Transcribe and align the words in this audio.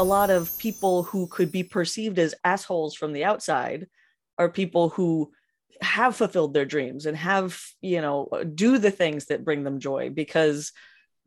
a 0.00 0.04
lot 0.04 0.30
of 0.30 0.56
people 0.56 1.02
who 1.02 1.26
could 1.26 1.52
be 1.52 1.62
perceived 1.62 2.18
as 2.18 2.34
assholes 2.42 2.94
from 2.94 3.12
the 3.12 3.22
outside 3.22 3.86
are 4.38 4.48
people 4.48 4.88
who 4.88 5.30
have 5.82 6.16
fulfilled 6.16 6.54
their 6.54 6.64
dreams 6.64 7.04
and 7.04 7.18
have 7.18 7.60
you 7.82 8.00
know 8.00 8.26
do 8.54 8.78
the 8.78 8.90
things 8.90 9.26
that 9.26 9.44
bring 9.44 9.62
them 9.62 9.78
joy 9.78 10.08
because 10.08 10.72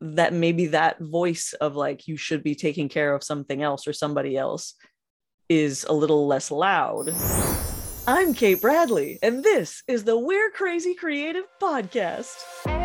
that 0.01 0.33
maybe 0.33 0.65
that 0.67 0.99
voice 0.99 1.53
of 1.61 1.75
like 1.75 2.07
you 2.07 2.17
should 2.17 2.41
be 2.41 2.55
taking 2.55 2.89
care 2.89 3.13
of 3.13 3.23
something 3.23 3.61
else 3.61 3.87
or 3.87 3.93
somebody 3.93 4.35
else 4.35 4.73
is 5.49 5.85
a 5.87 5.93
little 5.93 6.25
less 6.25 6.49
loud. 6.49 7.13
I'm 8.07 8.33
Kate 8.33 8.59
Bradley, 8.59 9.19
and 9.21 9.43
this 9.43 9.83
is 9.87 10.03
the 10.03 10.17
We're 10.17 10.49
Crazy 10.49 10.95
Creative 10.95 11.45
podcast. 11.61 12.82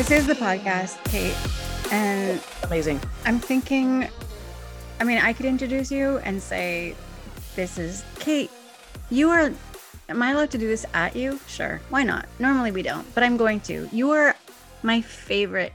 This 0.00 0.12
is 0.12 0.26
the 0.26 0.34
podcast, 0.34 0.96
Kate. 1.10 1.36
And 1.92 2.42
amazing. 2.62 2.98
I'm 3.26 3.38
thinking, 3.38 4.08
I 4.98 5.04
mean, 5.04 5.18
I 5.18 5.34
could 5.34 5.44
introduce 5.44 5.92
you 5.92 6.16
and 6.24 6.42
say, 6.42 6.96
This 7.54 7.76
is 7.76 8.02
Kate. 8.18 8.50
You 9.10 9.28
are, 9.28 9.52
am 10.08 10.22
I 10.22 10.30
allowed 10.30 10.52
to 10.52 10.58
do 10.58 10.66
this 10.66 10.86
at 10.94 11.14
you? 11.14 11.38
Sure. 11.48 11.82
Why 11.90 12.02
not? 12.02 12.24
Normally 12.38 12.72
we 12.72 12.80
don't, 12.80 13.14
but 13.14 13.22
I'm 13.22 13.36
going 13.36 13.60
to. 13.68 13.90
You 13.92 14.12
are 14.12 14.34
my 14.82 15.02
favorite 15.02 15.74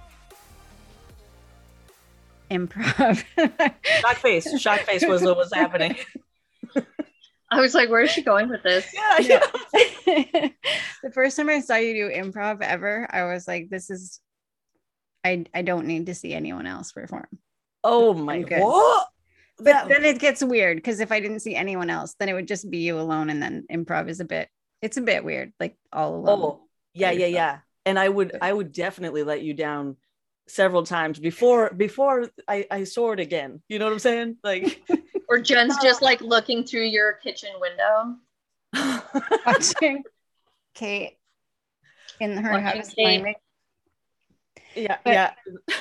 improv. 2.50 3.24
shock 4.02 4.16
face. 4.16 4.60
Shock 4.60 4.80
face 4.80 5.06
was 5.06 5.22
what 5.22 5.38
was 5.38 5.54
happening. 5.54 5.98
I 7.52 7.62
was 7.62 7.76
like, 7.76 7.90
where 7.90 8.02
is 8.02 8.12
she 8.12 8.24
going 8.24 8.50
with 8.50 8.64
this? 8.64 8.92
Yeah, 8.94 9.20
yeah. 9.20 9.40
the 11.04 11.12
first 11.14 11.38
time 11.38 11.50
I 11.50 11.62
saw 11.62 11.76
you 11.76 11.94
do 11.94 12.14
improv 12.14 12.62
ever, 12.62 13.08
I 13.12 13.26
was 13.26 13.48
like, 13.48 13.70
this 13.70 13.90
is 13.90 14.20
I 15.26 15.46
I 15.54 15.64
don't 15.64 15.88
need 15.88 16.06
to 16.06 16.16
see 16.16 16.34
anyone 16.34 16.68
else 16.68 16.92
perform. 16.92 17.28
Oh 17.84 18.14
my 18.14 18.42
god. 18.44 19.06
But 19.58 19.64
that... 19.66 19.88
then 19.90 20.06
it 20.06 20.20
gets 20.20 20.44
weird 20.44 20.78
because 20.78 21.00
if 21.00 21.12
I 21.12 21.20
didn't 21.20 21.40
see 21.40 21.56
anyone 21.56 21.90
else, 21.90 22.16
then 22.20 22.30
it 22.30 22.34
would 22.34 22.48
just 22.48 22.70
be 22.70 22.80
you 22.80 23.00
alone 23.00 23.30
and 23.30 23.42
then 23.42 23.66
improv 23.72 24.08
is 24.10 24.20
a 24.20 24.26
bit 24.26 24.50
it's 24.82 24.98
a 24.98 25.02
bit 25.02 25.24
weird, 25.24 25.52
like 25.60 25.78
all 25.92 26.16
alone. 26.16 26.40
Oh, 26.42 26.62
yeah, 26.94 27.12
yeah, 27.12 27.26
yeah. 27.26 27.60
And 27.86 27.98
I 27.98 28.08
would 28.08 28.38
I 28.42 28.54
would 28.54 28.72
definitely 28.72 29.24
let 29.24 29.42
you 29.42 29.54
down 29.54 29.98
several 30.48 30.84
times 30.84 31.18
before 31.18 31.72
before 31.72 32.30
I, 32.48 32.68
I 32.70 32.84
saw 32.84 33.12
it 33.12 33.20
again. 33.20 33.62
You 33.68 33.80
know 33.80 33.86
what 33.86 33.94
I'm 33.94 34.00
saying? 34.00 34.38
Like 34.44 34.84
or 35.30 35.40
Jen's 35.40 35.78
just 35.82 36.02
like 36.02 36.22
looking 36.22 36.64
through 36.64 36.86
your 36.86 37.14
kitchen 37.14 37.50
window. 37.60 38.18
Watching 39.46 40.04
Kate 40.76 41.18
in 42.20 42.38
her 42.38 42.52
Watching 42.52 42.66
house 42.66 42.94
Kate. 42.94 43.18
miming. 43.18 43.36
Yeah, 44.76 44.98
but, 45.04 45.14
yeah. 45.14 45.32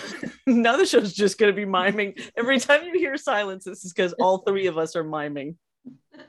now 0.46 0.76
the 0.76 0.86
show's 0.86 1.12
just 1.12 1.38
gonna 1.38 1.52
be 1.52 1.64
miming. 1.64 2.14
Every 2.36 2.58
time 2.60 2.84
you 2.84 2.92
hear 2.98 3.16
silence, 3.16 3.64
this 3.64 3.84
is 3.84 3.92
because 3.92 4.12
all 4.14 4.38
three 4.38 4.66
of 4.66 4.78
us 4.78 4.96
are 4.96 5.04
miming. 5.04 5.56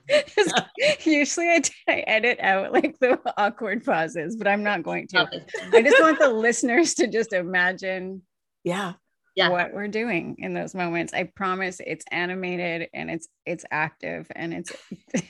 Usually 1.04 1.50
I, 1.50 1.62
I 1.88 2.00
edit 2.08 2.40
out 2.40 2.74
like 2.74 2.98
the 3.00 3.20
awkward 3.38 3.86
pauses, 3.86 4.36
but 4.36 4.48
I'm 4.48 4.64
not 4.64 4.84
going 4.84 5.08
to. 5.10 5.30
I 5.74 5.82
just 5.82 6.02
want 6.02 6.20
the 6.20 6.30
listeners 6.30 6.96
to 6.96 7.08
just 7.08 7.34
imagine 7.34 8.22
yeah 8.64 8.94
yeah. 9.36 9.50
what 9.50 9.74
we're 9.74 9.88
doing 9.88 10.36
in 10.40 10.54
those 10.54 10.74
moments. 10.74 11.14
I 11.14 11.24
promise 11.24 11.82
it's 11.86 12.06
animated 12.12 12.90
and 12.94 13.12
it's 13.12 13.28
it's 13.46 13.66
active 13.70 14.28
and 14.36 14.54
it's 14.54 14.72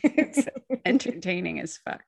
it's 0.03 0.47
entertaining 0.85 1.59
as 1.59 1.77
fuck. 1.77 2.03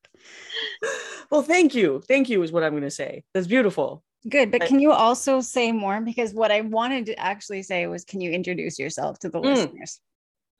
Well, 1.31 1.41
thank 1.41 1.75
you. 1.75 2.01
Thank 2.07 2.29
you 2.29 2.41
is 2.43 2.51
what 2.51 2.63
I'm 2.63 2.71
going 2.71 2.83
to 2.83 2.91
say. 2.91 3.23
That's 3.33 3.47
beautiful. 3.47 4.03
Good, 4.27 4.51
but 4.51 4.61
can 4.61 4.79
you 4.79 4.91
also 4.91 5.41
say 5.41 5.71
more 5.71 6.01
because 6.01 6.33
what 6.33 6.51
I 6.51 6.61
wanted 6.61 7.05
to 7.07 7.19
actually 7.19 7.63
say 7.63 7.87
was 7.87 8.03
can 8.03 8.19
you 8.19 8.31
introduce 8.31 8.79
yourself 8.79 9.19
to 9.19 9.29
the 9.29 9.39
mm. 9.39 9.45
listeners? 9.45 9.99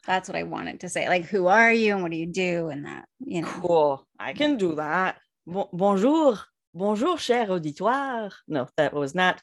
That's 0.05 0.29
what 0.29 0.37
I 0.37 0.43
wanted 0.43 0.81
to 0.81 0.89
say. 0.89 1.09
Like 1.09 1.25
who 1.25 1.47
are 1.47 1.71
you 1.71 1.93
and 1.93 2.01
what 2.01 2.11
do 2.11 2.17
you 2.17 2.27
do 2.27 2.69
and 2.69 2.85
that, 2.85 3.05
you 3.19 3.41
know. 3.41 3.47
Cool. 3.47 4.07
I 4.19 4.33
can 4.33 4.57
do 4.57 4.75
that. 4.75 5.17
Bon- 5.45 5.69
bonjour. 5.73 6.39
Bonjour 6.73 7.17
cher 7.17 7.47
auditoire. 7.47 8.31
No, 8.47 8.67
that 8.77 8.93
was 8.93 9.15
not 9.15 9.41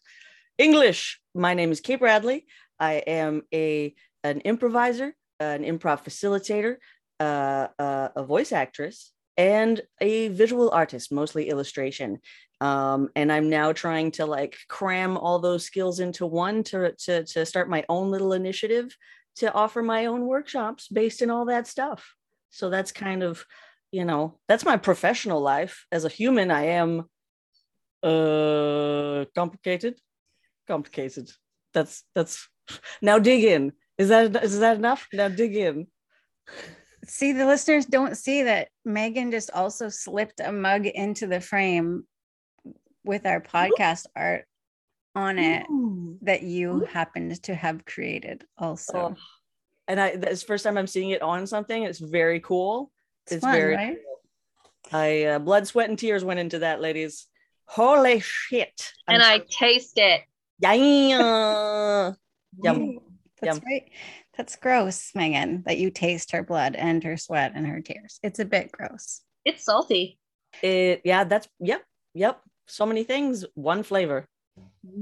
English. 0.57 1.21
My 1.35 1.55
name 1.55 1.73
is 1.73 1.81
Kate 1.81 1.99
Bradley. 1.99 2.47
I 2.79 2.95
am 2.95 3.43
a 3.53 3.95
an 4.23 4.41
improviser, 4.41 5.15
an 5.41 5.65
improv 5.65 6.05
facilitator, 6.05 6.77
uh, 7.21 7.69
uh, 7.79 8.09
a 8.17 8.25
voice 8.25 8.53
actress, 8.53 9.13
and 9.37 9.81
a 10.01 10.29
visual 10.29 10.71
artist, 10.71 11.13
mostly 11.13 11.49
illustration. 11.49 12.21
Um, 12.61 13.09
and 13.17 13.33
I'm 13.33 13.51
now 13.51 13.73
trying 13.73 14.13
to 14.13 14.27
like 14.27 14.57
cram 14.69 15.17
all 15.17 15.39
those 15.39 15.65
skills 15.65 16.01
into 16.01 16.25
one 16.25 16.63
to, 16.65 16.93
to 16.93 17.25
to 17.25 17.45
start 17.45 17.69
my 17.69 17.85
own 17.89 18.11
little 18.11 18.33
initiative 18.33 18.97
to 19.37 19.53
offer 19.53 19.83
my 19.83 20.07
own 20.07 20.27
workshops 20.27 20.89
based 20.89 21.21
in 21.21 21.31
all 21.31 21.47
that 21.47 21.67
stuff. 21.67 22.15
So 22.51 22.71
that's 22.71 22.93
kind 22.93 23.23
of, 23.23 23.45
you 23.91 24.05
know, 24.05 24.39
that's 24.49 24.65
my 24.65 24.77
professional 24.77 25.41
life. 25.41 25.87
As 25.91 26.05
a 26.05 26.09
human, 26.09 26.51
I 26.51 26.67
am 26.67 27.05
uh 28.03 29.25
complicated 29.35 29.99
complicated. 30.67 31.31
That's 31.73 32.05
that's 32.15 32.49
now 33.03 33.19
dig 33.19 33.45
in. 33.45 33.73
Is 33.99 34.09
that 34.09 34.43
is 34.45 34.61
that 34.61 34.77
enough? 34.77 35.09
Now 35.13 35.29
dig 35.29 35.57
in. 35.57 35.87
See, 37.07 37.33
the 37.33 37.47
listeners 37.47 37.87
don't 37.87 38.17
see 38.17 38.45
that 38.45 38.69
Megan 38.85 39.31
just 39.31 39.51
also 39.53 39.89
slipped 39.89 40.41
a 40.41 40.53
mug 40.53 40.87
into 40.87 41.27
the 41.27 41.41
frame 41.41 42.05
with 43.05 43.27
our 43.27 43.41
podcast 43.41 44.07
Ooh. 44.07 44.21
art 44.21 44.45
on 45.15 45.39
it 45.39 45.67
Ooh. 45.71 46.19
that 46.23 46.43
you 46.43 46.83
Ooh. 46.83 46.85
happened 46.85 47.43
to 47.45 47.55
have 47.55 47.85
created 47.85 48.45
also. 48.59 48.93
Oh. 48.99 49.17
And 49.87 50.01
I 50.01 50.09
it's 50.09 50.41
the 50.41 50.47
first 50.47 50.65
time 50.65 50.79
I'm 50.79 50.87
seeing 50.87 51.11
it 51.11 51.23
on 51.23 51.47
something. 51.47 51.83
It's 51.83 51.99
very 51.99 52.41
cool. 52.41 52.91
It's, 53.25 53.33
it's 53.33 53.45
fun, 53.45 53.53
very 53.53 53.77
right? 53.77 53.97
cool. 53.97 54.99
I 54.99 55.25
uh, 55.25 55.39
blood, 55.39 55.67
sweat, 55.67 55.89
and 55.89 55.99
tears 55.99 56.25
went 56.25 56.41
into 56.41 56.61
that, 56.61 56.81
ladies. 56.81 57.27
Holy 57.67 58.21
shit. 58.21 58.93
I'm 59.07 59.17
and 59.17 59.23
I 59.23 59.39
taste 59.39 59.99
it. 59.99 60.23
Yeah. 60.59 60.73
Yum. 62.63 62.99
That's 63.41 63.59
Yum. 63.59 63.63
right. 63.67 63.91
That's 64.37 64.57
gross, 64.57 65.13
Megan, 65.15 65.63
that 65.67 65.79
you 65.79 65.91
taste 65.91 66.33
her 66.33 66.43
blood 66.43 66.75
and 66.75 67.03
her 67.05 67.17
sweat 67.17 67.53
and 67.55 67.67
her 67.67 67.81
tears. 67.81 68.19
It's 68.23 68.41
a 68.41 68.45
bit 68.45 68.73
gross. 68.73 69.21
It's 69.45 69.65
salty. 69.65 70.19
It 70.63 71.03
yeah, 71.05 71.25
that's 71.25 71.49
yep, 71.61 71.85
yep. 72.15 72.41
So 72.67 72.87
many 72.87 73.05
things, 73.05 73.45
one 73.55 73.83
flavor. 73.83 74.27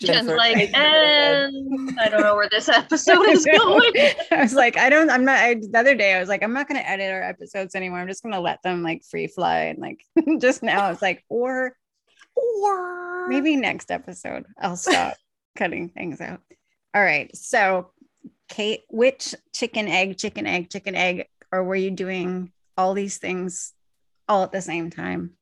Jen's 0.00 0.28
like, 0.28 0.56
and 0.74 1.98
I 1.98 2.08
don't 2.08 2.20
know 2.20 2.34
where 2.36 2.48
this 2.50 2.68
episode 2.68 3.28
is 3.28 3.44
going. 3.50 3.92
I 4.30 4.42
was 4.42 4.54
like, 4.54 4.76
I 4.76 4.90
don't, 4.90 5.10
I'm 5.10 5.24
not, 5.24 5.38
I, 5.38 5.54
the 5.54 5.78
other 5.78 5.94
day 5.94 6.14
I 6.14 6.20
was 6.20 6.28
like, 6.28 6.42
I'm 6.42 6.52
not 6.52 6.68
going 6.68 6.80
to 6.80 6.88
edit 6.88 7.10
our 7.10 7.22
episodes 7.22 7.74
anymore. 7.74 8.00
I'm 8.00 8.08
just 8.08 8.22
going 8.22 8.34
to 8.34 8.40
let 8.40 8.62
them 8.62 8.82
like 8.82 9.04
free 9.04 9.26
fly. 9.26 9.64
And 9.64 9.78
like, 9.78 10.04
just 10.40 10.62
now 10.62 10.84
I 10.84 10.90
was 10.90 11.00
like, 11.00 11.24
or 11.28 11.76
or 12.36 13.28
maybe 13.28 13.56
next 13.56 13.90
episode 13.90 14.44
I'll 14.60 14.76
stop 14.76 15.16
cutting 15.56 15.88
things 15.88 16.20
out. 16.20 16.40
All 16.94 17.02
right. 17.02 17.34
So, 17.36 17.90
Kate, 18.48 18.84
which 18.88 19.34
chicken, 19.52 19.88
egg, 19.88 20.18
chicken, 20.18 20.46
egg, 20.46 20.70
chicken, 20.70 20.94
egg, 20.94 21.26
or 21.52 21.64
were 21.64 21.74
you 21.74 21.90
doing 21.90 22.52
all 22.76 22.94
these 22.94 23.18
things 23.18 23.72
all 24.28 24.44
at 24.44 24.52
the 24.52 24.62
same 24.62 24.90
time? 24.90 25.32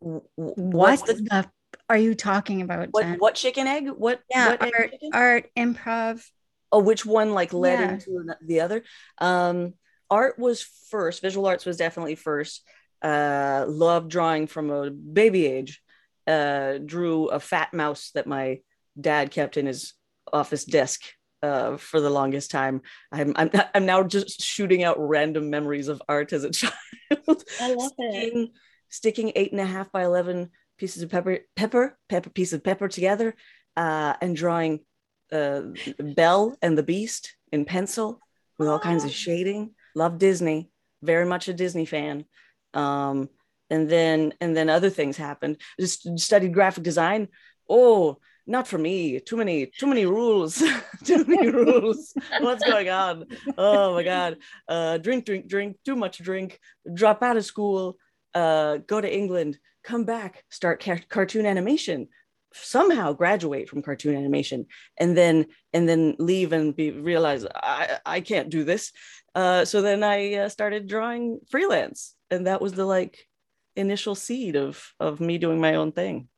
What 0.00 1.06
the 1.06 1.48
are 1.88 1.98
you 1.98 2.14
talking 2.14 2.62
about? 2.62 2.88
What, 2.90 3.18
what 3.18 3.34
chicken 3.34 3.66
egg? 3.66 3.88
What? 3.88 4.20
Yeah, 4.30 4.50
what 4.50 4.62
art, 4.62 4.94
art, 5.12 5.50
improv. 5.56 6.24
Oh, 6.72 6.80
which 6.80 7.06
one 7.06 7.32
like 7.32 7.52
led 7.52 7.80
yeah. 7.80 7.92
into 7.92 8.34
the 8.42 8.60
other? 8.60 8.84
Um, 9.18 9.74
art 10.10 10.38
was 10.38 10.62
first. 10.90 11.22
Visual 11.22 11.46
arts 11.46 11.64
was 11.64 11.76
definitely 11.76 12.14
first 12.14 12.62
uh, 13.02 13.66
loved 13.68 14.10
drawing 14.10 14.46
from 14.46 14.70
a 14.70 14.90
baby 14.90 15.46
age. 15.46 15.82
Uh, 16.26 16.78
drew 16.78 17.26
a 17.26 17.38
fat 17.38 17.74
mouse 17.74 18.10
that 18.14 18.26
my 18.26 18.60
dad 18.98 19.30
kept 19.30 19.56
in 19.56 19.66
his 19.66 19.92
office 20.32 20.64
desk 20.64 21.02
uh, 21.42 21.76
for 21.76 22.00
the 22.00 22.10
longest 22.10 22.50
time. 22.50 22.80
I'm, 23.12 23.34
I'm, 23.36 23.50
I'm 23.74 23.86
now 23.86 24.02
just 24.02 24.40
shooting 24.40 24.82
out 24.82 24.96
random 24.98 25.50
memories 25.50 25.88
of 25.88 26.02
art 26.08 26.32
as 26.32 26.44
a 26.44 26.50
child. 26.52 26.72
I 27.60 27.74
love 27.74 27.92
sticking, 27.92 28.42
it. 28.44 28.50
Sticking 28.88 29.32
eight 29.36 29.52
and 29.52 29.60
a 29.60 29.66
half 29.66 29.92
by 29.92 30.04
11 30.04 30.50
pieces 30.78 31.02
of 31.02 31.10
pepper, 31.10 31.40
pepper, 31.56 31.98
pepper, 32.08 32.30
piece 32.30 32.52
of 32.52 32.64
pepper 32.64 32.88
together 32.88 33.34
uh, 33.76 34.14
and 34.20 34.34
drawing 34.34 34.80
uh, 35.32 35.62
Belle 35.98 36.56
and 36.62 36.78
the 36.78 36.82
Beast 36.82 37.36
in 37.52 37.64
pencil 37.64 38.20
with 38.58 38.68
all 38.68 38.78
kinds 38.78 39.04
of 39.04 39.10
shading. 39.10 39.74
Love 39.94 40.18
Disney. 40.18 40.70
Very 41.02 41.26
much 41.26 41.48
a 41.48 41.52
Disney 41.52 41.84
fan 41.84 42.24
um, 42.74 43.28
and 43.70 43.88
then 43.88 44.32
and 44.40 44.56
then 44.56 44.68
other 44.68 44.90
things 44.90 45.16
happened 45.16 45.56
just 45.80 46.18
studied 46.18 46.52
graphic 46.52 46.84
design 46.84 47.28
oh 47.68 48.18
not 48.46 48.68
for 48.68 48.78
me. 48.78 49.20
Too 49.20 49.36
many, 49.36 49.66
too 49.66 49.86
many 49.86 50.06
rules. 50.06 50.62
too 51.04 51.24
many 51.24 51.48
rules. 51.48 52.12
What's 52.40 52.64
going 52.64 52.88
on? 52.88 53.26
Oh 53.56 53.94
my 53.94 54.02
god. 54.02 54.38
Uh, 54.68 54.98
drink, 54.98 55.24
drink, 55.24 55.48
drink. 55.48 55.76
Too 55.84 55.96
much 55.96 56.18
drink. 56.18 56.60
Drop 56.92 57.22
out 57.22 57.36
of 57.36 57.44
school. 57.44 57.96
Uh, 58.34 58.78
go 58.78 59.00
to 59.00 59.12
England. 59.12 59.58
Come 59.82 60.04
back. 60.04 60.44
Start 60.50 60.82
ca- 60.82 61.00
cartoon 61.08 61.46
animation. 61.46 62.08
Somehow 62.52 63.12
graduate 63.12 63.68
from 63.68 63.82
cartoon 63.82 64.14
animation, 64.14 64.66
and 64.96 65.16
then 65.16 65.46
and 65.72 65.88
then 65.88 66.14
leave 66.20 66.52
and 66.52 66.76
be 66.76 66.92
realize 66.92 67.44
I 67.52 67.98
I 68.06 68.20
can't 68.20 68.48
do 68.48 68.62
this. 68.62 68.92
Uh, 69.34 69.64
so 69.64 69.82
then 69.82 70.04
I 70.04 70.34
uh, 70.34 70.48
started 70.48 70.86
drawing 70.86 71.40
freelance, 71.50 72.14
and 72.30 72.46
that 72.46 72.60
was 72.60 72.72
the 72.72 72.84
like 72.84 73.26
initial 73.76 74.14
seed 74.14 74.56
of 74.56 74.92
of 75.00 75.20
me 75.20 75.38
doing 75.38 75.60
my 75.60 75.74
own 75.74 75.92
thing. 75.92 76.28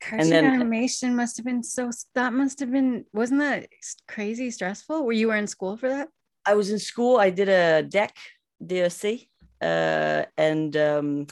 Cartoon 0.00 0.30
then- 0.30 0.44
animation 0.44 1.16
must 1.16 1.36
have 1.38 1.46
been 1.46 1.62
so. 1.62 1.90
That 2.14 2.32
must 2.32 2.60
have 2.60 2.70
been. 2.70 3.04
Wasn't 3.12 3.40
that 3.40 3.68
crazy 4.08 4.50
stressful? 4.50 5.04
Were 5.04 5.12
you 5.12 5.28
were 5.28 5.36
in 5.36 5.46
school 5.46 5.76
for 5.76 5.88
that? 5.88 6.08
I 6.46 6.54
was 6.54 6.70
in 6.70 6.78
school. 6.78 7.16
I 7.16 7.30
did 7.30 7.48
a 7.48 7.82
DEC, 7.88 8.10
DSC, 8.62 9.28
uh, 9.62 10.24
and 10.36 10.76
um, 10.76 11.26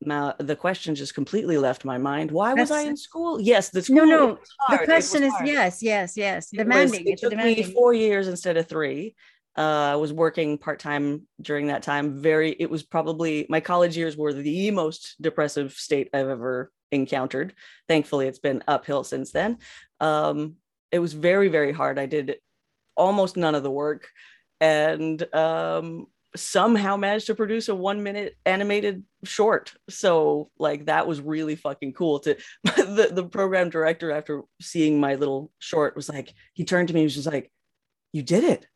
now 0.00 0.34
the 0.38 0.54
question 0.54 0.94
just 0.94 1.14
completely 1.14 1.58
left 1.58 1.84
my 1.84 1.98
mind. 1.98 2.30
Why 2.30 2.54
was 2.54 2.70
I 2.70 2.82
in 2.82 2.96
school? 2.96 3.40
Yes, 3.40 3.70
the 3.70 3.82
school. 3.82 4.06
no, 4.06 4.28
it 4.28 4.38
was 4.38 4.48
hard. 4.60 4.80
the 4.80 4.84
question 4.84 5.22
is 5.24 5.32
hard. 5.32 5.48
yes, 5.48 5.82
yes, 5.82 6.16
yes. 6.16 6.52
It 6.52 6.58
was- 6.58 6.64
Demanding. 6.64 7.00
It 7.06 7.12
it's 7.14 7.22
a 7.24 7.30
took 7.30 7.36
me 7.38 7.54
demanding. 7.54 7.74
four 7.74 7.94
years 7.94 8.28
instead 8.28 8.56
of 8.56 8.68
three. 8.68 9.16
Uh, 9.56 9.92
I 9.92 9.96
was 9.96 10.12
working 10.12 10.58
part 10.58 10.78
time 10.78 11.22
during 11.40 11.68
that 11.68 11.82
time. 11.82 12.20
Very, 12.20 12.54
it 12.58 12.70
was 12.70 12.82
probably 12.82 13.46
my 13.48 13.60
college 13.60 13.96
years 13.96 14.16
were 14.16 14.32
the 14.32 14.70
most 14.70 15.16
depressive 15.20 15.72
state 15.72 16.10
I've 16.12 16.28
ever 16.28 16.70
encountered. 16.92 17.54
Thankfully, 17.88 18.26
it's 18.26 18.38
been 18.38 18.62
uphill 18.68 19.02
since 19.02 19.32
then. 19.32 19.58
Um, 20.00 20.56
it 20.92 20.98
was 20.98 21.14
very, 21.14 21.48
very 21.48 21.72
hard. 21.72 21.98
I 21.98 22.06
did 22.06 22.36
almost 22.96 23.36
none 23.36 23.54
of 23.54 23.62
the 23.62 23.70
work, 23.70 24.08
and 24.60 25.22
um, 25.34 26.06
somehow 26.34 26.96
managed 26.96 27.26
to 27.26 27.34
produce 27.34 27.68
a 27.68 27.74
one 27.74 28.02
minute 28.02 28.36
animated 28.44 29.04
short. 29.24 29.74
So, 29.88 30.50
like, 30.58 30.86
that 30.86 31.06
was 31.06 31.20
really 31.20 31.56
fucking 31.56 31.94
cool. 31.94 32.20
To 32.20 32.36
the 32.64 33.10
the 33.12 33.24
program 33.24 33.70
director, 33.70 34.12
after 34.12 34.42
seeing 34.60 35.00
my 35.00 35.14
little 35.14 35.50
short, 35.58 35.96
was 35.96 36.08
like, 36.08 36.34
he 36.54 36.64
turned 36.64 36.88
to 36.88 36.94
me, 36.94 37.00
and 37.00 37.06
was 37.06 37.14
just 37.14 37.26
like, 37.26 37.50
"You 38.12 38.22
did 38.22 38.44
it." 38.44 38.66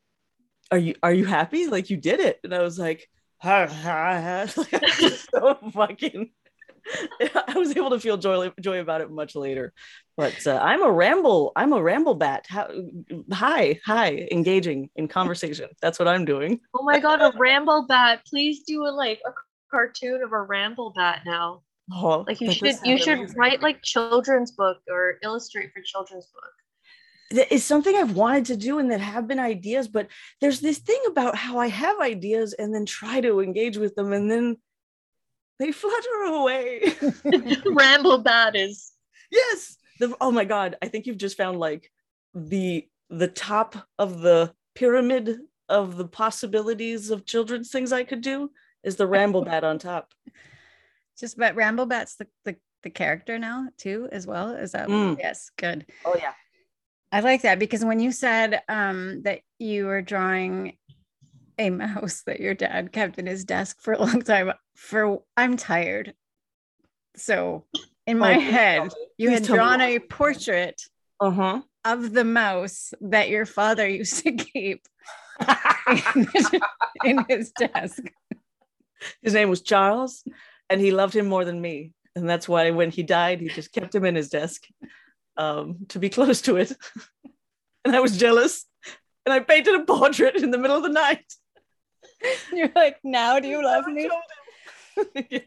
Are 0.71 0.79
you 0.79 0.95
are 1.03 1.13
you 1.13 1.25
happy 1.25 1.67
like 1.67 1.91
you 1.91 1.97
did 1.97 2.21
it 2.21 2.39
and 2.45 2.55
i 2.55 2.63
was 2.63 2.79
like 2.79 3.09
ha, 3.39 3.67
ha, 3.67 4.21
ha. 4.21 4.47
Like, 4.57 4.75
I 4.75 5.03
was 5.03 5.27
so 5.33 5.55
fucking 5.73 6.31
i 7.49 7.59
was 7.59 7.77
able 7.77 7.91
to 7.91 8.01
feel 8.01 8.17
joy 8.17 8.51
joy 8.61 8.81
about 8.81 9.01
it 9.01 9.11
much 9.11 9.35
later 9.37 9.73
but 10.17 10.35
uh, 10.47 10.59
i'm 10.63 10.83
a 10.83 10.91
ramble 10.91 11.53
i'm 11.55 11.73
a 11.73 11.83
ramble 11.83 12.15
bat 12.15 12.47
How, 12.49 12.69
hi 13.33 13.79
hi 13.85 14.27
engaging 14.33 14.91
in 14.97 15.07
conversation 15.07 15.69
that's 15.83 15.99
what 15.99 16.09
i'm 16.09 16.25
doing 16.25 16.61
Oh 16.75 16.83
my 16.85 16.99
god, 16.99 17.21
a 17.21 17.37
ramble 17.39 17.87
bat. 17.87 18.23
Please 18.27 18.63
do 18.67 18.85
a 18.87 18.91
like 18.91 19.21
a 19.27 19.31
cartoon 19.71 20.23
of 20.25 20.33
a 20.33 20.41
ramble 20.43 20.93
bat 20.97 21.21
now. 21.27 21.63
oh, 21.93 22.25
Like 22.27 22.41
you 22.41 22.51
should 22.51 22.67
you 22.85 22.97
sound 22.97 23.01
should 23.01 23.19
amazing. 23.19 23.37
write 23.39 23.63
like 23.63 23.83
children's 23.83 24.53
book 24.53 24.79
or 24.89 25.19
illustrate 25.23 25.71
for 25.75 25.83
children's 25.83 26.27
book. 26.27 26.53
That 27.31 27.53
is 27.53 27.65
something 27.65 27.95
I've 27.95 28.17
wanted 28.17 28.47
to 28.47 28.57
do 28.57 28.79
and 28.79 28.91
that 28.91 29.01
have 29.01 29.29
been 29.29 29.39
ideas, 29.39 29.89
but 29.89 30.09
there's 30.41 30.61
this 30.61 30.79
thing 30.79 31.01
about 31.09 31.37
how 31.37 31.59
I 31.59 31.69
have 31.69 32.01
ideas 32.01 32.53
and 32.55 32.75
then 32.75 32.87
try 32.87 33.21
to 33.21 33.41
engage 33.41 33.77
with 33.77 33.95
them 33.95 34.13
and 34.13 34.31
then 34.31 34.57
they 35.59 35.73
flutter 35.73 36.23
away. 36.27 36.83
ramble 37.67 38.19
bat 38.19 38.57
is 38.57 38.93
yes. 39.31 39.77
The, 40.01 40.17
oh 40.21 40.31
my 40.31 40.45
God. 40.45 40.77
I 40.83 40.89
think 40.89 41.07
you've 41.07 41.19
just 41.19 41.37
found 41.37 41.59
like 41.59 41.91
the 42.35 42.89
the 43.11 43.29
top 43.29 43.77
of 43.99 44.21
the 44.21 44.53
pyramid 44.75 45.39
of 45.69 45.97
the 45.97 46.07
possibilities 46.07 47.11
of 47.11 47.27
children's 47.27 47.71
things 47.71 47.93
I 47.93 48.05
could 48.05 48.23
do 48.23 48.51
is 48.83 48.97
the 48.97 49.07
ramble 49.07 49.45
bat 49.45 49.63
on 49.65 49.79
top. 49.79 50.13
Just 51.19 51.37
but 51.37 51.55
Ramblebat's 51.55 52.17
the, 52.17 52.27
the 52.47 52.57
the 52.83 52.89
character 52.89 53.39
now 53.39 53.69
too 53.77 54.09
as 54.11 54.27
well. 54.27 54.53
Is 54.53 54.73
that 54.73 54.89
Mm. 54.89 55.19
yes, 55.19 55.51
good. 55.59 55.85
Oh 56.05 56.15
yeah. 56.17 56.33
I 57.13 57.21
like 57.21 57.43
that 57.43 57.59
because 57.59 57.85
when 57.85 58.01
you 58.01 58.13
said 58.13 58.63
um 58.69 59.23
that 59.23 59.41
you 59.59 59.87
were 59.87 60.03
drawing 60.03 60.77
a 61.59 61.71
mouse 61.71 62.23
that 62.27 62.41
your 62.41 62.55
dad 62.55 62.93
kept 62.93 63.19
in 63.19 63.27
his 63.27 63.45
desk 63.45 63.81
for 63.81 63.93
a 63.93 63.99
long 64.01 64.23
time, 64.23 64.53
for 64.75 65.23
I'm 65.37 65.57
tired. 65.57 66.15
So 67.17 67.67
in 68.07 68.19
my 68.19 68.37
Oh, 68.37 68.41
head, 68.41 68.95
you 69.19 69.31
had 69.31 69.43
drawn 69.43 69.81
a 69.81 69.99
portrait 69.99 70.81
Uh-huh. 71.21 71.61
of 71.85 72.13
the 72.13 72.25
mouse 72.25 72.95
that 73.03 73.29
your 73.29 73.45
father 73.45 73.87
used 74.01 74.23
to 74.23 74.33
keep 74.33 74.87
in 77.05 77.25
his 77.29 77.51
desk. 77.53 78.03
his 79.23 79.35
name 79.35 79.51
was 79.51 79.61
Charles, 79.63 80.25
and 80.71 80.81
he 80.81 80.93
loved 80.93 81.15
him 81.15 81.27
more 81.27 81.45
than 81.45 81.61
me. 81.61 81.93
And 82.17 82.29
that's 82.29 82.49
why 82.49 82.71
when 82.71 82.91
he 82.91 83.03
died, 83.03 83.41
he 83.41 83.49
just 83.49 83.73
kept 83.73 83.95
him 83.95 84.05
in 84.05 84.15
his 84.15 84.31
desk 84.31 84.65
um, 85.41 85.87
to 85.89 85.99
be 85.99 86.11
close 86.11 86.43
to 86.43 86.57
it. 86.57 86.73
and 87.85 87.97
I 87.97 88.01
was 88.01 88.19
jealous. 88.19 88.67
And 89.27 89.33
I 89.33 89.41
painted 89.41 89.75
a 89.75 89.85
portrait 89.85 90.37
in 90.37 90.51
the 90.51 90.59
middle 90.59 90.77
of 90.77 90.83
the 90.83 90.89
night. 90.89 91.33
You're 92.53 92.73
like, 92.75 92.99
now 93.05 93.41
do 93.41 93.49
you 93.49 93.63
love 93.63 93.87
me? 93.87 94.11
yeah. 95.31 95.41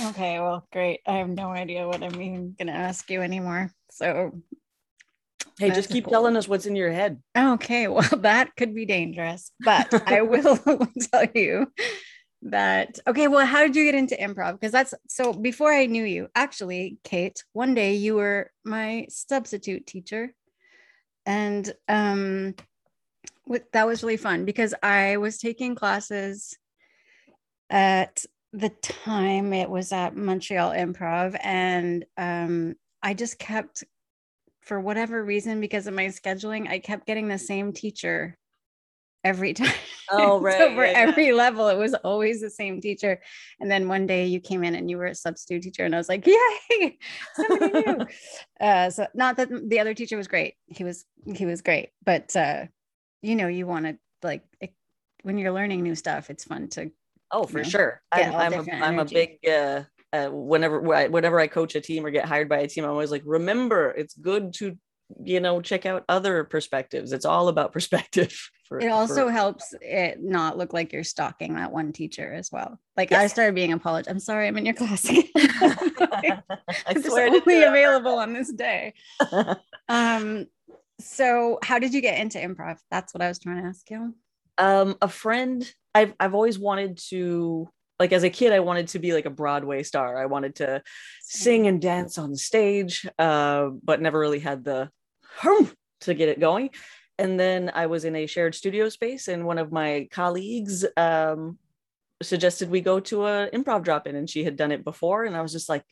Okay, 0.00 0.38
well, 0.38 0.66
great. 0.72 1.00
I 1.06 1.14
have 1.14 1.28
no 1.28 1.50
idea 1.50 1.86
what 1.86 2.02
I'm 2.02 2.20
even 2.20 2.54
gonna 2.58 2.72
ask 2.72 3.10
you 3.10 3.22
anymore. 3.22 3.70
So 3.90 4.40
Hey, 5.58 5.70
just 5.70 5.90
keep 5.90 6.04
cool. 6.04 6.12
telling 6.12 6.36
us 6.36 6.48
what's 6.48 6.64
in 6.64 6.74
your 6.74 6.90
head. 6.90 7.20
Okay, 7.36 7.86
well, 7.86 8.08
that 8.18 8.56
could 8.56 8.74
be 8.74 8.86
dangerous, 8.86 9.52
but 9.60 9.92
I 10.06 10.22
will 10.22 10.56
tell 11.12 11.26
you 11.34 11.70
that. 12.42 12.98
Okay, 13.06 13.28
well, 13.28 13.46
how 13.46 13.62
did 13.62 13.76
you 13.76 13.84
get 13.84 13.94
into 13.94 14.16
improv? 14.16 14.52
Because 14.52 14.72
that's 14.72 14.94
so 15.08 15.32
before 15.32 15.72
I 15.72 15.86
knew 15.86 16.04
you, 16.04 16.28
actually, 16.34 16.98
Kate, 17.04 17.44
one 17.52 17.74
day 17.74 17.94
you 17.94 18.14
were 18.14 18.50
my 18.64 19.06
substitute 19.08 19.86
teacher. 19.86 20.34
And 21.26 21.72
um, 21.86 22.54
with, 23.46 23.70
that 23.72 23.86
was 23.86 24.02
really 24.02 24.16
fun 24.16 24.44
because 24.44 24.74
I 24.82 25.18
was 25.18 25.38
taking 25.38 25.74
classes 25.74 26.56
at 27.68 28.24
the 28.52 28.70
time, 28.70 29.52
it 29.52 29.70
was 29.70 29.92
at 29.92 30.16
Montreal 30.16 30.72
Improv, 30.72 31.38
and 31.40 32.04
um, 32.16 32.74
I 33.02 33.14
just 33.14 33.38
kept 33.38 33.84
for 34.60 34.80
whatever 34.80 35.24
reason, 35.24 35.60
because 35.60 35.86
of 35.86 35.94
my 35.94 36.06
scheduling, 36.06 36.68
I 36.68 36.78
kept 36.78 37.06
getting 37.06 37.28
the 37.28 37.38
same 37.38 37.72
teacher 37.72 38.36
every 39.24 39.54
time. 39.54 39.74
Oh, 40.10 40.38
So 40.40 40.42
right, 40.42 40.74
for 40.74 40.84
yeah, 40.84 40.90
yeah. 40.92 40.98
every 40.98 41.32
level, 41.32 41.68
it 41.68 41.76
was 41.76 41.94
always 41.94 42.40
the 42.40 42.50
same 42.50 42.80
teacher. 42.80 43.20
And 43.60 43.70
then 43.70 43.88
one 43.88 44.06
day 44.06 44.26
you 44.26 44.40
came 44.40 44.64
in 44.64 44.74
and 44.74 44.90
you 44.90 44.98
were 44.98 45.06
a 45.06 45.14
substitute 45.14 45.62
teacher, 45.62 45.84
and 45.84 45.94
I 45.94 45.98
was 45.98 46.08
like, 46.08 46.26
"Yay, 46.26 46.98
somebody 47.34 47.72
new!" 47.72 48.06
uh, 48.60 48.90
so 48.90 49.06
not 49.14 49.36
that 49.36 49.48
the 49.68 49.80
other 49.80 49.94
teacher 49.94 50.16
was 50.16 50.28
great; 50.28 50.54
he 50.66 50.84
was 50.84 51.04
he 51.34 51.46
was 51.46 51.62
great, 51.62 51.90
but 52.04 52.34
uh, 52.36 52.66
you 53.22 53.36
know, 53.36 53.48
you 53.48 53.66
want 53.66 53.86
to 53.86 53.98
like 54.22 54.42
it, 54.60 54.74
when 55.22 55.38
you're 55.38 55.52
learning 55.52 55.82
new 55.82 55.94
stuff, 55.94 56.30
it's 56.30 56.44
fun 56.44 56.68
to 56.70 56.90
Oh, 57.32 57.44
for 57.44 57.58
know, 57.58 57.64
sure. 57.64 58.02
I'm, 58.12 58.34
I'm, 58.34 58.52
a, 58.52 58.72
I'm 58.72 58.98
a 58.98 59.04
big, 59.04 59.38
uh, 59.48 59.84
uh, 60.12 60.28
whenever, 60.28 60.80
whenever 60.80 61.38
I 61.38 61.46
coach 61.46 61.76
a 61.76 61.80
team 61.80 62.04
or 62.04 62.10
get 62.10 62.24
hired 62.24 62.48
by 62.48 62.58
a 62.58 62.68
team, 62.68 62.84
I'm 62.84 62.90
always 62.90 63.12
like, 63.12 63.22
remember, 63.24 63.90
it's 63.90 64.14
good 64.14 64.52
to, 64.54 64.76
you 65.24 65.40
know, 65.40 65.60
check 65.60 65.86
out 65.86 66.04
other 66.08 66.44
perspectives. 66.44 67.12
It's 67.12 67.24
all 67.24 67.48
about 67.48 67.72
perspective. 67.76 68.32
For, 68.68 68.78
it 68.80 68.88
also 68.88 69.26
for- 69.26 69.32
helps 69.32 69.74
it 69.80 70.22
not 70.22 70.56
look 70.56 70.72
like 70.72 70.92
you're 70.92 71.02
stalking 71.04 71.54
that 71.56 71.72
one 71.72 71.92
teacher 71.92 72.32
as 72.32 72.50
well. 72.52 72.78
Like 72.96 73.10
I 73.12 73.26
started 73.26 73.54
being 73.54 73.72
apologized. 73.72 74.08
I'm 74.10 74.20
sorry, 74.20 74.46
I'm 74.46 74.56
in 74.58 74.64
your 74.66 74.74
class. 74.74 75.06
I 75.36 76.40
I'm 76.86 77.02
swear 77.02 77.28
only 77.28 77.62
available 77.62 78.18
on 78.18 78.32
this 78.32 78.52
day. 78.52 78.94
Um, 79.88 80.46
so 81.00 81.58
how 81.62 81.78
did 81.78 81.94
you 81.94 82.00
get 82.00 82.20
into 82.20 82.38
improv? 82.38 82.78
That's 82.90 83.12
what 83.14 83.22
I 83.22 83.28
was 83.28 83.38
trying 83.38 83.62
to 83.62 83.68
ask 83.68 83.88
you. 83.90 84.14
um 84.58 84.96
a 85.00 85.08
friend 85.08 85.72
i've 85.94 86.12
i've 86.20 86.34
always 86.34 86.58
wanted 86.58 86.98
to 86.98 87.68
like 87.98 88.12
as 88.12 88.22
a 88.24 88.30
kid 88.30 88.52
i 88.52 88.60
wanted 88.60 88.88
to 88.88 88.98
be 88.98 89.12
like 89.12 89.24
a 89.26 89.30
broadway 89.30 89.82
star 89.82 90.18
i 90.20 90.26
wanted 90.26 90.54
to 90.56 90.82
sing 91.22 91.66
and 91.66 91.80
dance 91.80 92.18
on 92.18 92.36
stage 92.36 93.06
uh 93.18 93.68
but 93.82 94.00
never 94.02 94.18
really 94.18 94.38
had 94.38 94.62
the 94.64 94.90
to 96.00 96.14
get 96.14 96.28
it 96.28 96.40
going. 96.40 96.70
And 97.18 97.38
then 97.38 97.70
i 97.74 97.86
was 97.86 98.06
in 98.06 98.16
a 98.16 98.26
shared 98.26 98.54
studio 98.54 98.88
space 98.88 99.28
and 99.28 99.44
one 99.44 99.58
of 99.58 99.70
my 99.70 100.08
colleagues 100.10 100.86
um 100.96 101.58
suggested 102.22 102.70
we 102.70 102.80
go 102.80 102.98
to 103.00 103.26
a 103.26 103.50
improv 103.50 103.82
drop-in 103.82 104.16
and 104.16 104.28
she 104.28 104.42
had 104.42 104.56
done 104.56 104.72
it 104.72 104.84
before 104.84 105.24
and 105.24 105.36
i 105.36 105.42
was 105.42 105.52
just 105.52 105.68
like 105.68 105.84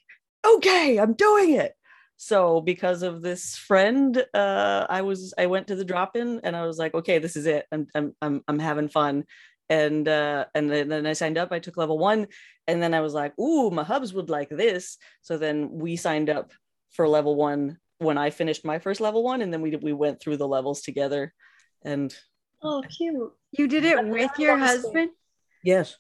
okay 0.47 0.99
i'm 0.99 1.13
doing 1.13 1.53
it. 1.55 1.75
So 2.17 2.61
because 2.61 3.03
of 3.03 3.21
this 3.21 3.57
friend 3.57 4.25
uh 4.33 4.87
i 4.89 5.03
was 5.03 5.35
i 5.37 5.47
went 5.47 5.67
to 5.69 5.77
the 5.77 5.85
drop-in 5.85 6.41
and 6.45 6.57
i 6.57 6.65
was 6.67 6.79
like 6.79 6.95
okay 6.95 7.19
this 7.19 7.37
is 7.37 7.47
it. 7.47 7.67
I'm 7.71 7.87
i'm 7.95 8.15
i'm, 8.23 8.43
I'm 8.49 8.59
having 8.59 8.89
fun. 8.89 9.25
And 9.69 10.09
uh 10.09 10.47
and 10.55 10.71
then, 10.71 10.89
then 10.89 11.07
i 11.07 11.13
signed 11.13 11.37
up. 11.37 11.53
I 11.53 11.59
took 11.59 11.77
level 11.77 11.99
one 11.99 12.29
and 12.67 12.83
then 12.83 12.95
i 12.95 13.03
was 13.03 13.13
like 13.13 13.39
ooh 13.39 13.71
my 13.71 13.85
hubs 13.85 14.15
would 14.15 14.31
like 14.31 14.49
this. 14.49 14.97
So 15.21 15.37
then 15.37 15.69
we 15.71 15.97
signed 15.97 16.31
up 16.31 16.53
for 16.91 17.07
level 17.07 17.37
one 17.37 17.79
when 17.99 18.19
I 18.19 18.31
finished 18.31 18.65
my 18.65 18.79
first 18.79 19.01
level 19.01 19.23
one, 19.23 19.43
and 19.43 19.53
then 19.53 19.61
we 19.61 19.77
we 19.77 19.93
went 19.93 20.21
through 20.21 20.37
the 20.37 20.49
levels 20.49 20.83
together. 20.83 21.33
And 21.85 22.15
Oh, 22.63 22.83
cute. 22.97 23.33
You 23.53 23.69
did 23.69 23.85
it 23.85 24.05
with 24.05 24.33
your 24.39 24.57
husband? 24.59 25.11
yes, 25.63 25.97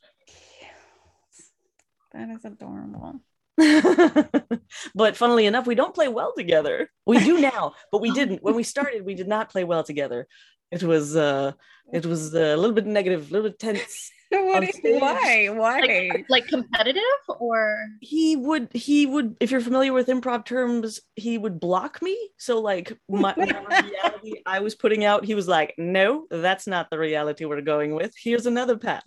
That 2.12 2.28
is 2.30 2.44
adorable. 2.44 3.20
but 4.94 5.16
funnily 5.16 5.46
enough, 5.46 5.66
we 5.66 5.74
don't 5.74 5.94
play 5.94 6.08
well 6.08 6.32
together. 6.36 6.90
We 7.06 7.18
do 7.20 7.40
now, 7.40 7.74
but 7.90 8.00
we 8.00 8.10
didn't 8.12 8.42
when 8.42 8.54
we 8.54 8.62
started. 8.62 9.04
We 9.04 9.14
did 9.14 9.28
not 9.28 9.50
play 9.50 9.64
well 9.64 9.82
together. 9.84 10.26
It 10.70 10.82
was 10.82 11.16
uh, 11.16 11.52
it 11.92 12.04
was 12.06 12.34
uh, 12.34 12.38
a 12.38 12.56
little 12.56 12.74
bit 12.74 12.86
negative, 12.86 13.30
a 13.30 13.32
little 13.32 13.50
bit 13.50 13.58
tense. 13.58 14.12
What 14.30 14.56
On 14.58 14.62
is- 14.64 14.76
stage. 14.76 15.00
why? 15.00 15.46
Why? 15.46 15.80
Like, 15.80 16.26
like 16.28 16.48
competitive 16.48 17.02
or 17.40 17.86
He 18.02 18.36
would 18.36 18.68
he 18.74 19.06
would 19.06 19.36
if 19.40 19.50
you're 19.50 19.62
familiar 19.62 19.94
with 19.94 20.08
improv 20.08 20.44
terms, 20.44 21.00
he 21.16 21.38
would 21.38 21.58
block 21.58 22.02
me. 22.02 22.14
So 22.36 22.60
like 22.60 22.92
my 23.08 23.32
reality 23.38 24.42
I 24.44 24.60
was 24.60 24.74
putting 24.74 25.02
out, 25.06 25.24
he 25.24 25.34
was 25.34 25.48
like, 25.48 25.74
"No, 25.78 26.26
that's 26.30 26.66
not 26.66 26.90
the 26.90 26.98
reality 26.98 27.46
we're 27.46 27.62
going 27.62 27.94
with. 27.94 28.12
Here's 28.22 28.44
another 28.44 28.76
path." 28.76 29.04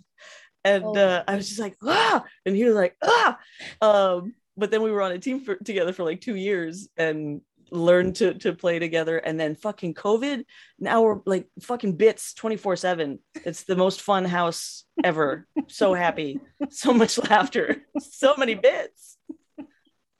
And 0.64 0.82
Oh. 0.84 0.96
uh, 0.96 1.22
I 1.28 1.36
was 1.36 1.48
just 1.48 1.60
like, 1.60 1.76
"Ah!" 1.84 2.24
And 2.44 2.56
he 2.56 2.64
was 2.64 2.74
like, 2.74 2.96
"Ah!" 3.04 3.38
Um, 3.80 4.34
but 4.56 4.72
then 4.72 4.82
we 4.82 4.90
were 4.90 5.02
on 5.02 5.12
a 5.12 5.18
team 5.20 5.38
for, 5.44 5.54
together 5.54 5.92
for 5.92 6.02
like 6.02 6.20
two 6.20 6.34
years 6.34 6.88
and 6.96 7.42
learned 7.72 8.16
to 8.16 8.34
to 8.34 8.52
play 8.52 8.78
together. 8.78 9.18
And 9.18 9.38
then 9.40 9.54
fucking 9.54 9.94
COVID, 9.94 10.44
now 10.78 11.02
we're 11.02 11.20
like 11.26 11.48
fucking 11.62 11.96
bits 11.96 12.34
24 12.34 12.76
seven. 12.76 13.18
It's 13.34 13.64
the 13.64 13.76
most 13.76 14.02
fun 14.02 14.24
house 14.24 14.84
ever. 15.02 15.46
so 15.68 15.94
happy, 15.94 16.40
so 16.70 16.92
much 16.92 17.18
laughter, 17.18 17.82
so 18.00 18.34
many 18.36 18.54
bits. 18.54 19.18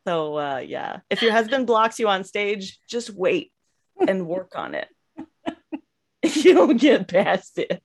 So 0.06 0.38
uh, 0.38 0.58
yeah, 0.58 1.00
if 1.10 1.22
your 1.22 1.32
husband 1.32 1.66
blocks 1.66 1.98
you 1.98 2.08
on 2.08 2.24
stage, 2.24 2.78
just 2.88 3.10
wait 3.10 3.52
and 4.08 4.26
work 4.26 4.52
on 4.56 4.74
it. 4.74 4.88
You'll 6.34 6.74
get 6.74 7.08
past 7.08 7.58
it, 7.58 7.82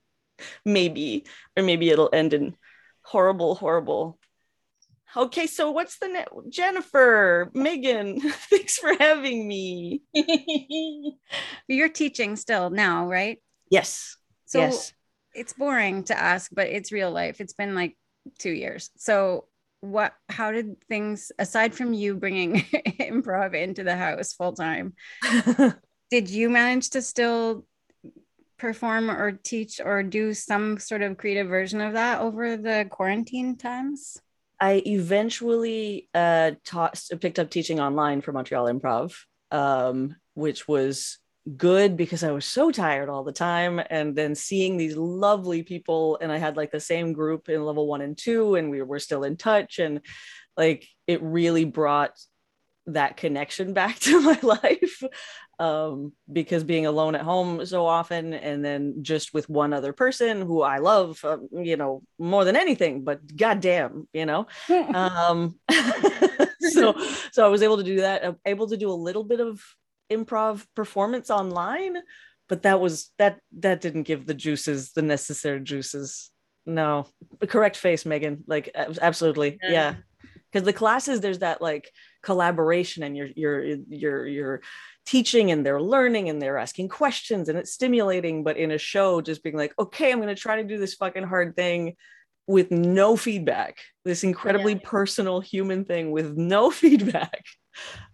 maybe, 0.66 1.26
or 1.56 1.64
maybe 1.64 1.90
it'll 1.90 2.10
end 2.12 2.34
in 2.34 2.56
horrible, 3.04 3.56
horrible. 3.56 4.20
Okay, 5.18 5.48
so 5.48 5.72
what's 5.72 5.98
the 5.98 6.10
net? 6.10 6.30
Jennifer, 6.50 7.50
Megan, 7.56 8.22
thanks 8.52 8.78
for 8.78 8.94
having 9.00 9.48
me. 9.48 10.04
You're 11.68 11.90
teaching 11.90 12.36
still 12.36 12.70
now, 12.70 13.08
right? 13.08 13.42
Yes, 13.72 14.16
So 14.46 14.60
yes. 14.60 14.94
it's 15.34 15.54
boring 15.54 16.04
to 16.06 16.18
ask, 16.18 16.52
but 16.54 16.68
it's 16.68 16.92
real 16.92 17.10
life. 17.10 17.42
It's 17.42 17.54
been 17.54 17.74
like 17.74 17.98
two 18.38 18.52
years. 18.52 18.92
So 18.98 19.46
what? 19.82 20.14
How 20.30 20.52
did 20.52 20.80
things 20.88 21.32
aside 21.40 21.74
from 21.74 21.94
you 21.94 22.16
bringing 22.16 22.58
improv 22.62 23.56
into 23.56 23.84
the 23.84 23.96
house 23.96 24.34
full 24.34 24.54
time? 24.54 24.94
Did 26.12 26.30
you 26.30 26.50
manage 26.50 26.92
to 26.92 27.02
still 27.02 27.66
perform 28.58 29.10
or 29.10 29.32
teach 29.32 29.82
or 29.84 30.04
do 30.04 30.34
some 30.36 30.78
sort 30.78 31.02
of 31.02 31.18
creative 31.18 31.48
version 31.48 31.82
of 31.82 31.94
that 31.94 32.22
over 32.22 32.56
the 32.56 32.88
quarantine 32.90 33.58
times? 33.58 34.18
I 34.60 34.82
eventually 34.86 36.10
uh, 36.14 36.52
picked 37.20 37.40
up 37.40 37.50
teaching 37.50 37.80
online 37.80 38.22
for 38.22 38.32
Montreal 38.32 38.66
Improv, 38.66 39.14
um, 39.52 40.16
which 40.34 40.68
was 40.68 41.20
good 41.56 41.96
because 41.96 42.24
I 42.24 42.32
was 42.32 42.46
so 42.46 42.72
tired 42.72 43.08
all 43.08 43.24
the 43.24 43.32
time. 43.32 43.80
And 43.90 44.16
then 44.16 44.36
seeing 44.36 44.78
these 44.78 44.98
lovely 44.98 45.64
people, 45.64 46.18
and 46.22 46.32
I 46.32 46.38
had 46.38 46.58
like 46.58 46.72
the 46.72 46.80
same 46.80 47.14
group 47.14 47.50
in 47.50 47.64
level 47.64 47.88
one 47.88 48.02
and 48.02 48.18
two, 48.18 48.56
and 48.56 48.70
we 48.70 48.82
were 48.82 49.00
still 49.00 49.24
in 49.24 49.38
touch. 49.38 49.80
And 49.80 50.02
like 50.58 50.88
it 51.06 51.22
really 51.22 51.66
brought 51.66 52.18
that 52.88 53.18
connection 53.18 53.74
back 53.80 54.00
to 54.00 54.22
my 54.22 54.40
life 54.42 55.04
um, 55.60 56.14
because 56.32 56.64
being 56.64 56.86
alone 56.86 57.16
at 57.16 57.22
home 57.22 57.66
so 57.66 57.86
often 57.86 58.34
and 58.34 58.64
then 58.64 59.04
just 59.04 59.34
with 59.34 59.50
one 59.50 59.74
other 59.74 59.94
person 59.94 60.42
who 60.42 60.62
I 60.62 60.78
love, 60.78 61.24
um, 61.24 61.48
you 61.52 61.78
know, 61.78 62.04
more 62.20 62.46
than 62.46 62.56
anything, 62.56 63.04
but 63.04 63.36
goddamn, 63.36 64.08
you 64.14 64.26
know, 64.26 64.48
um 64.94 65.56
so 66.60 66.96
so 67.32 67.46
i 67.46 67.48
was 67.48 67.62
able 67.62 67.78
to 67.78 67.84
do 67.84 68.02
that 68.02 68.26
I'm 68.26 68.38
able 68.46 68.68
to 68.68 68.78
do 68.78 68.90
a 68.90 68.92
little 68.92 69.24
bit 69.24 69.40
of 69.40 69.64
improv 70.12 70.66
performance 70.76 71.30
online 71.30 71.98
but 72.48 72.64
that 72.64 72.80
was 72.80 73.12
that 73.18 73.40
that 73.60 73.82
didn't 73.82 74.04
give 74.04 74.26
the 74.26 74.34
juices 74.34 74.92
the 74.94 75.02
necessary 75.02 75.60
juices. 75.62 76.32
No. 76.66 77.08
Correct 77.48 77.78
face 77.78 78.06
megan. 78.06 78.44
Like 78.48 78.70
absolutely. 78.76 79.58
Yeah. 79.62 79.72
yeah. 79.72 79.96
Because 80.52 80.66
the 80.66 80.74
classes 80.74 81.20
there's 81.20 81.40
that 81.40 81.62
like 81.62 81.92
collaboration 82.24 83.04
and 83.04 83.16
you're 83.16 83.30
you're 83.36 83.64
you're 83.90 84.28
you're 84.28 84.62
teaching 85.06 85.52
and 85.52 85.66
they're 85.66 85.82
learning 85.82 86.30
and 86.30 86.42
they're 86.42 86.58
asking 86.58 86.90
questions 86.90 87.48
and 87.50 87.58
it's 87.58 87.72
stimulating 87.72 88.44
but 88.44 88.58
in 88.58 88.72
a 88.72 88.78
show 88.78 89.22
just 89.22 89.44
being 89.44 89.56
like 89.56 89.74
okay 89.80 90.12
i'm 90.12 90.20
going 90.20 90.34
to 90.34 90.42
try 90.42 90.62
to 90.62 90.68
do 90.68 90.78
this 90.78 90.96
fucking 90.96 91.24
hard 91.24 91.56
thing 91.56 91.96
with 92.48 92.72
no 92.72 93.16
feedback 93.16 93.78
this 94.04 94.24
incredibly 94.24 94.74
Yeah. 94.74 94.80
personal 94.84 95.40
human 95.40 95.86
thing 95.86 96.12
with 96.12 96.36
no 96.38 96.72
feedback 96.82 97.44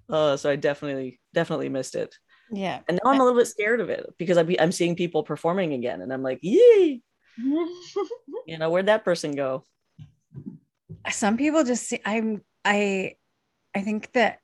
uh, 0.10 0.38
so 0.38 0.50
i 0.50 0.56
definitely 0.56 1.20
definitely 1.34 1.70
missed 1.70 1.96
it 1.96 2.14
yeah. 2.52 2.80
and 2.88 3.00
now 3.04 3.12
i'm 3.12 3.20
a 3.20 3.24
little 3.24 3.40
bit 3.40 3.48
scared 3.48 3.80
of 3.80 3.90
it 3.90 4.06
because 4.20 4.38
I'm, 4.38 4.54
I'm 4.60 4.72
seeing 4.72 4.96
people 4.96 5.24
performing 5.24 5.74
again 5.74 6.02
and 6.02 6.14
i'm 6.14 6.22
like 6.24 6.40
yee 6.44 7.02
you 7.38 8.58
know 8.60 8.70
where'd 8.70 8.86
that 8.88 9.04
person 9.06 9.34
go 9.36 9.64
some 11.10 11.38
people 11.38 11.64
just 11.64 11.88
see 11.88 12.00
i'm 12.06 12.42
i 12.64 13.16
i 13.76 13.82
think 13.82 14.12
that 14.14 14.40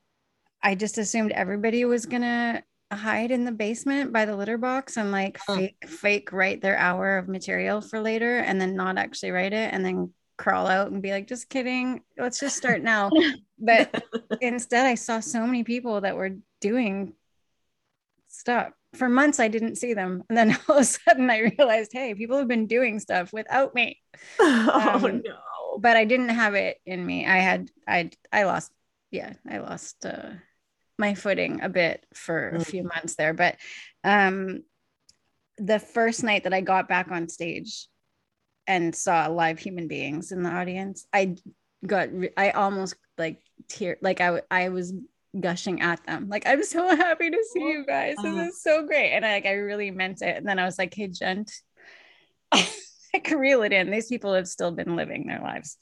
i 0.63 0.75
just 0.75 0.97
assumed 0.97 1.31
everybody 1.31 1.85
was 1.85 2.05
gonna 2.05 2.61
hide 2.91 3.29
in 3.31 3.45
the 3.45 3.51
basement 3.51 4.11
by 4.11 4.25
the 4.25 4.35
litter 4.35 4.57
box 4.57 4.97
and 4.97 5.11
like 5.11 5.37
Mm. 5.47 5.55
fake 5.57 5.87
fake 5.87 6.31
write 6.31 6.61
their 6.61 6.77
hour 6.77 7.17
of 7.17 7.27
material 7.27 7.81
for 7.81 7.99
later 8.01 8.37
and 8.37 8.59
then 8.59 8.75
not 8.75 8.97
actually 8.97 9.31
write 9.31 9.53
it 9.53 9.71
and 9.73 9.85
then 9.85 10.11
crawl 10.37 10.67
out 10.67 10.89
and 10.89 11.01
be 11.01 11.11
like 11.11 11.27
just 11.27 11.49
kidding. 11.49 12.01
Let's 12.17 12.39
just 12.39 12.55
start 12.57 12.81
now. 12.81 13.09
But 13.61 14.03
instead 14.41 14.85
i 14.87 14.95
saw 14.95 15.19
so 15.19 15.45
many 15.45 15.63
people 15.65 15.99
that 16.01 16.15
were 16.15 16.31
doing 16.61 17.13
stuff. 18.29 18.71
For 18.95 19.07
months 19.09 19.39
i 19.39 19.47
didn't 19.49 19.75
see 19.75 19.93
them. 19.93 20.23
And 20.29 20.37
then 20.37 20.57
all 20.69 20.77
of 20.77 20.81
a 20.81 20.85
sudden 20.85 21.29
i 21.29 21.39
realized 21.39 21.91
hey 21.93 22.13
people 22.15 22.37
have 22.37 22.47
been 22.47 22.67
doing 22.67 22.99
stuff 22.99 23.31
without 23.33 23.75
me. 23.75 24.01
Oh 24.39 25.01
Um, 25.03 25.21
no. 25.25 25.77
but 25.79 25.95
I 25.97 26.05
didn't 26.05 26.29
have 26.29 26.55
it 26.55 26.77
in 26.85 27.05
me. 27.05 27.25
I 27.27 27.37
had 27.37 27.69
I 27.87 28.09
I 28.31 28.43
lost 28.45 28.71
yeah, 29.11 29.33
I 29.49 29.59
lost 29.59 30.05
uh 30.05 30.31
my 30.97 31.15
footing 31.15 31.61
a 31.61 31.69
bit 31.69 32.05
for 32.13 32.49
a 32.49 32.59
Mm. 32.59 32.65
few 32.65 32.83
months 32.83 33.15
there, 33.15 33.33
but 33.33 33.55
um 34.03 34.63
the 35.57 35.79
first 35.79 36.23
night 36.23 36.43
that 36.43 36.53
I 36.53 36.61
got 36.61 36.87
back 36.87 37.11
on 37.11 37.27
stage 37.27 37.87
and 38.67 38.95
saw 38.95 39.27
live 39.27 39.59
human 39.59 39.87
beings 39.87 40.31
in 40.31 40.43
the 40.43 40.49
audience, 40.49 41.05
I 41.11 41.35
got 41.85 42.11
re- 42.13 42.31
I 42.37 42.51
almost 42.51 42.95
like 43.17 43.41
tear 43.67 43.97
like 44.01 44.21
I 44.21 44.25
w- 44.25 44.43
I 44.49 44.69
was 44.69 44.93
gushing 45.37 45.81
at 45.81 46.03
them. 46.05 46.27
Like 46.29 46.47
I'm 46.47 46.63
so 46.63 46.87
happy 46.95 47.29
to 47.29 47.43
see 47.53 47.61
you 47.61 47.85
guys. 47.85 48.17
This 48.21 48.49
is 48.49 48.61
so 48.61 48.85
great. 48.85 49.11
And 49.11 49.25
I 49.25 49.33
like 49.33 49.45
I 49.45 49.53
really 49.53 49.91
meant 49.91 50.21
it. 50.21 50.37
And 50.37 50.47
then 50.47 50.59
I 50.59 50.65
was 50.65 50.77
like, 50.77 50.93
hey 50.93 51.07
gent, 51.07 51.51
I 52.51 53.19
can 53.23 53.37
reel 53.37 53.63
it 53.63 53.73
in. 53.73 53.91
These 53.91 54.07
people 54.07 54.33
have 54.33 54.47
still 54.47 54.71
been 54.71 54.95
living 54.95 55.27
their 55.27 55.41
lives. 55.41 55.77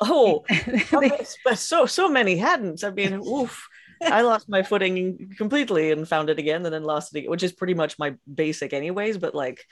Oh 0.00 0.44
but 1.44 1.58
so 1.58 1.86
so 1.86 2.08
many 2.08 2.36
hadn't 2.36 2.82
i 2.84 2.90
mean 2.90 3.14
oof 3.14 3.68
i 4.02 4.22
lost 4.22 4.48
my 4.48 4.62
footing 4.62 5.32
completely 5.36 5.90
and 5.92 6.08
found 6.08 6.30
it 6.30 6.38
again 6.38 6.64
and 6.64 6.74
then 6.74 6.84
lost 6.84 7.14
it 7.14 7.18
again, 7.20 7.30
which 7.30 7.42
is 7.42 7.52
pretty 7.52 7.74
much 7.74 7.98
my 7.98 8.14
basic 8.32 8.72
anyways 8.72 9.18
but 9.18 9.34
like 9.34 9.64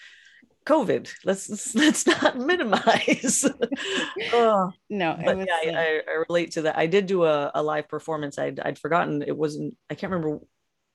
covid 0.69 1.09
let's 1.25 1.75
let's, 1.75 2.07
not 2.23 2.37
minimize 2.37 3.45
oh. 4.33 4.71
no, 4.91 5.19
but 5.25 5.37
was, 5.39 5.47
yeah, 5.49 5.73
uh, 5.73 5.81
I, 5.81 6.01
I, 6.07 6.25
relate 6.29 6.53
to 6.53 6.63
that. 6.63 6.77
I 6.77 6.87
did 6.87 7.07
do 7.07 7.25
a, 7.25 7.51
a 7.55 7.63
live 7.63 7.89
performance. 7.89 8.39
I'd, 8.39 8.61
I'd 8.61 8.79
forgotten 8.79 9.23
it 9.23 9.37
wasn't. 9.37 9.77
I 9.89 9.95
can't 9.95 10.13
remember. 10.13 10.45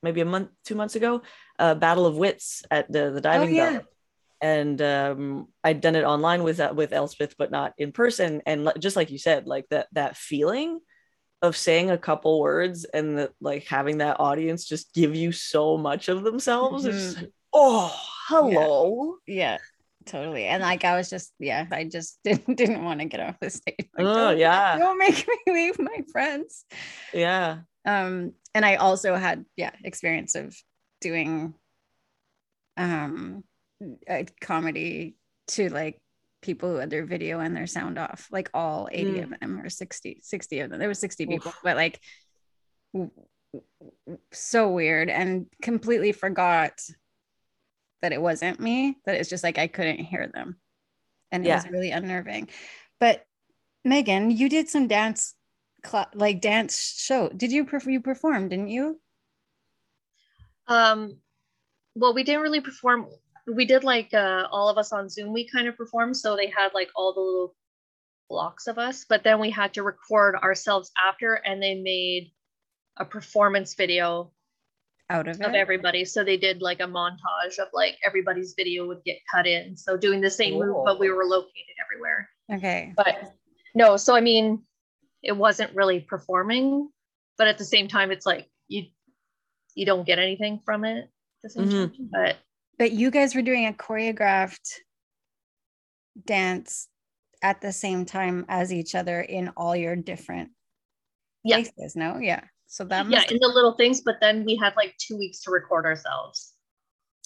Maybe 0.02 0.20
a 0.20 0.26
month, 0.26 0.50
two 0.66 0.76
months 0.76 0.96
ago, 0.96 1.22
uh, 1.60 1.76
Battle 1.76 2.06
of 2.06 2.18
Wits 2.18 2.64
at 2.70 2.92
the 2.92 3.12
the 3.12 3.22
diving 3.22 3.56
yeah. 3.56 3.72
bell, 3.72 3.82
and 4.44 4.82
um, 4.82 5.48
I'd 5.64 5.80
done 5.80 5.96
it 5.96 6.04
online 6.04 6.44
with 6.44 6.60
uh, 6.60 6.74
with 6.76 6.92
Elspeth, 6.92 7.36
but 7.38 7.50
not 7.50 7.72
in 7.78 7.94
person. 7.94 8.42
And 8.46 8.70
just 8.78 8.98
like 8.98 9.10
you 9.10 9.18
said, 9.18 9.48
like 9.48 9.66
that 9.70 9.88
that 9.94 10.18
feeling 10.18 10.82
of 11.42 11.56
saying 11.56 11.90
a 11.90 11.98
couple 11.98 12.42
words 12.42 12.84
and 12.84 13.18
that 13.20 13.32
like 13.40 13.66
having 13.68 14.00
that 14.00 14.20
audience 14.20 14.66
just 14.66 14.94
give 14.94 15.16
you 15.16 15.32
so 15.32 15.78
much 15.78 16.10
of 16.10 16.24
themselves. 16.24 16.84
Just 16.84 17.18
like, 17.18 17.32
oh, 17.54 17.96
hello. 18.28 19.16
yeah, 19.26 19.60
totally. 20.06 20.44
And 20.44 20.62
like 20.62 20.84
I 20.84 20.98
was 20.98 21.10
just, 21.10 21.32
yeah, 21.40 21.66
I 21.72 21.86
just 21.86 22.20
didn't 22.26 22.56
didn't 22.58 22.84
want 22.84 23.00
to 23.00 23.06
get 23.06 23.22
off 23.22 23.40
the 23.40 23.50
stage. 23.50 23.76
Like, 23.98 24.06
Oh, 24.06 24.14
don't, 24.32 24.40
yeah. 24.40 24.78
don't 24.78 24.98
make 24.98 25.26
me 25.48 25.54
leave 25.54 25.80
my 25.80 26.02
friends. 26.12 26.66
Yeah. 27.14 27.60
Um, 27.86 28.34
and 28.54 28.66
I 28.66 28.76
also 28.76 29.16
had, 29.16 29.46
yeah, 29.56 29.72
experience 29.86 30.36
of 30.36 30.54
doing 31.00 31.54
um 32.76 33.44
a 34.10 34.26
comedy 34.42 35.16
to 35.50 35.70
like 35.70 36.00
people 36.42 36.70
who 36.70 36.76
had 36.78 36.90
their 36.90 37.06
video 37.06 37.40
and 37.40 37.56
their 37.56 37.68
sound 37.68 37.98
off, 37.98 38.28
like 38.32 38.50
all 38.54 38.90
80 38.92 39.12
Mm. 39.12 39.24
of 39.34 39.40
them 39.40 39.60
or 39.62 39.70
60, 39.70 40.20
60 40.22 40.60
of 40.60 40.70
them. 40.70 40.80
There 40.80 40.88
were 40.90 40.94
60 40.94 41.24
Oof. 41.24 41.30
people, 41.30 41.54
but 41.64 41.78
like 41.78 42.00
so 44.32 44.70
weird 44.72 45.10
and 45.10 45.48
completely 45.62 46.12
forgot 46.12 46.82
that 48.02 48.12
it 48.12 48.22
wasn't 48.22 48.60
me, 48.60 48.98
that 49.06 49.16
it's 49.16 49.30
just 49.30 49.44
like 49.44 49.58
I 49.58 49.68
couldn't 49.68 50.00
hear 50.00 50.28
them. 50.34 50.60
And 51.32 51.46
it 51.46 51.50
Yeah. 51.50 51.56
was 51.56 51.70
really 51.70 51.92
unnerving. 51.92 52.50
But 53.00 53.26
Megan, 53.86 54.32
you 54.32 54.50
did 54.50 54.70
some 54.70 54.88
dance 54.88 55.36
cla 55.84 56.08
like 56.14 56.40
dance 56.42 56.78
show. 56.98 57.30
Did 57.30 57.52
you 57.52 57.66
perf- 57.66 57.92
you 57.92 58.02
perform, 58.02 58.50
didn't 58.50 58.70
you? 58.70 59.02
Um, 60.68 61.20
well, 61.96 62.14
we 62.14 62.24
didn't 62.24 62.42
really 62.42 62.62
perform. 62.62 63.08
We 63.48 63.66
did 63.66 63.84
like 63.84 64.14
uh, 64.14 64.48
all 64.52 64.70
of 64.70 64.78
us 64.78 64.94
on 64.94 65.10
Zoom. 65.10 65.34
We 65.34 65.48
kind 65.48 65.68
of 65.68 65.76
performed, 65.76 66.16
so 66.16 66.36
they 66.36 66.48
had 66.48 66.74
like 66.74 66.90
all 66.96 67.14
the 67.14 67.20
little 67.20 67.56
blocks 68.30 68.68
of 68.68 68.78
us, 68.78 69.06
but 69.08 69.24
then 69.24 69.40
we 69.40 69.50
had 69.50 69.74
to 69.74 69.84
record 69.84 70.36
ourselves 70.36 70.92
after, 71.04 71.34
and 71.36 71.62
they 71.62 71.76
made 71.76 72.32
a 72.98 73.06
performance 73.06 73.74
video 73.74 74.32
Out 75.10 75.28
of 75.28 75.40
it. 75.42 75.46
of 75.46 75.54
everybody. 75.56 76.06
So 76.06 76.24
they 76.24 76.38
did 76.38 76.62
like 76.62 76.80
a 76.80 76.84
montage 76.88 77.60
of 77.60 77.68
like 77.74 77.98
everybody's 78.06 78.54
video 78.56 78.88
would 78.88 79.04
get 79.04 79.18
cut 79.30 79.46
in. 79.46 79.76
So 79.76 79.98
doing 79.98 80.22
the 80.22 80.30
same 80.30 80.54
move, 80.60 80.86
but 80.86 81.00
we 81.00 81.10
were 81.10 81.26
located 81.26 81.76
everywhere. 81.84 82.30
okay. 82.54 82.94
But 82.96 83.34
no, 83.76 83.98
so 83.98 84.16
I 84.16 84.22
mean, 84.22 84.64
it 85.22 85.34
wasn't 85.36 85.76
really 85.76 86.00
performing, 86.00 86.90
but 87.38 87.48
at 87.48 87.58
the 87.58 87.66
same 87.66 87.88
time, 87.90 88.10
it's 88.12 88.26
like 88.26 88.50
you 88.70 88.86
you 89.76 89.86
don't 89.86 90.06
get 90.06 90.20
anything 90.20 90.62
from 90.64 90.86
it. 90.86 91.04
At 91.04 91.10
the 91.44 91.50
same 91.50 91.68
Mhm. 91.68 91.98
time. 91.98 92.10
But 92.12 92.38
But 92.78 92.92
you 92.92 93.12
guys 93.12 93.36
were 93.36 93.42
doing 93.42 93.68
a 93.68 93.74
choreographed 93.74 94.70
dance 96.26 96.88
at 97.42 97.62
the 97.62 97.72
same 97.72 98.06
time 98.06 98.46
as 98.48 98.72
each 98.74 98.96
other 98.96 99.22
in 99.22 99.50
all 99.58 99.76
your 99.76 99.96
different 99.96 100.52
Yeah. 101.44 101.58
places, 101.58 101.96
no? 101.96 102.18
Yeah. 102.18 102.44
So 102.68 102.84
that 102.86 103.08
yeah, 103.10 103.24
in 103.30 103.38
the 103.40 103.48
little 103.48 103.74
things, 103.74 104.02
but 104.02 104.20
then 104.20 104.46
we 104.46 104.56
had 104.56 104.76
like 104.76 104.96
two 104.98 105.18
weeks 105.18 105.42
to 105.42 105.52
record 105.52 105.86
ourselves. 105.86 106.54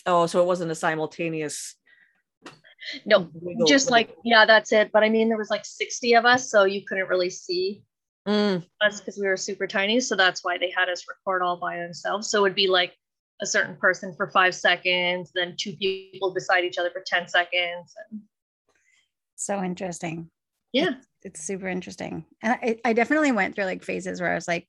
Oh, 0.05 0.25
so 0.25 0.41
it 0.41 0.45
wasn't 0.45 0.71
a 0.71 0.75
simultaneous. 0.75 1.75
No, 3.05 3.29
wiggle- 3.33 3.67
just 3.67 3.89
like 3.89 4.13
yeah, 4.23 4.45
that's 4.45 4.71
it. 4.71 4.91
But 4.91 5.03
I 5.03 5.09
mean, 5.09 5.29
there 5.29 5.37
was 5.37 5.49
like 5.49 5.65
60 5.65 6.13
of 6.15 6.25
us, 6.25 6.49
so 6.49 6.65
you 6.65 6.85
couldn't 6.85 7.07
really 7.07 7.29
see 7.29 7.83
Mm, 8.27 8.65
us 8.81 8.99
because 8.99 9.17
we 9.17 9.25
were 9.25 9.37
super 9.37 9.67
tiny. 9.67 10.01
So 10.01 10.13
that's 10.17 10.43
why 10.43 10.57
they 10.57 10.69
had 10.69 10.89
us 10.89 11.05
record 11.07 11.41
all 11.41 11.55
by 11.57 11.77
themselves. 11.77 12.29
So 12.29 12.43
it'd 12.45 12.55
be 12.55 12.67
like 12.67 12.93
a 13.41 13.45
certain 13.45 13.75
person 13.75 14.13
for 14.15 14.29
five 14.31 14.55
seconds, 14.55 15.31
then 15.35 15.55
two 15.57 15.75
people 15.77 16.33
beside 16.33 16.63
each 16.63 16.77
other 16.77 16.89
for 16.91 17.03
10 17.05 17.27
seconds. 17.27 17.93
And 18.11 18.21
so 19.35 19.63
interesting. 19.63 20.29
yeah. 20.73 20.95
It's 21.23 21.43
super 21.43 21.67
interesting. 21.67 22.25
And 22.41 22.53
I, 22.61 22.77
I 22.85 22.93
definitely 22.93 23.31
went 23.31 23.55
through 23.55 23.65
like 23.65 23.83
phases 23.83 24.21
where 24.21 24.31
I 24.31 24.35
was 24.35 24.47
like 24.47 24.67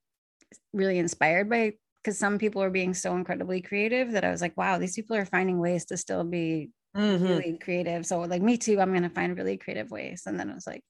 really 0.73 0.99
inspired 0.99 1.49
by 1.49 1.75
because 2.03 2.19
some 2.19 2.39
people 2.39 2.63
were 2.63 2.71
being 2.71 2.95
so 2.95 3.15
incredibly 3.17 3.61
creative 3.61 4.13
that 4.13 4.25
I 4.25 4.31
was 4.31 4.41
like, 4.41 4.57
wow, 4.57 4.79
these 4.79 4.95
people 4.95 5.17
are 5.17 5.27
finding 5.27 5.59
ways 5.59 5.85
to 5.87 5.97
still 5.97 6.25
be 6.25 6.71
mhm. 6.97 7.29
really 7.29 7.59
creative. 7.59 8.07
So 8.07 8.21
like 8.21 8.43
me 8.43 8.57
too, 8.57 8.81
I'm 8.81 8.93
gonna 8.93 9.11
find 9.11 9.37
really 9.37 9.57
creative 9.57 9.91
ways. 9.91 10.23
And 10.27 10.39
then 10.39 10.51
I 10.51 10.55
was 10.55 10.67
like, 10.67 10.83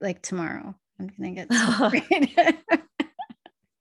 like 0.00 0.22
tomorrow, 0.22 0.74
I'm 0.98 1.10
gonna 1.18 1.32
get 1.32 1.52
so 1.52 1.90
creative. 1.90 2.62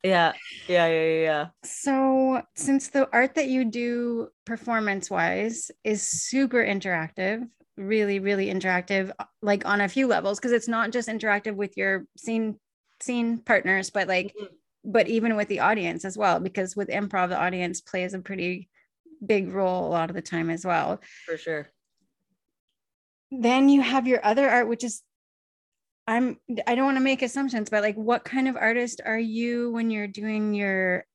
Yeah, 0.03 0.33
yeah, 0.67 0.87
yeah, 0.87 1.21
yeah, 1.21 1.45
so 1.63 2.41
since 2.55 2.89
the 2.89 3.09
art 3.13 3.35
that 3.35 3.47
you 3.47 3.65
do 3.65 4.29
performance 4.45 5.09
wise 5.09 5.71
is 5.83 6.01
super 6.05 6.63
interactive, 6.63 7.47
really, 7.77 8.19
really 8.19 8.47
interactive, 8.47 9.11
uh, 9.17 9.25
like 9.41 9.65
on 9.65 9.81
a 9.81 9.87
few 9.87 10.07
levels, 10.07 10.39
because 10.39 10.51
it's 10.51 10.67
not 10.67 10.91
just 10.91 11.07
interactive 11.07 11.55
with 11.55 11.77
your 11.77 12.05
scene 12.17 12.59
scene 13.01 13.37
partners, 13.39 13.89
but 13.89 14.07
like 14.07 14.33
Mhm. 14.39 14.47
but 14.85 15.07
even 15.07 15.35
with 15.37 15.47
the 15.47 15.61
audience 15.61 16.03
as 16.05 16.17
well, 16.17 16.39
because 16.39 16.75
with 16.75 16.89
improv, 16.89 17.29
the 17.29 17.39
audience 17.39 17.79
plays 17.81 18.13
a 18.13 18.19
pretty 18.19 18.69
big 19.25 19.47
role 19.49 19.87
a 19.87 19.89
lot 19.89 20.09
of 20.09 20.15
the 20.15 20.21
time 20.21 20.49
as 20.49 20.65
well. 20.65 20.99
for 21.25 21.37
sure. 21.37 21.69
then 23.31 23.67
you 23.67 23.81
have 23.81 24.05
your 24.05 24.23
other 24.23 24.47
art 24.47 24.67
which 24.67 24.83
is 24.83 25.01
i'm 26.07 26.37
i 26.67 26.75
don't 26.75 26.85
want 26.85 26.97
to 26.97 27.03
make 27.03 27.21
assumptions 27.21 27.69
but 27.69 27.81
like 27.81 27.95
what 27.95 28.23
kind 28.25 28.47
of 28.47 28.55
artist 28.55 29.01
are 29.05 29.19
you 29.19 29.71
when 29.71 29.89
you're 29.89 30.07
doing 30.07 30.53
your 30.53 31.05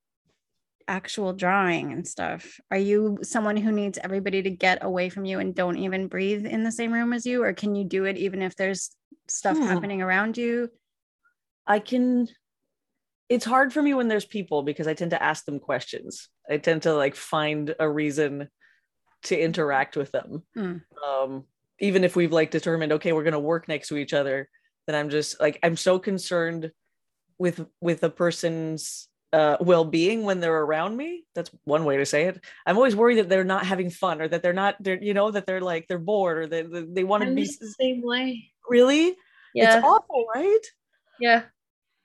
actual 0.87 1.35
drawing 1.35 1.93
and 1.93 2.09
stuff 2.09 2.59
are 2.71 2.79
you 2.79 3.19
someone 3.23 3.57
who 3.57 3.71
needs 3.71 3.99
everybody 4.03 4.41
to 4.41 4.51
get 4.51 4.83
away 4.83 5.11
from 5.11 5.27
you 5.27 5.39
and 5.39 5.55
don't 5.55 5.77
even 5.77 6.09
breathe 6.09 6.47
in 6.47 6.65
the 6.65 6.73
same 6.73 6.91
room 6.93 7.13
as 7.13 7.27
you 7.27 7.43
or 7.43 7.53
can 7.53 7.75
you 7.75 7.85
do 7.85 8.05
it 8.05 8.17
even 8.17 8.41
if 8.41 8.57
there's 8.57 8.91
stuff 9.29 9.57
Hmm. 9.59 9.65
happening 9.65 10.01
around 10.03 10.39
you 10.39 10.71
I 11.71 11.81
can. 11.81 12.29
It's 13.29 13.45
hard 13.45 13.75
for 13.75 13.83
me 13.83 13.93
when 13.93 14.09
there's 14.09 14.25
people 14.25 14.63
because 14.63 14.87
I 14.87 14.95
tend 14.95 15.11
to 15.11 15.23
ask 15.23 15.45
them 15.45 15.61
questions. 15.61 16.31
I 16.49 16.57
tend 16.57 16.85
to 16.85 16.95
like 16.95 17.15
find 17.15 17.75
a 17.79 17.87
reason 17.87 18.49
to 19.25 19.39
interact 19.39 19.95
with 19.95 20.11
them. 20.11 20.45
Mm. 20.57 20.81
Um, 21.07 21.45
even 21.79 22.05
if 22.05 22.17
we've 22.17 22.33
like 22.33 22.51
determined, 22.51 22.93
okay, 22.93 23.13
we're 23.13 23.25
gonna 23.25 23.39
work 23.39 23.69
next 23.69 23.89
to 23.89 23.99
each 23.99 24.15
other, 24.15 24.49
then 24.89 24.97
I'm 24.97 25.11
just 25.11 25.39
like 25.41 25.59
I'm 25.63 25.77
so 25.77 25.99
concerned 25.99 26.73
with 27.39 27.65
with 27.81 28.03
a 28.03 28.11
person's 28.11 29.09
uh, 29.33 29.59
well-being 29.61 30.25
when 30.25 30.41
they're 30.41 30.63
around 30.63 30.97
me. 30.97 31.25
That's 31.35 31.51
one 31.65 31.85
way 31.85 31.99
to 31.99 32.07
say 32.07 32.25
it. 32.25 32.43
I'm 32.67 32.77
always 32.77 32.97
worried 32.97 33.19
that 33.19 33.29
they're 33.29 33.45
not 33.45 33.67
having 33.67 33.91
fun 33.91 34.23
or 34.23 34.29
that 34.29 34.43
they're 34.43 34.55
not, 34.55 34.77
they're 34.81 35.03
you 35.03 35.13
know 35.13 35.31
that 35.31 35.45
they're 35.45 35.61
like 35.61 35.87
they're 35.87 35.99
bored 35.99 36.39
or 36.39 36.47
that 36.47 36.73
they, 36.73 36.83
they 36.83 37.05
want 37.05 37.25
to 37.25 37.35
be 37.35 37.45
the 37.45 37.75
same 37.79 38.03
way. 38.03 38.51
really. 38.69 39.15
Yeah. 39.55 39.77
It's 39.77 39.87
awful, 39.87 40.27
right? 40.35 40.61
yeah. 41.21 41.43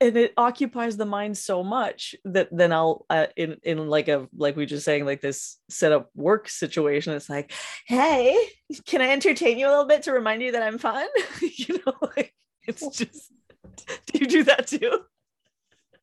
and 0.02 0.18
it 0.18 0.34
occupies 0.36 0.98
the 0.98 1.06
mind 1.06 1.38
so 1.38 1.64
much 1.64 2.16
that 2.26 2.50
then 2.52 2.74
I'll 2.74 3.06
uh, 3.10 3.28
in 3.38 3.58
in 3.64 3.88
like 3.88 4.10
a 4.10 4.28
like 4.36 4.58
we 4.58 4.66
just 4.66 4.84
saying 4.84 5.06
like 5.06 5.22
this 5.22 5.58
set 5.70 5.94
up 5.94 6.10
work 6.16 6.50
situation. 6.50 7.14
It's 7.14 7.30
like, 7.30 7.54
hey, 7.88 8.36
can 8.86 9.02
I 9.02 9.12
entertain 9.12 9.58
you 9.58 9.68
a 9.68 9.70
little 9.70 9.86
bit 9.86 10.04
to 10.04 10.12
remind 10.12 10.42
you 10.42 10.52
that 10.52 10.64
I'm 10.64 10.78
fun? 10.78 11.08
you 11.42 11.80
know, 11.86 11.94
like 12.18 12.34
it's 12.68 12.88
just. 12.98 13.32
Do 14.08 14.20
you 14.20 14.28
do 14.28 14.44
that 14.44 14.68
too? 14.68 15.00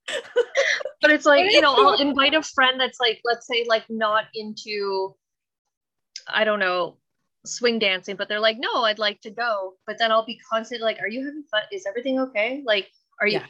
but 1.01 1.11
it's 1.11 1.27
like 1.27 1.51
you 1.51 1.61
know 1.61 1.75
i'll 1.75 2.01
invite 2.01 2.35
a 2.35 2.43
friend 2.43 2.81
that's 2.81 2.99
like 3.01 3.21
let's 3.25 3.47
say 3.47 3.65
like 3.69 3.85
not 3.89 4.25
into 4.35 5.15
i 6.27 6.43
don't 6.45 6.59
know 6.59 6.97
swing 7.45 7.79
dancing 7.79 8.17
but 8.17 8.29
they're 8.29 8.41
like 8.41 8.57
no 8.59 8.83
i'd 8.85 8.99
like 8.99 9.21
to 9.21 9.31
go 9.31 9.75
but 9.87 9.99
then 9.99 10.11
i'll 10.11 10.27
be 10.27 10.39
constantly 10.51 10.85
like 10.85 11.01
are 11.01 11.09
you 11.09 11.25
having 11.25 11.45
fun 11.51 11.63
is 11.73 11.87
everything 11.87 12.19
okay 12.19 12.63
like 12.67 12.89
are 13.21 13.27
you 13.27 13.35
Yeah. 13.35 13.47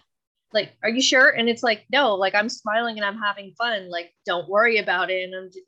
like 0.52 0.72
are 0.82 0.90
you 0.90 1.00
sure 1.00 1.30
and 1.30 1.48
it's 1.48 1.62
like 1.62 1.86
no 1.90 2.14
like 2.14 2.34
i'm 2.34 2.48
smiling 2.48 2.96
and 2.98 3.04
i'm 3.04 3.18
having 3.18 3.52
fun 3.56 3.90
like 3.90 4.12
don't 4.26 4.48
worry 4.48 4.78
about 4.78 5.10
it 5.10 5.24
and 5.24 5.34
i'm 5.34 5.46
just, 5.46 5.60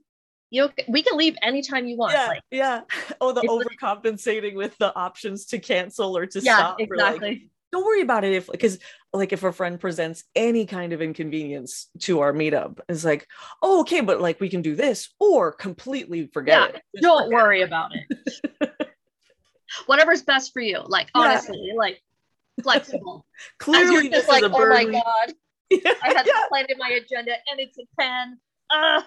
you 0.53 0.61
know 0.62 0.71
we 0.87 1.03
can 1.03 1.17
leave 1.17 1.35
anytime 1.43 1.87
you 1.87 1.97
want 1.97 2.12
yeah, 2.12 2.27
like 2.27 2.43
yeah. 2.51 2.81
Oh, 3.21 3.33
the 3.33 3.41
like- 3.41 3.67
overcompensating 3.67 4.55
with 4.55 4.77
the 4.79 4.95
options 4.95 5.47
to 5.47 5.59
cancel 5.59 6.17
or 6.17 6.27
to 6.27 6.41
yeah 6.41 6.57
stop. 6.57 6.77
or, 6.79 6.97
like, 6.97 7.15
exactly 7.17 7.51
don't 7.73 7.85
worry 7.87 8.03
about 8.03 8.23
it 8.23 8.35
if 8.35 8.49
because 8.51 8.79
like 9.15 9.33
if 9.33 9.43
a 9.45 9.51
friend 9.53 9.81
presents 9.81 10.25
any 10.37 10.67
kind 10.67 10.93
of 10.93 11.01
inconvenience 11.01 11.88
to 12.01 12.21
our 12.21 12.33
meetup 12.35 12.81
it's 12.88 13.03
like 13.05 13.27
oh 13.62 13.81
okay 13.81 14.03
but 14.03 14.21
like 14.21 14.41
we 14.41 14.51
can 14.51 14.61
do 14.61 14.77
this 14.77 15.09
or 15.19 15.53
completely 15.53 16.29
forget 16.35 16.61
Yeah, 16.61 16.77
it 16.77 16.83
Just 16.97 17.03
don't 17.03 17.25
forget 17.25 17.43
worry 17.43 17.62
about 17.62 17.93
it 17.95 18.71
whatever's 19.87 20.23
best 20.23 20.53
for 20.53 20.61
you 20.61 20.83
like 20.87 21.09
Yeah. 21.15 21.23
honestly 21.23 21.73
like 21.75 22.03
flexible 22.62 23.25
clearly 23.59 24.11
just 24.11 24.29
like 24.29 24.43
is 24.45 24.51
a 24.51 24.55
oh 24.55 24.69
my 24.69 24.85
god 24.85 25.33
yeah, 25.71 25.95
I 26.03 26.09
had 26.09 26.27
yeah. 26.27 26.33
to 26.35 26.45
plan 26.51 26.67
in 26.69 26.77
my 26.79 26.91
agenda 26.91 27.33
and 27.51 27.59
it's 27.59 27.79
a 27.79 27.85
10. 27.99 28.38
Uh, 28.71 29.03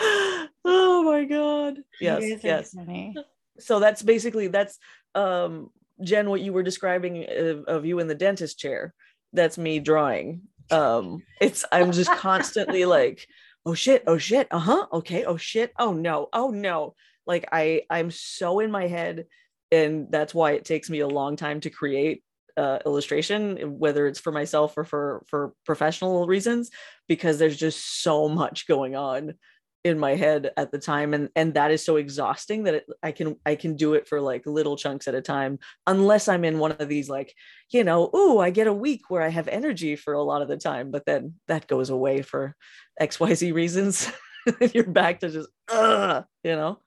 oh 0.00 1.02
my 1.04 1.24
god. 1.24 1.78
Yes 2.00 2.22
You 2.22 2.30
guys 2.34 2.44
are 2.44 2.48
yes. 2.48 2.74
funny. 2.74 3.14
so 3.58 3.80
that's 3.80 4.02
basically 4.02 4.48
that's 4.48 4.78
um 5.14 5.70
jen 6.02 6.28
what 6.28 6.40
you 6.42 6.52
were 6.52 6.62
describing 6.62 7.24
of, 7.28 7.64
of 7.64 7.86
you 7.86 7.98
in 7.98 8.08
the 8.08 8.14
dentist 8.14 8.58
chair. 8.58 8.94
That's 9.32 9.58
me 9.58 9.78
drawing. 9.80 10.42
Um 10.70 11.22
it's 11.40 11.64
i'm 11.72 11.92
just 11.92 12.10
constantly 12.12 12.84
like 12.98 13.26
oh 13.64 13.74
shit 13.74 14.04
oh 14.06 14.18
shit 14.18 14.48
uh-huh 14.50 14.86
okay 14.92 15.24
oh 15.24 15.36
shit 15.36 15.72
oh 15.78 15.92
no 15.92 16.28
oh 16.32 16.50
no. 16.50 16.94
Like 17.26 17.48
i 17.52 17.82
i'm 17.90 18.10
so 18.10 18.60
in 18.60 18.70
my 18.70 18.86
head 18.86 19.26
and 19.72 20.06
that's 20.10 20.34
why 20.34 20.52
it 20.52 20.64
takes 20.64 20.88
me 20.88 21.00
a 21.00 21.08
long 21.08 21.36
time 21.36 21.60
to 21.60 21.70
create 21.70 22.22
uh, 22.56 22.78
illustration 22.86 23.78
whether 23.78 24.06
it's 24.06 24.20
for 24.20 24.32
myself 24.32 24.78
or 24.78 24.84
for 24.84 25.24
for 25.28 25.52
professional 25.66 26.26
reasons 26.26 26.70
because 27.06 27.38
there's 27.38 27.56
just 27.56 28.02
so 28.02 28.28
much 28.28 28.66
going 28.66 28.96
on 28.96 29.34
in 29.84 29.98
my 29.98 30.16
head 30.16 30.50
at 30.56 30.72
the 30.72 30.78
time 30.78 31.14
and 31.14 31.28
and 31.36 31.54
that 31.54 31.70
is 31.70 31.84
so 31.84 31.96
exhausting 31.96 32.64
that 32.64 32.74
it, 32.74 32.86
i 33.02 33.12
can 33.12 33.36
i 33.46 33.54
can 33.54 33.76
do 33.76 33.94
it 33.94 34.08
for 34.08 34.20
like 34.20 34.44
little 34.44 34.76
chunks 34.76 35.06
at 35.06 35.14
a 35.14 35.20
time 35.20 35.58
unless 35.86 36.26
i'm 36.26 36.44
in 36.44 36.58
one 36.58 36.72
of 36.72 36.88
these 36.88 37.08
like 37.08 37.32
you 37.70 37.84
know 37.84 38.10
oh 38.12 38.40
i 38.40 38.50
get 38.50 38.66
a 38.66 38.72
week 38.72 39.02
where 39.08 39.22
i 39.22 39.28
have 39.28 39.46
energy 39.48 39.94
for 39.94 40.14
a 40.14 40.22
lot 40.22 40.42
of 40.42 40.48
the 40.48 40.56
time 40.56 40.90
but 40.90 41.04
then 41.06 41.34
that 41.46 41.68
goes 41.68 41.90
away 41.90 42.20
for 42.20 42.56
xyz 43.00 43.54
reasons 43.54 44.10
you're 44.72 44.84
back 44.84 45.20
to 45.20 45.28
just 45.28 45.48
uh 45.68 46.22
you 46.42 46.56
know 46.56 46.78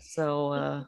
so 0.00 0.52
uh 0.52 0.84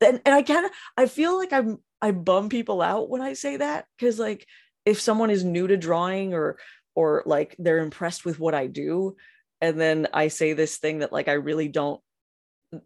then 0.00 0.20
and 0.24 0.34
i 0.34 0.42
kind 0.42 0.64
of 0.64 0.72
i 0.96 1.06
feel 1.06 1.36
like 1.36 1.52
i'm 1.52 1.76
i 2.00 2.10
bum 2.10 2.48
people 2.48 2.80
out 2.80 3.10
when 3.10 3.20
i 3.20 3.34
say 3.34 3.58
that 3.58 3.84
because 3.98 4.18
like 4.18 4.46
if 4.86 5.00
someone 5.00 5.30
is 5.30 5.44
new 5.44 5.66
to 5.66 5.76
drawing 5.76 6.32
or 6.32 6.58
or 6.94 7.22
like 7.26 7.56
they're 7.58 7.78
impressed 7.78 8.24
with 8.24 8.38
what 8.38 8.54
I 8.54 8.66
do. 8.66 9.16
And 9.60 9.80
then 9.80 10.08
I 10.12 10.28
say 10.28 10.52
this 10.52 10.78
thing 10.78 10.98
that 10.98 11.12
like 11.12 11.28
I 11.28 11.34
really 11.34 11.68
don't, 11.68 12.00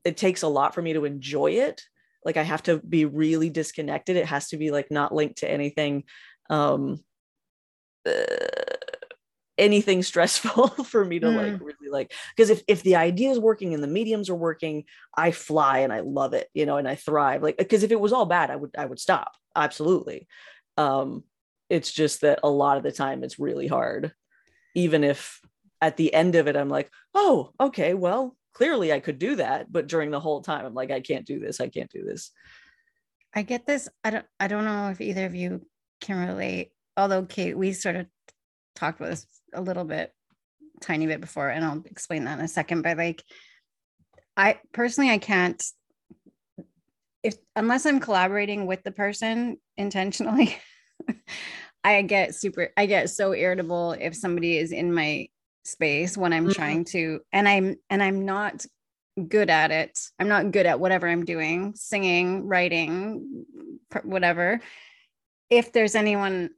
it 0.05 0.17
takes 0.17 0.43
a 0.43 0.49
lot 0.49 0.75
for 0.75 0.83
me 0.83 0.93
to 0.93 1.05
enjoy 1.05 1.53
it. 1.53 1.83
Like 2.25 2.37
I 2.37 2.43
have 2.43 2.63
to 2.65 2.79
be 2.79 3.05
really 3.05 3.51
disconnected. 3.51 4.17
It 4.17 4.27
has 4.27 4.49
to 4.49 4.57
be 4.57 4.71
like 4.71 4.91
not 4.91 5.15
linked 5.15 5.39
to 5.39 5.51
anything 5.51 6.05
um 6.51 6.99
uh, 8.07 8.13
anything 9.59 10.03
stressful 10.03 10.69
for 10.85 11.05
me 11.05 11.19
to 11.19 11.27
mm. 11.27 11.37
like 11.37 11.61
really 11.61 11.91
like 11.91 12.13
because 12.35 12.49
if 12.49 12.63
if 12.69 12.83
the 12.83 12.97
idea 12.97 13.31
is 13.31 13.39
working 13.39 13.75
and 13.75 13.83
the 13.83 13.89
mediums 13.89 14.31
are 14.31 14.37
working 14.37 14.85
i 15.17 15.31
fly 15.31 15.81
and 15.81 15.93
i 15.93 16.01
love 16.01 16.33
it 16.33 16.49
you 16.55 16.65
know 16.65 16.77
and 16.77 16.89
i 16.89 16.95
thrive 16.95 17.43
like 17.43 17.59
because 17.59 17.83
if 17.83 17.91
it 17.91 18.01
was 18.01 18.13
all 18.13 18.25
bad 18.25 18.51
i 18.51 18.57
would 18.57 18.71
i 18.79 18.87
would 18.87 19.01
stop 19.01 19.33
absolutely 19.57 20.29
um 20.77 21.25
it's 21.69 21.93
just 21.93 22.21
that 22.21 22.39
a 22.45 22.49
lot 22.49 22.77
of 22.77 22.85
the 22.85 22.93
time 22.93 23.25
it's 23.25 23.39
really 23.39 23.67
hard 23.67 24.13
even 24.75 25.03
if 25.03 25.41
at 25.81 25.97
the 25.97 26.13
end 26.13 26.35
of 26.35 26.49
it 26.49 26.57
i'm 26.57 26.69
like 26.69 26.91
oh 27.15 27.53
okay 27.61 27.95
well 27.95 28.37
clearly 28.55 28.93
i 28.93 28.99
could 28.99 29.19
do 29.19 29.37
that. 29.37 29.71
But 29.71 29.87
during 29.87 30.11
the 30.11 30.21
whole 30.21 30.43
time 30.43 30.67
i'm 30.67 30.75
like 30.75 30.91
i 30.91 31.01
can't 31.01 31.27
do 31.27 31.39
this 31.39 31.61
i 31.61 31.69
can't 31.69 31.91
do 31.91 32.05
this. 32.05 32.33
I 33.35 33.43
get 33.43 33.67
this 33.67 33.89
i 34.03 34.11
don't 34.11 34.27
i 34.41 34.49
don't 34.49 34.65
know 34.65 34.89
if 34.89 35.01
either 35.01 35.27
of 35.27 35.35
you 35.35 35.65
can 36.01 36.27
relate 36.27 36.71
although 36.97 37.25
kate 37.25 37.57
we 37.57 37.73
sort 37.73 37.97
of 37.97 38.07
talked 38.75 39.01
about 39.01 39.11
this 39.11 39.27
a 39.55 39.61
little 39.61 39.85
bit 39.85 40.13
tiny 40.81 41.07
bit 41.07 41.21
before 41.21 41.49
and 41.49 41.65
i'll 41.65 41.83
explain 41.87 42.25
that 42.25 42.39
in 42.39 42.45
a 42.45 42.49
second 42.49 42.83
but 42.83 42.97
like 42.97 43.23
i 44.37 44.59
personally 44.73 45.11
i 45.11 45.19
can't 45.19 45.63
if 47.23 47.37
unless 47.57 47.85
i'm 47.85 48.01
collaborating 48.01 48.67
with 48.67 48.83
the 48.85 48.93
person 48.93 49.57
intentionally 49.77 50.57
i 51.85 52.01
get 52.03 52.35
super 52.35 52.71
i 52.77 52.87
get 52.87 53.11
so 53.11 53.33
irritable 53.33 53.93
if 53.93 54.15
somebody 54.15 54.57
is 54.57 54.73
in 54.73 54.93
my 54.93 55.29
space 55.69 56.17
when 56.17 56.33
i'm 56.33 56.45
mm-hmm. 56.45 56.53
trying 56.53 56.85
to 56.85 57.21
and 57.33 57.49
i'm 57.49 57.77
and 57.91 58.03
i'm 58.03 58.25
not 58.25 58.65
good 59.29 59.51
at 59.51 59.71
it 59.71 59.99
i'm 60.19 60.29
not 60.29 60.51
good 60.53 60.67
at 60.67 60.79
whatever 60.79 61.09
i'm 61.09 61.25
doing 61.25 61.73
singing 61.75 62.47
writing 62.47 63.45
whatever 64.05 64.61
if 65.51 65.73
there's 65.73 65.95
anyone 65.95 66.51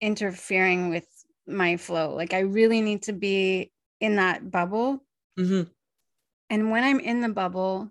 interfering 0.00 0.90
with 0.90 1.06
my 1.46 1.76
flow. 1.76 2.14
Like 2.14 2.34
I 2.34 2.40
really 2.40 2.80
need 2.80 3.02
to 3.04 3.12
be 3.12 3.72
in 4.00 4.16
that 4.16 4.50
bubble. 4.50 5.02
Mm-hmm. 5.38 5.70
And 6.50 6.70
when 6.70 6.84
I'm 6.84 7.00
in 7.00 7.20
the 7.20 7.28
bubble, 7.28 7.90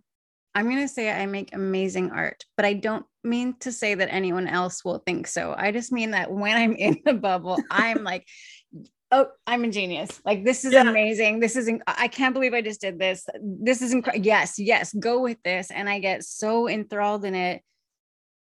I'm 0.53 0.65
going 0.65 0.81
to 0.81 0.87
say 0.87 1.09
I 1.09 1.25
make 1.25 1.55
amazing 1.55 2.11
art, 2.11 2.43
but 2.57 2.65
I 2.65 2.73
don't 2.73 3.05
mean 3.23 3.55
to 3.61 3.71
say 3.71 3.95
that 3.95 4.13
anyone 4.13 4.47
else 4.47 4.83
will 4.83 4.99
think 4.99 5.27
so. 5.27 5.55
I 5.57 5.71
just 5.71 5.91
mean 5.91 6.11
that 6.11 6.29
when 6.29 6.57
I'm 6.57 6.75
in 6.75 7.01
the 7.05 7.13
bubble, 7.13 7.57
I'm 7.71 8.03
like, 8.03 8.27
oh, 9.11 9.27
I'm 9.45 9.63
a 9.63 9.69
genius. 9.69 10.21
Like, 10.25 10.43
this 10.43 10.65
is 10.65 10.73
yeah. 10.73 10.89
amazing. 10.89 11.39
This 11.39 11.55
is, 11.55 11.67
inc- 11.67 11.81
I 11.87 12.07
can't 12.07 12.33
believe 12.33 12.53
I 12.53 12.61
just 12.61 12.81
did 12.81 12.97
this. 12.97 13.27
This 13.41 13.81
is 13.81 13.93
incredible. 13.93 14.25
Yes, 14.25 14.57
yes, 14.57 14.93
go 14.93 15.21
with 15.21 15.37
this. 15.43 15.69
And 15.71 15.89
I 15.89 15.99
get 15.99 16.23
so 16.23 16.69
enthralled 16.69 17.25
in 17.25 17.35
it 17.35 17.61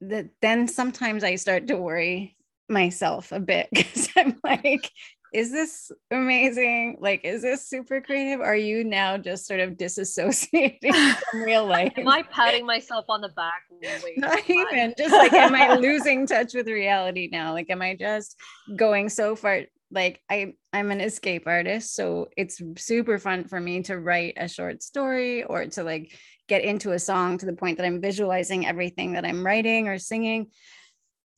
that 0.01 0.27
then 0.41 0.67
sometimes 0.67 1.23
I 1.23 1.35
start 1.35 1.67
to 1.67 1.77
worry 1.77 2.35
myself 2.67 3.31
a 3.31 3.39
bit 3.39 3.69
because 3.73 4.09
I'm 4.17 4.39
like, 4.43 4.89
is 5.32 5.52
this 5.52 5.91
amazing? 6.12 6.98
Like, 7.00 7.22
is 7.24 7.41
this 7.41 7.65
super 7.65 8.02
creative? 8.02 8.41
Are 8.41 8.56
you 8.56 8.84
now 8.84 9.17
just 9.17 9.48
sort 9.48 9.62
of 9.62 9.72
disassociating 9.72 10.94
from 11.32 11.41
real 11.41 11.65
life? 11.65 11.94
Am 11.96 12.08
I 12.08 12.24
patting 12.24 12.65
myself 12.65 13.06
on 13.08 13.22
the 13.22 13.30
back? 13.30 13.63
Not 14.17 14.50
even 14.50 14.94
just 14.98 15.13
like, 15.13 15.32
am 15.32 15.56
I 15.56 15.76
losing 15.80 16.28
touch 16.28 16.54
with 16.54 16.67
reality 16.67 17.30
now? 17.32 17.54
Like, 17.54 17.70
am 17.70 17.82
I 17.82 17.96
just 17.96 18.38
going 18.76 19.08
so 19.08 19.36
far? 19.38 19.62
Like, 19.89 20.22
I 20.30 20.54
I'm 20.74 20.91
an 20.91 21.00
escape 21.00 21.44
artist, 21.46 21.96
so 21.96 22.30
it's 22.36 22.62
super 22.78 23.17
fun 23.17 23.46
for 23.46 23.60
me 23.60 23.84
to 23.84 23.98
write 23.98 24.34
a 24.36 24.50
short 24.50 24.84
story 24.84 25.44
or 25.44 25.65
to 25.65 25.84
like 25.84 26.13
get 26.50 26.63
into 26.63 26.91
a 26.91 27.00
song 27.00 27.38
to 27.38 27.46
the 27.46 27.54
point 27.54 27.78
that 27.78 27.86
I'm 27.86 28.02
visualizing 28.02 28.65
everything 28.65 29.13
that 29.13 29.26
I'm 29.26 29.46
writing 29.46 29.88
or 29.88 29.98
singing. 29.98 30.48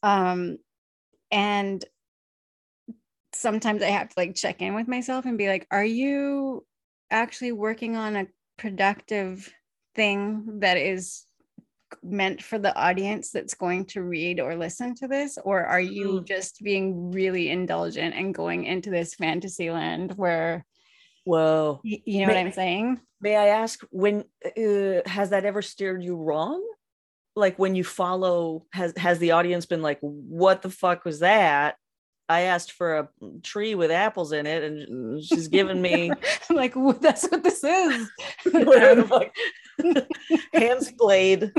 Um, 0.01 0.57
and 1.31 1.83
sometimes 3.35 3.81
I 3.81 3.89
have 3.89 4.09
to 4.09 4.13
like 4.17 4.35
check 4.35 4.61
in 4.61 4.75
with 4.75 4.87
myself 4.87 5.25
and 5.25 5.37
be 5.37 5.47
like, 5.47 5.67
are 5.71 5.85
you 5.85 6.65
actually 7.11 7.51
working 7.51 7.95
on 7.95 8.15
a 8.15 8.27
productive 8.57 9.51
thing 9.95 10.59
that 10.59 10.77
is 10.77 11.25
meant 12.01 12.41
for 12.41 12.57
the 12.57 12.75
audience 12.75 13.29
that's 13.31 13.53
going 13.53 13.85
to 13.85 14.01
read 14.01 14.39
or 14.39 14.55
listen 14.55 14.95
to 14.95 15.07
this? 15.07 15.37
Or 15.43 15.63
are 15.63 15.81
you 15.81 16.21
mm. 16.21 16.27
just 16.27 16.61
being 16.63 17.11
really 17.11 17.49
indulgent 17.49 18.15
and 18.15 18.33
going 18.33 18.65
into 18.65 18.89
this 18.89 19.13
fantasy 19.13 19.69
land 19.69 20.13
where, 20.15 20.65
whoa, 21.25 21.81
you, 21.83 21.99
you 22.05 22.21
know 22.21 22.27
may, 22.27 22.33
what 22.33 22.39
I'm 22.39 22.51
saying? 22.51 22.99
May 23.21 23.35
I 23.35 23.47
ask, 23.47 23.79
when 23.91 24.23
uh, 24.45 25.07
has 25.07 25.29
that 25.29 25.45
ever 25.45 25.61
steered 25.61 26.03
you 26.03 26.15
wrong? 26.15 26.63
like 27.35 27.57
when 27.57 27.75
you 27.75 27.83
follow 27.83 28.65
has 28.73 28.93
has 28.97 29.19
the 29.19 29.31
audience 29.31 29.65
been 29.65 29.81
like 29.81 29.99
what 30.01 30.61
the 30.61 30.69
fuck 30.69 31.03
was 31.03 31.19
that 31.19 31.75
i 32.29 32.41
asked 32.41 32.71
for 32.71 32.97
a 32.99 33.09
tree 33.41 33.75
with 33.75 33.91
apples 33.91 34.31
in 34.31 34.45
it 34.45 34.63
and 34.63 35.23
she's 35.23 35.47
giving 35.47 35.81
me 35.81 36.11
i'm 36.49 36.55
like 36.55 36.75
well, 36.75 36.93
that's 36.93 37.27
what 37.27 37.43
this 37.43 37.63
is. 37.63 38.09
Hands 40.53 40.91
blade. 40.97 41.51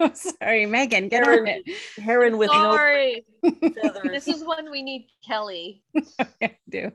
Oh, 0.00 0.12
sorry 0.14 0.66
megan 0.66 1.08
get 1.08 1.24
heron, 1.24 1.40
on 1.40 1.46
it. 1.48 1.62
heron 2.00 2.38
with 2.38 2.50
sorry. 2.50 3.24
no 3.42 3.50
feathers. 3.50 4.10
this 4.10 4.28
is 4.28 4.44
when 4.44 4.70
we 4.70 4.82
need 4.82 5.08
kelly. 5.26 5.82
Okay, 6.20 6.58
do. 6.68 6.92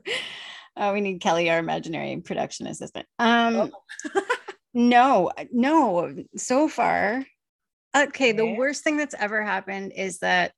Uh, 0.76 0.90
we 0.94 1.00
need 1.00 1.20
kelly 1.20 1.50
our 1.50 1.58
imaginary 1.58 2.16
production 2.18 2.66
assistant. 2.66 3.06
Um 3.18 3.72
oh. 4.14 4.22
no 4.72 5.30
no 5.52 6.14
so 6.36 6.68
far 6.68 7.24
Okay, 7.96 8.32
the 8.32 8.54
worst 8.54 8.82
thing 8.82 8.96
that's 8.96 9.14
ever 9.16 9.42
happened 9.42 9.92
is 9.94 10.18
that 10.18 10.52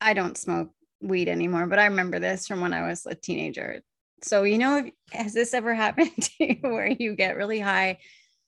I 0.00 0.14
don't 0.14 0.36
smoke 0.36 0.70
weed 1.00 1.28
anymore, 1.28 1.66
but 1.66 1.78
I 1.78 1.86
remember 1.86 2.18
this 2.18 2.46
from 2.46 2.60
when 2.60 2.72
I 2.72 2.86
was 2.86 3.06
a 3.06 3.14
teenager. 3.14 3.82
So, 4.22 4.42
you 4.42 4.58
know, 4.58 4.90
has 5.12 5.32
this 5.32 5.54
ever 5.54 5.74
happened 5.84 6.10
to 6.16 6.30
you 6.38 6.56
where 6.62 6.88
you 6.88 7.14
get 7.14 7.36
really 7.36 7.60
high, 7.60 7.98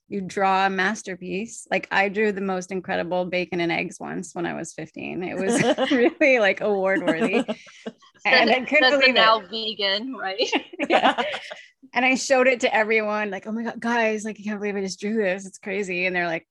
you 0.07 0.21
draw 0.21 0.65
a 0.65 0.69
masterpiece? 0.69 1.67
Like 1.71 1.87
I 1.91 2.09
drew 2.09 2.31
the 2.31 2.41
most 2.41 2.71
incredible 2.71 3.25
bacon 3.25 3.61
and 3.61 3.71
eggs 3.71 3.99
once 3.99 4.35
when 4.35 4.45
I 4.45 4.53
was 4.53 4.73
15. 4.73 5.23
It 5.23 5.37
was 5.37 5.61
really 5.91 6.39
like 6.39 6.61
award 6.61 7.03
worthy. 7.03 7.43
and 8.25 8.49
I 8.49 8.61
couldn't 8.61 8.99
believe 8.99 9.15
now 9.15 9.39
it. 9.39 9.49
vegan, 9.49 10.13
right? 10.15 10.51
yeah. 10.89 11.21
And 11.93 12.05
I 12.05 12.15
showed 12.15 12.47
it 12.47 12.61
to 12.61 12.73
everyone, 12.73 13.31
like, 13.31 13.47
oh 13.47 13.51
my 13.51 13.63
God, 13.63 13.79
guys, 13.79 14.23
like, 14.23 14.37
I 14.39 14.43
can't 14.43 14.59
believe 14.59 14.75
I 14.75 14.81
just 14.81 14.99
drew 14.99 15.15
this. 15.15 15.45
It's 15.45 15.57
crazy. 15.57 16.05
And 16.05 16.15
they're 16.15 16.27
like, 16.27 16.47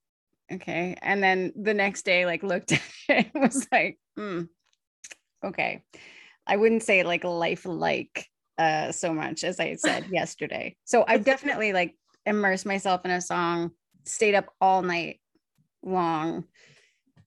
okay 0.52 0.96
and 1.00 1.22
then 1.22 1.52
the 1.54 1.74
next 1.74 2.02
day 2.02 2.26
like 2.26 2.42
looked 2.42 2.72
at 2.72 2.82
it 3.08 3.30
and 3.32 3.42
was 3.42 3.66
like 3.70 3.98
hmm, 4.16 4.42
okay. 5.44 5.82
I 6.46 6.56
wouldn't 6.56 6.82
say 6.82 7.02
like 7.02 7.24
life 7.24 7.64
like 7.64 8.26
uh 8.58 8.92
so 8.92 9.14
much 9.14 9.44
as 9.44 9.58
i 9.60 9.74
said 9.74 10.06
yesterday. 10.10 10.76
So 10.84 11.04
i've 11.06 11.24
definitely 11.24 11.72
like 11.72 11.94
immersed 12.26 12.66
myself 12.66 13.04
in 13.04 13.10
a 13.10 13.20
song 13.20 13.72
stayed 14.04 14.34
up 14.34 14.52
all 14.60 14.82
night 14.82 15.20
long 15.82 16.44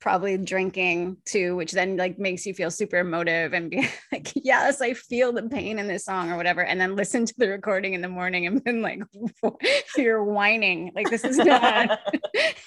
probably 0.03 0.37
drinking 0.37 1.15
too, 1.23 1.55
which 1.55 1.71
then 1.71 1.95
like 1.95 2.19
makes 2.19 2.45
you 2.45 2.53
feel 2.53 2.69
super 2.69 2.97
emotive 2.97 3.53
and 3.53 3.71
be 3.71 3.87
like, 4.11 4.33
yes, 4.35 4.81
I 4.81 4.93
feel 4.93 5.31
the 5.31 5.43
pain 5.43 5.79
in 5.79 5.87
this 5.87 6.03
song 6.03 6.29
or 6.29 6.35
whatever. 6.35 6.61
And 6.61 6.79
then 6.79 6.97
listen 6.97 7.25
to 7.25 7.33
the 7.37 7.47
recording 7.47 7.93
in 7.93 8.01
the 8.01 8.09
morning 8.09 8.45
and 8.45 8.61
then 8.65 8.81
like 8.81 9.01
you're 9.97 10.21
whining. 10.21 10.91
Like 10.93 11.09
this 11.09 11.23
is 11.23 11.37
not 11.37 11.89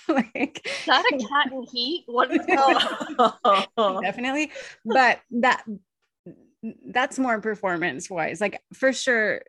like 0.08 0.66
is 0.66 0.86
that 0.86 1.04
a 1.12 1.18
cat 1.18 1.52
in 1.52 1.66
heat? 1.70 2.04
What 2.06 2.30
is 2.32 2.46
definitely. 4.02 4.50
But 4.86 5.20
that 5.32 5.62
that's 6.86 7.18
more 7.18 7.38
performance 7.42 8.08
wise. 8.08 8.40
Like 8.40 8.62
for 8.72 8.94
sure, 8.94 9.42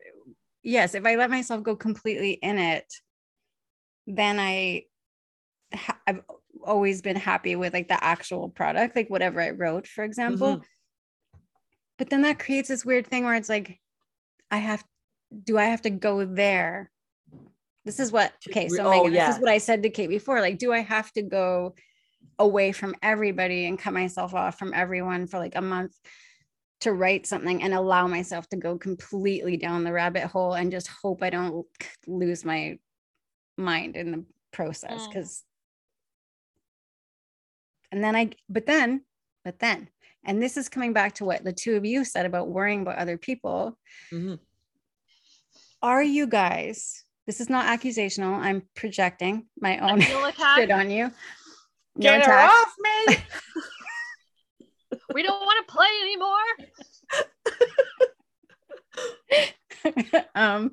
yes, 0.61 0.93
if 0.93 1.05
I 1.05 1.15
let 1.15 1.29
myself 1.29 1.63
go 1.63 1.77
completely 1.77 2.31
in 2.33 2.57
it, 2.57 2.93
then 4.07 4.41
I 4.41 4.83
I've 6.05 6.21
always 6.67 7.01
been 7.01 7.15
happy 7.15 7.55
with 7.55 7.73
like 7.73 7.87
the 7.87 8.03
actual 8.03 8.49
product, 8.49 8.95
like 8.95 9.09
whatever 9.09 9.41
I 9.41 9.51
wrote, 9.51 9.87
for 9.87 10.03
example. 10.03 10.57
Mm-hmm. 10.57 11.39
But 11.97 12.09
then 12.09 12.21
that 12.21 12.39
creates 12.39 12.69
this 12.69 12.85
weird 12.85 13.07
thing 13.07 13.25
where 13.25 13.33
it's 13.33 13.49
like, 13.49 13.79
I 14.51 14.57
have, 14.57 14.83
do 15.43 15.57
I 15.57 15.65
have 15.65 15.81
to 15.83 15.89
go 15.89 16.25
there? 16.25 16.91
This 17.85 17.99
is 17.99 18.11
what, 18.11 18.33
okay, 18.49 18.67
so 18.67 18.85
oh, 18.85 18.91
Megan, 18.91 19.13
yeah. 19.13 19.27
this 19.27 19.37
is 19.37 19.41
what 19.41 19.51
I 19.51 19.57
said 19.57 19.83
to 19.83 19.89
Kate 19.89 20.09
before. 20.09 20.41
Like, 20.41 20.59
do 20.59 20.71
I 20.71 20.79
have 20.79 21.11
to 21.13 21.23
go 21.23 21.73
away 22.37 22.71
from 22.71 22.93
everybody 23.01 23.65
and 23.65 23.79
cut 23.79 23.93
myself 23.93 24.35
off 24.35 24.59
from 24.59 24.73
everyone 24.73 25.25
for 25.25 25.39
like 25.39 25.55
a 25.55 25.61
month 25.61 25.93
to 26.81 26.93
write 26.93 27.25
something 27.25 27.63
and 27.63 27.73
allow 27.73 28.05
myself 28.05 28.47
to 28.49 28.57
go 28.57 28.77
completely 28.77 29.57
down 29.57 29.83
the 29.83 29.91
rabbit 29.91 30.25
hole 30.25 30.53
and 30.53 30.71
just 30.71 30.87
hope 31.01 31.23
I 31.23 31.31
don't 31.31 31.65
lose 32.05 32.45
my 32.45 32.77
mind 33.57 33.95
in 33.95 34.11
the 34.11 34.25
process 34.51 35.07
because 35.07 35.39
mm 35.39 35.46
and 37.91 38.03
then 38.03 38.15
I, 38.15 38.31
but 38.49 38.65
then 38.65 39.01
But 39.45 39.59
then, 39.59 39.89
and 40.25 40.41
this 40.43 40.57
is 40.57 40.67
coming 40.67 40.91
back 40.93 41.15
to 41.15 41.25
what 41.25 41.43
the 41.43 41.53
two 41.53 41.75
of 41.77 41.85
you 41.85 42.03
said 42.03 42.25
about 42.25 42.49
worrying 42.49 42.81
about 42.81 42.97
other 42.97 43.17
people. 43.17 43.77
Mhm. 44.11 44.39
Are 45.81 46.03
you 46.03 46.27
guys, 46.27 47.03
this 47.27 47.39
is 47.39 47.49
not 47.49 47.65
accusational, 47.65 48.33
I'm 48.37 48.67
projecting 48.75 49.47
my 49.59 49.77
own 49.79 50.01
shit 50.55 50.71
on 50.71 50.89
you. 50.89 51.05
No 51.95 52.17
Get 52.17 52.25
her 52.25 52.33
off 52.33 52.73
me. 52.79 53.17
We 55.13 55.23
don't 55.23 55.39
want 55.39 55.67
to 55.67 55.73
play 55.73 55.87
anymore. 56.01 56.47
um 60.35 60.71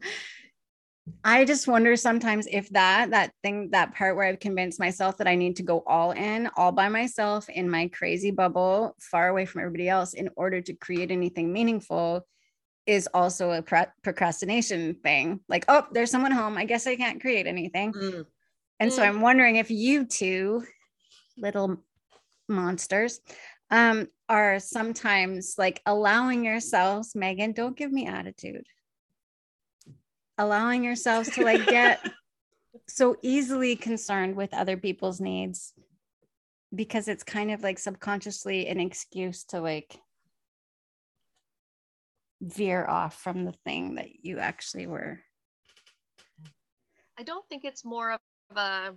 i 1.22 1.44
just 1.44 1.68
wonder 1.68 1.96
sometimes 1.96 2.46
if 2.50 2.68
that 2.70 3.10
that 3.10 3.32
thing 3.42 3.68
that 3.70 3.94
part 3.94 4.16
where 4.16 4.26
i've 4.26 4.40
convinced 4.40 4.80
myself 4.80 5.16
that 5.18 5.26
i 5.28 5.34
need 5.34 5.56
to 5.56 5.62
go 5.62 5.82
all 5.86 6.12
in 6.12 6.48
all 6.56 6.72
by 6.72 6.88
myself 6.88 7.48
in 7.48 7.68
my 7.68 7.88
crazy 7.88 8.30
bubble 8.30 8.94
far 9.00 9.28
away 9.28 9.44
from 9.44 9.60
everybody 9.60 9.88
else 9.88 10.14
in 10.14 10.30
order 10.36 10.60
to 10.60 10.72
create 10.74 11.10
anything 11.10 11.52
meaningful 11.52 12.26
is 12.86 13.08
also 13.14 13.50
a 13.50 13.62
pro- 13.62 13.86
procrastination 14.02 14.94
thing 15.02 15.40
like 15.48 15.64
oh 15.68 15.86
there's 15.92 16.10
someone 16.10 16.32
home 16.32 16.56
i 16.56 16.64
guess 16.64 16.86
i 16.86 16.96
can't 16.96 17.20
create 17.20 17.46
anything 17.46 17.92
Mm. 17.92 18.26
and 18.80 18.92
so 18.92 19.02
Mm. 19.02 19.08
I'm 19.08 19.20
wondering 19.20 19.56
if 19.56 19.70
you 19.70 20.06
two 20.06 20.64
little 21.36 21.82
monsters 22.48 23.20
um, 23.70 24.08
are 24.28 24.60
sometimes 24.60 25.54
like 25.58 25.80
allowing 25.86 26.44
yourselves, 26.44 27.14
Megan, 27.14 27.52
don't 27.52 27.76
give 27.76 27.90
me 27.90 28.06
attitude. 28.06 28.66
Allowing 30.36 30.82
yourselves 30.84 31.30
to 31.30 31.44
like 31.44 31.66
get 31.66 32.00
so 32.88 33.16
easily 33.22 33.76
concerned 33.76 34.36
with 34.36 34.52
other 34.52 34.76
people's 34.76 35.20
needs 35.20 35.72
because 36.74 37.08
it's 37.08 37.22
kind 37.22 37.50
of 37.50 37.62
like 37.62 37.78
subconsciously 37.78 38.66
an 38.66 38.80
excuse 38.80 39.44
to 39.44 39.60
like 39.60 39.98
veer 42.40 42.84
off 42.84 43.20
from 43.20 43.44
the 43.44 43.54
thing 43.64 43.94
that 43.94 44.24
you 44.24 44.38
actually 44.38 44.86
were. 44.86 45.20
I 47.18 47.22
don't 47.22 47.46
think 47.48 47.64
it's 47.64 47.84
more 47.84 48.12
of 48.12 48.56
a 48.56 48.94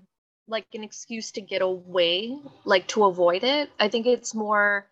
like 0.47 0.65
an 0.73 0.84
excuse 0.84 1.32
to 1.34 1.41
get 1.41 1.62
away, 1.62 2.38
like 2.65 2.88
to 2.88 3.04
avoid 3.04 3.43
it. 3.43 3.69
I 3.80 3.89
think 3.89 4.08
it's 4.08 4.34
more, 4.34 4.88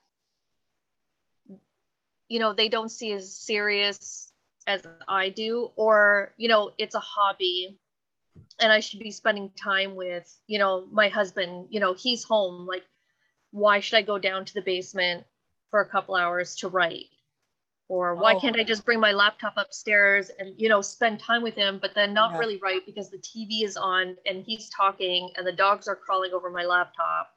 you 2.27 2.39
know, 2.39 2.53
they 2.53 2.67
don't 2.67 2.89
see 2.89 3.13
as 3.13 3.35
serious 3.35 4.31
as 4.67 4.85
I 4.87 5.29
do, 5.29 5.71
or, 5.75 6.33
you 6.37 6.47
know, 6.47 6.71
it's 6.77 6.95
a 6.95 6.99
hobby 6.99 7.79
and 8.59 8.71
I 8.71 8.79
should 8.79 8.99
be 8.99 9.11
spending 9.11 9.51
time 9.51 9.95
with, 9.95 10.31
you 10.47 10.59
know, 10.59 10.85
my 10.91 11.09
husband, 11.09 11.67
you 11.71 11.79
know, 11.79 11.93
he's 11.93 12.23
home. 12.23 12.65
Like, 12.67 12.85
why 13.51 13.79
should 13.79 13.97
I 13.97 14.01
go 14.01 14.17
down 14.19 14.45
to 14.45 14.53
the 14.53 14.61
basement 14.61 15.25
for 15.71 15.81
a 15.81 15.89
couple 15.89 16.15
hours 16.15 16.55
to 16.57 16.69
write? 16.69 17.07
Or 17.89 18.15
why 18.15 18.35
Oh. 18.35 18.39
can't 18.39 18.57
I 18.59 18.63
just 18.63 18.85
bring 18.85 18.99
my 18.99 19.11
laptop 19.13 19.53
upstairs 19.57 20.29
and, 20.29 20.59
you 20.59 20.69
know, 20.69 20.81
spend 20.81 21.19
time 21.19 21.43
with 21.43 21.55
him, 21.55 21.79
but 21.81 21.93
then 21.95 22.13
not 22.13 22.33
Yeah. 22.33 22.39
really 22.39 22.57
write 22.57 22.85
because 22.85 23.09
the 23.09 23.17
TV 23.19 23.63
is 23.63 23.77
on 23.77 24.17
and 24.25 24.43
he's 24.45 24.69
talking 24.69 25.31
and 25.37 25.45
the 25.47 25.53
dogs 25.53 25.87
are 25.87 25.95
crawling 25.95 26.33
over 26.33 26.49
my 26.49 26.65
laptop. 26.65 27.29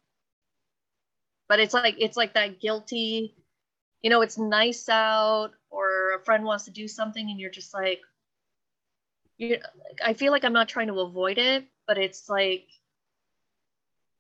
But 1.48 1.60
it's 1.60 1.74
like, 1.74 1.96
it's 1.98 2.16
like 2.16 2.34
that 2.34 2.60
guilty, 2.60 3.34
you 4.02 4.10
know, 4.10 4.22
it's 4.22 4.38
nice 4.38 4.88
out 4.88 5.52
a 6.18 6.24
friend 6.24 6.44
wants 6.44 6.64
to 6.64 6.70
do 6.70 6.88
something 6.88 7.30
and 7.30 7.38
you're 7.40 7.50
just 7.50 7.74
like, 7.74 8.00
you 9.36 9.58
I 10.04 10.12
feel 10.14 10.32
like 10.32 10.44
I'm 10.44 10.52
not 10.52 10.68
trying 10.68 10.88
to 10.88 11.00
avoid 11.00 11.38
it, 11.38 11.64
but 11.86 11.98
it's 11.98 12.28
like, 12.28 12.66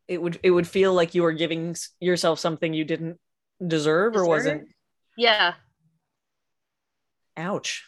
It 0.06 0.22
would 0.22 0.40
it 0.42 0.50
would 0.50 0.66
feel 0.66 0.94
like 0.94 1.14
you 1.14 1.22
were 1.22 1.32
giving 1.32 1.76
yourself 2.00 2.38
something 2.38 2.72
you 2.72 2.84
didn't 2.84 3.18
deserve, 3.66 4.16
or 4.16 4.26
wasn't. 4.26 4.68
yeah, 5.16 5.54
Ouch. 7.36 7.84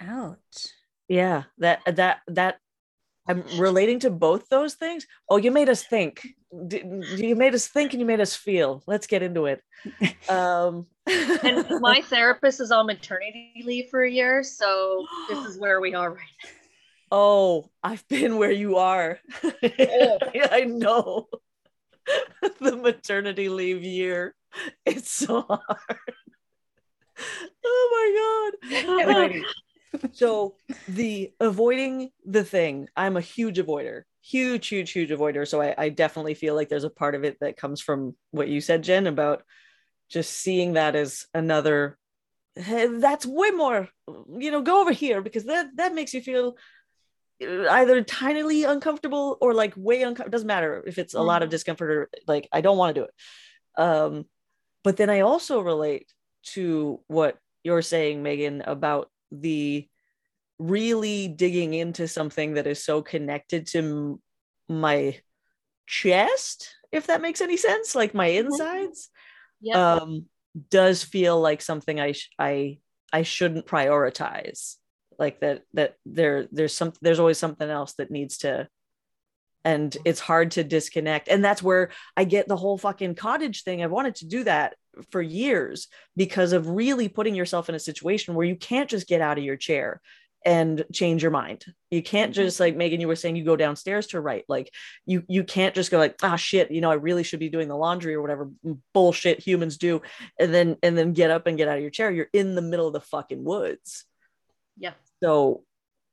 Ouch. 0.00 0.66
Yeah, 1.08 1.44
that 1.58 1.80
that 1.86 2.20
that 2.28 2.58
I'm 3.28 3.44
relating 3.58 4.00
to 4.00 4.10
both 4.10 4.48
those 4.48 4.74
things. 4.74 5.06
Oh, 5.28 5.36
you 5.36 5.50
made 5.50 5.68
us 5.68 5.82
think. 5.82 6.26
You 6.52 7.34
made 7.36 7.54
us 7.54 7.66
think 7.66 7.92
and 7.92 8.00
you 8.00 8.06
made 8.06 8.20
us 8.20 8.34
feel. 8.34 8.82
Let's 8.86 9.06
get 9.06 9.22
into 9.22 9.46
it. 9.46 9.62
Um 10.28 10.86
and 11.06 11.66
my 11.80 12.02
therapist 12.02 12.60
is 12.60 12.70
on 12.70 12.86
maternity 12.86 13.62
leave 13.64 13.88
for 13.90 14.02
a 14.02 14.10
year, 14.10 14.42
so 14.42 15.06
this 15.28 15.46
is 15.46 15.58
where 15.58 15.80
we 15.80 15.94
are 15.94 16.10
right 16.10 16.20
now. 16.44 16.50
Oh, 17.12 17.70
I've 17.82 18.06
been 18.08 18.36
where 18.36 18.50
you 18.50 18.76
are. 18.76 19.20
yeah, 19.62 20.18
I 20.50 20.64
know. 20.66 21.28
the 22.60 22.76
maternity 22.76 23.48
leave 23.48 23.82
year. 23.82 24.34
It's 24.84 25.10
so 25.10 25.42
hard. 25.42 26.00
Oh 27.64 28.52
my 28.62 28.92
god. 29.04 29.44
So 30.12 30.54
the 30.88 31.32
avoiding 31.40 32.10
the 32.24 32.44
thing 32.44 32.88
i'm 32.96 33.16
a 33.16 33.20
huge 33.20 33.58
avoider 33.58 34.02
huge 34.26 34.66
huge 34.66 34.90
huge 34.90 35.10
avoider. 35.10 35.46
So 35.46 35.62
I, 35.62 35.74
I 35.78 35.88
definitely 35.88 36.34
feel 36.34 36.54
like 36.54 36.68
there's 36.68 36.84
a 36.84 36.90
part 36.90 37.14
of 37.14 37.24
it 37.24 37.38
that 37.40 37.56
comes 37.56 37.80
from 37.80 38.16
what 38.32 38.48
you 38.48 38.60
said 38.60 38.82
jen 38.82 39.06
about 39.06 39.44
just 40.08 40.32
seeing 40.32 40.72
that 40.74 40.96
as 40.96 41.26
another 41.32 41.96
"Hey, 42.56 42.86
that's 42.98 43.24
way 43.24 43.50
more 43.50 43.88
you 44.38 44.50
know 44.50 44.62
go 44.62 44.80
over 44.80 44.92
here 44.92 45.20
because 45.20 45.44
that 45.44 45.68
that 45.76 45.94
makes 45.94 46.12
you 46.12 46.20
feel 46.20 46.56
either 47.40 48.02
tinily 48.02 48.68
uncomfortable 48.68 49.36
or 49.40 49.54
like 49.54 49.74
way 49.76 50.02
uncomfortable 50.02 50.32
doesn't 50.32 50.46
matter 50.46 50.82
if 50.86 50.98
it's 50.98 51.14
a 51.14 51.20
lot 51.20 51.42
of 51.42 51.50
discomfort 51.50 51.90
or 51.90 52.08
like 52.26 52.48
i 52.52 52.60
don't 52.60 52.78
want 52.78 52.94
to 52.94 53.00
do 53.00 53.04
it. 53.04 53.82
Um 53.82 54.24
but 54.82 54.96
then 54.96 55.10
i 55.10 55.20
also 55.20 55.60
relate 55.60 56.10
to 56.54 57.00
what 57.06 57.38
you're 57.62 57.82
saying 57.82 58.22
megan 58.22 58.62
about 58.62 59.10
the 59.30 59.88
really 60.58 61.28
digging 61.28 61.74
into 61.74 62.08
something 62.08 62.54
that 62.54 62.66
is 62.66 62.82
so 62.84 63.02
connected 63.02 63.66
to 63.66 63.78
m- 63.78 64.22
my 64.68 65.18
chest 65.86 66.74
if 66.92 67.06
that 67.08 67.20
makes 67.20 67.40
any 67.40 67.56
sense 67.56 67.94
like 67.94 68.14
my 68.14 68.26
insides 68.26 69.10
Yeah. 69.60 69.94
um 69.96 70.26
does 70.70 71.04
feel 71.04 71.40
like 71.40 71.60
something 71.62 72.00
i 72.00 72.12
sh- 72.12 72.30
i 72.38 72.78
i 73.12 73.22
shouldn't 73.22 73.66
prioritize. 73.66 74.76
Like 75.18 75.40
that 75.40 75.62
that 75.74 75.94
there 76.04 76.48
there's 76.52 76.74
some 76.74 76.92
there's 77.00 77.18
always 77.20 77.38
something 77.38 77.68
else 77.68 77.94
that 77.94 78.10
needs 78.10 78.38
to 78.38 78.68
and 79.64 79.96
it's 80.04 80.20
hard 80.20 80.52
to 80.52 80.64
disconnect. 80.64 81.28
And 81.28 81.44
that's 81.44 81.62
where 81.62 81.90
i 82.16 82.24
get 82.24 82.48
the 82.48 82.56
whole 82.56 82.78
fucking 82.78 83.14
cottage 83.14 83.62
thing. 83.64 83.82
I 83.82 83.86
wanted 83.86 84.16
to 84.16 84.26
do 84.26 84.44
that 84.44 84.76
for 85.10 85.20
years 85.22 85.88
because 86.16 86.52
of 86.52 86.68
really 86.68 87.08
putting 87.08 87.34
yourself 87.34 87.68
in 87.68 87.74
a 87.74 87.78
situation 87.80 88.34
where 88.34 88.46
you 88.46 88.56
can't 88.56 88.88
just 88.90 89.06
get 89.06 89.20
out 89.20 89.38
of 89.38 89.44
your 89.44 89.56
chair 89.56 90.00
and 90.44 90.84
change 90.92 91.22
your 91.22 91.32
mind. 91.32 91.64
You 91.90 92.02
can't 92.02 92.32
just 92.32 92.60
like 92.60 92.76
megan 92.76 93.00
you 93.00 93.08
were 93.08 93.16
saying 93.16 93.34
you 93.34 93.44
go 93.44 93.56
downstairs 93.56 94.06
to 94.08 94.20
write. 94.20 94.44
Like 94.48 94.70
you 95.04 95.24
you 95.28 95.42
can't 95.42 95.74
just 95.74 95.90
go 95.90 95.98
like 95.98 96.14
ah 96.22 96.36
shit 96.36 96.70
you 96.70 96.80
know 96.80 96.90
i 96.90 96.94
really 96.94 97.24
should 97.24 97.40
be 97.40 97.48
doing 97.48 97.66
the 97.66 97.76
laundry 97.76 98.14
or 98.14 98.22
whatever 98.22 98.50
bullshit 98.94 99.40
humans 99.40 99.76
do 99.76 100.02
and 100.38 100.54
then 100.54 100.76
and 100.84 100.96
then 100.96 101.14
get 101.14 101.30
up 101.32 101.48
and 101.48 101.56
get 101.58 101.66
out 101.68 101.76
of 101.78 101.82
your 101.82 101.90
chair. 101.90 102.10
You're 102.12 102.28
in 102.32 102.54
the 102.54 102.62
middle 102.62 102.86
of 102.86 102.92
the 102.92 103.00
fucking 103.00 103.42
woods. 103.42 104.04
Yeah. 104.78 104.92
so 105.22 105.64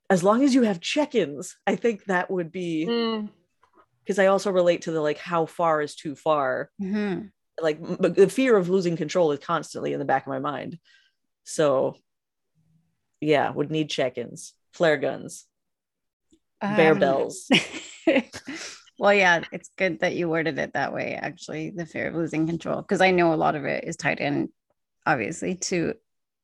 as 0.10 0.24
long 0.24 0.41
as 0.43 0.56
you 0.56 0.63
have 0.63 0.80
check-ins 0.80 1.56
i 1.67 1.76
think 1.76 2.06
that 2.06 2.32
would 2.32 2.50
be 2.52 2.86
Mm, 2.88 3.30
because 4.04 4.19
i 4.19 4.28
also 4.28 4.52
relate 4.52 4.84
to 4.84 4.91
the 4.91 5.02
like 5.02 5.17
how 5.17 5.46
far 5.46 5.82
is 5.82 5.96
too 5.96 6.15
far. 6.15 6.72
Mhm. 6.82 7.32
Like 7.62 7.80
but 8.00 8.16
the 8.16 8.30
fear 8.30 8.58
of 8.58 8.70
losing 8.70 8.98
control 8.98 9.32
is 9.32 9.39
constantly 9.39 9.94
in 9.94 10.00
the 10.00 10.06
back 10.06 10.24
of 10.24 10.30
my 10.30 10.39
mind 10.39 10.78
so 11.44 11.96
yeah 13.22 13.50
would 13.52 13.72
need 13.72 13.89
check-ins 13.89 14.54
flare 14.74 14.98
guns 14.98 15.46
bear 16.62 16.94
Um, 16.94 17.00
bells 17.00 17.50
well, 19.00 19.13
yeah, 19.13 19.44
it's 19.52 19.70
good 19.78 20.00
that 20.00 20.16
you 20.16 20.30
worded 20.30 20.58
it 20.60 20.74
that 20.74 20.94
way, 20.94 21.16
actually, 21.16 21.72
the 21.72 21.86
fear 21.86 22.08
of 22.08 22.16
losing 22.16 22.48
control, 22.48 22.82
because 22.82 23.02
I 23.02 23.12
know 23.12 23.34
a 23.34 23.36
lot 23.36 23.56
of 23.56 23.66
it 23.66 23.84
is 23.84 23.96
tied 23.96 24.20
in, 24.20 24.50
obviously, 25.06 25.56
to 25.56 25.96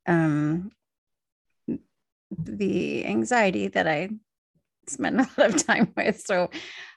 um, 0.07 0.71
the 2.45 3.05
anxiety 3.05 3.67
that 3.69 3.87
I 3.87 4.09
spend 4.87 5.21
a 5.21 5.29
lot 5.37 5.53
of 5.55 5.65
time 5.65 5.93
with. 5.95 6.21
So 6.21 6.49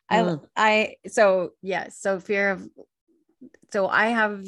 I, 0.09 0.17
Mm. 0.19 0.47
I, 0.57 0.95
so 1.07 1.51
yeah, 1.63 1.89
so 1.91 2.19
fear 2.21 2.51
of, 2.51 2.69
so 3.73 3.89
I 3.89 4.09
have 4.09 4.45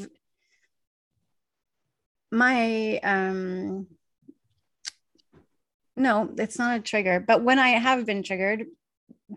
my, 2.30 2.98
um, 2.98 3.86
no, 5.96 6.30
it's 6.38 6.58
not 6.58 6.78
a 6.78 6.82
trigger, 6.82 7.20
but 7.20 7.42
when 7.42 7.58
I 7.58 7.68
have 7.70 8.04
been 8.04 8.22
triggered 8.22 8.66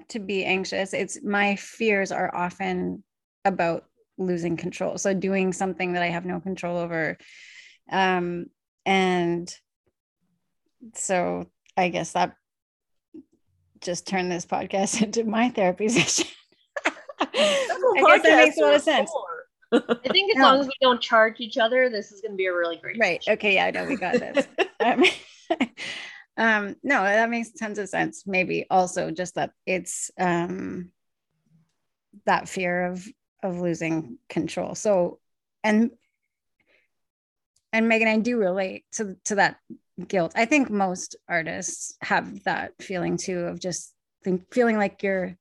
to 0.09 0.19
be 0.19 0.43
anxious, 0.43 0.93
it's 0.93 1.23
my 1.23 1.55
fears 1.55 2.11
are 2.11 2.33
often 2.35 3.03
about 3.45 3.85
losing 4.17 4.57
control. 4.57 4.97
So 4.97 5.13
doing 5.13 5.53
something 5.53 5.93
that 5.93 6.03
I 6.03 6.07
have 6.07 6.25
no 6.25 6.39
control 6.39 6.77
over. 6.77 7.17
Um, 7.91 8.47
and 8.85 9.53
so 10.95 11.45
I 11.75 11.89
guess 11.89 12.13
that 12.13 12.35
just 13.81 14.07
turned 14.07 14.31
this 14.31 14.45
podcast 14.45 15.01
into 15.03 15.23
my 15.23 15.49
therapy 15.49 15.89
session. 15.89 16.27
I 17.19 18.03
guess 18.05 18.23
that 18.23 18.37
makes 18.37 18.57
a 18.57 18.61
lot 18.61 18.75
of 18.75 18.81
sense. 18.81 19.11
I 19.71 19.79
think 20.11 20.31
as 20.31 20.37
No. 20.41 20.43
long 20.43 20.59
as 20.59 20.67
we 20.67 20.73
don't 20.81 21.01
charge 21.01 21.39
each 21.39 21.57
other, 21.57 21.89
this 21.89 22.11
is 22.11 22.21
going 22.21 22.31
to 22.31 22.37
be 22.37 22.45
a 22.45 22.53
really 22.53 22.77
great. 22.77 22.97
right. 22.99 23.23
okay. 23.27 23.55
Yeah 23.55 23.65
I 23.65 23.71
know 23.71 23.85
we 23.85 23.95
got 23.95 24.13
this. 24.19 24.47
Um, 24.79 25.03
um 26.37 26.75
no 26.83 27.01
that 27.03 27.29
makes 27.31 27.51
tons 27.51 27.79
of 27.79 27.89
sense. 27.89 28.25
Maybe 28.27 28.65
also 28.69 29.09
just 29.11 29.35
that 29.35 29.51
it's 29.65 30.11
um 30.19 30.91
that 32.25 32.47
fear 32.47 32.85
of 32.85 33.05
of 33.41 33.59
losing 33.59 34.19
control. 34.29 34.75
So 34.75 35.19
and 35.63 35.91
and 37.73 37.87
megan 37.89 38.07
i 38.07 38.17
do 38.17 38.37
relate 38.37 38.85
to 38.93 39.17
to 39.25 39.35
that 39.35 39.57
guilt. 40.07 40.33
I 40.35 40.45
think 40.45 40.69
most 40.69 41.15
artists 41.27 41.95
have 42.01 42.43
that 42.43 42.73
feeling 42.79 43.17
too 43.17 43.39
of 43.39 43.59
just 43.59 43.93
think, 44.23 44.53
feeling 44.53 44.77
like 44.77 45.01
you're 45.01 45.35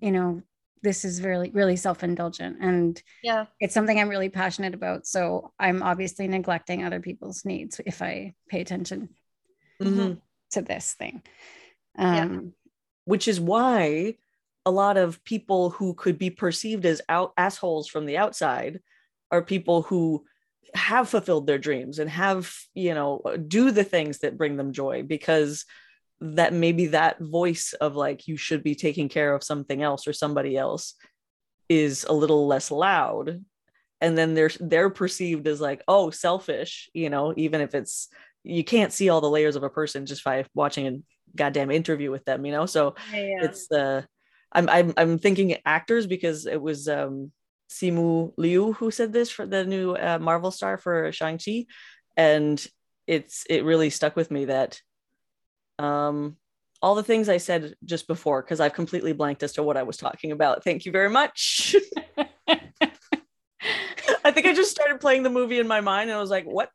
you 0.00 0.10
know 0.10 0.42
this 0.84 1.04
is 1.04 1.22
really 1.22 1.50
really 1.50 1.76
self-indulgent 1.76 2.58
and 2.60 3.02
Yeah. 3.22 3.46
it's 3.58 3.74
something 3.74 3.98
I'm 3.98 4.08
really 4.10 4.28
passionate 4.28 4.74
about. 4.74 5.06
So 5.06 5.52
I'm 5.58 5.82
obviously 5.82 6.28
neglecting 6.28 6.84
other 6.84 7.00
people's 7.00 7.44
needs 7.44 7.80
if 7.84 8.02
I 8.02 8.34
pay 8.48 8.60
attention 8.60 9.08
Mhm. 9.80 10.20
to 10.52 10.62
this 10.62 10.92
thing. 10.94 11.22
Yeah. 11.98 12.24
Um, 12.24 12.54
Which 13.06 13.26
is 13.28 13.40
why 13.40 14.16
a 14.66 14.70
lot 14.70 14.96
of 14.96 15.22
people 15.24 15.70
who 15.70 15.94
could 15.94 16.18
be 16.18 16.30
perceived 16.30 16.86
as 16.86 17.02
out 17.08 17.32
assholes 17.36 17.88
from 17.88 18.06
the 18.06 18.16
outside 18.18 18.80
are 19.30 19.42
people 19.42 19.82
who 19.82 20.24
have 20.74 21.08
fulfilled 21.08 21.46
their 21.46 21.58
dreams 21.58 21.98
and 21.98 22.10
have 22.10 22.52
you 22.74 22.94
know 22.94 23.22
do 23.46 23.70
the 23.70 23.84
things 23.84 24.18
that 24.20 24.38
bring 24.38 24.56
them 24.56 24.72
joy 24.72 25.02
because 25.02 25.64
that 26.32 26.52
maybe 26.54 26.86
that 26.86 27.20
voice 27.20 27.74
of 27.74 27.96
like 27.96 28.26
you 28.26 28.36
should 28.36 28.62
be 28.62 28.74
taking 28.74 29.08
care 29.08 29.34
of 29.34 29.44
something 29.44 29.82
else 29.82 30.08
or 30.08 30.12
somebody 30.14 30.56
else 30.56 30.94
is 31.68 32.04
a 32.08 32.12
little 32.12 32.46
less 32.46 32.70
loud. 32.70 33.44
And 34.00 34.16
then 34.18 34.34
they're 34.34 34.50
they're 34.60 34.90
perceived 34.90 35.46
as 35.46 35.60
like 35.60 35.82
oh 35.88 36.10
selfish 36.10 36.90
you 36.92 37.08
know 37.08 37.32
even 37.36 37.60
if 37.60 37.74
it's 37.74 38.08
you 38.42 38.62
can't 38.64 38.92
see 38.92 39.08
all 39.08 39.20
the 39.22 39.30
layers 39.30 39.56
of 39.56 39.62
a 39.62 39.70
person 39.70 40.04
just 40.04 40.24
by 40.24 40.44
watching 40.54 40.86
a 40.86 40.98
goddamn 41.36 41.70
interview 41.70 42.10
with 42.10 42.24
them 42.24 42.44
you 42.44 42.52
know? 42.52 42.66
So 42.66 42.94
Yeah. 43.12 43.44
it's 43.44 43.70
uh 43.72 44.02
I'm, 44.52 44.68
I'm 44.68 44.94
i'm 44.96 45.18
thinking 45.18 45.56
actors 45.64 46.06
because 46.06 46.46
it 46.46 46.60
was 46.60 46.86
um 46.88 47.32
simu 47.70 48.32
liu 48.36 48.72
who 48.74 48.90
said 48.90 49.12
this 49.12 49.30
for 49.30 49.46
the 49.46 49.64
new 49.64 49.94
uh, 49.94 50.18
marvel 50.20 50.50
star 50.50 50.78
for 50.78 51.10
shang-chi. 51.12 51.66
And 52.16 52.64
it's 53.06 53.44
it 53.48 53.64
really 53.64 53.90
stuck 53.90 54.16
with 54.16 54.30
me 54.30 54.46
that 54.46 54.80
um 55.78 56.36
all 56.82 56.94
the 56.94 57.02
things 57.02 57.28
i 57.28 57.36
said 57.36 57.74
just 57.84 58.06
before 58.06 58.42
because 58.42 58.60
i've 58.60 58.74
completely 58.74 59.12
blanked 59.12 59.42
as 59.42 59.52
to 59.52 59.62
what 59.62 59.76
i 59.76 59.82
was 59.82 59.96
talking 59.96 60.32
about 60.32 60.62
thank 60.62 60.84
you 60.84 60.92
very 60.92 61.10
much 61.10 61.74
i 62.48 64.30
think 64.30 64.46
i 64.46 64.52
just 64.52 64.70
started 64.70 65.00
playing 65.00 65.22
the 65.22 65.30
movie 65.30 65.58
in 65.58 65.66
my 65.66 65.80
mind 65.80 66.10
and 66.10 66.16
i 66.16 66.20
was 66.20 66.30
like 66.30 66.44
what 66.44 66.70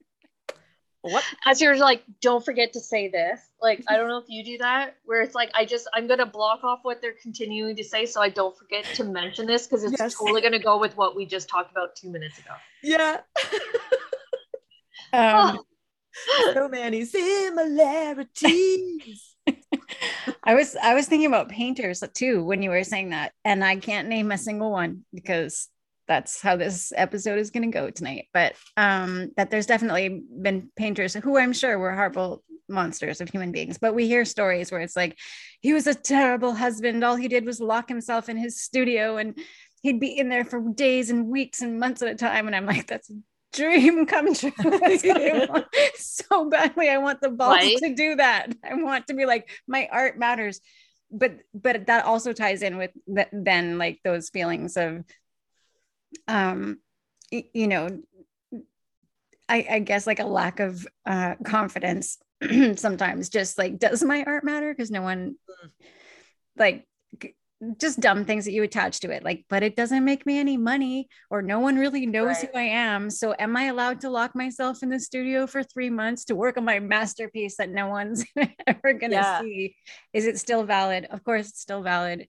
what 1.02 1.24
As 1.46 1.62
you're 1.62 1.78
like, 1.78 2.04
don't 2.22 2.44
forget 2.44 2.74
to 2.74 2.82
say 2.82 3.08
this. 3.08 3.40
Like, 3.62 3.84
I 3.88 3.96
don't 3.96 4.10
know 4.10 4.18
if 4.18 4.26
you 4.28 4.44
do 4.44 4.58
that, 4.58 4.98
where 5.06 5.22
it's 5.22 5.34
like, 5.34 5.50
I 5.56 5.64
just, 5.64 5.88
I'm 5.94 6.08
going 6.08 6.20
to 6.20 6.26
block 6.26 6.66
off 6.66 6.80
what 6.84 7.02
they're 7.02 7.16
continuing 7.22 7.76
to 7.78 7.84
say 7.86 8.06
so 8.06 8.22
I 8.22 8.28
don't 8.28 8.58
forget 8.58 8.84
to 8.96 9.06
mention 9.06 9.46
this 9.46 9.66
because 9.66 9.86
it's 9.86 9.96
Yes. 9.98 10.16
totally 10.16 10.42
going 10.42 10.52
to 10.54 10.60
go 10.60 10.78
with 10.78 10.98
what 10.98 11.16
we 11.16 11.26
just 11.26 11.48
talked 11.48 11.72
about 11.72 11.96
two 11.96 12.10
minutes 12.10 12.38
ago. 12.40 12.52
yeah 12.84 13.22
um, 15.14 15.60
so 16.54 16.68
many 16.68 17.06
similarities 17.06 18.10
I 20.44 20.56
was 20.56 20.76
I 20.76 20.94
was 20.94 21.08
thinking 21.08 21.28
about 21.28 21.50
painters 21.50 22.04
too 22.14 22.44
when 22.44 22.62
you 22.62 22.70
were 22.70 22.84
saying 22.84 23.10
that, 23.10 23.34
and 23.46 23.64
I 23.64 23.76
can't 23.78 24.08
name 24.08 24.32
a 24.32 24.38
single 24.38 24.72
one 24.72 25.06
because 25.14 25.68
that's 26.08 26.42
how 26.42 26.56
this 26.56 26.92
episode 26.96 27.38
is 27.38 27.52
going 27.52 27.70
to 27.70 27.78
go 27.78 27.90
tonight. 27.90 28.28
But 28.34 28.54
um, 28.76 29.32
that 29.38 29.52
there's 29.52 29.68
definitely 29.68 30.24
been 30.42 30.72
painters 30.76 31.14
who 31.14 31.38
I'm 31.38 31.54
sure 31.54 31.78
were 31.78 31.94
horrible 31.94 32.44
monsters 32.68 33.22
of 33.22 33.30
human 33.30 33.52
beings. 33.52 33.78
But 33.78 33.94
we 33.94 34.08
hear 34.08 34.26
stories 34.26 34.72
where 34.72 34.82
it's 34.82 34.96
like 34.96 35.18
he 35.62 35.74
was 35.74 35.88
a 35.88 35.94
terrible 35.94 36.54
husband. 36.54 37.04
All 37.04 37.16
he 37.16 37.28
did 37.28 37.46
was 37.46 37.60
lock 37.60 37.90
himself 37.90 38.30
in 38.30 38.38
his 38.38 38.62
studio, 38.62 39.18
and 39.18 39.38
he'd 39.82 40.00
be 40.00 40.18
in 40.18 40.30
there 40.30 40.46
for 40.46 40.62
days 40.74 41.10
and 41.10 41.28
weeks 41.28 41.62
and 41.62 41.80
months 41.80 42.02
at 42.02 42.10
a 42.10 42.16
time. 42.16 42.48
And 42.48 42.56
I'm 42.56 42.66
like, 42.66 42.88
that's 42.88 43.12
dream 43.54 44.06
come 44.06 44.34
true. 44.34 44.52
That's 44.82 45.04
what 45.06 45.22
I 45.22 45.36
want 45.48 45.68
so 45.96 46.50
badly. 46.50 46.90
I 46.90 46.98
want 46.98 47.22
the 47.22 47.30
balls 47.30 47.62
Right? 47.62 47.78
to 47.78 47.94
do 47.94 48.16
that. 48.16 48.54
I 48.64 48.76
want 48.76 49.08
to 49.08 49.14
be 49.14 49.26
like, 49.26 49.50
my 49.68 49.88
art 49.92 50.18
matters. 50.18 50.62
But 51.12 51.40
but 51.54 51.88
that 51.88 52.06
also 52.06 52.34
ties 52.34 52.62
in 52.62 52.78
with 52.78 52.92
th- 53.14 53.30
then 53.32 53.78
like 53.80 54.00
those 54.04 54.30
feelings 54.30 54.78
of 54.78 55.04
um 56.28 56.80
you 57.32 57.68
know 57.68 57.90
I, 59.48 59.66
I 59.70 59.80
guess 59.80 60.06
like 60.06 60.20
a 60.20 60.26
lack 60.26 60.60
of 60.60 60.88
uh 61.06 61.36
confidence 61.44 62.18
sometimes 62.76 63.30
just 63.30 63.58
like 63.58 63.80
does 63.80 64.04
my 64.04 64.24
art 64.24 64.44
matter 64.44 64.72
because 64.72 64.92
no 64.92 65.02
one 65.02 65.36
like 66.58 66.82
g- 66.82 66.89
just 67.78 68.00
dumb 68.00 68.24
things 68.24 68.46
that 68.46 68.54
you 68.54 68.64
attach 68.64 69.02
to 69.02 69.12
it 69.12 69.22
like 69.24 69.44
but 69.50 69.64
it 69.64 69.76
doesn't 69.76 70.06
make 70.06 70.26
me 70.26 70.40
any 70.40 70.56
money 70.56 71.10
or 71.30 71.42
no 71.42 71.60
one 71.60 71.76
really 71.76 72.06
knows 72.06 72.38
Right. 72.38 72.50
who 72.54 72.58
i 72.58 72.64
am 72.64 73.10
so 73.10 73.36
am 73.38 73.58
i 73.58 73.66
allowed 73.66 74.00
to 74.02 74.10
lock 74.10 74.34
myself 74.34 74.82
in 74.82 74.88
the 74.90 75.00
studio 75.00 75.46
for 75.46 75.62
three 75.62 75.90
months 75.90 76.24
to 76.26 76.36
work 76.36 76.58
on 76.58 76.64
my 76.64 76.80
masterpiece 76.80 77.58
that 77.58 77.70
no 77.70 77.88
one's 77.88 78.24
ever 78.68 78.94
gonna 78.94 79.16
Yeah. 79.16 79.42
see 79.42 79.76
is 80.14 80.26
it 80.26 80.40
still 80.40 80.64
valid 80.64 81.06
of 81.12 81.24
course 81.24 81.50
it's 81.50 81.62
still 81.62 81.82
valid 81.84 82.28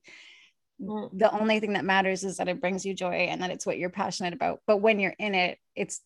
Mm. 0.82 1.10
the 1.18 1.30
only 1.30 1.60
thing 1.60 1.74
that 1.74 1.84
matters 1.84 2.24
is 2.24 2.38
that 2.38 2.48
it 2.48 2.58
brings 2.58 2.86
you 2.86 2.94
joy 2.94 3.12
and 3.28 3.42
that 3.42 3.50
it's 3.50 3.66
what 3.66 3.76
you're 3.76 3.90
passionate 3.90 4.32
about 4.32 4.60
but 4.66 4.78
when 4.78 4.98
you're 4.98 5.14
in 5.18 5.34
it 5.34 5.58
it's 5.76 6.00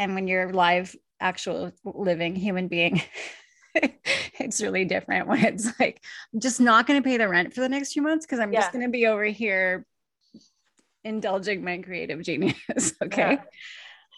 and 0.00 0.16
when 0.16 0.26
you're 0.26 0.52
live 0.52 0.96
actual 1.20 1.70
living 1.84 2.34
human 2.34 2.66
being 2.66 3.00
it's 4.40 4.60
really 4.60 4.84
different 4.84 5.26
when 5.28 5.44
it's 5.44 5.78
like 5.80 6.02
i'm 6.32 6.40
just 6.40 6.60
not 6.60 6.86
going 6.86 7.00
to 7.02 7.06
pay 7.08 7.16
the 7.16 7.28
rent 7.28 7.52
for 7.54 7.60
the 7.60 7.68
next 7.68 7.92
few 7.92 8.02
months 8.02 8.24
because 8.26 8.38
i'm 8.40 8.52
Yeah. 8.52 8.60
just 8.60 8.72
going 8.72 8.84
to 8.84 8.90
be 8.90 9.06
over 9.06 9.24
here 9.24 9.86
indulging 11.04 11.62
my 11.64 11.78
creative 11.78 12.22
genius 12.22 12.56
okay 13.02 13.32
Yeah. 13.32 13.42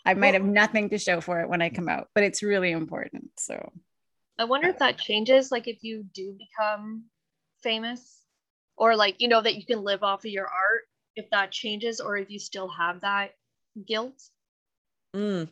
i 0.06 0.14
might 0.14 0.32
Well- 0.34 0.42
have 0.42 0.44
nothing 0.50 0.90
to 0.90 0.98
show 0.98 1.20
for 1.20 1.40
it 1.40 1.48
when 1.48 1.62
i 1.62 1.68
come 1.68 1.88
out 1.88 2.08
but 2.14 2.24
it's 2.24 2.42
really 2.42 2.70
important 2.70 3.30
so 3.38 3.72
I 4.40 4.44
wonder 4.44 4.68
if 4.68 4.78
that 4.78 4.98
changes, 4.98 5.50
like 5.50 5.66
if 5.66 5.82
you 5.82 6.04
do 6.14 6.32
become 6.38 7.06
famous 7.60 8.22
or 8.76 8.94
like, 8.94 9.16
you 9.18 9.26
know, 9.26 9.42
that 9.42 9.56
you 9.56 9.66
can 9.66 9.82
live 9.82 10.04
off 10.04 10.20
of 10.24 10.30
your 10.30 10.44
art, 10.46 10.82
if 11.16 11.28
that 11.30 11.50
changes 11.50 11.98
or 11.98 12.16
if 12.16 12.30
you 12.30 12.38
still 12.38 12.68
have 12.68 13.00
that 13.00 13.32
guilt. 13.84 14.14
Mm. 15.16 15.48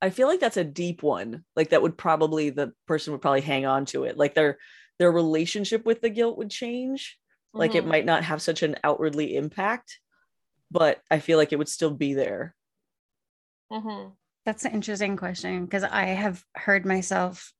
I 0.00 0.10
feel 0.10 0.28
like 0.28 0.40
that's 0.40 0.56
a 0.56 0.64
deep 0.64 1.02
one. 1.02 1.44
Like 1.56 1.70
that 1.70 1.82
would 1.82 1.98
probably 1.98 2.50
the 2.50 2.72
person 2.86 3.12
would 3.12 3.22
probably 3.22 3.40
hang 3.40 3.66
on 3.66 3.84
to 3.86 4.04
it. 4.04 4.16
Like 4.16 4.34
their 4.34 4.58
their 4.98 5.10
relationship 5.12 5.84
with 5.86 6.00
the 6.00 6.10
guilt 6.10 6.38
would 6.38 6.50
change. 6.50 7.18
Like 7.54 7.74
it 7.74 7.84
Mhm. 7.84 7.88
might 7.88 8.04
not 8.04 8.24
have 8.24 8.42
such 8.42 8.62
an 8.62 8.76
outwardly 8.84 9.36
impact, 9.36 9.98
but 10.70 11.02
I 11.10 11.20
feel 11.20 11.38
like 11.38 11.52
it 11.52 11.58
would 11.58 11.68
still 11.68 11.92
be 11.92 12.14
there. 12.14 12.54
Mhm. 13.72 14.16
That's 14.44 14.64
an 14.64 14.72
interesting 14.72 15.16
question 15.16 15.64
because 15.64 15.82
I 15.84 16.04
have 16.06 16.44
heard 16.54 16.86
myself 16.86 17.52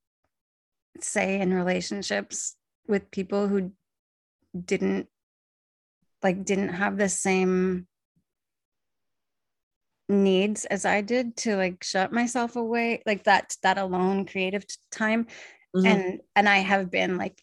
say 1.00 1.40
in 1.40 1.52
relationships 1.52 2.56
with 2.86 3.10
people 3.10 3.48
who 3.48 3.72
didn't 4.64 5.08
like 6.22 6.44
didn't 6.44 6.70
have 6.70 6.96
the 6.96 7.08
same 7.08 7.87
needs 10.08 10.64
as 10.66 10.84
I 10.84 11.00
did 11.02 11.36
to 11.38 11.56
like 11.56 11.84
shut 11.84 12.12
myself 12.12 12.56
away 12.56 13.02
like 13.04 13.24
that 13.24 13.56
that 13.62 13.78
alone 13.78 14.24
creative 14.26 14.64
time 14.90 15.26
Mhm. 15.76 15.86
and 15.86 16.20
and 16.34 16.48
I 16.48 16.58
have 16.58 16.90
been 16.90 17.18
like 17.18 17.42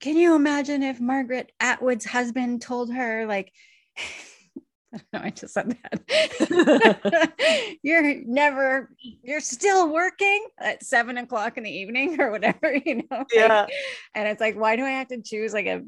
can 0.00 0.16
you 0.16 0.34
imagine 0.34 0.82
if 0.82 1.00
Margaret 1.00 1.50
Atwood's 1.60 2.04
husband 2.04 2.62
told 2.62 2.92
her 2.92 3.26
like 3.26 3.52
I 4.92 4.98
don't 4.98 5.12
know 5.12 5.20
I 5.26 5.30
just 5.30 5.54
said 5.54 5.76
that 5.82 7.32
you're 7.82 8.22
never 8.24 8.90
you're 9.22 9.40
still 9.40 9.92
working 9.92 10.46
at 10.58 10.84
seven 10.84 11.18
o'clock 11.18 11.58
in 11.58 11.64
the 11.64 11.70
evening 11.70 12.20
or 12.20 12.30
whatever 12.30 12.72
you 12.72 12.96
know 12.96 13.04
like, 13.10 13.26
Yeah. 13.34 13.66
and 14.14 14.28
it's 14.28 14.40
like 14.40 14.54
why 14.56 14.76
do 14.76 14.84
I 14.84 14.90
have 14.90 15.08
to 15.08 15.20
choose 15.22 15.52
like 15.52 15.66
a 15.66 15.82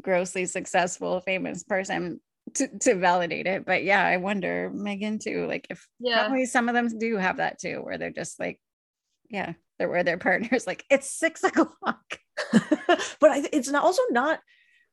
grossly 0.00 0.46
successful 0.46 1.20
famous 1.20 1.64
person 1.64 2.20
to, 2.54 2.78
to 2.78 2.94
validate 2.94 3.46
it 3.46 3.64
but 3.64 3.84
yeah 3.84 4.04
I 4.04 4.16
wonder 4.18 4.70
Megan 4.72 5.18
too 5.18 5.46
like 5.46 5.66
if 5.70 5.86
Yeah. 5.98 6.20
probably 6.24 6.46
some 6.46 6.68
of 6.68 6.74
them 6.74 6.88
do 6.98 7.16
have 7.16 7.38
that 7.38 7.58
too 7.58 7.80
where 7.82 7.98
they're 7.98 8.10
just 8.10 8.38
like 8.38 8.60
yeah 9.30 9.54
they're 9.78 9.88
where 9.88 10.04
their 10.04 10.18
partner's 10.18 10.66
like 10.66 10.84
it's 10.90 11.10
six 11.10 11.44
o'clock 11.44 12.18
but 12.52 13.30
I, 13.30 13.48
it's 13.52 13.68
not 13.68 13.84
also 13.84 14.02
not 14.10 14.40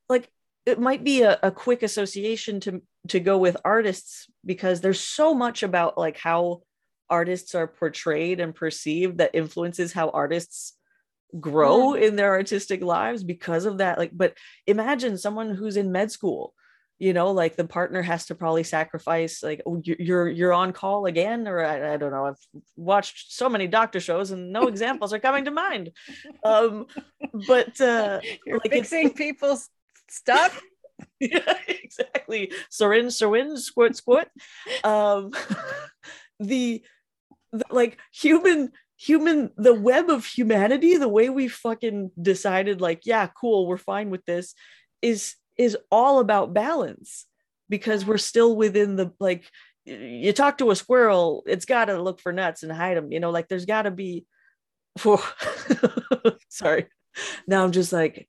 like 0.10 0.30
it 0.66 0.80
might 0.80 1.04
be 1.04 1.22
a, 1.22 1.38
a 1.44 1.52
quick 1.52 1.84
association 1.84 2.60
to 2.62 2.82
to 3.10 3.20
go 3.20 3.38
with 3.38 3.58
artists 3.64 4.28
because 4.46 4.82
there's 4.82 5.00
so 5.00 5.34
much 5.34 5.64
about 5.64 5.98
like 5.98 6.18
how 6.18 6.62
artists 7.10 7.54
are 7.54 7.68
portrayed 7.68 8.40
and 8.40 8.56
perceived 8.56 9.20
that 9.20 9.36
influences 9.36 9.94
how 9.94 10.10
artists 10.10 10.74
grow 11.40 11.94
in 11.94 12.16
their 12.16 12.32
artistic 12.32 12.82
lives 12.82 13.24
because 13.24 13.66
of 13.66 13.80
that 13.80 13.98
like 13.98 14.12
but 14.14 14.36
imagine 14.66 15.18
someone 15.18 15.54
who's 15.54 15.78
in 15.78 15.92
med 15.92 16.12
school 16.12 16.54
you 17.00 17.14
know 17.14 17.32
like 17.32 17.56
the 17.56 17.66
partner 17.66 18.02
has 18.02 18.26
to 18.28 18.36
probably 18.36 18.64
sacrifice 18.64 19.44
like 19.44 19.62
oh, 19.66 19.82
you- 19.84 19.98
you're 20.00 20.30
you're 20.30 20.54
on 20.54 20.72
call 20.72 21.06
again 21.06 21.48
or 21.48 21.64
I, 21.64 21.94
I 21.94 21.98
don't 21.98 22.12
know 22.12 22.26
i've 22.26 22.40
watched 22.78 23.34
so 23.34 23.50
many 23.50 23.68
doctor 23.68 24.00
shows 24.00 24.32
and 24.32 24.54
no 24.54 24.68
examples 24.68 25.12
are 25.14 25.20
coming 25.20 25.46
to 25.46 25.52
mind 25.52 25.92
um 26.44 26.86
but 27.48 27.80
uh 27.82 28.22
You're 28.46 28.58
like 28.58 28.68
it's- 28.68 28.90
fixing 28.90 29.12
people's 29.14 29.70
stuff. 30.10 30.62
yeah, 31.20 31.54
exactly. 31.68 32.52
Syringe, 32.70 33.12
syringe, 33.12 33.60
squirt, 33.60 33.96
squirt. 33.98 34.30
Um, 34.84 35.32
the, 36.40 36.84
the 37.52 37.66
like 37.70 37.98
human, 38.14 38.72
human, 38.98 39.52
the 39.58 39.74
web 39.74 40.10
of 40.10 40.26
humanity, 40.26 40.96
the 40.98 41.10
way 41.10 41.30
we 41.30 41.48
fucking 41.50 42.12
decided, 42.22 42.80
like, 42.80 43.02
yeah, 43.06 43.28
cool, 43.28 43.68
we're 43.68 43.78
fine 43.78 44.10
with 44.10 44.24
this, 44.26 44.54
is 45.02 45.36
is 45.58 45.78
all 45.92 46.20
about 46.20 46.54
balance 46.54 47.26
because 47.70 48.06
we're 48.06 48.18
still 48.18 48.56
within 48.56 48.96
the 48.96 49.12
like. 49.20 49.50
You 49.88 50.34
talk 50.34 50.58
to 50.58 50.72
a 50.72 50.76
squirrel, 50.76 51.44
it's 51.46 51.66
got 51.66 51.86
to 51.86 52.02
look 52.02 52.20
for 52.20 52.34
nuts 52.34 52.64
and 52.64 52.72
hide 52.72 52.98
them. 52.98 53.12
You 53.12 53.20
know, 53.20 53.30
like 53.30 53.48
there's 53.48 53.66
got 53.66 53.84
to 53.84 53.92
be. 53.92 54.26
Sorry. 56.50 56.88
Now 57.48 57.64
I'm 57.64 57.72
just 57.72 57.94
like, 57.94 58.28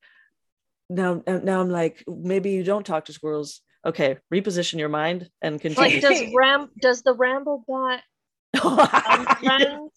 now 0.89 1.23
now 1.27 1.61
I'm 1.61 1.71
like 1.71 2.05
maybe 2.07 2.51
you 2.51 2.65
don't 2.65 2.87
talk 2.87 3.07
to 3.07 3.13
squirrels. 3.13 3.61
Okay, 3.85 4.19
reposition 4.33 4.79
your 4.79 4.89
mind 4.89 5.29
and 5.41 5.61
continue 5.61 6.01
Like 6.01 6.03
does 6.03 6.35
Ram 6.35 6.71
does 6.81 7.03
the 7.03 7.15
Ramble 7.15 7.65
bot 7.69 8.01
um, 8.63 9.27
friends 9.41 9.93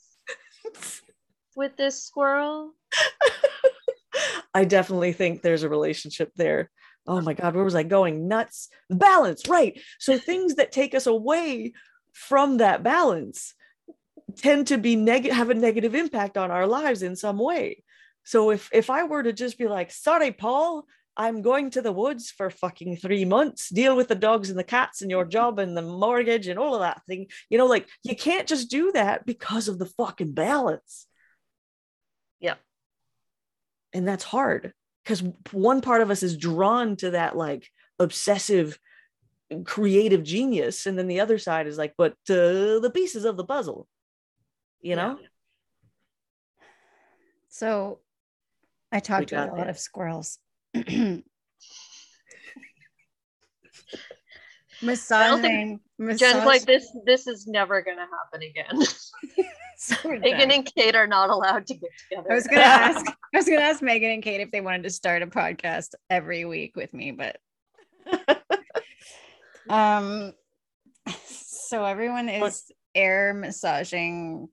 with 1.55 1.75
this 1.75 2.03
squirrel? 2.03 2.73
I 4.53 4.65
definitely 4.65 5.13
think 5.13 5.41
there's 5.41 5.63
a 5.63 5.69
relationship 5.69 6.31
there. 6.35 6.69
Oh 7.07 7.21
my 7.21 7.33
god, 7.33 7.55
where 7.55 7.63
was 7.63 7.75
I 7.75 7.83
going? 7.83 8.27
Nuts. 8.27 8.69
Balance, 8.89 9.47
right. 9.47 9.79
So 9.99 10.17
things 10.17 10.55
that 10.55 10.71
take 10.71 10.93
us 10.93 11.07
away 11.07 11.73
from 12.13 12.57
that 12.57 12.83
balance 12.83 13.53
tend 14.37 14.67
to 14.67 14.77
be 14.77 14.95
negative 14.95 15.35
have 15.35 15.49
a 15.49 15.55
negative 15.55 15.95
impact 15.95 16.37
on 16.37 16.51
our 16.51 16.67
lives 16.67 17.01
in 17.01 17.15
some 17.15 17.39
way. 17.39 17.83
So 18.23 18.51
if 18.51 18.69
if 18.71 18.89
I 18.89 19.03
were 19.03 19.23
to 19.23 19.33
just 19.33 19.57
be 19.57 19.67
like, 19.67 19.91
sorry, 19.91 20.31
Paul, 20.31 20.85
I'm 21.17 21.41
going 21.41 21.71
to 21.71 21.81
the 21.81 21.91
woods 21.91 22.31
for 22.31 22.49
fucking 22.49 22.97
three 22.97 23.25
months, 23.25 23.69
deal 23.69 23.95
with 23.95 24.07
the 24.07 24.15
dogs 24.15 24.49
and 24.49 24.59
the 24.59 24.63
cats 24.63 25.01
and 25.01 25.11
your 25.11 25.25
job 25.25 25.59
and 25.59 25.75
the 25.75 25.81
mortgage 25.81 26.47
and 26.47 26.59
all 26.59 26.75
of 26.75 26.81
that 26.81 27.01
thing, 27.07 27.27
you 27.49 27.57
know, 27.57 27.65
like 27.65 27.87
you 28.03 28.15
can't 28.15 28.47
just 28.47 28.69
do 28.69 28.91
that 28.93 29.25
because 29.25 29.67
of 29.67 29.79
the 29.79 29.85
fucking 29.85 30.33
balance. 30.33 31.07
Yeah. 32.39 32.55
And 33.93 34.07
that's 34.07 34.23
hard 34.23 34.73
because 35.03 35.23
one 35.51 35.81
part 35.81 36.01
of 36.01 36.11
us 36.11 36.23
is 36.23 36.37
drawn 36.37 36.95
to 36.97 37.11
that 37.11 37.35
like 37.35 37.69
obsessive 37.99 38.79
creative 39.63 40.23
genius 40.23 40.85
and 40.85 40.97
then 40.97 41.07
the 41.07 41.19
other 41.19 41.37
side 41.39 41.65
is 41.65 41.77
like 41.77 41.93
but 41.97 42.13
uh, 42.29 42.79
the 42.79 42.91
pieces 42.93 43.25
of 43.25 43.35
the 43.35 43.43
puzzle 43.43 43.87
you 44.81 44.95
know 44.95 45.17
So 47.49 47.99
I 48.91 48.99
talked 48.99 49.29
to 49.29 49.43
a 49.43 49.47
lot 49.47 49.57
that. 49.57 49.69
of 49.69 49.77
squirrels. 49.77 50.39
Massaging, 54.81 55.81
Jen's 56.15 56.45
like 56.45 56.65
this 56.65 56.87
this 57.05 57.27
is 57.27 57.47
never 57.47 57.81
gonna 57.81 58.07
happen 58.07 58.41
again. 58.43 58.79
So 59.81 59.95
Megan 60.09 60.51
and 60.51 60.65
Kate 60.75 60.93
are 60.95 61.07
not 61.07 61.29
allowed 61.29 61.65
to 61.67 61.73
get 61.73 61.89
together. 62.09 62.31
I 62.31 62.35
was 62.35 62.47
gonna 62.47 62.61
ask. 62.63 63.05
I 63.07 63.37
was 63.37 63.45
gonna 63.45 63.61
ask 63.61 63.81
Megan 63.81 64.11
and 64.11 64.21
Kate 64.23 64.41
if 64.41 64.51
they 64.51 64.59
wanted 64.59 64.83
to 64.83 64.89
start 64.89 65.21
a 65.21 65.27
podcast 65.27 65.95
every 66.09 66.43
week 66.43 66.75
with 66.75 66.93
me, 66.93 67.11
but 67.11 67.37
um, 69.69 70.33
so 71.25 71.85
everyone 71.85 72.27
What- 72.27 72.51
is 72.51 72.71
air 72.93 73.33
massaging 73.33 74.49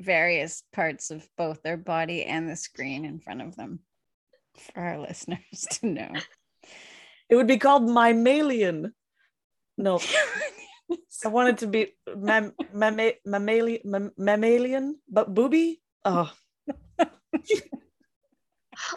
various 0.00 0.64
parts 0.72 1.10
of 1.12 1.24
both 1.36 1.62
their 1.62 1.76
body 1.76 2.24
and 2.24 2.48
the 2.48 2.56
screen 2.56 3.04
in 3.04 3.20
front 3.20 3.42
of 3.42 3.54
them 3.54 3.78
for 4.58 4.80
our 4.80 4.98
listeners 4.98 5.66
to 5.70 5.86
know. 5.86 6.10
it 7.28 7.36
would 7.36 7.46
be 7.46 7.58
called 7.58 7.88
mammalian 7.88 8.92
no 9.76 10.00
i 11.24 11.28
wanted 11.28 11.58
to 11.58 11.66
be 11.66 11.92
mam- 12.16 12.54
mamma- 12.72 13.18
mammalian 13.24 13.80
mam- 13.84 14.12
mammalian 14.16 14.98
but 15.08 15.32
booby 15.34 15.80
oh 16.04 16.30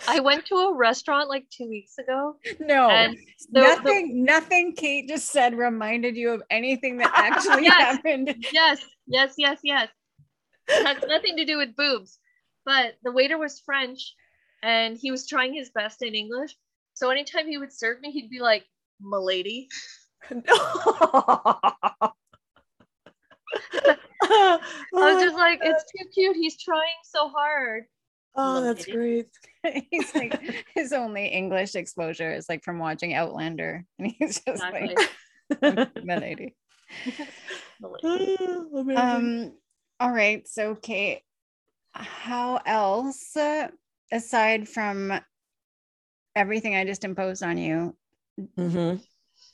I 0.08 0.20
went 0.22 0.46
to 0.48 0.56
a 0.56 0.76
restaurant 0.76 1.30
like 1.30 1.46
two 1.52 1.70
weeks 1.70 1.98
ago 2.00 2.36
No, 2.60 2.90
and 2.90 3.16
the- 3.52 3.62
the- 3.62 3.62
nothing. 3.62 4.26
nothing 4.26 4.74
Kate 4.76 5.08
just 5.08 5.30
said 5.32 5.54
reminded 5.56 6.16
you 6.18 6.32
of 6.32 6.42
anything 6.50 6.98
that 6.98 7.12
actually 7.16 7.66
Yes. 7.66 7.96
happened. 7.96 8.46
yes, 8.52 8.82
yes, 9.06 9.36
yes, 9.38 9.60
yes. 9.64 9.90
It 10.68 10.86
has 10.86 10.98
nothing 11.08 11.38
to 11.38 11.46
do 11.46 11.58
with 11.58 11.76
boobs. 11.76 12.18
But 12.66 12.96
the 13.04 13.12
waiter 13.12 13.38
was 13.38 13.60
French 13.62 14.16
and 14.64 14.98
he 14.98 15.12
was 15.12 15.28
trying 15.28 15.54
his 15.54 15.70
best 15.70 16.02
in 16.02 16.16
English. 16.16 16.56
So 16.96 17.12
anytime 17.12 17.48
he 17.48 17.58
would 17.60 17.72
serve 17.72 18.02
me, 18.02 18.12
he'd 18.12 18.30
be 18.32 18.40
like, 18.40 18.66
Milady. 19.00 19.70
I 20.32 22.10
was 24.94 25.22
just 25.22 25.36
like, 25.36 25.60
it's 25.64 25.86
too 25.92 26.06
cute. 26.14 26.36
He's 26.36 26.62
trying 26.62 26.82
so 27.04 27.30
hard. 27.30 27.86
oh 28.36 28.62
that's 28.62 28.86
great 28.86 29.28
he's 29.90 30.14
like 30.14 30.40
his 30.76 30.94
only 30.94 31.26
English 31.26 31.74
exposure 31.76 32.32
is 32.32 32.48
like 32.48 32.64
from 32.64 32.78
watching 32.78 33.14
Outlander, 33.14 33.86
and 34.00 34.12
he's 34.12 34.42
just 34.42 34.64
Exactly. 34.64 34.96
like 35.62 35.90
my 36.04 36.18
lady. 36.18 36.56
Um. 38.96 39.54
All 40.00 40.12
right. 40.12 40.48
So, 40.48 40.76
Kate, 40.76 41.22
how 41.92 42.60
else, 42.66 43.36
uh, 43.36 43.70
aside 44.12 44.68
from 44.68 45.14
everything 46.36 46.76
I 46.76 46.86
just 46.86 47.04
imposed 47.04 47.44
on 47.44 47.58
you, 47.58 47.96
Mhm. 48.58 49.02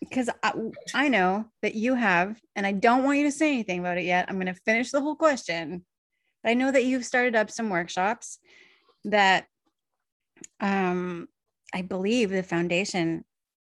Because 0.09 0.29
I, 0.41 0.53
I 0.93 1.07
know 1.07 1.45
that 1.61 1.75
you 1.75 1.95
have, 1.95 2.39
and 2.55 2.65
I 2.65 2.71
don't 2.71 3.03
want 3.03 3.17
you 3.17 3.25
to 3.25 3.31
say 3.31 3.51
anything 3.51 3.79
about 3.79 3.97
it 3.97 4.05
yet. 4.05 4.25
I'm 4.27 4.35
going 4.35 4.53
to 4.53 4.61
finish 4.65 4.91
the 4.91 5.01
whole 5.01 5.15
question. 5.15 5.85
But 6.43 6.51
I 6.51 6.53
know 6.53 6.71
that 6.71 6.85
you've 6.85 7.05
started 7.05 7.35
up 7.35 7.49
some 7.49 7.69
workshops 7.69 8.39
that 9.05 9.45
um, 10.59 11.27
I 11.73 11.81
believe 11.81 12.29
the 12.29 12.43
foundation 12.43 13.23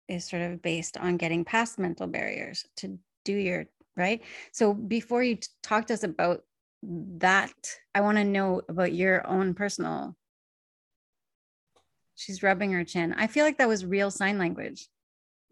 is 0.08 0.24
sort 0.24 0.42
of 0.42 0.62
based 0.62 0.96
on 0.96 1.16
getting 1.16 1.44
past 1.44 1.78
mental 1.78 2.06
barriers 2.06 2.64
to 2.76 2.98
do 3.24 3.32
your 3.32 3.66
right. 3.96 4.22
So 4.52 4.72
before 4.72 5.22
you 5.22 5.38
talk 5.62 5.86
to 5.86 5.94
us 5.94 6.04
about 6.04 6.42
that, 6.82 7.52
I 7.94 8.02
want 8.02 8.18
to 8.18 8.24
know 8.24 8.62
about 8.68 8.92
your 8.92 9.26
own 9.26 9.54
personal. 9.54 10.16
She's 12.14 12.42
rubbing 12.42 12.72
her 12.72 12.84
chin. 12.84 13.14
I 13.16 13.26
feel 13.26 13.44
like 13.44 13.58
that 13.58 13.68
was 13.68 13.84
real 13.84 14.10
sign 14.10 14.38
language. 14.38 14.88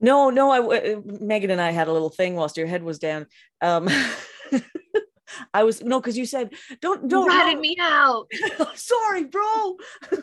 No, 0.01 0.31
no, 0.31 0.51
I 0.51 0.61
uh, 0.61 1.01
Megan 1.05 1.51
and 1.51 1.61
I 1.61 1.71
had 1.71 1.89
a 1.89 1.93
little 1.93 2.11
thing 2.11 2.35
whilst 2.35 2.57
your 2.57 2.67
head 2.67 2.83
was 2.83 2.99
down. 2.99 3.27
Um 3.61 3.89
I 5.55 5.65
was 5.65 5.83
no, 5.83 6.01
because 6.01 6.17
you 6.17 6.27
said 6.27 6.51
don't 6.81 7.09
don't 7.09 7.29
ratted 7.29 7.61
me 7.61 7.77
out. 7.81 8.27
Sorry, 8.75 9.25
bro. 9.25 9.77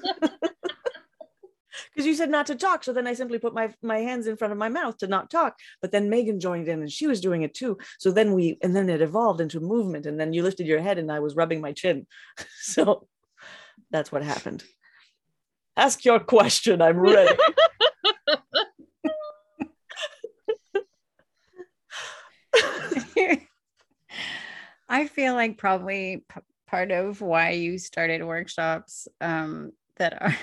Because 1.94 2.06
you 2.06 2.16
said 2.16 2.30
not 2.30 2.48
to 2.48 2.56
talk, 2.56 2.84
so 2.84 2.94
then 2.94 3.08
I 3.08 3.14
simply 3.14 3.40
put 3.40 3.54
my 3.54 3.74
my 3.82 4.00
hands 4.00 4.28
in 4.28 4.36
front 4.36 4.52
of 4.52 4.58
my 4.58 4.70
mouth 4.70 4.98
to 4.98 5.08
not 5.08 5.30
talk. 5.30 5.56
But 5.82 5.92
then 5.92 6.10
Megan 6.10 6.40
joined 6.40 6.68
in, 6.68 6.82
and 6.82 6.92
she 6.92 7.08
was 7.08 7.22
doing 7.22 7.44
it 7.44 7.54
too. 7.54 7.78
So 7.98 8.12
then 8.12 8.34
we, 8.34 8.58
and 8.62 8.76
then 8.76 8.90
it 8.90 9.02
evolved 9.02 9.42
into 9.42 9.60
movement, 9.60 10.06
and 10.06 10.20
then 10.20 10.34
you 10.34 10.44
lifted 10.44 10.68
your 10.68 10.82
head, 10.82 10.98
and 10.98 11.12
I 11.12 11.20
was 11.20 11.36
rubbing 11.36 11.62
my 11.62 11.72
chin. 11.72 12.08
So 12.60 13.08
that's 13.90 14.12
what 14.12 14.24
happened. 14.24 14.64
Ask 15.78 16.04
your 16.06 16.20
question. 16.20 16.82
I'm 16.82 17.00
ready. 17.00 17.38
I 24.92 25.08
feel 25.08 25.34
like 25.36 25.58
probably 25.58 26.26
p- 26.28 26.42
part 26.68 26.92
of 26.92 27.22
why 27.22 27.52
you 27.52 27.78
started 27.78 28.24
workshops 28.26 29.08
um, 29.22 29.72
that 29.96 30.22
are, 30.22 30.38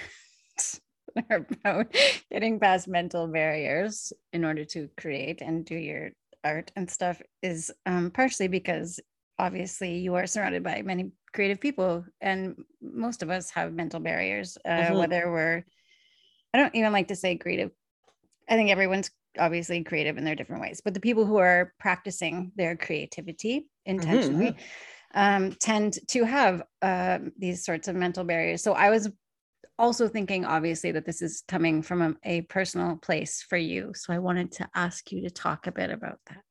are 1.30 1.46
about 1.62 1.94
getting 2.32 2.58
past 2.58 2.88
mental 2.88 3.28
barriers 3.28 4.10
in 4.32 4.46
order 4.46 4.64
to 4.64 4.88
create 4.96 5.42
and 5.42 5.66
do 5.66 5.74
your 5.74 6.10
art 6.44 6.72
and 6.76 6.90
stuff 6.90 7.20
is 7.42 7.70
um, 7.84 8.10
partially 8.10 8.48
because 8.48 9.00
obviously 9.38 9.98
you 9.98 10.14
are 10.14 10.26
surrounded 10.26 10.62
by 10.62 10.80
many 10.80 11.12
creative 11.34 11.60
people 11.60 12.06
and 12.22 12.56
most 12.80 13.22
of 13.22 13.28
us 13.28 13.50
have 13.50 13.74
mental 13.74 14.00
barriers 14.00 14.56
uh, 14.64 14.92
Mhm. 14.92 14.98
whether 14.98 15.30
we're 15.30 15.62
i 16.54 16.58
don't 16.58 16.74
even 16.74 16.92
like 16.92 17.08
to 17.08 17.16
say 17.16 17.36
creative 17.36 17.70
i 18.48 18.54
think 18.56 18.70
everyone's 18.70 19.10
obviously 19.38 19.82
creative 19.82 20.16
in 20.16 20.24
their 20.24 20.34
different 20.34 20.62
ways 20.62 20.80
but 20.84 20.94
the 20.94 21.00
people 21.00 21.24
who 21.24 21.36
are 21.36 21.72
practicing 21.78 22.52
their 22.56 22.76
creativity 22.76 23.66
intentionally 23.86 24.56
um, 25.14 25.52
tend 25.52 25.98
to 26.06 26.24
have 26.24 26.62
um 26.82 27.32
these 27.38 27.64
sorts 27.64 27.88
of 27.88 27.96
mental 27.96 28.24
barriers 28.24 28.62
so 28.62 28.72
i 28.72 28.90
was 28.90 29.08
also 29.78 30.08
thinking 30.08 30.44
obviously 30.44 30.92
that 30.92 31.06
this 31.06 31.22
is 31.22 31.44
coming 31.46 31.82
from 31.82 32.02
a, 32.02 32.14
a 32.24 32.40
personal 32.42 32.96
place 32.96 33.44
for 33.48 33.56
you. 33.56 33.92
So 33.94 34.12
I 34.12 34.18
wanted 34.18 34.52
to 34.52 34.68
ask 34.74 35.12
you 35.12 35.22
to 35.22 35.30
talk 35.30 35.66
a 35.66 35.72
bit 35.72 35.90
about 35.90 36.18
that. 36.26 36.42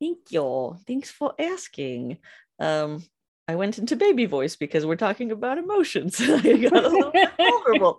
Thank 0.00 0.18
you. 0.30 0.76
Thanks 0.86 1.10
for 1.10 1.34
asking. 1.38 2.18
Um, 2.58 3.02
I 3.48 3.54
went 3.54 3.78
into 3.78 3.94
baby 3.96 4.26
voice 4.26 4.56
because 4.56 4.84
we're 4.84 4.96
talking 4.96 5.30
about 5.30 5.58
emotions. 5.58 6.20
I 6.20 6.56
got 6.56 6.84
a 6.84 6.88
little 6.88 7.12
vulnerable. 7.38 7.98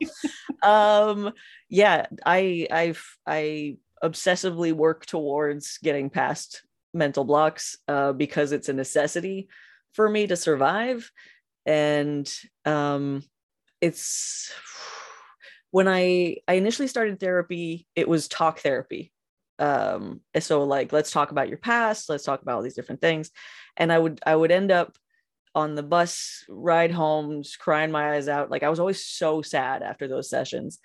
Um, 0.61 1.33
yeah, 1.69 2.07
I 2.25 2.67
I've 2.69 3.03
I 3.25 3.77
obsessively 4.03 4.73
work 4.73 5.05
towards 5.05 5.77
getting 5.79 6.09
past 6.09 6.63
mental 6.93 7.23
blocks 7.23 7.77
uh, 7.87 8.13
because 8.13 8.51
it's 8.51 8.69
a 8.69 8.73
necessity 8.73 9.47
for 9.93 10.09
me 10.09 10.27
to 10.27 10.35
survive, 10.35 11.11
and 11.65 12.31
um, 12.65 13.23
it's 13.81 14.51
when 15.71 15.87
I 15.87 16.37
I 16.47 16.53
initially 16.53 16.87
started 16.87 17.19
therapy, 17.19 17.87
it 17.95 18.07
was 18.07 18.27
talk 18.27 18.59
therapy. 18.59 19.11
Um, 19.59 20.21
so 20.39 20.63
like 20.63 20.93
let's 20.93 21.11
talk 21.11 21.31
about 21.31 21.49
your 21.49 21.57
past, 21.57 22.09
let's 22.09 22.23
talk 22.23 22.41
about 22.41 22.55
all 22.55 22.61
these 22.61 22.75
different 22.75 23.01
things, 23.01 23.31
and 23.75 23.91
I 23.91 23.99
would 23.99 24.19
I 24.25 24.35
would 24.35 24.51
end 24.51 24.71
up 24.71 24.97
on 25.55 25.73
the 25.73 25.83
bus 25.83 26.45
ride 26.47 26.91
home, 26.91 27.41
crying 27.59 27.91
my 27.91 28.13
eyes 28.13 28.27
out. 28.27 28.51
Like 28.51 28.63
I 28.63 28.69
was 28.69 28.79
always 28.79 29.03
so 29.03 29.41
sad 29.41 29.81
after 29.81 30.07
those 30.07 30.29
sessions. 30.29 30.79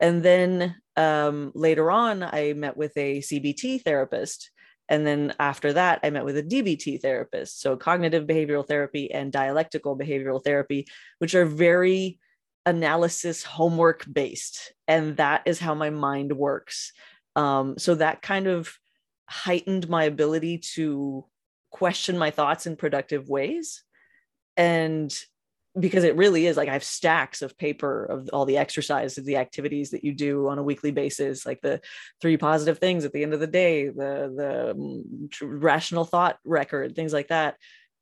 And 0.00 0.22
then 0.22 0.76
um, 0.96 1.52
later 1.54 1.90
on, 1.90 2.22
I 2.22 2.54
met 2.54 2.76
with 2.76 2.96
a 2.96 3.18
CBT 3.18 3.82
therapist. 3.82 4.50
And 4.88 5.06
then 5.06 5.34
after 5.38 5.72
that, 5.74 6.00
I 6.02 6.10
met 6.10 6.24
with 6.24 6.36
a 6.36 6.42
DBT 6.42 7.00
therapist. 7.00 7.60
So 7.60 7.76
cognitive 7.76 8.26
behavioral 8.26 8.66
therapy 8.66 9.12
and 9.12 9.30
dialectical 9.30 9.96
behavioral 9.96 10.42
therapy, 10.42 10.86
which 11.18 11.34
are 11.34 11.44
very 11.44 12.18
analysis 12.66 13.44
homework 13.44 14.04
based. 14.10 14.72
And 14.88 15.16
that 15.18 15.42
is 15.46 15.60
how 15.60 15.74
my 15.74 15.90
mind 15.90 16.32
works. 16.32 16.92
Um, 17.36 17.78
so 17.78 17.94
that 17.94 18.22
kind 18.22 18.46
of 18.46 18.72
heightened 19.28 19.88
my 19.88 20.04
ability 20.04 20.58
to 20.74 21.24
question 21.70 22.18
my 22.18 22.30
thoughts 22.30 22.66
in 22.66 22.74
productive 22.74 23.28
ways 23.28 23.84
and 24.56 25.16
because 25.80 26.04
it 26.04 26.16
really 26.16 26.46
is 26.46 26.56
like 26.56 26.68
I 26.68 26.74
have 26.74 26.84
stacks 26.84 27.42
of 27.42 27.56
paper 27.56 28.04
of 28.04 28.28
all 28.32 28.44
the 28.44 28.58
exercises, 28.58 29.24
the 29.24 29.36
activities 29.36 29.90
that 29.90 30.04
you 30.04 30.12
do 30.12 30.48
on 30.48 30.58
a 30.58 30.62
weekly 30.62 30.90
basis, 30.90 31.46
like 31.46 31.60
the 31.60 31.80
three 32.20 32.36
positive 32.36 32.78
things 32.78 33.04
at 33.04 33.12
the 33.12 33.22
end 33.22 33.34
of 33.34 33.40
the 33.40 33.46
day, 33.46 33.88
the 33.88 34.32
the 34.36 34.70
um, 34.70 35.28
rational 35.42 36.04
thought 36.04 36.38
record, 36.44 36.94
things 36.94 37.12
like 37.12 37.28
that. 37.28 37.56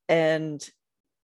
And 0.09 0.63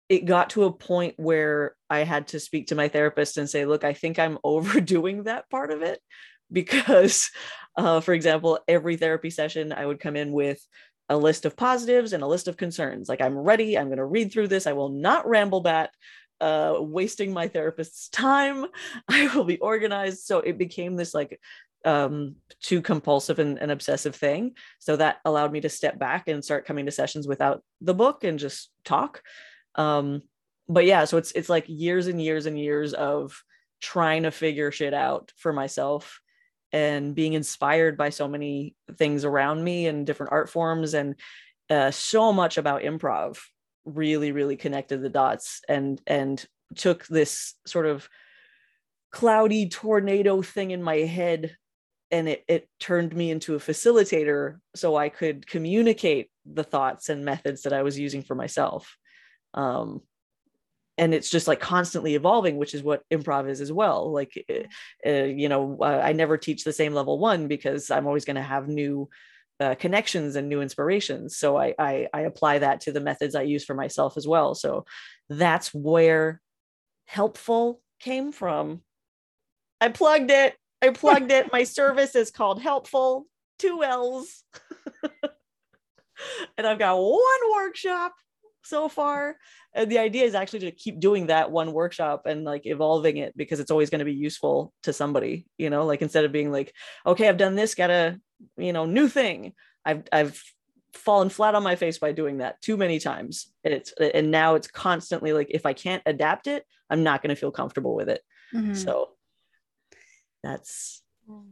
it 0.09 0.25
got 0.25 0.51
to 0.51 0.65
a 0.65 0.73
point 0.73 1.15
where 1.17 1.75
I 1.91 2.01
had 2.01 2.29
to 2.29 2.41
speak 2.41 2.69
to 2.69 2.75
my 2.75 2.89
therapist 2.89 3.39
and 3.39 3.51
say, 3.51 3.65
"Look, 3.65 3.85
I 3.85 3.93
think 3.93 4.19
I'm 4.19 4.39
overdoing 4.45 5.25
that 5.25 5.51
part 5.51 5.71
of 5.71 5.83
it." 5.83 6.01
Because, 6.53 7.31
uh, 7.77 8.01
for 8.01 8.15
example, 8.15 8.61
every 8.69 8.97
therapy 8.97 9.31
session, 9.31 9.73
I 9.73 9.85
would 9.85 9.99
come 9.99 10.15
in 10.15 10.31
with 10.31 10.61
a 11.09 11.17
list 11.17 11.45
of 11.45 11.57
positives 11.57 12.13
and 12.13 12.23
a 12.23 12.27
list 12.27 12.49
of 12.49 12.57
concerns. 12.57 13.09
Like, 13.09 13.21
I'm 13.21 13.37
ready. 13.37 13.79
I'm 13.79 13.87
going 13.87 13.99
to 13.99 14.05
read 14.05 14.33
through 14.33 14.49
this. 14.49 14.67
I 14.67 14.73
will 14.73 14.89
not 14.89 15.29
ramble 15.29 15.61
back, 15.61 15.91
uh, 16.41 16.77
wasting 16.79 17.33
my 17.33 17.49
therapist's 17.49 18.09
time. 18.09 18.67
I 19.09 19.35
will 19.35 19.45
be 19.45 19.59
organized. 19.59 20.25
So 20.25 20.41
it 20.41 20.59
became 20.59 20.97
this 20.97 21.15
like 21.15 21.41
um, 21.85 22.37
too 22.61 22.83
compulsive 22.83 23.39
and, 23.39 23.59
and 23.59 23.71
obsessive 23.71 24.15
thing. 24.15 24.55
So 24.79 24.97
that 24.97 25.19
allowed 25.25 25.53
me 25.53 25.61
to 25.61 25.69
step 25.69 25.99
back 25.99 26.29
and 26.29 26.45
start 26.45 26.67
coming 26.67 26.87
to 26.87 26.93
sessions 26.93 27.29
without 27.29 27.63
the 27.81 27.95
book 27.95 28.25
and 28.25 28.39
just 28.39 28.71
talk. 28.85 29.23
Um, 29.77 30.23
but 30.69 30.85
yeah, 30.85 31.05
so 31.05 31.17
it's 31.17 31.31
it's 31.33 31.49
like 31.49 31.65
years 31.69 32.09
and 32.09 32.21
years 32.21 32.47
and 32.47 32.59
years 32.59 32.93
of 32.93 33.41
trying 33.81 34.25
to 34.25 34.31
figure 34.31 34.73
shit 34.73 34.95
out 34.95 35.33
for 35.37 35.53
myself 35.53 36.21
and 36.73 37.15
being 37.15 37.35
inspired 37.35 37.97
by 37.97 38.11
so 38.11 38.27
many 38.27 38.75
things 38.97 39.25
around 39.25 39.63
me 39.63 39.87
and 39.87 40.07
different 40.07 40.33
art 40.33 40.51
forms 40.51 40.95
and 40.95 41.15
uh, 41.71 41.91
so 41.91 42.33
much 42.33 42.59
about 42.59 42.83
improv 42.83 43.39
really 43.87 44.33
really 44.33 44.57
connected 44.57 45.01
the 45.01 45.09
dots 45.09 45.63
and 45.69 46.01
and 46.07 46.45
took 46.75 47.07
this 47.07 47.55
sort 47.67 47.87
of 47.87 48.09
cloudy 49.13 49.69
tornado 49.69 50.43
thing 50.43 50.73
in 50.73 50.83
my 50.83 50.97
head 50.97 51.57
and 52.11 52.29
it, 52.29 52.45
it 52.49 52.69
turned 52.79 53.15
me 53.15 53.31
into 53.31 53.55
a 53.55 53.61
facilitator 53.61 54.59
so 54.75 54.97
i 54.97 55.09
could 55.09 55.47
communicate 55.47 56.31
the 56.45 56.65
thoughts 56.65 57.09
and 57.09 57.25
methods 57.25 57.63
that 57.63 57.73
i 57.73 57.83
was 57.83 57.99
using 57.99 58.23
for 58.23 58.35
myself. 58.35 58.97
Um, 59.55 60.03
and 60.99 61.13
it's 61.15 61.31
just 61.31 61.47
like 61.47 61.61
constantly 61.61 62.15
evolving 62.15 62.57
which 62.57 62.75
is 62.75 62.83
what 62.83 63.03
improv 63.13 63.49
is 63.49 63.61
as 63.61 63.73
well. 63.73 64.13
Like 64.13 64.45
uh, 65.07 65.11
you 65.11 65.49
know 65.49 65.79
i 65.83 66.13
never 66.13 66.37
teach 66.37 66.65
the 66.65 66.73
same 66.73 66.95
level 66.95 67.19
one 67.19 67.49
because 67.49 67.91
i'm 67.91 68.07
always 68.07 68.25
going 68.25 68.37
to 68.37 68.43
have 68.43 68.69
new 68.69 69.09
uh, 69.61 69.75
connections 69.75 70.37
and 70.37 70.49
new 70.49 70.61
inspirations. 70.61 71.37
So 71.37 71.57
I, 71.57 71.75
I 71.79 72.09
i 72.13 72.21
apply 72.23 72.59
that 72.59 72.83
to 72.83 72.93
the 72.93 73.01
methods 73.01 73.35
i 73.35 73.43
use 73.43 73.65
for 73.65 73.75
myself 73.75 74.17
as 74.17 74.27
well. 74.27 74.55
So 74.55 74.85
that's 75.29 75.73
where 75.73 76.41
helpful 77.07 77.81
came 78.01 78.33
from. 78.33 78.83
I 79.81 79.89
plugged 79.89 80.31
it. 80.31 80.57
I 80.83 80.91
plugged 80.91 81.31
it. 81.31 81.53
My 81.53 81.65
service 81.65 82.15
is 82.15 82.31
called 82.31 82.61
helpful 82.61 83.27
two 83.59 83.83
l's. 83.83 84.45
And 86.57 86.67
i've 86.67 86.79
got 86.79 86.99
one 86.99 87.53
workshop 87.55 88.15
so 88.67 88.89
far. 88.89 89.37
And 89.75 89.91
the 89.91 89.99
idea 89.99 90.25
is 90.25 90.35
actually 90.35 90.61
to 90.61 90.71
keep 90.71 91.01
doing 91.01 91.27
that 91.27 91.51
one 91.51 91.73
workshop 91.73 92.23
and 92.27 92.45
like 92.45 92.67
evolving 92.67 93.19
it 93.19 93.37
because 93.37 93.61
it's 93.61 93.71
always 93.71 93.91
going 93.91 93.99
to 93.99 94.05
be 94.05 94.15
useful 94.15 94.73
to 94.85 94.93
somebody 94.93 95.47
you 95.59 95.69
know 95.69 95.85
like 95.85 96.03
instead 96.03 96.25
of 96.25 96.33
being 96.33 96.51
like 96.51 96.73
okay 97.05 97.29
i've 97.29 97.37
done 97.37 97.55
this 97.55 97.75
got 97.75 97.91
a 97.91 98.19
you 98.57 98.73
know 98.73 98.87
new 98.87 99.09
thing. 99.09 99.53
I've 99.85 100.03
i've 100.13 100.43
fallen 100.95 101.29
flat 101.29 101.55
on 101.55 101.63
my 101.63 101.77
face 101.77 101.99
by 101.99 102.13
doing 102.13 102.39
that 102.39 102.61
too 102.63 102.77
many 102.77 102.99
times. 102.99 103.53
It's 103.65 103.93
and 103.93 104.31
now 104.31 104.55
it's 104.55 104.69
constantly 104.69 105.33
like 105.33 105.49
if 105.51 105.67
i 105.67 105.73
can't 105.73 106.03
adapt 106.07 106.47
it 106.47 106.65
i'm 106.91 107.03
not 107.03 107.23
going 107.23 107.35
to 107.35 107.41
feel 107.41 107.51
comfortable 107.51 107.95
with 107.95 108.09
it. 108.09 108.23
Mm-hmm. 108.55 108.75
so 108.75 109.11
that's 110.43 111.03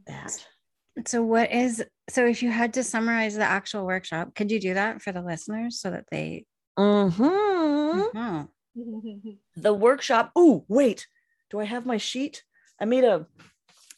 that. 0.06 0.46
So 1.06 1.22
what 1.22 1.50
is 1.50 1.84
so 2.08 2.26
if 2.26 2.42
you 2.42 2.50
had 2.50 2.74
to 2.74 2.84
summarize 2.84 3.34
the 3.34 3.44
actual 3.44 3.84
workshop 3.84 4.34
could 4.34 4.50
you 4.50 4.60
do 4.60 4.74
that 4.74 5.02
for 5.02 5.12
the 5.12 5.22
listeners 5.22 5.80
so 5.80 5.90
that 5.90 6.04
they 6.10 6.46
Mm-hmm. 6.78 8.18
Mm-hmm. 8.76 9.30
the 9.56 9.74
workshop. 9.74 10.32
Oh, 10.34 10.64
wait. 10.68 11.06
Do 11.50 11.60
I 11.60 11.64
have 11.64 11.86
my 11.86 11.96
sheet? 11.96 12.42
I 12.80 12.84
made 12.84 13.04
a 13.04 13.26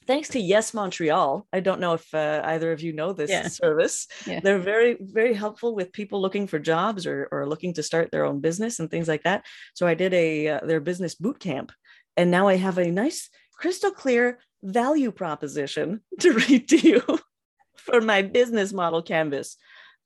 thanks 0.06 0.28
to 0.30 0.40
Yes 0.40 0.72
Montreal. 0.72 1.46
I 1.52 1.60
don't 1.60 1.80
know 1.80 1.94
if 1.94 2.14
uh, 2.14 2.42
either 2.44 2.72
of 2.72 2.80
you 2.80 2.92
know 2.92 3.12
this 3.12 3.30
yeah. 3.30 3.48
service. 3.48 4.06
Yeah. 4.26 4.40
They're 4.40 4.58
very, 4.58 4.96
very 5.00 5.34
helpful 5.34 5.74
with 5.74 5.92
people 5.92 6.20
looking 6.20 6.46
for 6.46 6.58
jobs 6.58 7.06
or, 7.06 7.28
or 7.32 7.46
looking 7.46 7.74
to 7.74 7.82
start 7.82 8.10
their 8.10 8.24
own 8.24 8.40
business 8.40 8.78
and 8.78 8.90
things 8.90 9.08
like 9.08 9.24
that. 9.24 9.44
So 9.74 9.86
I 9.86 9.94
did 9.94 10.14
a 10.14 10.48
uh, 10.48 10.60
their 10.62 10.80
business 10.80 11.14
boot 11.14 11.40
camp, 11.40 11.72
and 12.16 12.30
now 12.30 12.48
I 12.48 12.56
have 12.56 12.78
a 12.78 12.90
nice, 12.90 13.28
crystal 13.54 13.90
clear 13.90 14.38
value 14.62 15.10
proposition 15.10 16.00
to 16.20 16.32
read 16.32 16.68
to 16.68 16.76
you 16.76 17.02
for 17.76 18.00
my 18.00 18.22
business 18.22 18.72
model 18.72 19.02
canvas. 19.02 19.56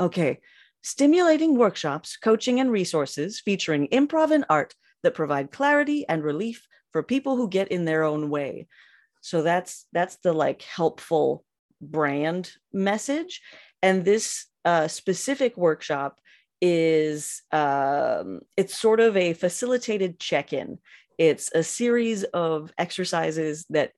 Okay, 0.00 0.40
stimulating 0.82 1.56
workshops, 1.56 2.16
coaching, 2.16 2.60
and 2.60 2.70
resources 2.70 3.40
featuring 3.40 3.88
improv 3.88 4.30
and 4.30 4.44
art 4.48 4.74
that 5.02 5.14
provide 5.14 5.50
clarity 5.50 6.06
and 6.08 6.22
relief 6.22 6.66
for 6.92 7.02
people 7.02 7.36
who 7.36 7.48
get 7.48 7.68
in 7.68 7.84
their 7.84 8.02
own 8.02 8.30
way. 8.30 8.66
So 9.20 9.42
that's 9.42 9.86
that's 9.92 10.16
the 10.16 10.32
like 10.32 10.62
helpful 10.62 11.44
brand 11.80 12.52
message. 12.72 13.42
And 13.82 14.04
this 14.04 14.46
uh, 14.64 14.88
specific 14.88 15.56
workshop 15.56 16.18
is 16.60 17.42
um, 17.52 18.40
it's 18.56 18.78
sort 18.78 19.00
of 19.00 19.16
a 19.16 19.32
facilitated 19.32 20.18
check-in. 20.18 20.78
It's 21.18 21.50
a 21.54 21.62
series 21.62 22.24
of 22.24 22.72
exercises 22.78 23.66
that 23.70 23.92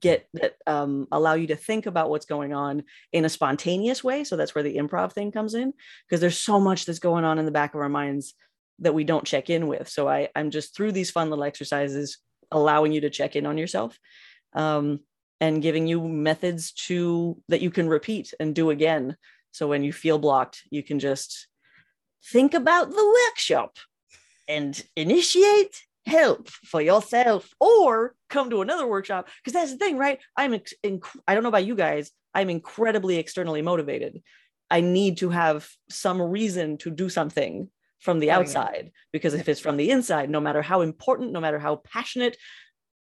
get 0.00 0.28
that 0.34 0.54
um, 0.66 1.08
allow 1.10 1.34
you 1.34 1.48
to 1.48 1.56
think 1.56 1.86
about 1.86 2.10
what's 2.10 2.26
going 2.26 2.52
on 2.52 2.84
in 3.12 3.24
a 3.24 3.28
spontaneous 3.28 4.04
way. 4.04 4.24
So 4.24 4.36
that's 4.36 4.54
where 4.54 4.64
the 4.64 4.76
improv 4.76 5.12
thing 5.12 5.32
comes 5.32 5.54
in 5.54 5.72
because 6.06 6.20
there's 6.20 6.38
so 6.38 6.60
much 6.60 6.84
that's 6.84 6.98
going 6.98 7.24
on 7.24 7.38
in 7.38 7.44
the 7.44 7.50
back 7.50 7.74
of 7.74 7.80
our 7.80 7.88
minds 7.88 8.34
that 8.78 8.94
we 8.94 9.04
don't 9.04 9.26
check 9.26 9.50
in 9.50 9.66
with. 9.66 9.88
So 9.88 10.08
i 10.08 10.28
i'm 10.34 10.50
just 10.50 10.76
through 10.76 10.92
these 10.92 11.10
fun 11.10 11.30
little 11.30 11.44
exercises 11.44 12.18
allowing 12.50 12.92
you 12.92 13.00
to 13.02 13.10
check 13.10 13.34
in 13.34 13.46
on 13.46 13.58
yourself 13.58 13.98
um, 14.54 15.00
and 15.40 15.62
giving 15.62 15.86
you 15.86 16.06
methods 16.06 16.72
to 16.72 17.40
that 17.48 17.62
you 17.62 17.70
can 17.70 17.88
repeat 17.88 18.34
and 18.38 18.54
do 18.54 18.70
again. 18.70 19.16
So 19.52 19.68
when 19.68 19.82
you 19.84 19.92
feel 19.92 20.18
blocked 20.18 20.62
you 20.70 20.82
can 20.82 20.98
just 20.98 21.48
think 22.30 22.54
about 22.54 22.90
the 22.90 23.16
workshop 23.28 23.76
and 24.48 24.80
initiate 24.96 25.82
help 26.06 26.48
for 26.48 26.80
yourself 26.80 27.48
or 27.60 28.14
come 28.28 28.50
to 28.50 28.62
another 28.62 28.86
workshop. 28.86 29.28
Because 29.38 29.52
that's 29.52 29.72
the 29.72 29.78
thing 29.78 29.98
right? 29.98 30.18
I'm 30.36 30.52
inc- 30.52 31.06
i 31.26 31.34
don't 31.34 31.42
know 31.42 31.48
about 31.48 31.66
you 31.66 31.74
guys 31.74 32.10
i'm 32.34 32.50
incredibly 32.50 33.16
externally 33.16 33.62
motivated. 33.62 34.22
I 34.70 34.80
need 34.80 35.18
to 35.18 35.28
have 35.28 35.68
some 35.90 36.20
reason 36.22 36.78
to 36.78 36.90
do 36.90 37.10
something 37.10 37.68
from 38.00 38.20
the 38.20 38.30
outside 38.30 38.90
because 39.12 39.34
if 39.34 39.48
it's 39.48 39.60
from 39.60 39.76
the 39.76 39.90
inside 39.90 40.30
no 40.30 40.40
matter 40.40 40.62
how 40.62 40.80
important 40.80 41.32
no 41.32 41.40
matter 41.40 41.58
how 41.58 41.76
passionate 41.76 42.36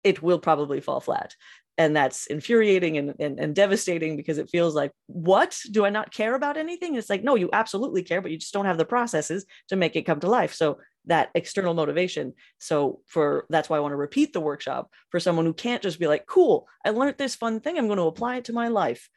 it 0.05 0.23
will 0.23 0.39
probably 0.39 0.81
fall 0.81 1.01
flat. 1.01 1.35
And 1.79 1.97
that's 1.97 2.27
infuriating 2.27 2.99
and, 2.99 3.15
and, 3.19 3.39
and 3.41 3.55
devastating 3.55 4.17
because 4.17 4.37
it 4.37 4.51
feels 4.51 4.75
like 4.75 4.93
what? 5.07 5.57
Do 5.71 5.87
i 5.87 5.91
not 5.91 6.13
care 6.13 6.35
about 6.35 6.57
anything? 6.57 6.97
It's 6.97 7.09
like 7.09 7.25
no 7.25 7.37
you 7.37 7.49
absolutely 7.53 8.03
care 8.03 8.21
but 8.21 8.31
you 8.31 8.39
just 8.39 8.53
don't 8.53 8.67
have 8.67 8.79
the 8.79 8.85
processes 8.85 9.47
to 9.69 9.77
make 9.77 9.97
it 9.97 10.03
come 10.03 10.21
to 10.21 10.29
life. 10.29 10.53
So 10.53 10.79
that 11.07 11.31
external 11.35 11.75
motivation. 11.75 12.35
So 12.59 13.01
for 13.07 13.47
that's 13.51 13.69
why 13.69 13.77
i 13.77 13.81
want 13.81 13.93
to 13.93 13.97
repeat 13.97 14.33
the 14.33 14.41
workshop 14.41 14.91
for 15.11 15.21
someone 15.21 15.45
who 15.45 15.55
can't 15.55 15.83
just 15.83 15.99
be 15.99 16.07
like 16.07 16.27
cool 16.27 16.69
i 16.85 16.91
learned 16.91 17.17
this 17.19 17.35
fun 17.35 17.61
thing 17.61 17.79
i'm 17.79 17.87
going 17.87 17.99
to 17.99 18.05
apply 18.05 18.37
it 18.37 18.45
to 18.47 18.53
my 18.53 18.69
life. 18.69 19.09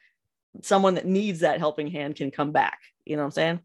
Someone 0.62 0.94
that 0.94 1.06
needs 1.06 1.40
that 1.40 1.58
helping 1.58 1.88
hand 1.88 2.16
can 2.16 2.30
come 2.30 2.52
back 2.52 2.78
you 3.04 3.16
know 3.16 3.22
what 3.22 3.26
i'm 3.26 3.32
saying? 3.32 3.60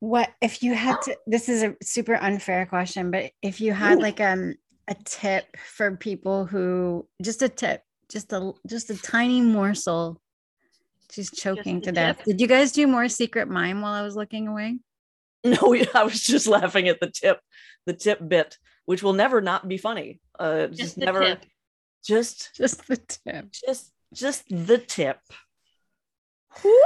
What 0.00 0.30
if 0.42 0.62
you 0.62 0.74
had 0.74 1.00
to 1.02 1.16
this 1.26 1.48
is 1.48 1.62
a 1.62 1.74
super 1.82 2.14
unfair 2.14 2.66
question 2.66 3.10
but 3.10 3.30
if 3.42 3.60
you 3.60 3.72
had 3.72 3.98
Ooh. 3.98 4.02
like 4.02 4.20
um 4.20 4.54
a 4.86 4.94
tip 5.04 5.44
for 5.56 5.96
people 5.96 6.44
who 6.44 7.08
just 7.22 7.40
a 7.40 7.48
tip 7.48 7.82
just 8.10 8.32
a 8.32 8.52
just 8.66 8.90
a 8.90 9.00
tiny 9.00 9.40
morsel 9.40 10.20
she's 11.10 11.30
choking 11.30 11.78
a 11.78 11.80
to 11.80 11.92
death. 11.92 12.22
Did 12.24 12.40
you 12.40 12.46
guys 12.46 12.72
do 12.72 12.86
more 12.86 13.08
secret 13.08 13.48
mime 13.48 13.80
while 13.80 13.94
i 13.94 14.02
was 14.02 14.14
looking 14.14 14.46
away 14.46 14.78
no 15.62 15.76
i 15.94 16.02
was 16.04 16.20
just 16.20 16.46
laughing 16.46 16.88
at 16.88 17.00
the 17.00 17.10
tip 17.10 17.40
the 17.86 17.92
tip 17.92 18.18
bit 18.26 18.58
which 18.86 19.02
will 19.02 19.12
never 19.12 19.40
not 19.40 19.66
be 19.68 19.76
funny 19.78 20.20
uh 20.38 20.66
just, 20.68 20.78
Just 20.78 20.98
never 20.98 21.20
tip. 21.24 21.44
just 22.04 22.54
just 22.54 22.86
the 22.86 22.96
tip 22.96 23.50
just 23.52 23.92
just 24.12 24.44
the 24.48 24.78
tip 24.78 25.18
Who, 26.62 26.82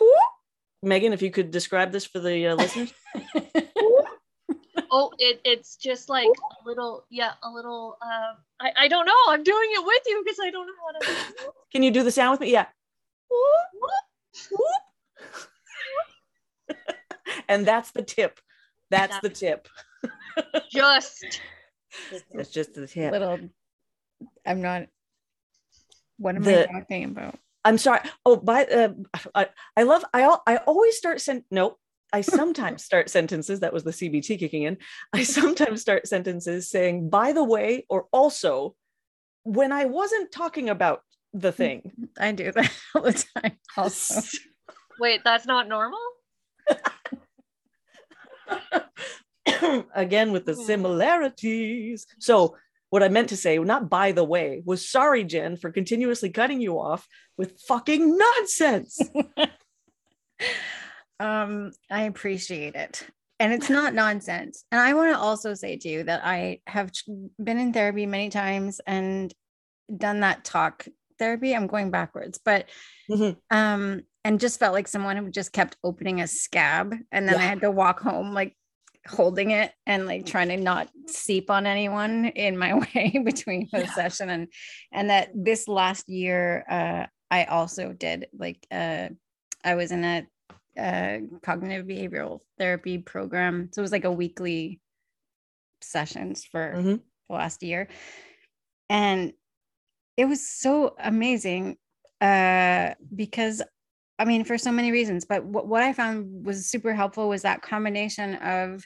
whoop. 0.00 0.10
megan 0.82 1.12
if 1.12 1.22
you 1.22 1.30
could 1.30 1.50
describe 1.50 1.90
this 1.92 2.04
for 2.04 2.20
the 2.20 2.48
uh, 2.48 2.54
listeners 2.54 2.92
Oh, 4.90 5.12
it, 5.18 5.38
it's 5.44 5.76
just 5.76 6.08
like 6.08 6.26
a 6.28 6.66
little, 6.66 7.04
yeah, 7.10 7.32
a 7.42 7.50
little. 7.50 7.98
Uh, 8.00 8.32
I 8.58 8.72
I 8.84 8.88
don't 8.88 9.04
know. 9.04 9.12
I'm 9.28 9.42
doing 9.42 9.68
it 9.72 9.84
with 9.84 10.02
you 10.06 10.22
because 10.24 10.38
I 10.42 10.50
don't 10.50 10.66
know 10.66 10.72
how 10.86 10.98
to. 10.98 11.52
can 11.72 11.82
you 11.82 11.90
do 11.90 12.02
the 12.02 12.10
sound 12.10 12.30
with 12.32 12.40
me 12.40 12.52
yeah 12.52 12.66
Whoop, 13.30 13.68
whoop. 14.50 14.60
And 17.48 17.66
that's 17.66 17.90
the 17.92 18.02
tip 18.02 18.38
that's 18.90 19.18
the 19.20 19.28
tip 19.28 19.68
Just 20.72 21.24
that's 22.32 22.50
just 22.50 22.74
the 22.74 22.86
tip 22.86 23.12
little 23.12 23.40
i'm 24.46 24.62
not 24.62 24.86
what 26.18 26.36
am 26.36 26.42
The- 26.42 26.68
i 26.68 26.72
talking 26.80 27.04
about 27.04 27.38
I'm 27.64 27.76
sorry. 27.76 28.00
Oh, 28.24 28.36
by 28.36 28.64
uh, 28.64 28.90
I, 29.34 29.48
I 29.76 29.82
love 29.82 30.04
I 30.14 30.22
al- 30.22 30.42
I 30.46 30.56
always 30.58 30.96
start 30.96 31.20
sent 31.20 31.44
no. 31.50 31.76
I 32.12 32.20
sometimes 32.38 32.84
start 32.84 33.10
sentences. 33.10 33.60
That 33.60 33.72
was 33.74 33.84
the 33.84 33.90
CBT 33.90 34.38
kicking 34.38 34.62
in. 34.62 34.78
I 35.12 35.24
sometimes 35.24 35.82
start 35.82 36.06
sentences 36.06 36.70
saying 36.70 37.10
"by 37.10 37.32
the 37.32 37.44
way" 37.44 37.84
or 37.90 38.06
"also" 38.12 38.74
when 39.42 39.72
I 39.72 39.84
wasn't 39.86 40.32
talking 40.32 40.70
about 40.70 41.02
the 41.34 41.52
thing. 41.52 41.92
i 42.18 42.32
do 42.32 42.50
that 42.52 42.72
all 42.94 43.02
the 43.02 43.24
time 43.36 43.58
also 43.76 44.22
wait, 44.98 45.20
that's 45.24 45.44
not 45.44 45.68
normal. 45.68 46.00
Again 49.94 50.32
with 50.32 50.46
the 50.46 50.54
Hmm. 50.54 50.62
similarities. 50.62 52.06
So 52.18 52.56
what 52.90 53.02
I 53.02 53.08
meant 53.08 53.28
to 53.30 53.36
say, 53.36 53.58
not 53.58 53.90
by 53.90 54.12
the 54.12 54.24
way, 54.24 54.62
was 54.64 54.88
sorry, 54.88 55.24
Jen, 55.24 55.56
for 55.56 55.70
continuously 55.70 56.30
cutting 56.30 56.60
you 56.60 56.78
off 56.78 57.06
with 57.36 57.60
fucking 57.68 58.16
nonsense. 58.16 59.00
um 61.20 61.72
i 61.90 62.02
appreciate 62.02 62.76
it 62.76 63.04
and 63.40 63.52
it's 63.52 63.68
not 63.68 63.92
nonsense 63.92 64.64
and 64.70 64.80
i 64.80 64.94
want 64.94 65.12
to 65.12 65.18
also 65.18 65.52
say 65.52 65.76
to 65.76 65.88
you 65.88 66.04
that 66.04 66.20
i 66.24 66.60
have 66.66 66.92
been 67.42 67.58
in 67.58 67.72
therapy 67.72 68.06
many 68.06 68.28
times 68.30 68.80
and 68.86 69.34
done 69.96 70.20
that 70.20 70.44
talk 70.44 70.86
therapy 71.18 71.56
i'm 71.56 71.66
going 71.66 71.90
backwards 71.90 72.38
but 72.44 72.66
Mhm. 73.10 73.36
um 73.50 74.02
and 74.24 74.40
just 74.40 74.58
felt 74.58 74.74
like 74.74 74.88
someone 74.88 75.16
who 75.16 75.30
just 75.30 75.52
kept 75.52 75.76
opening 75.84 76.20
a 76.20 76.26
scab 76.26 76.94
and 77.12 77.28
then 77.28 77.36
i 77.38 77.42
had 77.44 77.60
to 77.60 77.70
walk 77.70 78.00
home 78.00 78.32
like 78.34 78.54
holding 79.06 79.52
it 79.52 79.72
and 79.86 80.06
like 80.06 80.26
trying 80.26 80.48
to 80.48 80.56
not 80.56 80.88
seep 81.06 81.50
on 81.50 81.66
anyone 81.66 82.26
in 82.26 82.58
my 82.58 82.74
way 82.94 83.20
between 83.24 83.68
the 83.72 83.80
Yeah. 83.80 83.94
session 83.94 84.28
and 84.28 84.48
and 84.92 85.10
that 85.10 85.30
this 85.34 85.66
last 85.68 86.08
year 86.08 86.64
uh 86.68 87.06
i 87.30 87.44
also 87.44 87.92
did 87.92 88.26
like 88.36 88.66
uh 88.70 89.08
i 89.64 89.74
was 89.74 89.92
in 89.92 90.04
a 90.04 90.26
uh, 90.78 91.18
cognitive 91.42 91.86
behavioral 91.86 92.40
therapy 92.58 92.98
program 92.98 93.68
so 93.72 93.80
it 93.80 93.82
was 93.82 93.92
like 93.92 94.04
a 94.04 94.12
weekly 94.12 94.80
sessions 95.80 96.44
for 96.44 96.74
Mhm. 96.76 97.00
the 97.28 97.34
last 97.34 97.62
year 97.62 97.88
and 98.90 99.32
it 100.16 100.24
was 100.26 100.46
so 100.48 100.94
amazing 100.98 101.76
uh 102.20 102.94
because 103.14 103.62
i 104.18 104.24
mean 104.24 104.44
for 104.44 104.58
so 104.58 104.72
many 104.72 104.92
reasons 104.92 105.24
but 105.24 105.44
what, 105.44 105.66
what 105.66 105.82
i 105.82 105.92
found 105.92 106.44
was 106.44 106.68
super 106.68 106.94
helpful 106.94 107.28
was 107.28 107.42
that 107.42 107.62
combination 107.62 108.34
of 108.36 108.84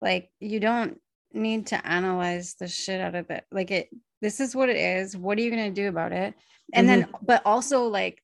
like 0.00 0.30
you 0.40 0.60
don't 0.60 1.00
need 1.32 1.66
to 1.66 1.86
analyze 1.86 2.54
the 2.54 2.68
shit 2.68 3.00
out 3.00 3.14
of 3.14 3.30
it 3.30 3.44
like 3.50 3.70
it 3.70 3.88
this 4.20 4.40
is 4.40 4.54
what 4.54 4.68
it 4.68 4.76
is 4.76 5.16
what 5.16 5.38
are 5.38 5.42
you 5.42 5.50
going 5.50 5.74
to 5.74 5.82
do 5.82 5.88
about 5.88 6.12
it 6.12 6.34
and 6.72 6.88
then 6.88 7.06
but 7.22 7.42
also 7.44 7.84
like 7.84 8.22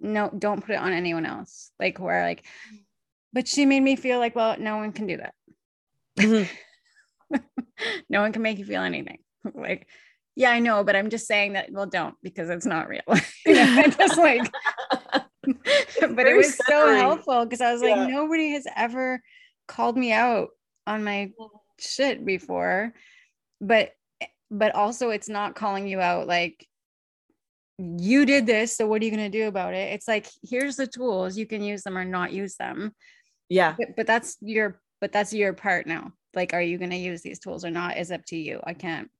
no 0.00 0.30
don't 0.38 0.62
put 0.62 0.74
it 0.74 0.80
on 0.80 0.92
anyone 0.92 1.26
else 1.26 1.70
like 1.78 1.98
where 1.98 2.24
like 2.24 2.44
but 3.32 3.46
she 3.46 3.66
made 3.66 3.80
me 3.80 3.94
feel 3.94 4.18
like 4.18 4.34
well 4.34 4.56
no 4.58 4.78
one 4.78 4.92
can 4.92 5.06
do 5.06 5.16
that 5.16 5.34
Mhm. 6.18 6.48
no 8.08 8.20
one 8.20 8.32
can 8.32 8.42
make 8.42 8.58
you 8.58 8.64
feel 8.64 8.82
anything. 8.82 9.18
Like, 9.54 9.86
yeah, 10.36 10.50
I 10.50 10.58
know, 10.58 10.84
but 10.84 10.94
I'm 10.94 11.08
just 11.08 11.26
saying 11.26 11.54
that. 11.54 11.72
Well, 11.72 11.86
don't 11.86 12.14
because 12.22 12.50
it's 12.50 12.66
not 12.66 12.88
real. 12.88 13.00
you 13.46 13.54
know, 13.54 13.84
just 13.98 14.18
like, 14.18 14.52
but 15.44 16.26
it 16.26 16.36
was 16.36 16.56
so 16.56 16.94
helpful 16.94 17.44
because 17.44 17.60
I 17.60 17.72
was 17.72 17.82
Yeah. 17.82 17.96
like, 17.96 18.10
nobody 18.10 18.50
has 18.52 18.66
ever 18.76 19.22
called 19.66 19.96
me 19.96 20.12
out 20.12 20.48
on 20.86 21.04
my 21.04 21.32
shit 21.78 22.24
before, 22.24 22.92
but 23.60 23.92
but 24.50 24.74
also 24.74 25.10
it's 25.10 25.28
not 25.28 25.54
calling 25.54 25.86
you 25.86 26.00
out 26.00 26.26
like 26.26 26.66
you 27.78 28.26
did 28.26 28.46
this 28.46 28.76
so 28.76 28.84
what 28.86 29.00
are 29.00 29.04
you 29.04 29.10
going 29.10 29.30
to 29.30 29.38
do 29.38 29.46
about 29.48 29.74
it? 29.74 29.92
It's 29.92 30.08
like 30.08 30.26
here's 30.42 30.76
the 30.76 30.86
tools 30.86 31.38
you 31.38 31.46
can 31.46 31.62
use 31.62 31.82
them 31.82 31.96
or 31.96 32.04
not 32.04 32.32
use 32.32 32.56
them. 32.56 32.92
Yeah. 33.48 33.74
but, 33.78 33.96
but 33.96 34.06
that's 34.06 34.36
your 34.40 34.80
but 35.00 35.12
that's 35.12 35.32
your 35.32 35.52
part 35.54 35.86
now. 35.86 36.12
Like 36.34 36.52
are 36.52 36.60
you 36.62 36.76
going 36.78 36.90
to 36.90 36.96
use 36.96 37.22
these 37.22 37.38
tools 37.38 37.64
or 37.64 37.70
not 37.70 37.96
is 37.96 38.10
up 38.10 38.24
to 38.26 38.36
you. 38.36 38.60
I 38.64 38.74
can't. 38.74 39.10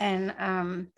And 0.00 0.34
um 0.38 0.88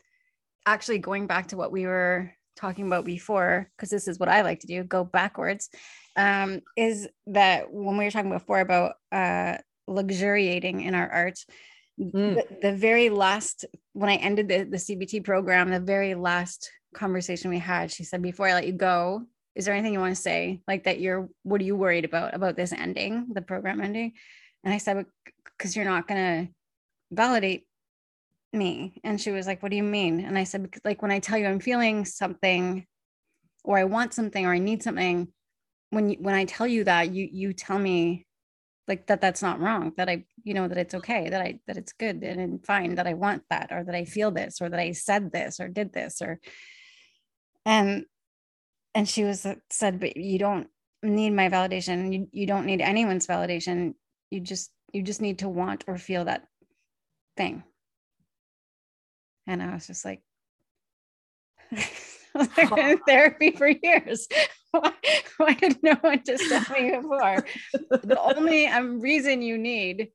actually 0.65 0.99
going 0.99 1.27
back 1.27 1.49
to 1.49 1.57
what 1.57 1.73
we 1.73 1.87
were 1.87 2.33
talking 2.57 2.87
about 2.87 3.05
before 3.05 3.71
because 3.77 3.91
this 3.91 4.09
is 4.09 4.19
what 4.19 4.29
i 4.29 4.43
like 4.43 4.61
to 4.61 4.67
do 4.67 4.83
go 4.83 5.05
backwards 5.05 5.69
um 6.17 6.61
is 6.77 7.09
that 7.27 7.73
when 7.73 7.97
we 7.97 8.05
were 8.05 8.11
talking 8.11 8.31
before 8.31 8.61
about 8.61 8.95
uh 9.13 9.57
luxuriating 9.87 10.81
in 10.83 10.95
our 10.95 11.09
art 11.09 11.39
Mm. 11.99 12.35
the, 12.35 12.47
the 12.61 12.77
very 12.77 13.09
last 13.09 13.65
when 13.95 14.11
i 14.11 14.17
ended 14.17 14.49
the, 14.49 14.65
the 14.65 14.77
cbt 14.77 15.25
program 15.25 15.71
the 15.71 15.81
very 15.81 16.15
last 16.15 16.71
conversation 16.95 17.49
we 17.49 17.59
had 17.59 17.91
she 17.91 18.05
said 18.05 18.21
before 18.21 18.47
i 18.47 18.53
let 18.53 18.67
you 18.67 18.75
go 18.75 19.23
is 19.55 19.65
there 19.65 19.75
anything 19.75 19.95
you 19.95 19.99
want 19.99 20.15
to 20.15 20.21
say 20.21 20.61
like 20.69 20.85
that 20.85 21.01
you're 21.01 21.27
what 21.43 21.59
are 21.59 21.65
you 21.65 21.75
worried 21.75 22.05
about 22.05 22.35
about 22.35 22.55
this 22.55 22.71
ending 22.75 23.29
the 23.33 23.41
program 23.41 23.81
ending 23.81 24.13
and 24.63 24.75
i 24.75 24.77
said 24.77 25.07
because 25.57 25.75
you're 25.75 25.87
not 25.87 26.07
going 26.07 26.21
to 26.21 26.53
validate 27.13 27.67
me. 28.57 29.01
And 29.05 29.21
she 29.21 29.31
was 29.31 29.47
like 29.47 29.63
what 29.63 29.71
do 29.71 29.77
you 29.77 29.83
mean? 29.83 30.21
And 30.21 30.39
i 30.39 30.45
said 30.45 30.75
like 30.85 31.03
when 31.03 31.11
i 31.11 31.19
tell 31.19 31.39
you 31.39 31.47
i'm 31.47 31.61
feeling 31.61 32.05
something 32.05 32.87
or 33.65 33.79
i 33.79 33.85
want 33.85 34.15
something 34.15 34.47
or 34.47 34.53
i 34.53 34.59
need 34.59 34.83
something 34.83 35.29
when 35.91 36.11
you 36.11 36.17
when 36.21 36.35
i 36.35 36.45
tell 36.45 36.67
you 36.67 36.85
that 36.85 37.13
you 37.13 37.29
you 37.31 37.53
tell 37.53 37.79
me 37.79 38.27
like 38.89 39.07
that 39.09 39.21
that's 39.21 39.43
not 39.43 39.61
wrong 39.61 39.93
that 39.97 40.09
i 40.09 40.25
you 40.45 40.55
know 40.55 40.69
that 40.69 40.79
it's 40.79 40.95
okay 40.95 41.29
that 41.29 41.41
i 41.41 41.59
that 41.67 41.77
it's 41.77 41.93
good 41.93 42.23
and, 42.23 42.41
and 42.41 42.65
fine 42.67 42.95
that 42.95 43.07
i 43.07 43.15
want 43.15 43.43
that 43.51 43.73
or 43.73 43.83
that 43.85 43.95
i 43.95 44.05
feel 44.05 44.31
this 44.31 44.61
or 44.61 44.69
that 44.69 44.81
i 44.81 44.93
said 44.93 45.33
this 45.33 45.59
or 45.61 45.69
did 45.69 45.93
this 45.93 46.23
or 46.23 46.39
and 47.65 48.05
and 48.95 49.09
she 49.09 49.25
was 49.25 49.45
uh, 49.45 49.57
said 49.71 49.99
but 50.01 50.17
you 50.17 50.39
don't 50.39 50.69
need 51.03 51.31
my 51.31 51.49
validation. 51.49 52.13
You, 52.13 52.29
you 52.33 52.47
don't 52.47 52.67
need 52.67 52.81
anyone's 52.81 53.27
validation. 53.27 53.95
You 54.31 54.41
just 54.41 54.71
you 54.93 55.03
just 55.03 55.21
need 55.21 55.41
to 55.41 55.49
want 55.49 55.85
or 55.87 55.99
feel 55.99 56.25
that 56.25 56.47
thing 57.37 57.63
and 59.47 59.63
i 59.63 59.73
was 59.73 59.87
just 59.87 60.05
like 60.05 60.23
I've 62.39 62.55
been 62.75 62.91
in 62.91 62.99
therapy 63.07 63.51
for 63.53 63.69
years. 63.69 64.29
Why, 64.73 64.93
why 65.39 65.55
did 65.55 65.83
no 65.83 65.95
one 66.03 66.21
just 66.27 66.51
tell 66.51 66.77
me 66.79 66.91
before? 66.91 67.47
The 67.89 68.21
only 68.21 68.67
um, 68.67 69.01
reason 69.01 69.41
you 69.41 69.57
need 69.57 70.09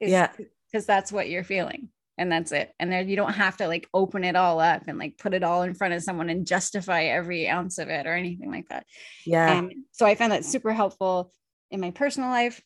is 0.00 0.10
Yeah. 0.10 0.30
because 0.70 0.86
that's 0.86 1.12
what 1.12 1.28
you're 1.28 1.44
feeling 1.44 1.90
and 2.16 2.32
that's 2.32 2.52
it. 2.52 2.72
And 2.80 2.90
then 2.90 3.06
you 3.10 3.16
don't 3.16 3.34
have 3.34 3.58
to 3.58 3.68
like 3.68 3.86
open 3.92 4.24
it 4.24 4.34
all 4.34 4.60
up 4.60 4.84
and 4.86 4.98
like 4.98 5.18
put 5.18 5.34
it 5.34 5.42
all 5.42 5.60
in 5.62 5.74
front 5.74 5.92
of 5.92 6.02
someone 6.02 6.30
and 6.30 6.46
justify 6.46 7.04
every 7.04 7.50
ounce 7.50 7.76
of 7.76 7.88
it 7.90 8.06
or 8.06 8.14
anything 8.14 8.50
like 8.50 8.68
that. 8.70 8.86
Yeah. 9.26 9.52
And 9.58 9.74
so 9.90 10.06
I 10.06 10.14
found 10.14 10.32
that 10.32 10.46
super 10.46 10.72
helpful 10.72 11.34
in 11.70 11.80
my 11.80 11.90
personal 11.90 12.30
life. 12.30 12.62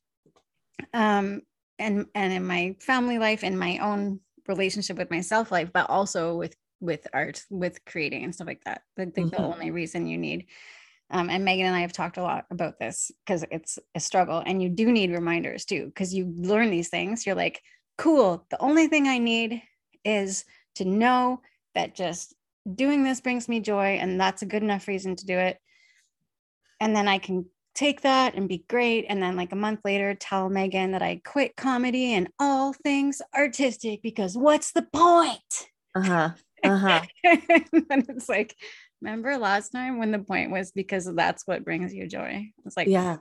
Um, 0.95 1.43
and 1.79 2.07
and 2.15 2.33
in 2.33 2.47
my 2.47 2.77
family 2.79 3.19
life 3.19 3.43
and 3.43 3.59
my 3.59 3.79
own 3.79 4.21
relationship 4.49 4.97
with 4.99 5.11
myself 5.11 5.51
life 5.51 5.71
but 5.73 5.89
also 5.91 6.37
with 6.37 6.57
with 6.81 7.07
art 7.13 7.43
with 7.51 7.85
creating 7.87 8.25
and 8.25 8.35
stuff 8.35 8.47
like 8.47 8.63
that 8.65 8.83
i 8.99 9.05
think 9.07 9.31
the 9.31 9.39
Mhm. 9.39 9.53
only 9.53 9.71
reason 9.71 10.07
you 10.07 10.19
need 10.19 10.47
um, 11.11 11.31
and 11.31 11.45
megan 11.45 11.67
and 11.67 11.77
i 11.77 11.81
have 11.81 11.93
talked 11.93 12.17
a 12.17 12.23
lot 12.23 12.47
about 12.51 12.79
this 12.79 13.11
because 13.25 13.45
it's 13.51 13.79
a 13.95 14.01
struggle 14.01 14.43
and 14.45 14.63
you 14.63 14.69
do 14.69 14.91
need 14.93 15.11
reminders 15.11 15.65
too 15.65 15.87
because 15.87 16.15
you 16.15 16.27
learn 16.37 16.71
these 16.71 16.89
things 16.89 17.27
you're 17.27 17.35
like 17.35 17.63
cool 17.99 18.47
the 18.51 18.61
only 18.63 18.89
thing 18.89 19.09
i 19.09 19.19
need 19.19 19.63
is 20.05 20.45
to 20.75 20.85
know 20.85 21.41
that 21.75 21.95
just 21.95 22.35
doing 22.75 23.05
this 23.05 23.21
brings 23.21 23.49
me 23.49 23.61
joy 23.61 23.97
and 24.01 24.21
that's 24.21 24.43
a 24.43 24.47
good 24.47 24.63
enough 24.63 24.89
reason 24.89 25.17
to 25.17 25.27
do 25.27 25.39
it 25.39 25.59
and 26.81 26.95
then 26.95 27.09
i 27.09 27.19
can 27.19 27.47
take 27.77 28.01
that 28.01 28.35
and 28.35 28.49
be 28.49 28.65
great 28.69 29.05
and 29.09 29.23
then 29.23 29.37
like 29.37 29.53
a 29.53 29.57
month 29.57 29.81
later 29.85 30.15
tell 30.15 30.49
megan 30.49 30.93
that 30.93 31.03
i 31.03 31.21
quit 31.25 31.55
comedy 31.57 32.15
and 32.15 32.29
all 32.41 32.73
things 32.73 33.21
artistic 33.37 34.03
because 34.03 34.37
what's 34.37 34.73
the 34.73 34.87
point 34.93 35.69
Uh-huh. 35.95 36.31
Uh-huh. 36.65 37.03
and 37.25 38.07
it's 38.09 38.29
like 38.29 38.57
remember 39.01 39.37
last 39.37 39.71
time 39.71 39.99
when 39.99 40.11
the 40.11 40.19
point 40.19 40.51
was 40.51 40.73
because 40.73 41.13
that's 41.15 41.47
what 41.47 41.65
brings 41.65 41.93
you 41.93 42.07
joy 42.07 42.47
it's 42.65 42.77
like 42.77 42.89
yeah. 42.89 43.19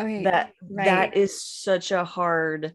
okay 0.00 0.24
that 0.24 0.52
right. 0.70 0.84
that 0.84 1.16
is 1.16 1.42
such 1.42 1.90
a 1.90 2.04
hard 2.04 2.74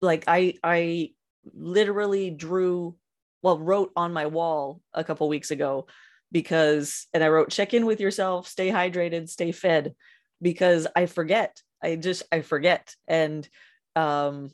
like 0.00 0.24
i 0.28 0.54
i 0.62 1.10
literally 1.52 2.30
drew 2.30 2.94
well 3.42 3.58
wrote 3.58 3.90
on 3.96 4.12
my 4.12 4.26
wall 4.26 4.80
a 4.94 5.02
couple 5.02 5.28
weeks 5.28 5.50
ago 5.50 5.86
because 6.30 7.06
and 7.12 7.24
i 7.24 7.28
wrote 7.28 7.50
check 7.50 7.74
in 7.74 7.86
with 7.86 8.00
yourself 8.00 8.46
stay 8.46 8.70
hydrated 8.70 9.28
stay 9.28 9.50
fed 9.50 9.94
because 10.40 10.86
i 10.94 11.06
forget. 11.06 11.62
I 11.82 11.96
just 11.96 12.22
i 12.32 12.40
forget. 12.40 12.94
And 13.06 13.48
um 13.96 14.50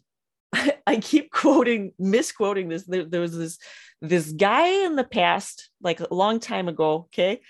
i 0.87 0.97
keep 0.99 1.31
quoting 1.31 1.93
misquoting 1.99 2.69
this. 2.69 2.85
There, 2.85 3.05
there 3.05 3.21
was 3.21 3.37
this 3.37 3.59
this 4.01 4.33
guy 4.33 4.85
in 4.85 4.97
the 4.97 5.05
past 5.05 5.71
like 5.81 6.01
a 6.01 6.13
long 6.13 6.41
time 6.41 6.69
ago 6.69 7.07
okay? 7.07 7.41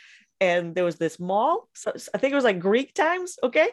And 0.41 0.75
there 0.75 0.85
was 0.85 0.97
this 0.97 1.19
mall. 1.19 1.69
So 1.75 1.93
i 2.15 2.19
think 2.19 2.33
it 2.33 2.37
was 2.37 2.45
like 2.45 2.59
greek 2.59 2.95
times 2.95 3.39
okay? 3.43 3.71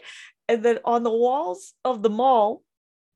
And 0.48 0.64
then 0.64 0.80
on 0.84 1.04
the 1.04 1.12
walls 1.12 1.74
of 1.86 2.02
the 2.02 2.10
mall 2.10 2.64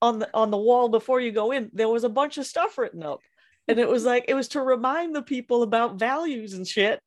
on 0.02 0.20
the 0.20 0.30
on 0.34 0.52
the 0.52 0.58
wall 0.58 0.90
before 0.90 1.20
you 1.20 1.32
go 1.32 1.52
in 1.52 1.70
there 1.74 1.90
was 1.90 2.04
a 2.04 2.10
bunch 2.10 2.38
of 2.38 2.46
stuff 2.46 2.78
written 2.78 3.04
up. 3.04 3.22
And 3.68 3.80
it 3.80 3.88
was 3.88 4.06
like 4.12 4.26
it 4.28 4.36
was 4.36 4.50
to 4.50 4.62
remind 4.62 5.16
the 5.16 5.24
people 5.24 5.64
about 5.64 6.00
values 6.00 6.54
and 6.54 6.68
shit 6.68 7.00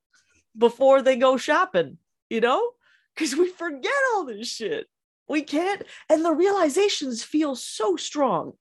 before 0.57 1.03
they 1.03 1.17
go 1.17 1.37
shopping 1.37 1.99
you 2.31 2.41
know 2.41 2.71
because 3.19 3.35
we 3.35 3.49
forget 3.49 3.93
all 4.15 4.25
this 4.25 4.49
shit. 4.49 4.87
We 5.29 5.43
can't 5.43 5.83
and 6.09 6.25
the 6.25 6.33
realizations 6.33 7.25
feel 7.25 7.57
so 7.57 7.97
strong. 7.97 8.53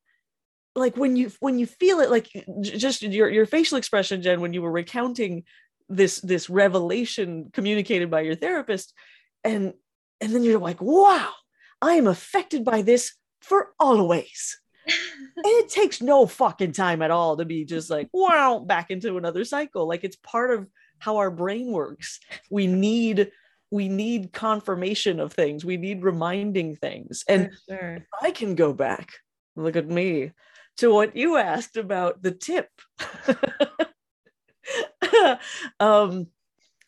Like 0.75 0.97
when 0.97 1.15
you 1.15 1.31
when 1.39 1.59
you 1.59 1.65
feel 1.65 1.99
it 1.99 2.09
like 2.09 2.29
just 2.61 3.03
your 3.03 3.29
your 3.29 3.45
facial 3.45 3.77
expression 3.77 4.21
jen 4.21 4.41
when 4.41 4.53
you 4.53 4.61
were 4.61 4.71
recounting 4.71 5.43
this 5.89 6.19
this 6.19 6.49
revelation 6.49 7.49
communicated 7.53 8.11
by 8.11 8.21
your 8.21 8.35
therapist 8.35 8.93
and 9.43 9.73
and 10.19 10.35
then 10.35 10.43
you're 10.43 10.59
like 10.59 10.81
wow 10.81 11.31
i 11.81 11.93
am 11.93 12.07
affected 12.07 12.65
by 12.65 12.81
this 12.81 13.13
for 13.41 13.73
always. 13.79 14.59
And 15.37 15.45
it 15.45 15.69
takes 15.69 16.01
no 16.01 16.25
fucking 16.25 16.71
time 16.71 17.03
at 17.03 17.11
all 17.11 17.37
to 17.37 17.45
be 17.45 17.65
just 17.65 17.89
like 17.91 18.09
wow 18.13 18.63
back 18.65 18.89
into 18.89 19.17
another 19.17 19.45
cycle. 19.45 19.87
Like 19.87 20.03
it's 20.03 20.15
part 20.15 20.49
of 20.49 20.67
how 20.97 21.17
our 21.17 21.29
brain 21.29 21.71
works. 21.71 22.19
We 22.49 22.65
need 22.65 23.31
we 23.71 23.89
need 23.89 24.31
confirmation 24.33 25.19
of 25.19 25.33
things 25.33 25.65
we 25.65 25.77
need 25.77 26.03
reminding 26.03 26.75
things 26.75 27.23
and 27.27 27.51
sure. 27.69 27.99
I 28.21 28.31
can 28.31 28.55
go 28.55 28.73
back. 28.73 29.13
Look 29.55 29.75
at 29.75 29.87
me 29.87 30.31
to 30.77 30.93
what 30.93 31.15
you 31.15 31.37
asked 31.37 31.77
about 31.77 32.21
the 32.21 32.31
tip. 32.31 32.69
um, 35.79 36.27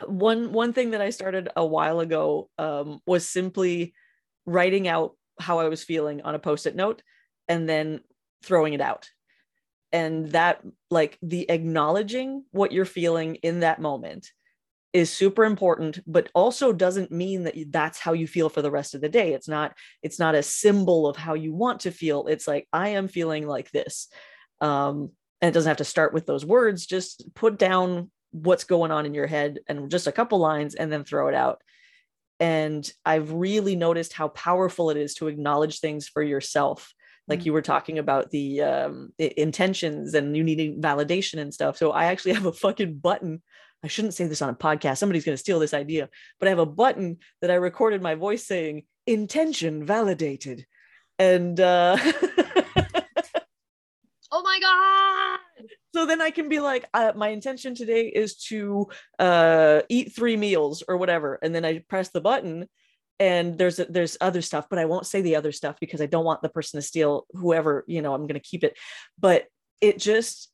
one 0.05 0.53
one 0.53 0.73
thing 0.73 0.91
that 0.91 1.01
I 1.01 1.09
started 1.09 1.49
a 1.55 1.65
while 1.65 1.99
ago 1.99 2.49
um, 2.57 3.01
was 3.05 3.27
simply 3.27 3.93
writing 4.45 4.87
out 4.87 5.15
how 5.39 5.59
I 5.59 5.67
was 5.67 5.83
feeling 5.83 6.21
on 6.21 6.35
a 6.35 6.39
post-it 6.39 6.75
note 6.75 7.01
and 7.47 7.67
then 7.67 8.01
throwing 8.43 8.73
it 8.73 8.81
out. 8.81 9.09
And 9.91 10.31
that 10.31 10.61
like 10.91 11.17
the 11.21 11.49
acknowledging 11.49 12.45
what 12.51 12.71
you're 12.71 12.85
feeling 12.85 13.35
in 13.35 13.61
that 13.61 13.81
moment 13.81 14.29
is 14.91 15.11
super 15.11 15.45
important 15.45 15.99
but 16.07 16.29
also 16.33 16.73
doesn't 16.73 17.11
mean 17.11 17.43
that 17.43 17.55
that's 17.69 17.99
how 17.99 18.13
you 18.13 18.25
feel 18.25 18.49
for 18.49 18.61
the 18.61 18.71
rest 18.71 18.95
of 18.95 19.01
the 19.01 19.09
day. 19.09 19.33
It's 19.33 19.47
not 19.47 19.75
it's 20.01 20.19
not 20.19 20.35
a 20.35 20.43
symbol 20.43 21.07
of 21.07 21.15
how 21.15 21.35
you 21.35 21.53
want 21.53 21.81
to 21.81 21.91
feel. 21.91 22.27
It's 22.27 22.47
like 22.47 22.67
i 22.73 22.89
am 22.89 23.07
feeling 23.07 23.47
like 23.47 23.69
this. 23.71 24.07
Um 24.61 25.11
and 25.41 25.49
it 25.49 25.53
doesn't 25.53 25.69
have 25.69 25.77
to 25.77 25.85
start 25.85 26.13
with 26.13 26.25
those 26.25 26.45
words. 26.45 26.85
Just 26.85 27.33
put 27.33 27.57
down 27.57 28.11
what's 28.31 28.65
going 28.65 28.91
on 28.91 29.05
in 29.05 29.13
your 29.13 29.27
head 29.27 29.59
and 29.67 29.89
just 29.89 30.07
a 30.07 30.11
couple 30.11 30.39
lines 30.39 30.75
and 30.75 30.91
then 30.91 31.03
throw 31.03 31.27
it 31.27 31.35
out. 31.35 31.61
And 32.39 32.89
i've 33.05 33.31
really 33.31 33.75
noticed 33.75 34.13
how 34.13 34.29
powerful 34.29 34.89
it 34.89 34.97
is 34.97 35.13
to 35.15 35.27
acknowledge 35.27 35.79
things 35.79 36.07
for 36.07 36.23
yourself. 36.23 36.93
Like 37.27 37.41
Mm. 37.41 37.45
you 37.45 37.53
were 37.53 37.61
talking 37.61 37.99
about 37.99 38.31
the 38.31 38.61
um 38.63 39.13
intentions 39.19 40.15
and 40.15 40.35
you 40.35 40.43
needing 40.43 40.81
validation 40.81 41.39
and 41.39 41.53
stuff. 41.53 41.77
So 41.77 41.91
i 41.91 42.05
actually 42.05 42.33
have 42.39 42.47
a 42.47 42.53
fucking 42.53 42.97
button 42.97 43.43
I 43.83 43.87
shouldn't 43.87 44.13
say 44.13 44.27
this 44.27 44.41
on 44.41 44.49
a 44.49 44.55
podcast. 44.55 44.97
Somebody's 44.97 45.25
going 45.25 45.35
to 45.35 45.41
steal 45.41 45.59
this 45.59 45.73
idea, 45.73 46.09
but 46.39 46.47
I 46.47 46.49
have 46.49 46.59
a 46.59 46.65
button 46.65 47.17
that 47.41 47.51
I 47.51 47.55
recorded 47.55 48.01
my 48.01 48.15
voice 48.15 48.45
saying 48.45 48.83
intention 49.07 49.85
validated. 49.85 50.65
And 51.17 51.59
uh, 51.59 51.97
oh 54.31 54.43
my 54.43 54.59
god! 54.61 55.39
so 55.93 56.05
then 56.05 56.21
I 56.21 56.31
can 56.31 56.49
be 56.49 56.59
like, 56.59 56.85
uh, 56.93 57.13
my 57.15 57.29
intention 57.29 57.75
today 57.75 58.07
is 58.07 58.35
to 58.45 58.87
uh, 59.17 59.81
eat 59.89 60.13
three 60.15 60.37
meals 60.37 60.83
or 60.87 60.97
whatever. 60.97 61.39
And 61.41 61.53
then 61.53 61.65
I 61.65 61.79
press 61.79 62.09
the 62.09 62.21
button 62.21 62.67
and 63.19 63.57
there's 63.57 63.77
there's 63.77 64.17
other 64.21 64.41
stuff, 64.41 64.67
but 64.69 64.79
I 64.79 64.85
won't 64.85 65.05
say 65.05 65.21
the 65.21 65.35
other 65.35 65.51
stuff 65.51 65.77
because 65.79 66.01
I 66.01 66.05
don't 66.05 66.25
want 66.25 66.41
the 66.41 66.49
person 66.49 66.77
to 66.77 66.81
steal 66.85 67.25
whoever, 67.31 67.83
you 67.87 68.01
know, 68.01 68.13
I'm 68.13 68.27
going 68.27 68.39
to 68.39 68.47
keep 68.47 68.63
it. 68.63 68.77
But 69.19 69.47
it 69.81 69.99
just, 69.99 70.49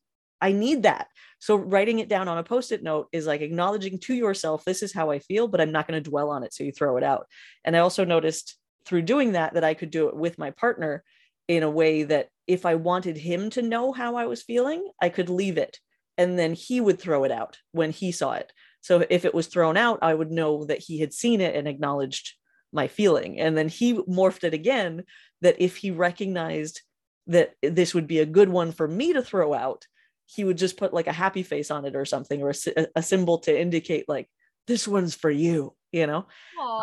I 0.46 0.52
need 0.52 0.84
that. 0.84 1.08
So 1.40 1.56
writing 1.56 1.98
it 1.98 2.08
down 2.08 2.28
on 2.28 2.38
a 2.38 2.44
post-it 2.44 2.84
note 2.84 3.08
is 3.12 3.26
like 3.26 3.42
acknowledging 3.42 3.98
to 4.02 4.14
yourself, 4.14 4.64
this 4.64 4.84
is 4.84 4.94
how 4.94 5.10
I 5.10 5.18
feel, 5.18 5.48
but 5.48 5.60
I'm 5.60 5.72
not 5.72 5.88
going 5.88 6.02
to 6.02 6.10
dwell 6.10 6.30
on 6.30 6.44
it. 6.44 6.54
So 6.54 6.64
you 6.64 6.72
throw 6.72 6.98
it 6.98 7.04
out. 7.04 7.26
And 7.64 7.76
I 7.76 7.80
also 7.80 8.06
noticed 8.06 8.56
through 8.86 9.02
doing 9.02 9.32
that 9.32 9.56
that 9.56 9.64
I 9.64 9.74
could 9.74 9.90
do 9.90 10.08
it 10.08 10.16
with 10.16 10.38
my 10.38 10.52
partner 10.52 11.04
in 11.48 11.64
a 11.64 11.70
way 11.70 12.04
that 12.04 12.30
if 12.46 12.64
I 12.64 12.76
wanted 12.76 13.18
him 13.18 13.50
to 13.52 13.64
know 13.64 13.92
how 13.92 14.18
I 14.18 14.28
was 14.28 14.44
feeling, 14.44 14.88
I 15.02 15.10
could 15.10 15.30
leave 15.30 15.58
it 15.58 15.80
and 16.18 16.38
then 16.38 16.54
he 16.54 16.80
would 16.80 17.00
throw 17.00 17.24
it 17.24 17.32
out 17.32 17.58
when 17.72 17.90
he 17.90 18.12
saw 18.12 18.34
it. 18.34 18.52
So 18.82 19.04
if 19.10 19.26
it 19.26 19.34
was 19.34 19.48
thrown 19.48 19.78
out, 19.78 20.00
I 20.04 20.14
would 20.14 20.32
know 20.32 20.66
that 20.66 20.84
he 20.86 21.00
had 21.00 21.12
seen 21.12 21.42
it 21.42 21.56
and 21.56 21.68
acknowledged 21.68 22.36
my 22.72 22.88
feeling. 22.88 23.40
And 23.40 23.58
then 23.58 23.68
he 23.68 23.96
morphed 23.96 24.44
it 24.44 24.54
again 24.54 25.06
that 25.42 25.56
if 25.60 25.78
he 25.78 25.90
recognized 25.90 26.82
that 27.28 27.56
this 27.64 27.96
would 27.96 28.06
be 28.06 28.20
a 28.20 28.28
good 28.28 28.50
one 28.50 28.72
for 28.72 28.88
me 28.88 29.14
to 29.14 29.24
throw 29.24 29.56
out, 29.56 29.88
he 30.26 30.44
would 30.44 30.58
just 30.58 30.78
put 30.78 30.94
like 30.94 31.08
a 31.08 31.14
happy 31.14 31.44
face 31.44 31.72
on 31.72 31.86
it 31.86 31.96
or 31.96 32.06
something 32.06 32.42
or 32.42 32.50
a, 32.52 32.88
a 32.96 33.04
symbol 33.04 33.40
to 33.40 33.60
indicate 33.60 34.08
like 34.10 34.30
this 34.68 34.88
one's 34.88 35.16
for 35.16 35.32
you 35.32 35.76
you 35.92 36.06
know? 36.08 36.28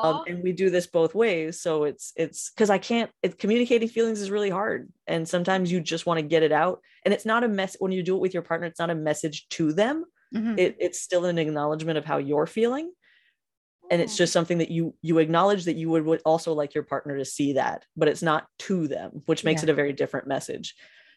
Um, 0.03 0.22
and 0.26 0.43
we 0.43 0.53
do 0.53 0.70
this 0.70 0.86
both 0.86 1.14
ways 1.14 1.61
so 1.61 1.84
it's 1.84 2.12
it's 2.16 2.51
because 2.51 2.70
i 2.70 2.78
can't 2.78 3.11
it, 3.22 3.38
communicating 3.38 3.88
feelings 3.88 4.20
is 4.22 4.30
really 4.30 4.49
hard 4.51 4.90
and 5.07 5.28
sometimes 5.28 5.70
you 5.70 5.80
just 5.82 6.07
want 6.07 6.18
to 6.18 6.22
get 6.22 6.43
it 6.43 6.53
out 6.53 6.80
and 7.05 7.12
it's 7.12 7.26
not 7.26 7.45
a 7.45 7.49
mess 7.49 7.76
when 7.78 7.93
you 7.93 8.03
do 8.03 8.16
it 8.16 8.20
with 8.20 8.32
your 8.32 8.43
partner 8.43 8.66
it's 8.66 8.78
not 8.80 8.90
a 8.90 8.95
message 8.95 9.49
to 9.51 9.72
them. 9.72 10.05
Mhm. 10.34 10.59
it, 10.59 10.76
it's 10.80 10.99
still 11.03 11.26
an 11.26 11.36
acknowledgement 11.36 11.99
of 11.99 12.07
how 12.07 12.16
you're 12.16 12.47
feeling 12.47 12.90
and 13.90 14.01
it's 14.01 14.16
just 14.16 14.32
something 14.32 14.59
that 14.59 14.70
you 14.70 14.95
you 15.03 15.18
acknowledge 15.18 15.64
that 15.64 15.76
you 15.76 15.90
would, 15.90 16.05
would 16.05 16.22
also 16.24 16.53
like 16.55 16.74
your 16.74 16.84
partner 16.84 17.18
to 17.18 17.24
see 17.24 17.55
that 17.55 17.84
but 17.97 18.09
it's 18.09 18.22
not 18.22 18.47
to 18.61 18.88
them 18.88 19.22
which 19.26 19.45
makes 19.45 19.62
Yeah. 19.62 19.66
it 19.66 19.70
a 19.70 19.74
very 19.74 19.93
different 19.93 20.26
message. 20.26 20.74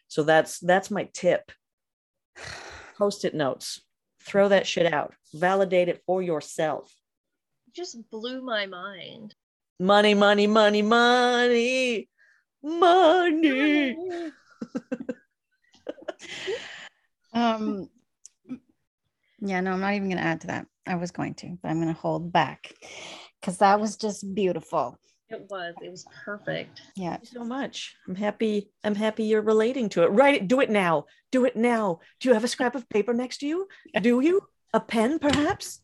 So 0.08 0.22
that's 0.22 0.58
that's 0.60 0.90
my 0.90 1.08
tip 1.14 1.50
post-it 2.96 3.34
notes 3.34 3.80
throw 4.20 4.48
that 4.48 4.66
shit 4.66 4.92
out 4.92 5.14
validate 5.34 5.88
it 5.88 6.02
for 6.06 6.22
yourself 6.22 6.94
just 7.72 8.10
blew 8.10 8.42
my 8.42 8.66
mind. 8.66 9.34
money 9.78 10.14
money 10.14 10.46
money 10.46 10.82
money 10.82 12.08
money 12.62 13.96
Um, 17.36 17.90
yeah, 19.40 19.60
no, 19.60 19.72
I'm 19.72 19.80
not 19.80 19.92
even 19.92 20.08
going 20.08 20.16
to 20.16 20.24
add 20.24 20.40
to 20.40 20.46
that. 20.46 20.66
I 20.86 20.94
was 20.94 21.10
going 21.10 21.34
to, 21.34 21.58
but 21.62 21.68
I'm 21.68 21.80
going 21.80 21.94
to 21.94 22.00
hold 22.00 22.32
back 22.32 22.72
because 23.40 23.58
that 23.58 23.78
was 23.78 23.98
just 23.98 24.34
beautiful. 24.34 24.98
It 25.28 25.46
was. 25.50 25.74
It 25.82 25.90
was 25.90 26.06
perfect. 26.24 26.82
Yeah. 26.94 27.10
Thank 27.10 27.22
you 27.22 27.40
so 27.40 27.44
much 27.44 27.96
i'm 28.06 28.14
happy 28.14 28.70
i'm 28.84 28.94
happy 28.94 29.24
you're 29.24 29.42
relating 29.42 29.88
to 29.90 30.02
it 30.02 30.08
write 30.08 30.34
it 30.34 30.48
do 30.48 30.60
it 30.60 30.70
now 30.70 31.06
do 31.32 31.44
it 31.44 31.56
now 31.56 32.00
do 32.20 32.28
you 32.28 32.34
have 32.34 32.44
a 32.44 32.48
scrap 32.48 32.74
of 32.74 32.88
paper 32.88 33.12
next 33.12 33.38
to 33.38 33.46
you 33.46 33.66
do 34.00 34.20
you 34.20 34.40
a 34.72 34.80
pen 34.80 35.18
perhaps 35.18 35.80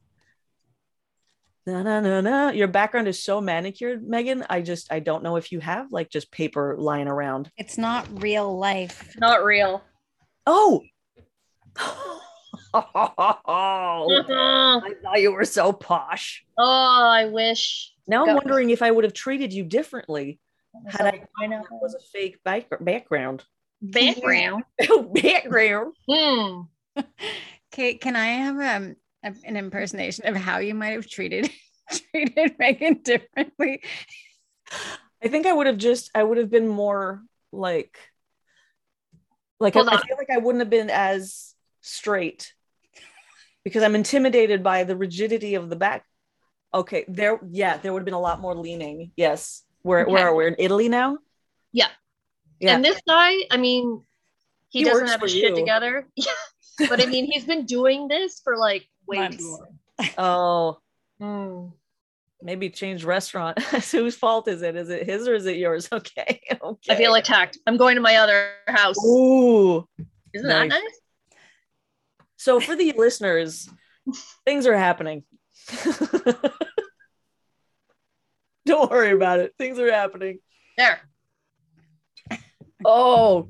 Na, 1.64 1.80
na, 1.80 2.00
na, 2.00 2.20
na. 2.20 2.50
Your 2.50 2.66
background 2.66 3.06
is 3.06 3.22
so 3.22 3.40
manicured, 3.40 4.02
Megan. 4.02 4.44
I 4.50 4.62
just 4.62 4.92
I 4.92 4.98
don't 4.98 5.22
know 5.22 5.36
if 5.36 5.52
you 5.52 5.60
have 5.60 5.92
like 5.92 6.10
just 6.10 6.32
paper 6.32 6.74
lying 6.76 7.06
around. 7.06 7.52
It's 7.56 7.78
not 7.78 8.20
real 8.20 8.58
life. 8.58 9.14
Not 9.16 9.44
real. 9.44 9.80
Oh. 10.44 10.82
oh, 11.78 12.20
I 12.74 14.90
thought 15.02 15.20
you 15.20 15.30
were 15.30 15.44
so 15.44 15.72
posh. 15.72 16.44
Oh, 16.58 17.08
I 17.08 17.26
wish. 17.26 17.91
Now 18.06 18.26
I'm 18.26 18.34
wondering 18.34 18.70
if 18.70 18.82
I 18.82 18.90
would 18.90 19.04
have 19.04 19.12
treated 19.12 19.52
you 19.52 19.64
differently 19.64 20.40
had 20.86 21.06
I 21.06 21.08
I 21.40 21.44
I 21.44 21.46
know 21.46 21.60
it 21.60 21.66
was 21.70 21.94
a 21.94 22.00
fake 22.12 22.42
back- 22.44 22.70
background. 22.80 23.44
background. 23.80 24.64
background. 25.14 25.94
Hmm. 26.08 26.60
Kate, 27.70 28.00
can 28.00 28.16
I 28.16 28.26
have 28.26 28.54
um, 28.56 28.96
a, 29.24 29.34
an 29.44 29.56
impersonation 29.56 30.26
of 30.26 30.36
how 30.36 30.58
you 30.58 30.74
might 30.74 30.90
have 30.90 31.08
treated 31.08 31.50
treated 32.12 32.56
Megan 32.58 33.00
differently? 33.02 33.82
I 35.22 35.28
think 35.28 35.46
I 35.46 35.52
would 35.52 35.66
have 35.66 35.78
just 35.78 36.10
I 36.14 36.22
would 36.22 36.38
have 36.38 36.50
been 36.50 36.68
more 36.68 37.22
like 37.52 37.98
like 39.60 39.76
I, 39.76 39.80
I 39.80 39.96
feel 40.00 40.16
like 40.16 40.30
I 40.30 40.38
wouldn't 40.38 40.60
have 40.60 40.70
been 40.70 40.90
as 40.90 41.54
straight 41.82 42.52
because 43.64 43.82
I'm 43.82 43.94
intimidated 43.94 44.62
by 44.62 44.84
the 44.84 44.96
rigidity 44.96 45.54
of 45.54 45.70
the 45.70 45.76
back. 45.76 46.04
Okay, 46.74 47.04
there 47.08 47.38
yeah, 47.50 47.76
there 47.76 47.92
would 47.92 48.00
have 48.00 48.04
been 48.06 48.14
a 48.14 48.20
lot 48.20 48.40
more 48.40 48.54
leaning. 48.54 49.12
Yes. 49.16 49.62
Where 49.82 50.02
Okay. 50.02 50.12
where 50.12 50.28
are 50.28 50.34
we 50.34 50.46
in 50.46 50.56
Italy 50.58 50.88
now? 50.88 51.18
Yeah. 51.72 51.88
Yeah. 52.60 52.74
And 52.76 52.84
this 52.84 53.00
guy, 53.06 53.34
I 53.50 53.56
mean, 53.56 54.02
he, 54.70 54.80
He 54.80 54.84
doesn't 54.84 55.08
have 55.08 55.18
for 55.20 55.26
his 55.26 55.32
shit 55.34 55.50
you. 55.50 55.56
together. 55.56 56.06
Yeah. 56.16 56.88
But 56.88 57.02
I 57.02 57.06
mean, 57.06 57.26
he's 57.30 57.44
been 57.44 57.66
doing 57.66 58.08
this 58.08 58.40
for 58.42 58.56
like 58.56 58.88
way 59.06 59.18
Months. 59.18 59.36
too 59.38 59.50
long. 59.98 60.08
oh, 60.18 60.78
Hmm. 61.20 61.68
maybe 62.40 62.70
change 62.70 63.04
restaurant. 63.04 63.60
Whose 63.92 64.16
fault 64.16 64.48
is 64.48 64.62
it? 64.62 64.74
Is 64.74 64.88
it 64.88 65.04
his 65.06 65.28
or 65.28 65.34
is 65.34 65.46
it 65.46 65.56
yours? 65.58 65.88
Okay. 65.92 66.40
Okay. 66.62 66.92
I 66.94 66.96
feel 66.96 67.14
attacked. 67.14 67.58
I'm 67.66 67.76
going 67.76 67.96
to 67.96 68.00
my 68.00 68.16
other 68.16 68.50
house. 68.68 68.96
Ooh. 69.04 69.86
Isn't 70.32 70.48
that 70.48 70.68
nice. 70.68 70.70
nice? 70.70 71.00
So 72.36 72.58
for 72.60 72.74
the 72.74 72.92
listeners, 72.96 73.68
things 74.44 74.66
are 74.66 74.76
happening. 74.76 75.24
Don't 78.66 78.90
worry 78.90 79.10
about 79.12 79.40
it. 79.40 79.54
Things 79.58 79.78
are 79.78 79.90
happening. 79.90 80.38
There. 80.78 81.00
Oh, 82.84 83.48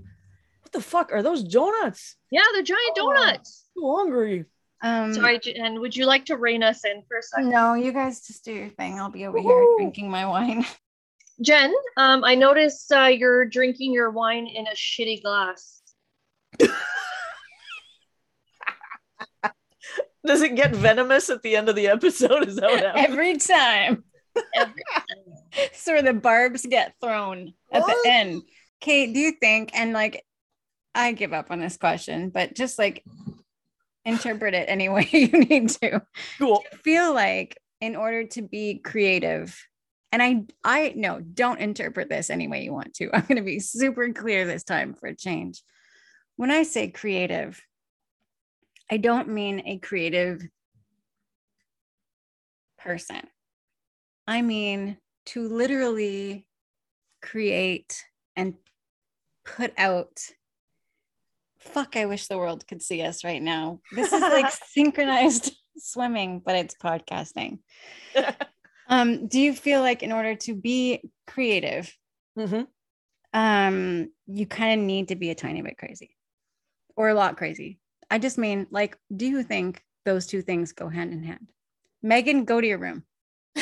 what 0.62 0.72
the 0.72 0.80
fuck 0.80 1.12
are 1.12 1.22
those 1.22 1.42
donuts? 1.42 2.16
Yeah, 2.30 2.42
they're 2.52 2.62
giant 2.62 2.96
Oh. 2.98 3.12
donuts. 3.14 3.68
I'm 3.76 3.82
hungry. 3.84 4.44
Um, 4.82 5.14
Sorry, 5.14 5.38
Jen. 5.38 5.80
Would 5.80 5.94
you 5.96 6.06
like 6.06 6.24
to 6.26 6.36
rein 6.36 6.62
us 6.62 6.84
in 6.84 7.02
for 7.08 7.18
a 7.18 7.22
second? 7.22 7.50
No, 7.50 7.74
you 7.74 7.92
guys 7.92 8.26
just 8.26 8.44
do 8.44 8.52
your 8.52 8.68
thing. 8.70 8.98
I'll 8.98 9.10
be 9.10 9.26
over 9.26 9.38
here 9.38 9.66
drinking 9.78 10.10
my 10.10 10.26
wine. 10.26 10.66
Jen, 11.40 11.72
um, 11.96 12.24
I 12.24 12.34
noticed 12.34 12.90
uh, 12.92 13.04
you're 13.04 13.46
drinking 13.46 13.92
your 13.92 14.10
wine 14.10 14.46
in 14.46 14.66
a 14.66 14.72
shitty 14.74 15.22
glass. 15.22 15.82
Does 20.24 20.42
it 20.42 20.54
get 20.54 20.74
venomous 20.74 21.30
at 21.30 21.42
the 21.42 21.56
end 21.56 21.68
of 21.68 21.76
the 21.76 21.88
episode? 21.88 22.46
Is 22.48 22.56
that 22.56 22.70
what 22.70 22.80
happens? 22.82 23.06
Every 23.08 23.36
time. 23.38 24.04
Every- 24.54 24.82
so 25.74 26.00
the 26.00 26.14
barbs 26.14 26.64
get 26.64 26.94
thrown 27.00 27.52
at 27.72 27.82
What? 27.82 27.96
the 28.04 28.10
end. 28.10 28.42
Kate, 28.80 29.12
do 29.12 29.20
you 29.20 29.32
think, 29.32 29.70
and 29.74 29.92
like, 29.92 30.24
I 30.94 31.12
give 31.12 31.32
up 31.32 31.50
on 31.50 31.60
this 31.60 31.76
question, 31.76 32.30
but 32.30 32.54
just 32.54 32.78
like 32.78 33.04
interpret 34.04 34.54
it 34.54 34.66
any 34.68 34.88
way 34.90 35.08
you 35.12 35.28
need 35.28 35.68
to. 35.70 36.02
Cool. 36.38 36.62
feel 36.82 37.12
like 37.14 37.58
in 37.80 37.96
order 37.96 38.24
to 38.28 38.42
be 38.42 38.78
creative, 38.78 39.58
and 40.12 40.22
I, 40.22 40.42
I 40.64 40.92
no, 40.96 41.20
don't 41.20 41.58
interpret 41.60 42.08
this 42.08 42.30
any 42.30 42.48
way 42.48 42.62
you 42.64 42.72
want 42.72 42.94
to. 42.94 43.10
I'm 43.14 43.22
going 43.22 43.36
to 43.36 43.42
be 43.42 43.60
super 43.60 44.12
clear 44.12 44.46
this 44.46 44.64
time 44.64 44.94
for 44.94 45.06
a 45.08 45.16
change. 45.16 45.62
When 46.36 46.50
I 46.50 46.62
say 46.64 46.88
creative, 46.88 47.60
I 48.90 48.96
don't 48.98 49.28
mean 49.28 49.62
a 49.66 49.78
creative 49.78 50.42
person. 52.78 53.22
I 54.26 54.42
mean 54.42 54.98
to 55.26 55.48
literally 55.48 56.46
create 57.20 58.04
and 58.36 58.54
put 59.44 59.72
out. 59.78 60.20
Fuck, 61.58 61.96
I 61.96 62.06
wish 62.06 62.26
the 62.26 62.38
world 62.38 62.66
could 62.66 62.82
see 62.82 63.02
us 63.02 63.22
right 63.24 63.40
now. 63.40 63.80
This 63.92 64.12
is 64.12 64.20
like 64.20 64.52
synchronized 64.68 65.52
swimming, 65.78 66.40
but 66.44 66.56
it's 66.56 66.74
podcasting. 66.74 67.58
Um, 68.88 69.26
do 69.26 69.40
you 69.40 69.54
feel 69.54 69.80
like 69.80 70.02
in 70.02 70.12
order 70.12 70.34
to 70.34 70.54
be 70.54 71.00
creative, 71.26 71.96
Mhm. 72.36 72.66
um, 73.32 74.10
you 74.26 74.44
kind 74.44 74.80
of 74.80 74.86
need 74.86 75.08
to 75.08 75.16
be 75.16 75.30
a 75.30 75.34
tiny 75.34 75.62
bit 75.62 75.78
crazy 75.78 76.14
or 76.94 77.08
a 77.08 77.14
lot 77.14 77.38
crazy? 77.38 77.78
I 78.12 78.18
just 78.18 78.36
mean, 78.36 78.66
like, 78.70 78.98
do 79.16 79.24
you 79.24 79.42
think 79.42 79.82
those 80.04 80.26
two 80.26 80.42
things 80.42 80.72
go 80.72 80.90
hand 80.90 81.14
in 81.14 81.22
hand? 81.22 81.48
Megan, 82.02 82.44
go 82.44 82.60
to 82.60 82.66
your 82.66 82.76
room. 82.76 83.04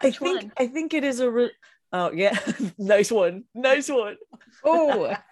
I 0.00 0.10
think 0.10 0.20
one? 0.20 0.52
I 0.56 0.66
think 0.66 0.94
it 0.94 1.04
is 1.04 1.20
a. 1.20 1.30
Re- 1.30 1.52
oh 1.92 2.12
yeah, 2.12 2.38
nice 2.78 3.12
one, 3.12 3.44
nice 3.54 3.90
one. 3.90 4.16
Oh, 4.64 5.14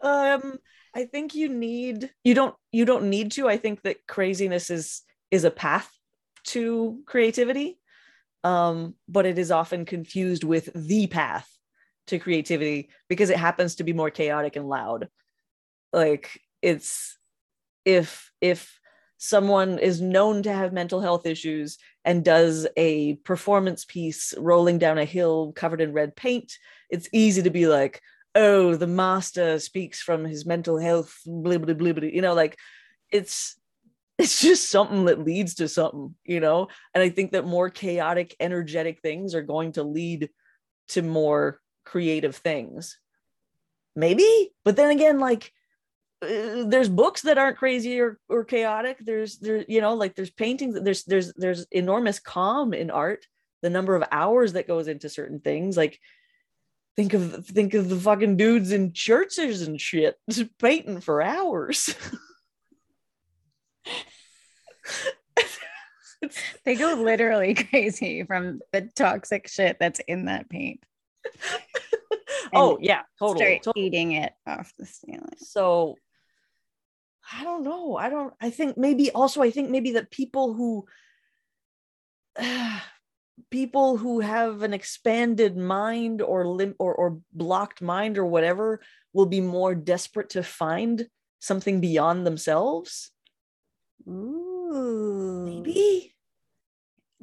Um, 0.00 0.58
I 0.94 1.06
think 1.06 1.34
you 1.34 1.48
need 1.48 2.12
you 2.22 2.34
don't 2.34 2.54
you 2.70 2.84
don't 2.84 3.10
need 3.10 3.32
to. 3.32 3.48
I 3.48 3.56
think 3.56 3.82
that 3.82 4.06
craziness 4.06 4.70
is 4.70 5.02
is 5.32 5.42
a 5.42 5.50
path 5.50 5.90
to 6.48 7.00
creativity. 7.04 7.80
Um, 8.44 8.94
but 9.08 9.26
it 9.26 9.38
is 9.38 9.50
often 9.50 9.86
confused 9.86 10.44
with 10.44 10.70
the 10.72 11.08
path 11.08 11.50
to 12.06 12.18
creativity 12.18 12.88
because 13.08 13.30
it 13.30 13.36
happens 13.36 13.76
to 13.76 13.84
be 13.84 13.92
more 13.92 14.10
chaotic 14.10 14.56
and 14.56 14.68
loud. 14.68 15.08
Like 15.92 16.40
it's 16.62 17.18
if 17.84 18.30
if 18.40 18.78
someone 19.18 19.78
is 19.78 20.00
known 20.00 20.42
to 20.42 20.52
have 20.52 20.72
mental 20.72 21.00
health 21.00 21.26
issues 21.26 21.78
and 22.04 22.24
does 22.24 22.66
a 22.76 23.14
performance 23.16 23.84
piece 23.84 24.34
rolling 24.36 24.78
down 24.78 24.98
a 24.98 25.04
hill 25.04 25.52
covered 25.56 25.80
in 25.80 25.92
red 25.92 26.14
paint, 26.14 26.52
it's 26.90 27.08
easy 27.12 27.42
to 27.42 27.50
be 27.50 27.66
like, 27.66 28.02
oh, 28.34 28.76
the 28.76 28.86
master 28.86 29.58
speaks 29.58 30.02
from 30.02 30.24
his 30.24 30.44
mental 30.44 30.78
health, 30.78 31.18
blibbity 31.26 31.74
blibbity. 31.74 32.12
You 32.12 32.22
know, 32.22 32.34
like 32.34 32.56
it's 33.10 33.58
it's 34.18 34.40
just 34.40 34.70
something 34.70 35.06
that 35.06 35.24
leads 35.24 35.54
to 35.56 35.68
something, 35.68 36.14
you 36.24 36.40
know. 36.40 36.68
And 36.94 37.02
I 37.02 37.10
think 37.10 37.32
that 37.32 37.46
more 37.46 37.70
chaotic, 37.70 38.34
energetic 38.40 39.00
things 39.00 39.34
are 39.34 39.42
going 39.42 39.72
to 39.72 39.82
lead 39.82 40.30
to 40.88 41.02
more 41.02 41.60
creative 41.86 42.36
things. 42.36 42.98
Maybe, 43.94 44.50
but 44.64 44.76
then 44.76 44.90
again, 44.90 45.18
like 45.20 45.52
uh, 46.20 46.64
there's 46.66 46.90
books 46.90 47.22
that 47.22 47.38
aren't 47.38 47.56
crazy 47.56 47.98
or, 48.00 48.18
or 48.28 48.44
chaotic. 48.44 48.98
There's 49.00 49.38
there, 49.38 49.64
you 49.66 49.80
know, 49.80 49.94
like 49.94 50.14
there's 50.14 50.30
paintings. 50.30 50.78
There's 50.78 51.04
there's 51.04 51.32
there's 51.34 51.66
enormous 51.70 52.18
calm 52.18 52.74
in 52.74 52.90
art. 52.90 53.26
The 53.62 53.70
number 53.70 53.96
of 53.96 54.04
hours 54.12 54.52
that 54.52 54.68
goes 54.68 54.86
into 54.86 55.08
certain 55.08 55.40
things, 55.40 55.78
like 55.78 55.98
think 56.94 57.14
of 57.14 57.46
think 57.46 57.72
of 57.72 57.88
the 57.88 57.96
fucking 57.96 58.36
dudes 58.36 58.70
in 58.70 58.92
churches 58.92 59.62
and 59.62 59.80
shit 59.80 60.16
painting 60.58 61.00
for 61.00 61.22
hours. 61.22 61.94
They 66.64 66.74
go 66.74 66.94
literally 66.94 67.54
crazy 67.70 68.24
from 68.24 68.60
the 68.72 68.90
toxic 68.94 69.48
shit 69.48 69.76
that's 69.78 70.00
in 70.00 70.26
that 70.26 70.48
paint. 70.48 70.82
oh 72.54 72.78
yeah, 72.80 73.02
totally. 73.18 73.44
Start 73.44 73.62
totally. 73.62 73.86
eating 73.86 74.12
it 74.12 74.32
off 74.46 74.72
the 74.78 74.86
ceiling. 74.86 75.28
So 75.38 75.96
I 77.32 77.44
don't 77.44 77.64
know. 77.64 77.96
I 77.96 78.08
don't. 78.08 78.32
I 78.40 78.50
think 78.50 78.78
maybe 78.78 79.10
also. 79.10 79.42
I 79.42 79.50
think 79.50 79.70
maybe 79.70 79.92
that 79.92 80.10
people 80.10 80.54
who 80.54 80.86
people 83.50 83.96
who 83.96 84.20
have 84.20 84.62
an 84.62 84.72
expanded 84.72 85.56
mind 85.56 86.22
or 86.22 86.46
lim- 86.46 86.76
or 86.78 86.94
or 86.94 87.18
blocked 87.32 87.82
mind 87.82 88.18
or 88.18 88.26
whatever 88.26 88.80
will 89.12 89.26
be 89.26 89.40
more 89.40 89.74
desperate 89.74 90.30
to 90.30 90.42
find 90.42 91.08
something 91.40 91.80
beyond 91.80 92.26
themselves. 92.26 93.10
Ooh. 94.08 95.42
Maybe. 95.44 96.15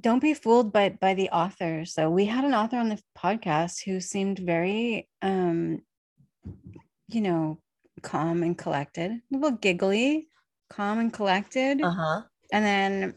Don't 0.03 0.19
be 0.21 0.33
fooled 0.33 0.71
by 0.71 0.89
by 0.89 1.13
the 1.13 1.29
author 1.29 1.85
so 1.85 2.09
we 2.09 2.25
had 2.25 2.43
an 2.43 2.53
author 2.53 2.77
on 2.77 2.89
the 2.89 3.01
podcast 3.17 3.83
who 3.83 3.99
seemed 3.99 4.37
very 4.37 5.07
um 5.21 5.79
you 7.07 7.21
know 7.21 7.57
calm 8.01 8.43
and 8.43 8.57
collected 8.57 9.11
a 9.11 9.21
little 9.31 9.57
giggly 9.57 10.27
calm 10.69 10.99
and 10.99 11.13
collected 11.13 11.81
Uh 11.81 11.91
huh. 11.91 12.21
and 12.51 12.65
then 12.65 13.13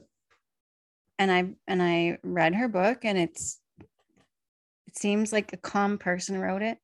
and 1.18 1.30
i 1.30 1.44
and 1.66 1.82
i 1.82 2.18
read 2.22 2.54
her 2.54 2.68
book 2.68 3.04
and 3.04 3.18
it's 3.18 3.60
it 4.86 4.96
seems 4.96 5.32
like 5.32 5.52
a 5.52 5.56
calm 5.58 5.98
person 5.98 6.38
wrote 6.38 6.62
it 6.62 6.78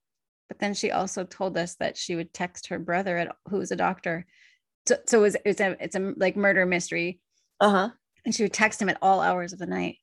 but 0.48 0.58
then 0.58 0.74
she 0.74 0.90
also 0.90 1.24
told 1.24 1.56
us 1.56 1.76
that 1.76 1.96
she 1.96 2.16
would 2.16 2.34
text 2.34 2.66
her 2.66 2.78
brother 2.78 3.16
at, 3.18 3.36
who 3.48 3.58
was 3.58 3.70
a 3.70 3.76
doctor 3.76 4.26
so, 4.86 4.96
so 5.06 5.22
it's, 5.24 5.36
it's 5.44 5.60
a 5.60 5.76
it's 5.80 5.94
a 5.96 6.12
like 6.16 6.36
murder 6.36 6.66
mystery 6.66 7.20
Uh-huh. 7.60 7.90
And 8.24 8.34
she 8.34 8.42
would 8.42 8.52
text 8.52 8.80
him 8.80 8.88
at 8.88 8.98
all 9.02 9.20
hours 9.20 9.52
of 9.52 9.58
the 9.58 9.66
night. 9.66 9.96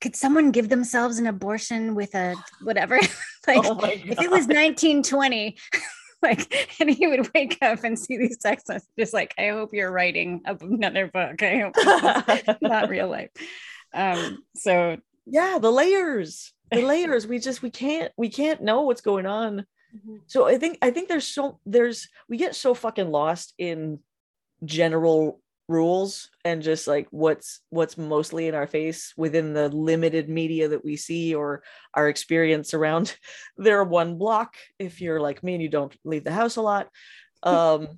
Could 0.00 0.16
someone 0.16 0.50
give 0.50 0.68
themselves 0.68 1.18
an 1.18 1.26
abortion 1.26 1.94
with 1.94 2.14
a 2.14 2.34
whatever? 2.62 2.96
like 3.46 3.64
oh 3.64 3.78
if 3.84 4.20
it 4.20 4.30
was 4.30 4.46
1920, 4.46 5.56
like, 6.22 6.76
and 6.80 6.90
he 6.90 7.06
would 7.06 7.30
wake 7.34 7.58
up 7.60 7.84
and 7.84 7.98
see 7.98 8.16
these 8.16 8.38
text 8.38 8.68
messages 8.68 9.12
like, 9.12 9.34
I 9.38 9.48
hope 9.48 9.74
you're 9.74 9.92
writing 9.92 10.42
another 10.46 11.08
book. 11.08 11.42
I 11.42 11.70
hope 11.74 12.58
not 12.62 12.88
real 12.88 13.08
life. 13.08 13.30
Um, 13.92 14.44
so 14.54 14.96
yeah, 15.26 15.58
the 15.60 15.70
layers. 15.70 16.52
The 16.70 16.82
layers. 16.82 17.26
We 17.26 17.40
just 17.40 17.62
we 17.62 17.70
can't 17.70 18.12
we 18.16 18.28
can't 18.28 18.62
know 18.62 18.82
what's 18.82 19.00
going 19.00 19.26
on. 19.26 19.66
Mm-hmm. 19.94 20.16
So 20.28 20.46
I 20.46 20.56
think 20.56 20.78
I 20.82 20.90
think 20.90 21.08
there's 21.08 21.26
so 21.26 21.58
there's 21.66 22.08
we 22.28 22.36
get 22.36 22.54
so 22.54 22.74
fucking 22.74 23.10
lost 23.10 23.54
in 23.58 23.98
general 24.64 25.40
rules 25.70 26.28
and 26.44 26.62
just 26.62 26.86
like 26.88 27.06
what's 27.10 27.60
what's 27.70 27.96
mostly 27.96 28.48
in 28.48 28.54
our 28.54 28.66
face 28.66 29.14
within 29.16 29.54
the 29.54 29.68
limited 29.68 30.28
media 30.28 30.68
that 30.68 30.84
we 30.84 30.96
see 30.96 31.34
or 31.34 31.62
our 31.94 32.08
experience 32.08 32.74
around 32.74 33.16
their 33.56 33.84
one 33.84 34.18
block 34.18 34.56
if 34.78 35.00
you're 35.00 35.20
like 35.20 35.42
me 35.42 35.54
and 35.54 35.62
you 35.62 35.68
don't 35.68 35.96
leave 36.04 36.24
the 36.24 36.32
house 36.32 36.56
a 36.56 36.60
lot 36.60 36.88
um 37.44 37.88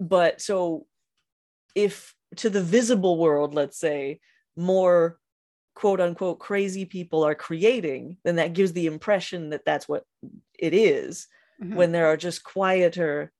but 0.00 0.40
so 0.40 0.86
if 1.74 2.14
to 2.36 2.48
the 2.48 2.62
visible 2.62 3.18
world 3.18 3.54
let's 3.54 3.78
say 3.78 4.18
more 4.56 5.18
quote 5.74 6.00
unquote 6.00 6.38
crazy 6.38 6.86
people 6.86 7.22
are 7.24 7.34
creating 7.34 8.16
then 8.24 8.36
that 8.36 8.54
gives 8.54 8.72
the 8.72 8.86
impression 8.86 9.50
that 9.50 9.64
that's 9.66 9.86
what 9.86 10.04
it 10.58 10.72
is 10.72 11.28
mhm. 11.62 11.74
when 11.74 11.92
there 11.92 12.06
are 12.06 12.16
just 12.16 12.42
quieter 12.42 13.30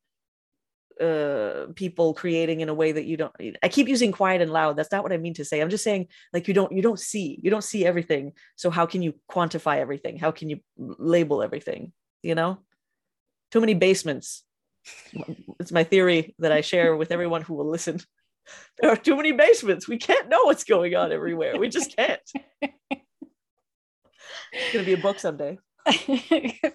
uh 1.01 1.67
people 1.75 2.13
creating 2.13 2.61
in 2.61 2.69
a 2.69 2.75
way 2.75 2.93
that 2.93 3.05
you 3.05 3.17
don't 3.17 3.33
i 3.63 3.69
keep 3.69 3.89
using 3.89 4.13
quiet 4.13 4.43
and 4.43 4.53
loud 4.53 4.77
that's 4.77 4.93
not 4.93 5.03
what 5.03 5.13
i 5.13 5.17
mean 5.17 5.33
to 5.33 5.45
say 5.45 5.61
i'm 5.61 5.71
just 5.71 5.83
saying 5.83 6.07
like 6.35 6.47
you 6.47 6.53
don't 6.53 6.73
you 6.73 6.83
don't 6.83 7.01
see 7.01 7.41
you 7.43 7.51
don't 7.51 7.65
see 7.65 7.87
everything 7.87 8.33
so 8.57 8.71
how 8.71 8.87
can 8.87 9.03
you 9.03 9.15
quantify 9.31 9.79
everything? 9.79 10.19
How 10.19 10.31
can 10.31 10.51
you 10.51 10.61
label 10.77 11.43
everything 11.43 11.93
you 12.23 12.35
know? 12.35 12.59
Too 13.51 13.61
many 13.61 13.75
basements. 13.75 14.45
It's 15.59 15.73
my 15.73 15.85
theory 15.85 16.35
that 16.39 16.53
i 16.53 16.61
share 16.61 16.97
with 16.97 17.11
everyone 17.11 17.43
who 17.43 17.55
will 17.55 17.69
listen. 17.69 18.01
There 18.81 18.91
are 18.91 18.97
too 18.97 19.17
many 19.17 19.31
basements. 19.31 19.87
We 19.87 19.99
can't 19.99 20.29
know 20.29 20.43
what's 20.45 20.65
going 20.65 20.97
on 20.97 21.13
everywhere. 21.13 21.57
We 21.57 21.69
just 21.69 21.95
can't. 21.95 22.21
It's 22.61 22.73
gonna 24.73 24.85
be 24.85 24.95
a 24.95 24.99
book 24.99 25.21
someday. 25.21 25.59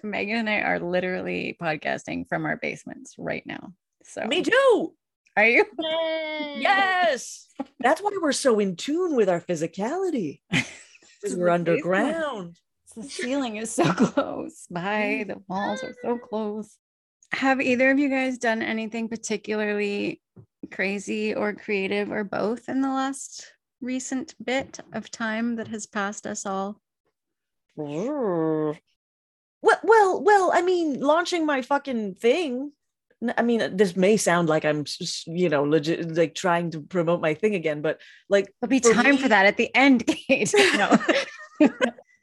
Megan 0.02 0.36
and 0.36 0.48
I 0.48 0.60
are 0.60 0.78
literally 0.78 1.58
podcasting 1.60 2.28
from 2.30 2.46
our 2.46 2.56
basements 2.56 3.16
right 3.18 3.42
now. 3.44 3.74
So 4.06 4.24
me 4.26 4.42
too 4.42 4.94
are 5.36 5.46
you? 5.46 5.66
Yay! 5.78 6.56
Yes. 6.60 7.46
That's 7.80 8.00
why 8.00 8.10
we're 8.20 8.32
so 8.32 8.58
in 8.58 8.76
tune 8.76 9.16
with 9.16 9.28
our 9.28 9.40
physicality. 9.40 10.40
We're 11.36 11.50
underground. 11.50 12.58
The 12.94 13.02
ceiling 13.02 13.56
is 13.56 13.70
so 13.70 13.92
close 13.92 14.66
by, 14.70 15.24
the 15.26 15.34
mm-hmm. 15.34 15.52
walls 15.52 15.82
are 15.82 15.94
so 16.02 16.18
close. 16.18 16.78
Have 17.32 17.60
either 17.60 17.90
of 17.90 17.98
you 17.98 18.08
guys 18.08 18.38
done 18.38 18.62
anything 18.62 19.08
particularly 19.08 20.22
crazy 20.70 21.34
or 21.34 21.52
creative 21.52 22.10
or 22.10 22.24
both 22.24 22.68
in 22.68 22.80
the 22.80 22.88
last 22.88 23.52
recent 23.80 24.34
bit 24.42 24.78
of 24.92 25.10
time 25.10 25.56
that 25.56 25.68
has 25.68 25.86
passed 25.86 26.26
us 26.26 26.46
all? 26.46 26.80
Well, 27.74 28.76
well, 29.82 30.22
well, 30.22 30.50
I 30.54 30.62
mean, 30.62 31.00
launching 31.00 31.44
my 31.44 31.62
fucking 31.62 32.14
thing. 32.14 32.72
N- 33.22 33.34
I 33.36 33.42
mean, 33.42 33.76
this 33.76 33.96
may 33.96 34.16
sound 34.16 34.48
like 34.48 34.64
I'm, 34.64 34.80
s- 34.80 34.98
s- 35.00 35.24
you 35.26 35.48
know, 35.48 35.62
legit, 35.64 36.16
like 36.16 36.34
trying 36.34 36.70
to 36.72 36.80
promote 36.82 37.20
my 37.20 37.34
thing 37.34 37.54
again, 37.54 37.80
but 37.82 38.00
like, 38.28 38.52
There'll 38.60 38.70
be 38.70 38.80
For 38.80 38.92
time 38.92 39.16
me- 39.16 39.22
for 39.22 39.28
that 39.28 39.46
at 39.46 39.56
the 39.56 39.74
end, 39.74 40.06
Kate. 40.28 40.52
No. 40.76 40.98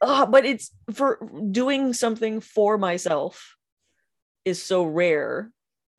uh, 0.01 0.25
but 0.27 0.45
it's 0.45 0.71
for 0.93 1.19
doing 1.51 1.93
something 1.93 2.41
for 2.41 2.77
myself 2.77 3.55
is 4.45 4.61
so 4.61 4.83
rare 4.83 5.51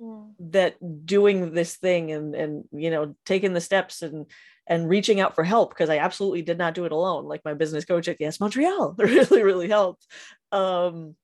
Mm. 0.02 0.32
that 0.50 0.74
doing 1.06 1.54
this 1.54 1.76
thing 1.76 2.10
and 2.10 2.34
and 2.34 2.64
you 2.72 2.90
know 2.90 3.14
taking 3.24 3.52
the 3.52 3.60
steps 3.60 4.02
and 4.02 4.26
and 4.66 4.88
reaching 4.88 5.20
out 5.20 5.36
for 5.36 5.44
help 5.44 5.70
because 5.70 5.88
I 5.88 5.98
absolutely 5.98 6.42
did 6.42 6.58
not 6.58 6.74
do 6.74 6.84
it 6.84 6.90
alone. 6.90 7.26
Like 7.26 7.42
my 7.44 7.54
business 7.54 7.84
coach 7.84 8.08
at 8.08 8.16
Yes 8.18 8.40
Montreal 8.40 8.94
really 8.98 9.44
really 9.44 9.68
helped. 9.68 10.04
Um, 10.50 11.14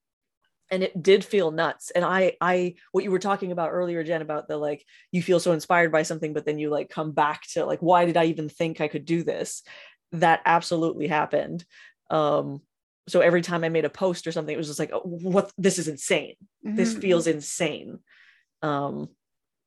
and 0.70 0.82
it 0.82 1.02
did 1.02 1.24
feel 1.24 1.50
nuts. 1.50 1.90
And 1.90 2.04
I 2.04 2.36
I 2.40 2.74
what 2.92 3.04
you 3.04 3.10
were 3.10 3.18
talking 3.18 3.52
about 3.52 3.70
earlier, 3.70 4.04
Jen, 4.04 4.22
about 4.22 4.48
the 4.48 4.56
like 4.56 4.84
you 5.12 5.22
feel 5.22 5.40
so 5.40 5.52
inspired 5.52 5.92
by 5.92 6.02
something, 6.02 6.32
but 6.32 6.44
then 6.44 6.58
you 6.58 6.70
like 6.70 6.88
come 6.90 7.12
back 7.12 7.42
to 7.52 7.64
like 7.64 7.80
why 7.80 8.04
did 8.04 8.16
I 8.16 8.26
even 8.26 8.48
think 8.48 8.80
I 8.80 8.88
could 8.88 9.04
do 9.04 9.22
this? 9.22 9.62
That 10.12 10.40
absolutely 10.44 11.06
happened. 11.08 11.64
Um, 12.10 12.60
so 13.08 13.20
every 13.20 13.42
time 13.42 13.64
I 13.64 13.68
made 13.68 13.84
a 13.84 13.90
post 13.90 14.26
or 14.26 14.32
something, 14.32 14.54
it 14.54 14.58
was 14.58 14.68
just 14.68 14.78
like, 14.78 14.90
oh, 14.92 15.00
what 15.00 15.52
this 15.58 15.78
is 15.78 15.88
insane 15.88 16.34
this 16.62 16.94
Mhm. 16.94 17.00
feels 17.00 17.26
insane 17.26 17.98
um 18.62 19.08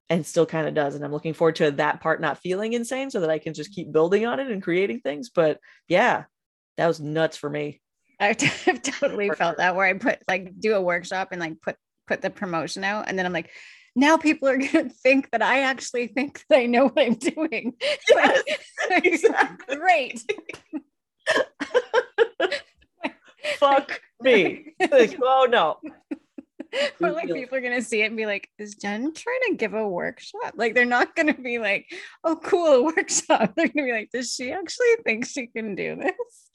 and 0.10 0.26
still 0.26 0.46
kind 0.46 0.68
of 0.68 0.74
does 0.74 0.96
and 0.96 1.04
i'm 1.04 1.12
looking 1.12 1.34
forward 1.34 1.56
to 1.56 1.72
that 1.72 2.02
part 2.02 2.22
not 2.22 2.38
feeling 2.38 2.74
insane 2.74 3.10
so 3.10 3.20
that 3.20 3.30
i 3.30 3.40
can 3.40 3.54
just 3.54 3.72
keep 3.74 3.92
building 3.92 4.26
on 4.26 4.40
it 4.40 4.52
and 4.52 4.62
creating 4.64 5.00
things 5.00 5.30
but 5.30 5.60
yeah 5.88 6.26
that 6.78 6.88
was 6.88 7.00
nuts 7.00 7.38
for 7.38 7.50
me 7.50 7.82
I've, 8.20 8.82
totally 8.82 9.30
felt 9.32 9.58
that 9.58 9.76
where 9.76 9.86
I 9.86 9.94
put 9.94 10.20
like 10.28 10.60
do 10.60 10.76
a 10.76 10.82
workshop 10.82 11.30
and 11.32 11.42
like 11.42 11.62
put 11.62 11.76
put 12.08 12.22
the 12.22 12.30
promotion 12.30 12.84
out 12.84 13.06
and 13.08 13.18
then 13.18 13.26
I'm 13.26 13.34
like 13.34 13.50
now 13.96 14.18
people 14.18 14.48
are 14.48 14.58
gonna 14.72 14.90
think 14.90 15.32
that 15.32 15.42
I 15.42 15.62
actually 15.62 16.08
think 16.08 16.44
that 16.50 16.60
I 16.60 16.66
know 16.66 16.88
what 16.88 17.06
I'm 17.06 17.16
doing. 17.16 17.74
Yes, 18.10 18.44
Like, 18.90 19.06
exactly. 19.06 19.76
Great. 19.76 20.24
fuck 23.56 24.02
me 24.22 24.74
like, 24.92 25.18
oh 25.22 25.48
no 25.50 25.78
Or 27.02 27.12
like 27.12 27.28
people 27.28 27.58
are 27.58 27.62
gonna 27.62 27.82
see 27.82 28.02
it 28.02 28.08
and 28.08 28.18
be 28.18 28.26
like, 28.26 28.50
is 28.58 28.76
Jen 28.76 29.14
trying 29.14 29.40
to 29.50 29.56
give 29.56 29.74
a 29.74 29.88
workshop? 29.88 30.54
Like 30.56 30.74
they're 30.74 30.86
not 30.86 31.16
gonna 31.16 31.34
be 31.34 31.60
like, 31.60 31.86
oh 32.24 32.36
cool, 32.36 32.68
a 32.68 32.84
workshop. 32.84 33.54
They're 33.56 33.68
gonna 33.68 33.88
be 33.88 33.92
like, 33.92 34.10
does 34.12 34.34
she 34.34 34.52
actually 34.52 34.96
think 35.06 35.26
she 35.26 35.48
can 35.48 35.76
do 35.76 35.96
this? 35.96 36.52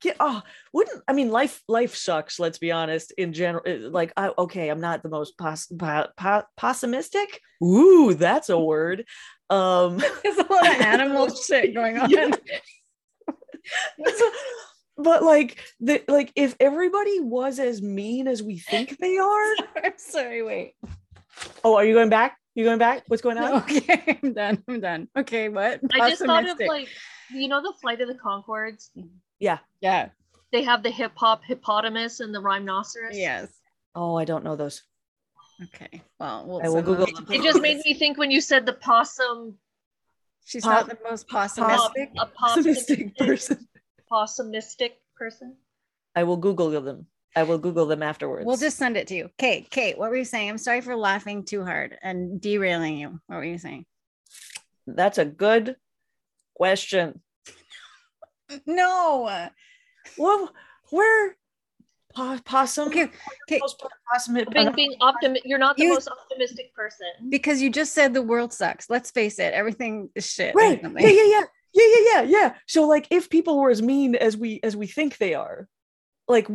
Get, 0.00 0.16
oh 0.20 0.42
wouldn't 0.72 1.02
i 1.08 1.12
mean 1.12 1.30
life 1.30 1.60
life 1.66 1.96
sucks 1.96 2.38
let's 2.38 2.58
be 2.58 2.70
honest 2.70 3.12
in 3.18 3.32
general 3.32 3.64
uh, 3.66 3.90
like 3.90 4.12
I, 4.16 4.30
okay 4.38 4.68
i'm 4.68 4.80
not 4.80 5.02
the 5.02 5.08
most 5.08 5.36
pos, 5.36 5.66
po, 5.66 6.06
po, 6.16 6.44
pessimistic 6.56 7.40
ooh 7.64 8.14
that's 8.14 8.48
a 8.48 8.58
word 8.58 9.04
um 9.50 9.96
There's 10.22 10.38
a 10.38 10.52
lot 10.52 10.68
of 10.68 10.80
animal 10.80 11.34
shit 11.34 11.74
going 11.74 11.98
on. 12.00 12.10
Yeah. 12.10 12.30
but 14.96 15.22
like 15.22 15.58
the 15.80 16.02
like 16.08 16.32
if 16.36 16.56
everybody 16.60 17.20
was 17.20 17.58
as 17.58 17.82
mean 17.82 18.28
as 18.28 18.42
we 18.42 18.58
think 18.58 18.98
they 18.98 19.18
are 19.18 19.54
I'm 19.82 19.92
sorry, 19.96 20.42
wait. 20.42 20.74
oh 21.64 21.76
are 21.76 21.84
you 21.84 21.94
going 21.94 22.08
back 22.08 22.36
you 22.54 22.64
going 22.64 22.78
back 22.78 23.04
what's 23.08 23.22
going 23.22 23.38
on 23.38 23.62
Okay, 23.62 24.18
I'm 24.22 24.32
done. 24.32 24.64
I'm 24.68 24.80
done. 24.80 25.08
Okay, 25.16 25.48
what? 25.48 25.80
I 25.92 26.10
just 26.10 26.24
thought 26.24 26.48
of 26.48 26.58
like, 26.58 26.88
you 27.30 27.46
know, 27.46 27.62
the 27.62 27.72
Flight 27.80 28.00
of 28.00 28.08
the 28.08 28.14
Conchords. 28.14 28.88
Yeah, 29.38 29.58
Yeah. 29.80 30.08
They 30.52 30.62
have 30.64 30.82
the 30.82 30.90
hip 30.90 31.12
hop 31.16 31.42
hippopotamus 31.44 32.20
and 32.20 32.34
the 32.34 32.40
rhinoceros. 32.40 33.16
yes. 33.16 33.48
oh 33.94 34.16
i 34.16 34.24
don't 34.24 34.44
know 34.44 34.56
those 34.56 34.82
Okay, 35.60 36.02
well, 36.20 36.44
we'll 36.46 36.62
I 36.64 36.68
will 36.68 36.82
Google 36.82 37.06
those- 37.06 37.14
them. 37.14 37.26
It 37.32 37.42
just 37.42 37.60
made 37.60 37.78
me 37.84 37.92
think 37.94 38.16
when 38.16 38.30
you 38.30 38.40
said 38.40 38.64
the 38.64 38.74
possum, 38.74 39.58
She's 40.44 40.62
Pop- 40.62 40.86
not 40.86 40.88
the 40.88 41.10
most 41.10 41.26
pop, 41.28 41.50
pessimistic. 41.50 42.10
a 42.16 42.26
possumistic, 42.26 43.16
person 43.16 43.66
possumistic 44.10 44.92
person. 45.16 45.56
i 46.14 46.22
will 46.22 46.36
google 46.36 46.70
them 46.80 47.06
i 47.36 47.42
will 47.42 47.58
google 47.58 47.86
them 47.86 48.02
afterwards 48.04 48.46
We'll 48.46 48.56
just 48.56 48.78
send 48.78 48.96
it 48.96 49.08
to 49.08 49.14
you. 49.16 49.30
Kate, 49.36 49.68
Kate, 49.68 49.98
what 49.98 50.08
were 50.10 50.16
you 50.16 50.24
saying? 50.24 50.48
I'm 50.48 50.58
sorry 50.58 50.80
for 50.80 50.94
laughing 50.96 51.44
too 51.44 51.64
hard 51.64 51.98
and 52.02 52.40
derailing 52.40 52.96
you. 52.96 53.20
What 53.26 53.36
were 53.36 53.44
you 53.44 53.58
saying? 53.58 53.84
that's 54.86 55.18
a 55.18 55.24
good 55.24 55.76
question 56.54 57.20
No. 58.66 59.48
well 60.16 60.52
where 60.90 61.36
po- 62.14 62.38
possum 62.44 62.88
Okay, 62.88 63.10
okay. 63.48 63.60
Possum 63.60 64.44
Being, 64.52 64.72
being 64.72 64.94
optimi- 65.00 65.42
You're 65.44 65.58
not 65.58 65.76
the 65.76 65.84
You- 65.84 65.90
most 65.90 66.08
optimistic 66.08 66.74
person. 66.74 67.06
Because 67.28 67.60
you 67.60 67.70
just 67.70 67.92
said 67.92 68.14
the 68.14 68.22
world 68.22 68.52
sucks. 68.52 68.88
Let's 68.88 69.10
face 69.10 69.38
it, 69.38 69.52
everything 69.52 70.08
is 70.14 70.26
shit. 70.30 70.54
right 70.54 70.80
yeah 70.82 71.08
yeah 71.08 71.22
yeah 71.24 71.44
yeah 71.74 71.84
yeah 71.94 72.04
yeah 72.14 72.22
yeah 72.22 72.54
so 72.66 72.88
like 72.88 73.06
if 73.10 73.28
people 73.28 73.58
were 73.58 73.70
as 73.70 73.82
mean 73.82 74.14
as 74.14 74.36
we 74.36 74.58
as 74.62 74.74
we 74.76 74.86
think 74.86 75.18
they 75.18 75.34
are 75.34 75.68
like 76.26 76.48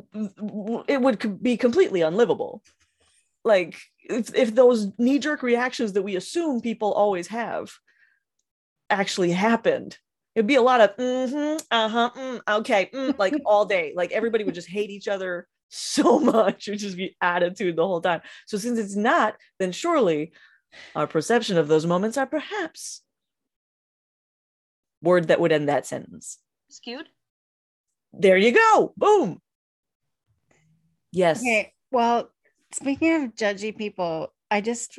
it 0.87 0.99
would 1.01 1.41
be 1.43 1.55
completely 1.55 2.01
unlivable 2.01 2.63
like 3.45 3.79
if, 4.03 4.33
if 4.35 4.55
those 4.55 4.87
knee-jerk 4.97 5.43
reactions 5.43 5.93
that 5.93 6.01
we 6.01 6.15
assume 6.15 6.61
people 6.61 6.91
always 6.93 7.27
have 7.27 7.71
actually 8.89 9.31
happened 9.31 9.97
it'd 10.35 10.47
be 10.47 10.55
a 10.55 10.61
lot 10.61 10.81
of 10.81 10.95
mm-hmm, 10.97 11.57
uh-huh 11.71 12.09
mm, 12.15 12.41
okay 12.47 12.89
mm, 12.93 13.17
like 13.17 13.33
all 13.45 13.65
day 13.65 13.93
like 13.95 14.11
everybody 14.11 14.43
would 14.43 14.55
just 14.55 14.69
hate 14.69 14.89
each 14.89 15.07
other 15.07 15.47
so 15.69 16.19
much 16.19 16.67
it 16.67 16.71
would 16.71 16.79
just 16.79 16.97
be 16.97 17.15
attitude 17.19 17.75
the 17.75 17.85
whole 17.85 18.01
time 18.01 18.21
so 18.45 18.57
since 18.57 18.77
it's 18.77 18.95
not 18.95 19.35
then 19.59 19.71
surely 19.71 20.31
our 20.95 21.07
perception 21.07 21.57
of 21.57 21.67
those 21.67 21.85
moments 21.85 22.17
are 22.17 22.27
perhaps 22.27 23.01
word 25.03 25.27
that 25.27 25.39
would 25.39 25.51
end 25.51 25.69
that 25.69 25.85
sentence. 25.85 26.39
Skewed. 26.69 27.07
There 28.13 28.37
you 28.37 28.51
go. 28.51 28.93
Boom. 28.97 29.41
Yes. 31.11 31.41
Okay. 31.41 31.73
Well, 31.91 32.29
speaking 32.71 33.23
of 33.23 33.35
judgy 33.35 33.77
people, 33.77 34.33
I 34.49 34.61
just 34.61 34.97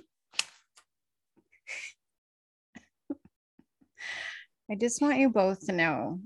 I 4.71 4.75
just 4.77 5.03
want 5.03 5.19
you 5.19 5.29
both 5.29 5.67
to 5.67 5.73
know 5.73 6.21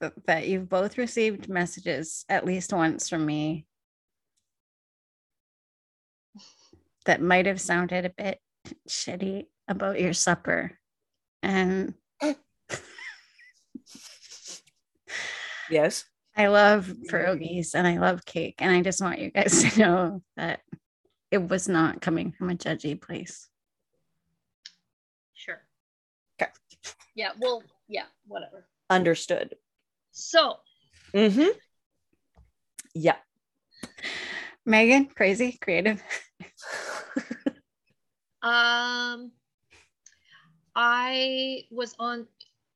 th- 0.00 0.12
that 0.26 0.46
you've 0.48 0.68
both 0.68 0.98
received 0.98 1.48
messages 1.48 2.24
at 2.28 2.44
least 2.44 2.72
once 2.72 3.08
from 3.08 3.24
me 3.24 3.66
that 7.06 7.22
might 7.22 7.46
have 7.46 7.60
sounded 7.60 8.04
a 8.04 8.10
bit 8.10 8.38
shitty 8.88 9.46
about 9.68 10.00
your 10.00 10.12
supper. 10.12 10.78
And 11.42 11.94
Yes. 15.70 16.04
I 16.36 16.48
love 16.48 16.92
pierogies 17.10 17.68
mm-hmm. 17.68 17.78
and 17.78 17.86
I 17.86 17.98
love 17.98 18.24
cake. 18.24 18.56
And 18.58 18.74
I 18.74 18.82
just 18.82 19.00
want 19.00 19.20
you 19.20 19.30
guys 19.30 19.62
to 19.74 19.78
know 19.78 20.22
that 20.36 20.60
it 21.30 21.48
was 21.48 21.68
not 21.68 22.00
coming 22.00 22.32
from 22.32 22.50
a 22.50 22.54
judgy 22.54 23.00
place. 23.00 23.48
Sure. 25.34 25.62
'Kay. 26.38 26.46
Yeah. 27.14 27.30
Well. 27.38 27.62
Yeah. 27.88 28.04
Whatever. 28.26 28.66
Understood. 28.90 29.56
So 30.12 30.58
Mm-hmm. 31.14 31.56
Yeah. 32.94 33.16
Megan, 34.66 35.06
crazy, 35.06 35.58
creative. 35.60 36.02
Um, 38.42 39.32
I 40.76 41.62
was 41.70 41.94
on, 41.98 42.26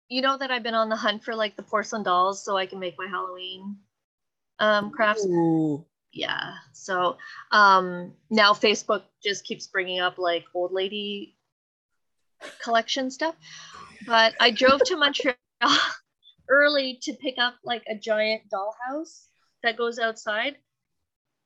you 0.08 0.22
know 0.22 0.38
that 0.38 0.50
I've 0.50 0.62
been 0.62 0.72
on 0.72 0.88
the 0.88 0.96
hunt 0.96 1.22
for 1.22 1.34
like 1.34 1.56
the 1.56 1.62
porcelain 1.62 2.02
dolls 2.02 2.42
so 2.42 2.56
I 2.56 2.64
can 2.64 2.78
make 2.78 2.94
my 2.96 3.06
Halloween 3.06 3.76
um 4.60 4.90
crafts. 4.90 5.26
Ooh. 5.26 5.84
Yeah. 6.10 6.54
So 6.72 7.18
um 7.50 8.14
now 8.30 8.54
Facebook 8.54 9.02
just 9.22 9.44
keeps 9.44 9.66
bringing 9.66 10.00
up 10.00 10.16
like 10.16 10.46
old 10.54 10.72
lady 10.72 11.36
collection 12.62 13.10
stuff. 13.10 13.34
But 14.08 14.34
I 14.40 14.50
drove 14.50 14.82
to 14.84 14.96
Montreal 14.96 15.36
early 16.48 16.98
to 17.02 17.12
pick 17.12 17.34
up 17.38 17.56
like 17.62 17.82
a 17.86 17.94
giant 17.94 18.42
dollhouse 18.50 19.26
that 19.62 19.76
goes 19.76 19.98
outside 19.98 20.56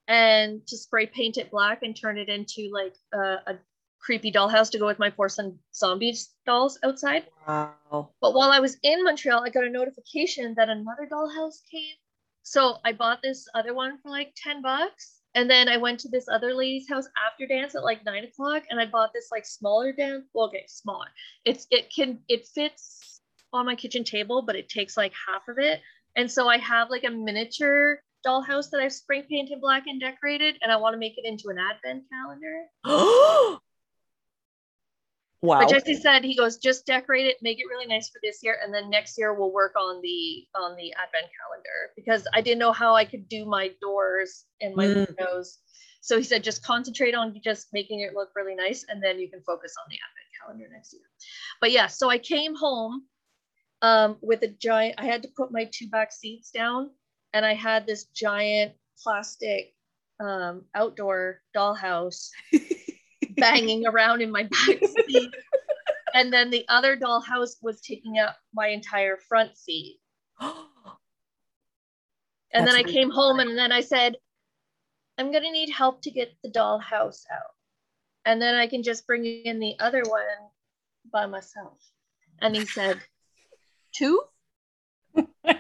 and 0.07 0.65
to 0.69 0.77
spray 0.77 1.07
paint 1.07 1.39
it 1.39 1.51
black 1.51 1.83
and 1.83 1.97
turn 1.97 2.19
it 2.19 2.29
into 2.29 2.71
like 2.73 2.95
a, 3.13 3.53
a 3.53 3.59
creepy 4.01 4.31
dollhouse 4.31 4.71
to 4.71 4.79
go 4.79 4.87
with 4.87 5.01
my 5.01 5.11
porcelain 5.11 5.59
zombies 5.75 6.31
dolls 6.47 6.79
outside. 6.85 7.25
Wow. 7.49 8.11
But 8.21 8.35
while 8.35 8.53
I 8.53 8.61
was 8.61 8.77
in 8.85 9.03
Montreal, 9.03 9.43
I 9.45 9.51
got 9.51 9.65
a 9.65 9.71
notification 9.71 10.55
that 10.57 10.69
another 10.69 11.09
dollhouse 11.11 11.63
came. 11.69 11.97
So 12.45 12.77
I 12.85 12.93
bought 12.93 13.23
this 13.23 13.49
other 13.55 13.75
one 13.75 13.99
for 13.99 14.11
like 14.11 14.35
10 14.37 14.63
bucks. 14.63 15.22
And 15.35 15.51
then 15.51 15.69
I 15.69 15.79
went 15.79 16.01
to 16.01 16.09
this 16.09 16.29
other 16.29 16.55
lady's 16.55 16.89
house 16.89 17.09
after 17.27 17.47
dance 17.47 17.75
at 17.75 17.85
like 17.85 18.05
nine 18.05 18.25
o'clock 18.25 18.65
and 18.71 18.79
I 18.79 18.87
bought 18.87 19.13
this 19.13 19.29
like 19.31 19.47
smaller 19.47 19.93
dance. 19.93 20.27
Well, 20.35 20.47
okay, 20.47 20.65
smaller. 20.69 21.07
It's 21.45 21.67
it 21.71 21.93
can 21.95 22.19
it 22.29 22.47
fits 22.47 23.21
on 23.53 23.67
my 23.67 23.75
kitchen 23.75 24.05
table, 24.05 24.43
but 24.43 24.57
it 24.57 24.69
takes 24.69 24.97
like 24.97 25.13
half 25.27 25.49
of 25.49 25.59
it. 25.59 25.81
And 26.17 26.31
so 26.31 26.49
I 26.49 26.59
have 26.59 26.91
like 26.91 27.05
a 27.05 27.11
miniature 27.11 28.03
dollhouse 28.27 28.71
that 28.71 28.81
I've 28.81 28.93
spray 28.93 29.23
painted 29.23 29.61
black 29.61 29.87
and 29.87 30.01
decorated, 30.01 30.57
and 30.63 30.71
I 30.71 30.77
want 30.77 30.95
to 30.95 30.99
make 30.99 31.17
it 31.17 31.25
into 31.25 31.49
an 31.49 31.59
advent 31.59 32.05
calendar. 32.11 33.59
wow. 35.43 35.59
But 35.61 35.69
Jesse 35.69 35.95
said 35.95 36.25
he 36.25 36.37
goes, 36.37 36.57
just 36.57 36.87
decorate 36.87 37.27
it, 37.27 37.37
make 37.43 37.59
it 37.59 37.67
really 37.69 37.87
nice 37.87 38.09
for 38.09 38.21
this 38.23 38.41
year, 38.43 38.59
and 38.63 38.73
then 38.73 38.89
next 38.89 39.19
year 39.19 39.35
we'll 39.35 39.53
work 39.53 39.75
on 39.77 40.01
the 40.03 40.47
on 40.55 40.77
the 40.77 40.93
advent 40.95 41.31
calendar 41.39 41.93
because 41.97 42.27
I 42.33 42.41
didn't 42.41 42.59
know 42.59 42.73
how 42.73 42.95
I 42.95 43.05
could 43.05 43.29
do 43.29 43.45
my 43.45 43.71
doors 43.81 44.45
and 44.61 44.75
my 44.75 44.87
Mm. 44.87 45.07
windows. 45.09 45.59
So 46.01 46.19
he 46.19 46.25
said, 46.25 46.43
just 46.43 46.65
concentrate 46.65 47.15
on 47.15 47.41
just 47.45 47.69
making 47.73 48.01
it 48.01 48.15
look 48.15 48.31
really 48.35 48.55
nice, 48.55 48.85
and 48.89 49.03
then 49.03 49.19
you 49.19 49.29
can 49.31 49.41
focus 49.43 49.75
on 49.79 49.89
the 49.89 49.97
advent 49.97 50.29
calendar 50.41 50.69
next 50.73 50.93
year. 50.93 51.03
But 51.61 51.71
yeah, 51.71 51.87
so 51.87 52.11
I 52.11 52.19
came 52.19 52.55
home 52.57 53.05
um, 53.83 54.17
with 54.21 54.43
a 54.43 54.49
giant. 54.49 54.97
I 54.99 55.07
had 55.07 55.23
to 55.23 55.29
put 55.37 55.53
my 55.53 55.69
two 55.73 55.89
back 55.89 56.13
seats 56.13 56.51
down, 56.51 56.91
and 57.33 57.47
I 57.47 57.55
had 57.55 57.87
this 57.87 58.05
giant 58.07 58.73
plastic 59.03 59.75
um, 60.21 60.65
outdoor 60.75 61.41
dollhouse 61.57 62.31
banging 63.37 63.87
around 63.87 64.23
in 64.23 64.31
my 64.31 64.45
back 64.45 64.79
seat. 65.07 65.31
and 66.15 66.33
then 66.33 66.51
the 66.51 66.65
other 66.69 66.97
dollhouse 66.97 67.57
was 67.63 67.81
taking 67.81 68.19
up 68.19 68.37
my 68.55 68.69
entire 68.69 69.17
front 69.17 69.57
seat. 69.57 69.99
And 72.55 72.67
then 72.67 72.75
I 72.75 72.83
came 72.83 73.11
home 73.11 73.41
and 73.41 73.57
then 73.57 73.73
I 73.73 73.81
said, 73.81 74.17
I'm 75.19 75.31
going 75.31 75.45
to 75.45 75.51
need 75.51 75.71
help 75.71 76.03
to 76.03 76.11
get 76.11 76.35
the 76.43 76.51
dollhouse 76.51 77.25
out. 77.33 77.55
And 78.25 78.41
then 78.41 78.55
I 78.55 78.67
can 78.67 78.83
just 78.83 79.07
bring 79.07 79.25
in 79.25 79.59
the 79.59 79.75
other 79.81 80.03
one 80.07 80.23
by 81.13 81.27
myself. 81.27 81.79
And 82.41 82.55
he 82.55 82.67
said, 82.67 82.99
Two? 83.95 84.23
But 85.15 85.27
he, 85.45 85.55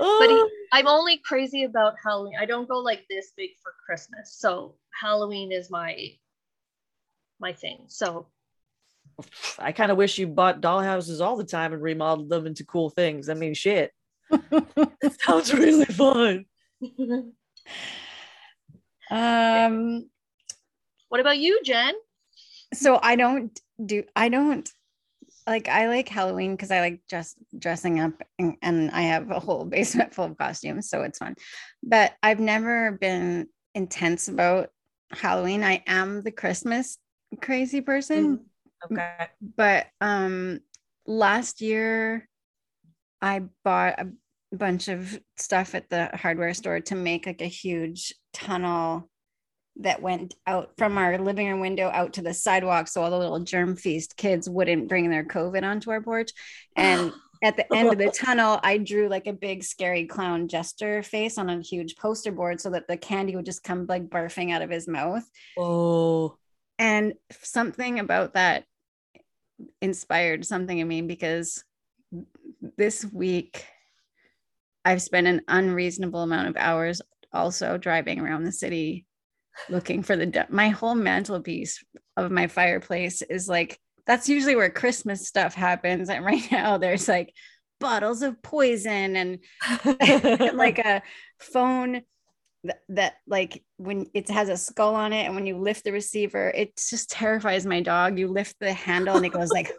oh. 0.00 0.48
I'm 0.74 0.88
only 0.88 1.18
crazy 1.18 1.64
about 1.64 1.94
Halloween. 2.02 2.34
I 2.38 2.46
don't 2.46 2.68
go 2.68 2.78
like 2.78 3.04
this 3.08 3.32
big 3.36 3.50
for 3.62 3.72
Christmas. 3.86 4.34
So 4.36 4.74
Halloween 5.00 5.52
is 5.52 5.70
my 5.70 6.08
my 7.38 7.52
thing. 7.52 7.84
So 7.88 8.26
I 9.58 9.72
kind 9.72 9.92
of 9.92 9.96
wish 9.96 10.18
you 10.18 10.26
bought 10.26 10.60
dollhouses 10.60 11.24
all 11.24 11.36
the 11.36 11.44
time 11.44 11.72
and 11.72 11.82
remodeled 11.82 12.28
them 12.28 12.46
into 12.46 12.64
cool 12.64 12.90
things. 12.90 13.28
I 13.28 13.34
mean, 13.34 13.54
shit. 13.54 13.92
That 15.00 15.20
sounds 15.20 15.52
really 15.54 15.84
fun. 15.84 16.46
Um, 19.10 20.08
what 21.08 21.20
about 21.20 21.38
you, 21.38 21.60
Jen? 21.62 21.94
so 22.74 22.98
I 23.02 23.16
don't 23.16 23.58
do 23.84 24.04
I 24.16 24.28
don't 24.28 24.68
like 25.46 25.68
I 25.68 25.88
like 25.88 26.08
Halloween 26.08 26.52
because 26.56 26.70
I 26.70 26.80
like 26.80 27.00
just 27.08 27.36
dressing 27.58 28.00
up 28.00 28.22
and, 28.38 28.56
and 28.62 28.90
I 28.90 29.02
have 29.02 29.30
a 29.30 29.40
whole 29.40 29.64
basement 29.76 30.14
full 30.14 30.26
of 30.26 30.38
costumes, 30.38 30.88
so 30.88 31.02
it's 31.02 31.18
fun. 31.18 31.34
But 31.82 32.14
I've 32.22 32.40
never 32.40 32.92
been 32.92 33.48
intense 33.74 34.28
about 34.28 34.70
Halloween. 35.10 35.62
I 35.62 35.82
am 35.86 36.22
the 36.22 36.30
Christmas 36.32 36.98
crazy 37.40 37.80
person, 37.80 38.46
Okay. 38.90 39.28
but 39.56 39.86
um 40.00 40.60
last 41.06 41.60
year 41.60 42.28
I 43.20 43.42
bought 43.64 43.98
a 43.98 44.08
bunch 44.54 44.88
of 44.88 45.18
stuff 45.36 45.74
at 45.74 45.90
the 45.90 46.10
hardware 46.14 46.54
store 46.54 46.80
to 46.80 46.94
make 46.94 47.26
like 47.26 47.40
a 47.40 47.46
huge 47.46 48.14
tunnel 48.32 49.10
that 49.76 50.00
went 50.00 50.34
out 50.46 50.70
from 50.78 50.96
our 50.98 51.18
living 51.18 51.48
room 51.48 51.60
window 51.60 51.90
out 51.92 52.12
to 52.12 52.22
the 52.22 52.32
sidewalk 52.32 52.86
so 52.88 53.02
all 53.02 53.10
the 53.10 53.18
little 53.18 53.40
germ 53.40 53.74
feast 53.76 54.16
kids 54.16 54.48
wouldn't 54.48 54.88
bring 54.88 55.10
their 55.10 55.24
covid 55.24 55.64
onto 55.64 55.90
our 55.90 56.00
porch 56.00 56.30
and 56.76 57.12
at 57.42 57.56
the 57.56 57.76
end 57.76 57.90
of 57.90 57.98
the 57.98 58.10
tunnel 58.14 58.60
i 58.62 58.78
drew 58.78 59.08
like 59.08 59.26
a 59.26 59.32
big 59.32 59.64
scary 59.64 60.06
clown 60.06 60.46
jester 60.48 61.02
face 61.02 61.38
on 61.38 61.50
a 61.50 61.60
huge 61.60 61.96
poster 61.96 62.30
board 62.30 62.60
so 62.60 62.70
that 62.70 62.86
the 62.88 62.96
candy 62.96 63.34
would 63.36 63.44
just 63.44 63.64
come 63.64 63.86
like 63.88 64.08
barfing 64.08 64.52
out 64.52 64.62
of 64.62 64.70
his 64.70 64.88
mouth. 64.88 65.24
Oh, 65.58 66.36
and 66.78 67.14
something 67.42 68.00
about 68.00 68.34
that 68.34 68.64
inspired 69.80 70.44
something 70.44 70.78
in 70.78 70.88
me 70.88 71.02
because 71.02 71.62
this 72.76 73.04
week 73.04 73.66
I've 74.84 75.02
spent 75.02 75.26
an 75.26 75.42
unreasonable 75.48 76.22
amount 76.22 76.48
of 76.48 76.56
hours 76.56 77.00
also 77.32 77.78
driving 77.78 78.20
around 78.20 78.44
the 78.44 78.52
city 78.52 79.06
looking 79.68 80.02
for 80.02 80.16
the 80.16 80.26
de- 80.26 80.46
my 80.50 80.68
whole 80.68 80.94
mantelpiece 80.94 81.82
of 82.16 82.30
my 82.30 82.46
fireplace 82.46 83.22
is 83.22 83.48
like 83.48 83.78
that's 84.06 84.28
usually 84.28 84.56
where 84.56 84.70
Christmas 84.70 85.26
stuff 85.26 85.54
happens 85.54 86.08
and 86.08 86.24
right 86.24 86.46
now 86.52 86.78
there's 86.78 87.08
like 87.08 87.32
bottles 87.80 88.22
of 88.22 88.40
poison 88.42 89.16
and 89.16 89.38
like 90.54 90.78
a 90.84 91.02
phone 91.38 92.02
that, 92.64 92.80
that 92.88 93.14
like 93.26 93.62
when 93.76 94.06
it 94.14 94.30
has 94.30 94.48
a 94.48 94.56
skull 94.56 94.94
on 94.94 95.12
it 95.12 95.26
and 95.26 95.34
when 95.34 95.44
you 95.44 95.58
lift 95.58 95.84
the 95.84 95.92
receiver 95.92 96.48
it 96.54 96.74
just 96.76 97.10
terrifies 97.10 97.66
my 97.66 97.82
dog 97.82 98.18
you 98.18 98.26
lift 98.26 98.56
the 98.58 98.72
handle 98.72 99.16
and 99.16 99.26
it 99.26 99.32
goes 99.32 99.50
like 99.50 99.70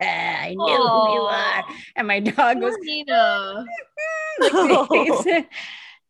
i 0.00 0.54
knew 0.56 0.76
who 0.76 1.12
you 1.14 1.22
are 1.22 1.64
and 1.96 2.06
my 2.06 2.20
dog 2.20 2.58
Nina. 2.58 3.64
like, 4.38 4.52
he 4.52 5.04
hates 5.04 5.26
it. 5.26 5.48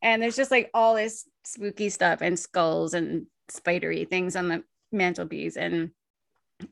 and 0.02 0.22
there's 0.22 0.36
just 0.36 0.51
like 0.51 0.68
all 0.74 0.94
this 0.94 1.26
spooky 1.44 1.89
stuff 1.89 2.20
and 2.20 2.39
skulls 2.39 2.94
and 2.94 3.27
spidery 3.48 4.05
things 4.05 4.36
on 4.36 4.48
the 4.48 4.64
mantelpiece. 4.93 5.56
And 5.56 5.90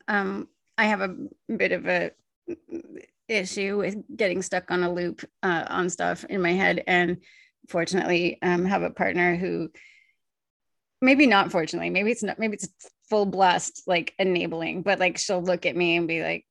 um 0.09 0.49
i 0.79 0.85
have 0.85 1.01
a 1.01 1.15
bit 1.55 1.73
of 1.73 1.87
a 1.87 2.13
issue 3.31 3.79
with 3.79 3.97
getting 4.17 4.43
stuck 4.43 4.71
on 4.71 4.83
a 4.83 4.93
loop 4.93 5.25
uh, 5.43 5.65
on 5.69 5.89
stuff 5.89 6.25
in 6.25 6.43
my 6.43 6.53
head. 6.53 6.83
And 6.87 7.19
fortunately 7.69 8.39
um, 8.43 8.65
have 8.65 8.83
a 8.83 8.91
partner 8.91 9.37
who 9.37 9.71
maybe 11.01 11.27
not 11.27 11.51
fortunately 11.51 11.91
maybe 11.91 12.11
it's 12.11 12.23
not 12.23 12.39
maybe 12.39 12.55
it's 12.55 12.69
full 13.09 13.27
blast 13.27 13.83
like 13.87 14.15
enabling, 14.19 14.83
but 14.83 14.99
like 14.99 15.19
she'll 15.19 15.43
look 15.43 15.67
at 15.67 15.77
me 15.77 15.97
and 15.97 16.09
be 16.09 16.23
like, 16.23 16.45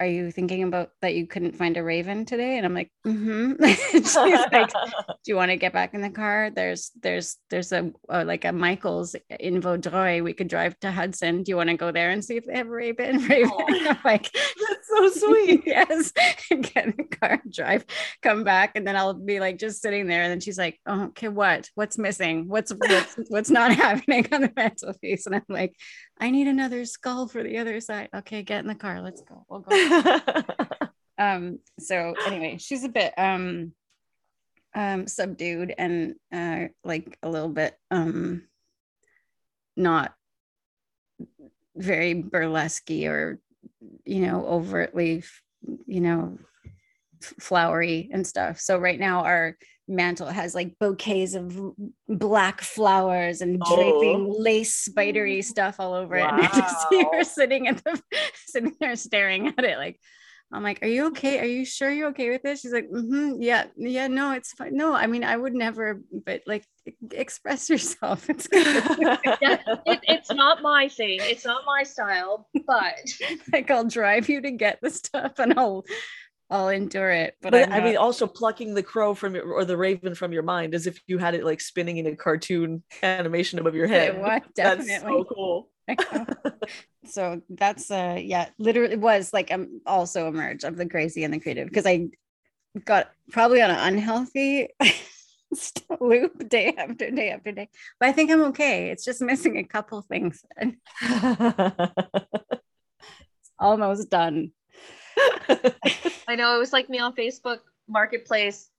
are 0.00 0.06
you 0.06 0.30
thinking 0.30 0.62
about 0.62 0.90
that 1.02 1.14
you 1.14 1.26
couldn't 1.26 1.56
find 1.56 1.76
a 1.76 1.82
raven 1.82 2.24
today? 2.24 2.56
And 2.56 2.64
i'm 2.64 2.74
like 2.74 2.90
mm-hmm. 3.06 3.64
She's 3.64 4.16
like 4.52 4.70
do 4.70 5.14
you 5.26 5.36
want 5.36 5.50
to 5.50 5.56
get 5.56 5.72
back 5.72 5.94
in 5.94 6.00
the 6.00 6.10
car? 6.10 6.50
There's 6.54 6.90
there's 7.00 7.36
there's 7.50 7.72
a, 7.72 7.90
a 8.08 8.24
like 8.24 8.44
a 8.44 8.52
michael's 8.52 9.16
in 9.40 9.60
vaudreuil. 9.60 10.22
We 10.22 10.32
could 10.32 10.48
drive 10.48 10.78
to 10.80 10.90
hudson. 10.90 11.42
Do 11.42 11.50
you 11.50 11.56
want 11.56 11.70
to 11.70 11.76
go 11.76 11.90
there 11.90 12.10
and 12.10 12.24
see 12.24 12.36
if 12.36 12.46
they 12.46 12.56
have 12.56 12.68
a 12.68 12.70
raven? 12.70 13.18
Raven. 13.28 13.52
I'm 13.68 13.98
like 14.04 14.30
That's 14.32 14.88
so 14.88 15.28
sweet. 15.28 15.62
yes. 15.66 16.12
Get 16.50 16.86
in 16.86 16.94
the 16.96 17.16
car 17.16 17.42
drive 17.50 17.84
come 18.22 18.44
back 18.44 18.72
and 18.74 18.86
then 18.86 18.96
i'll 18.96 19.14
be 19.14 19.40
like 19.40 19.58
just 19.58 19.82
sitting 19.82 20.06
there. 20.06 20.22
And 20.22 20.30
then 20.30 20.40
she's 20.40 20.58
like 20.58 20.78
oh, 20.86 21.06
okay 21.06 21.28
what? 21.28 21.68
What's 21.74 21.98
missing? 21.98 22.48
What's 22.48 22.72
what's 22.72 23.16
what's 23.28 23.50
not 23.50 23.72
happening 23.74 24.26
on 24.32 24.42
the 24.42 24.52
mantelpiece? 24.54 25.26
And 25.26 25.34
i'm 25.34 25.42
like 25.48 25.74
i 26.20 26.30
need 26.30 26.46
another 26.46 26.84
skull 26.84 27.28
for 27.28 27.42
the 27.42 27.58
other 27.58 27.80
side. 27.80 28.08
Okay 28.14 28.42
get 28.42 28.60
in 28.60 28.66
the 28.66 28.74
car. 28.74 29.00
Let's 29.00 29.22
go. 29.22 29.44
We'll 29.48 29.60
go. 29.60 30.20
Um 31.20 31.58
so 31.80 32.14
anyway 32.26 32.58
she's 32.58 32.84
a 32.84 32.88
bit 32.88 33.12
um 33.18 33.72
um 34.72 35.08
subdued 35.08 35.74
and 35.76 36.14
uh 36.32 36.66
like 36.84 37.18
a 37.24 37.28
little 37.28 37.48
bit 37.48 37.76
um 37.90 38.44
not 39.76 40.14
very 41.74 42.14
burlesque 42.14 42.88
or 42.90 43.40
you 44.04 44.20
know 44.20 44.46
overtly 44.46 45.24
you 45.86 46.00
know 46.00 46.38
flowery 47.20 48.10
and 48.12 48.26
stuff. 48.26 48.60
So 48.60 48.78
right 48.78 48.98
now 48.98 49.24
our 49.24 49.56
mantle 49.88 50.26
has 50.26 50.54
like 50.54 50.78
bouquets 50.78 51.34
of 51.34 51.72
black 52.08 52.60
flowers 52.60 53.40
and 53.40 53.60
draping 53.60 54.32
lace 54.38 54.74
spidery 54.74 55.42
stuff 55.42 55.76
all 55.78 55.94
over 55.94 56.16
it 56.16 56.22
and 56.30 56.40
i 56.40 56.46
just 56.46 56.88
see 56.88 57.04
her 57.10 57.24
sitting 57.24 57.68
at 57.68 57.82
the 57.84 58.00
sitting 58.46 58.74
there 58.80 58.96
staring 58.96 59.48
at 59.48 59.64
it 59.64 59.78
like 59.78 59.98
I'm 60.50 60.62
like, 60.62 60.78
are 60.82 60.88
you 60.88 61.08
okay? 61.08 61.40
Are 61.40 61.44
you 61.44 61.64
sure 61.66 61.90
you're 61.90 62.08
okay 62.08 62.30
with 62.30 62.42
this? 62.42 62.60
She's 62.60 62.72
like, 62.72 62.88
mm-hmm, 62.88 63.42
yeah, 63.42 63.66
yeah, 63.76 64.06
no, 64.06 64.32
it's 64.32 64.52
fine. 64.52 64.74
No, 64.74 64.94
I 64.94 65.06
mean, 65.06 65.22
I 65.22 65.36
would 65.36 65.52
never, 65.52 66.00
but 66.24 66.42
like, 66.46 66.64
express 67.12 67.68
yourself. 67.70 68.30
It's. 68.30 68.48
Yeah, 68.50 69.58
it, 69.86 70.00
it's 70.04 70.32
not 70.32 70.62
my 70.62 70.88
thing. 70.88 71.18
It's 71.20 71.44
not 71.44 71.64
my 71.66 71.82
style, 71.82 72.48
but 72.66 72.94
like, 73.52 73.70
I'll 73.70 73.84
drive 73.84 74.30
you 74.30 74.40
to 74.40 74.50
get 74.50 74.78
the 74.80 74.90
stuff, 74.90 75.32
and 75.38 75.58
I'll, 75.58 75.84
I'll 76.50 76.68
endure 76.68 77.10
it. 77.10 77.36
But, 77.42 77.52
But 77.52 77.66
I'm 77.72 77.72
I 77.72 77.84
mean, 77.84 77.96
also 77.96 78.26
plucking 78.26 78.74
the 78.74 78.82
crow 78.82 79.14
from 79.14 79.34
your 79.34 79.52
or 79.52 79.64
the 79.64 79.76
raven 79.76 80.14
from 80.14 80.32
your 80.32 80.42
mind 80.42 80.74
as 80.74 80.86
if 80.86 81.00
you 81.06 81.18
had 81.18 81.34
it 81.34 81.44
like 81.44 81.60
spinning 81.60 81.98
in 81.98 82.06
a 82.06 82.16
cartoon 82.16 82.82
animation 83.02 83.58
above 83.58 83.74
your 83.74 83.86
head. 83.86 84.14
It 84.14 84.20
was 84.20 84.40
That's 84.56 84.86
definitely. 84.86 85.20
so 85.20 85.24
cool. 85.24 85.70
so 87.06 87.40
that's 87.48 87.90
uh 87.90 88.18
yeah 88.20 88.50
literally 88.58 88.96
was 88.96 89.32
like 89.32 89.50
um 89.50 89.80
also 89.86 90.26
a 90.26 90.32
merge 90.32 90.62
of 90.62 90.76
the 90.76 90.86
crazy 90.86 91.24
and 91.24 91.32
the 91.32 91.40
creative 91.40 91.66
because 91.66 91.86
i 91.86 92.06
got 92.84 93.10
probably 93.30 93.62
on 93.62 93.70
an 93.70 93.78
unhealthy 93.94 94.68
loop 96.00 96.46
day 96.46 96.74
after 96.76 97.10
day 97.10 97.30
after 97.30 97.52
day 97.52 97.70
but 97.98 98.10
i 98.10 98.12
think 98.12 98.30
i'm 98.30 98.42
okay 98.42 98.90
it's 98.90 99.02
just 99.02 99.22
missing 99.22 99.56
a 99.56 99.64
couple 99.64 100.02
things 100.02 100.44
and 100.58 100.76
almost 103.58 104.10
done 104.10 104.52
I 106.28 106.34
know 106.36 106.56
it 106.56 106.58
was 106.58 106.72
like 106.72 106.88
me 106.88 106.98
on 106.98 107.14
Facebook 107.14 107.60
Marketplace, 107.88 108.70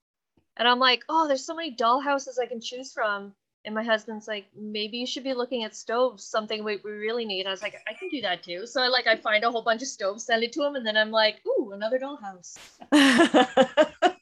and 0.57 0.67
I'm 0.67 0.79
like, 0.79 1.03
oh, 1.09 1.27
there's 1.27 1.45
so 1.45 1.55
many 1.55 1.71
doll 1.71 2.01
houses 2.01 2.39
I 2.39 2.45
can 2.45 2.61
choose 2.61 2.91
from. 2.91 3.33
And 3.65 3.75
my 3.75 3.83
husband's 3.83 4.27
like, 4.27 4.45
maybe 4.55 4.97
you 4.97 5.05
should 5.05 5.23
be 5.25 5.33
looking 5.33 5.63
at 5.63 5.75
stoves, 5.75 6.23
something 6.23 6.63
we, 6.63 6.77
we 6.83 6.91
really 6.91 7.25
need. 7.25 7.45
I 7.45 7.51
was 7.51 7.61
like, 7.61 7.75
I 7.87 7.93
can 7.93 8.07
do 8.09 8.21
that 8.21 8.41
too. 8.41 8.65
So 8.65 8.81
I 8.81 8.87
like 8.87 9.05
I 9.05 9.17
find 9.17 9.43
a 9.43 9.51
whole 9.51 9.63
bunch 9.63 9.81
of 9.81 9.89
stoves, 9.89 10.25
send 10.25 10.43
it 10.43 10.53
to 10.53 10.63
him, 10.63 10.75
and 10.75 10.85
then 10.85 10.95
I'm 10.95 11.11
like, 11.11 11.41
ooh, 11.45 11.71
another 11.73 11.99
dollhouse. 11.99 12.57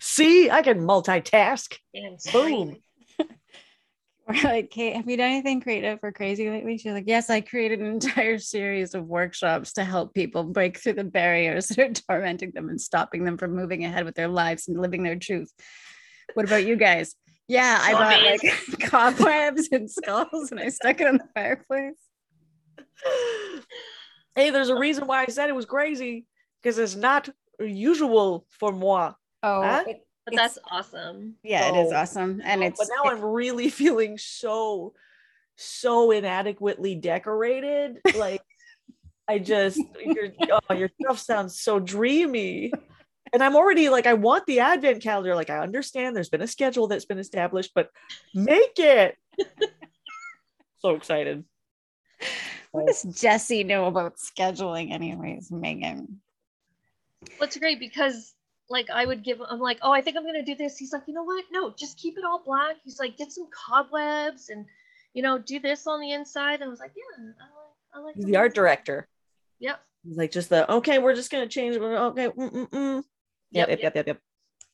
See, 0.00 0.50
I 0.50 0.62
can 0.62 0.80
multitask. 0.80 1.76
And 1.94 2.14
it's 2.14 2.30
Boom. 2.30 2.76
We're 4.32 4.42
like 4.50 4.70
kate 4.70 4.96
have 4.96 5.08
you 5.08 5.16
done 5.16 5.30
anything 5.30 5.60
creative 5.60 5.98
or 6.02 6.12
crazy 6.12 6.48
lately? 6.50 6.78
She's 6.78 6.92
like 6.92 7.04
yes 7.06 7.30
i 7.30 7.40
created 7.40 7.80
an 7.80 7.86
entire 8.00 8.38
series 8.38 8.94
of 8.94 9.06
workshops 9.06 9.72
to 9.74 9.84
help 9.84 10.14
people 10.14 10.44
break 10.44 10.78
through 10.78 10.94
the 10.94 11.04
barriers 11.04 11.68
that 11.68 11.78
are 11.78 11.92
tormenting 12.18 12.52
them 12.54 12.68
and 12.68 12.80
stopping 12.80 13.24
them 13.24 13.36
from 13.38 13.54
moving 13.54 13.84
ahead 13.84 14.04
with 14.04 14.14
their 14.14 14.28
lives 14.28 14.68
and 14.68 14.80
living 14.80 15.02
their 15.02 15.16
truth. 15.16 15.52
What 16.34 16.46
about 16.46 16.64
you 16.66 16.76
guys? 16.76 17.14
Yeah 17.48 17.78
i 17.82 17.92
bought 17.92 18.22
like 18.22 18.80
cobwebs 18.90 19.68
and 19.72 19.90
skulls 19.90 20.50
and 20.50 20.60
i 20.60 20.68
stuck 20.68 21.00
it 21.00 21.06
on 21.06 21.18
the 21.18 21.28
fireplace. 21.34 21.94
Hey, 24.34 24.48
there's 24.50 24.70
a 24.70 24.76
reason 24.78 25.06
why 25.06 25.22
I 25.22 25.26
said 25.26 25.50
it 25.50 25.54
was 25.54 25.66
crazy 25.66 26.24
because 26.62 26.78
it's 26.78 26.94
not 26.94 27.28
usual 27.60 28.46
for 28.48 28.72
moi. 28.72 29.12
oh 29.42 29.62
Huh? 29.62 29.84
it- 29.86 30.06
But 30.24 30.36
that's 30.36 30.58
awesome. 30.70 31.34
yeah 31.42 31.68
it 31.74 31.86
is 31.86 31.92
awesome 31.92 32.40
and 32.44 32.62
it's 32.62 32.78
but 32.78 32.88
now 32.94 33.10
I'm 33.10 33.20
really 33.20 33.70
feeling 33.80 34.18
so 34.18 34.94
so 35.56 36.10
inadequately 36.10 36.94
decorated. 36.94 38.00
Like 38.16 38.42
I 39.28 39.38
just 39.38 39.80
your 40.04 40.28
oh 40.70 40.74
your 40.74 40.90
stuff 41.00 41.18
sounds 41.18 41.60
so 41.60 41.78
dreamy. 41.78 42.72
And 43.32 43.42
I'm 43.42 43.56
already 43.56 43.88
like 43.88 44.06
I 44.06 44.14
want 44.14 44.46
the 44.46 44.60
advent 44.60 45.02
calendar. 45.02 45.34
Like 45.34 45.50
I 45.50 45.58
understand 45.58 46.14
there's 46.14 46.28
been 46.28 46.42
a 46.42 46.46
schedule 46.46 46.86
that's 46.86 47.04
been 47.06 47.18
established, 47.18 47.72
but 47.74 47.88
make 48.34 48.78
it. 48.78 49.16
so 50.78 50.90
excited. 50.90 51.44
what 52.72 52.86
does 52.86 53.02
jesse 53.02 53.64
know 53.64 53.86
about 53.86 54.16
scheduling 54.16 54.92
anyways 54.92 55.50
megan 55.50 56.20
What's 57.38 57.56
great 57.56 57.78
because 57.78 58.34
like 58.72 58.90
I 58.90 59.06
would 59.06 59.22
give 59.22 59.40
I'm 59.48 59.60
like, 59.60 59.78
oh, 59.82 59.92
I 59.92 60.00
think 60.00 60.16
I'm 60.16 60.24
gonna 60.24 60.44
do 60.44 60.56
this. 60.56 60.76
He's 60.76 60.92
like, 60.92 61.02
you 61.06 61.14
know 61.14 61.22
what? 61.22 61.44
No, 61.52 61.72
just 61.78 61.98
keep 61.98 62.18
it 62.18 62.24
all 62.24 62.42
black. 62.44 62.76
He's 62.84 62.98
like, 62.98 63.16
get 63.16 63.30
some 63.30 63.46
cobwebs 63.52 64.48
and 64.48 64.66
you 65.14 65.22
know, 65.22 65.38
do 65.38 65.60
this 65.60 65.86
on 65.86 66.00
the 66.00 66.12
inside. 66.12 66.54
And 66.54 66.64
I 66.64 66.68
was 66.68 66.80
like, 66.80 66.92
yeah, 66.96 67.22
I 67.22 67.24
like 67.24 67.34
I 67.94 67.98
like 68.00 68.14
He's 68.16 68.24
the 68.24 68.36
art 68.36 68.54
director. 68.54 69.06
Yep. 69.60 69.80
He's 70.04 70.16
like 70.16 70.32
just 70.32 70.48
the 70.48 70.70
okay, 70.72 70.98
we're 70.98 71.14
just 71.14 71.30
gonna 71.30 71.46
change. 71.46 71.76
Okay, 71.76 72.28
mm, 72.28 72.50
mm, 72.52 72.68
mm. 72.70 73.02
Yep, 73.52 73.68
yep, 73.68 73.80
yep, 73.82 73.94
yep, 73.94 74.06
yep. 74.08 74.18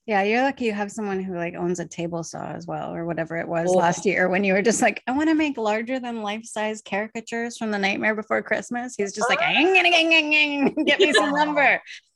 Yeah, 0.07 0.23
you're 0.23 0.43
lucky 0.43 0.65
you 0.65 0.73
have 0.73 0.91
someone 0.91 1.23
who 1.23 1.37
like 1.37 1.55
owns 1.55 1.81
a 1.81 1.87
table 1.87 2.23
saw 2.23 2.53
as 2.53 2.66
well, 2.66 2.95
or 2.95 3.05
whatever 3.05 3.37
it 3.37 3.47
was 3.47 3.69
Oh. 3.69 3.77
last 3.77 4.07
year 4.07 4.31
when 4.31 4.43
you 4.43 4.55
were 4.55 4.62
just 4.62 4.81
like, 4.81 5.03
I 5.07 5.12
want 5.12 5.29
to 5.29 5.35
make 5.35 5.59
larger 5.59 6.01
than 6.01 6.23
life 6.23 6.47
size 6.47 6.81
caricatures 6.81 7.59
from 7.59 7.70
the 7.70 7.79
Nightmare 7.79 8.15
Before 8.15 8.41
Christmas. 8.41 8.95
He's 8.97 9.12
just 9.12 9.29
like, 9.29 9.43
"Ang, 9.43 9.77
ang, 9.77 9.95
ang, 9.95 10.15
ang, 10.15 10.35
ang, 10.35 10.85
get 10.87 10.99
me 10.99 11.12
some 11.12 11.31
lumber. 11.31 11.83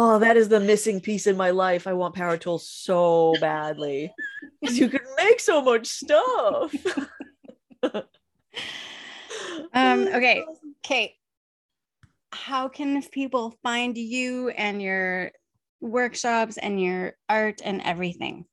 Oh, 0.00 0.20
that 0.20 0.36
is 0.36 0.48
the 0.48 0.60
missing 0.60 1.00
piece 1.00 1.26
in 1.26 1.36
my 1.36 1.50
life. 1.50 1.88
I 1.88 1.92
want 1.92 2.14
power 2.14 2.36
tools 2.36 2.68
so 2.68 3.34
badly 3.40 4.14
because 4.60 4.78
you 4.78 4.88
can 4.88 5.00
make 5.16 5.40
so 5.40 5.60
much 5.60 5.88
stuff. 5.88 6.72
Um, 7.82 8.04
okay. 10.14 10.44
Kate, 10.84 11.14
how 12.30 12.68
can 12.68 13.02
people 13.10 13.58
find 13.64 13.98
you 13.98 14.50
and 14.50 14.80
your 14.80 15.32
workshops 15.80 16.58
and 16.58 16.80
your 16.80 17.16
art 17.28 17.60
and 17.64 17.82
everything? 17.82 18.44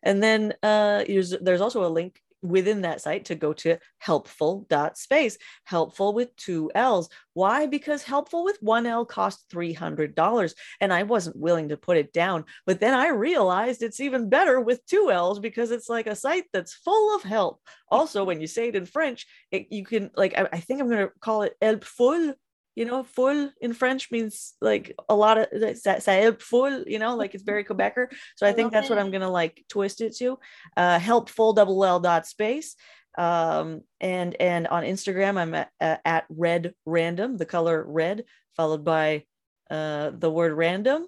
And 0.04 0.22
then 0.22 0.54
uh, 0.62 1.06
there's, 1.08 1.62
also 1.62 1.86
a 1.86 1.88
link 1.88 2.20
within 2.42 2.82
that 2.82 3.00
site 3.00 3.24
to 3.26 3.36
go 3.36 3.54
to 3.54 3.78
helpful.space, 4.00 5.38
helpful 5.64 6.14
with 6.14 6.36
two 6.36 6.70
L's. 6.76 7.08
Why? 7.36 7.68
Because 7.68 8.04
helpful 8.04 8.44
with 8.44 8.58
one 8.60 8.86
L 8.86 9.06
cost 9.06 9.50
$300 9.50 10.54
and 10.82 10.92
I 10.92 11.04
wasn't 11.04 11.38
willing 11.38 11.70
to 11.70 11.78
put 11.78 11.96
it 11.96 12.12
down. 12.12 12.44
But 12.66 12.82
then 12.82 12.94
I 12.94 13.08
realized 13.08 13.82
it's 13.82 14.02
even 14.02 14.28
better 14.28 14.60
with 14.60 14.86
two 14.88 15.10
L's 15.10 15.40
because 15.40 15.72
it's 15.72 15.88
like 15.88 16.08
a 16.08 16.18
site 16.18 16.48
that's 16.52 16.74
full 16.74 17.16
of 17.16 17.24
help. 17.24 17.62
Also, 17.90 18.26
when 18.26 18.42
you 18.42 18.48
say 18.48 18.68
it 18.68 18.76
in 18.76 18.86
French, 18.86 19.26
it, 19.52 19.68
you 19.72 19.86
can 19.86 20.12
like, 20.18 20.38
I, 20.38 20.50
I 20.52 20.60
think 20.60 20.82
I'm 20.82 20.90
going 20.90 21.08
to 21.08 21.14
call 21.22 21.44
it 21.44 21.56
helpful. 21.62 22.34
You 22.78 22.86
know, 22.86 23.04
full 23.04 23.50
in 23.60 23.74
French 23.74 24.12
means 24.12 24.54
like 24.62 24.94
a 25.10 25.16
lot 25.16 25.40
of 25.40 25.48
ça, 25.84 25.98
ça 25.98 26.14
helpful, 26.22 26.84
you 26.86 27.00
know, 27.00 27.16
like 27.16 27.34
it's 27.34 27.44
very 27.44 27.64
Quebecer. 27.70 28.06
So 28.36 28.46
I, 28.46 28.50
I 28.50 28.54
think 28.54 28.72
that's 28.72 28.88
what. 28.90 29.00
I'm 29.00 29.10
gonna 29.10 29.32
like 29.32 29.66
twist 29.68 30.00
it 30.02 30.16
to. 30.18 30.38
Uh 30.78 31.00
helpful 31.00 31.54
double 31.54 31.84
L 31.84 32.00
dot 32.00 32.28
space. 32.28 32.76
Um 33.18 33.82
and 34.00 34.36
and 34.40 34.68
on 34.68 34.84
Instagram 34.84 35.40
I'm 35.42 35.56
at, 35.56 35.70
uh, 35.82 35.98
at 36.06 36.26
red 36.30 36.76
random, 36.86 37.38
the 37.38 37.50
color 37.50 37.84
red, 37.84 38.26
followed 38.56 38.86
by 38.86 39.24
uh 39.72 40.12
the 40.14 40.30
word 40.30 40.54
random. 40.54 41.08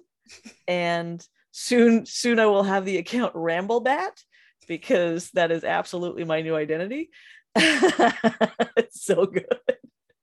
and 0.66 1.24
soon 1.52 2.04
soon 2.04 2.40
I 2.40 2.46
will 2.46 2.64
have 2.64 2.84
the 2.84 2.98
account 2.98 3.34
Ramblebat 3.34 4.18
because 4.66 5.30
that 5.34 5.52
is 5.52 5.62
absolutely 5.62 6.24
my 6.24 6.42
new 6.42 6.56
identity. 6.56 7.10
it's 7.56 9.04
so 9.04 9.26
good. 9.26 9.46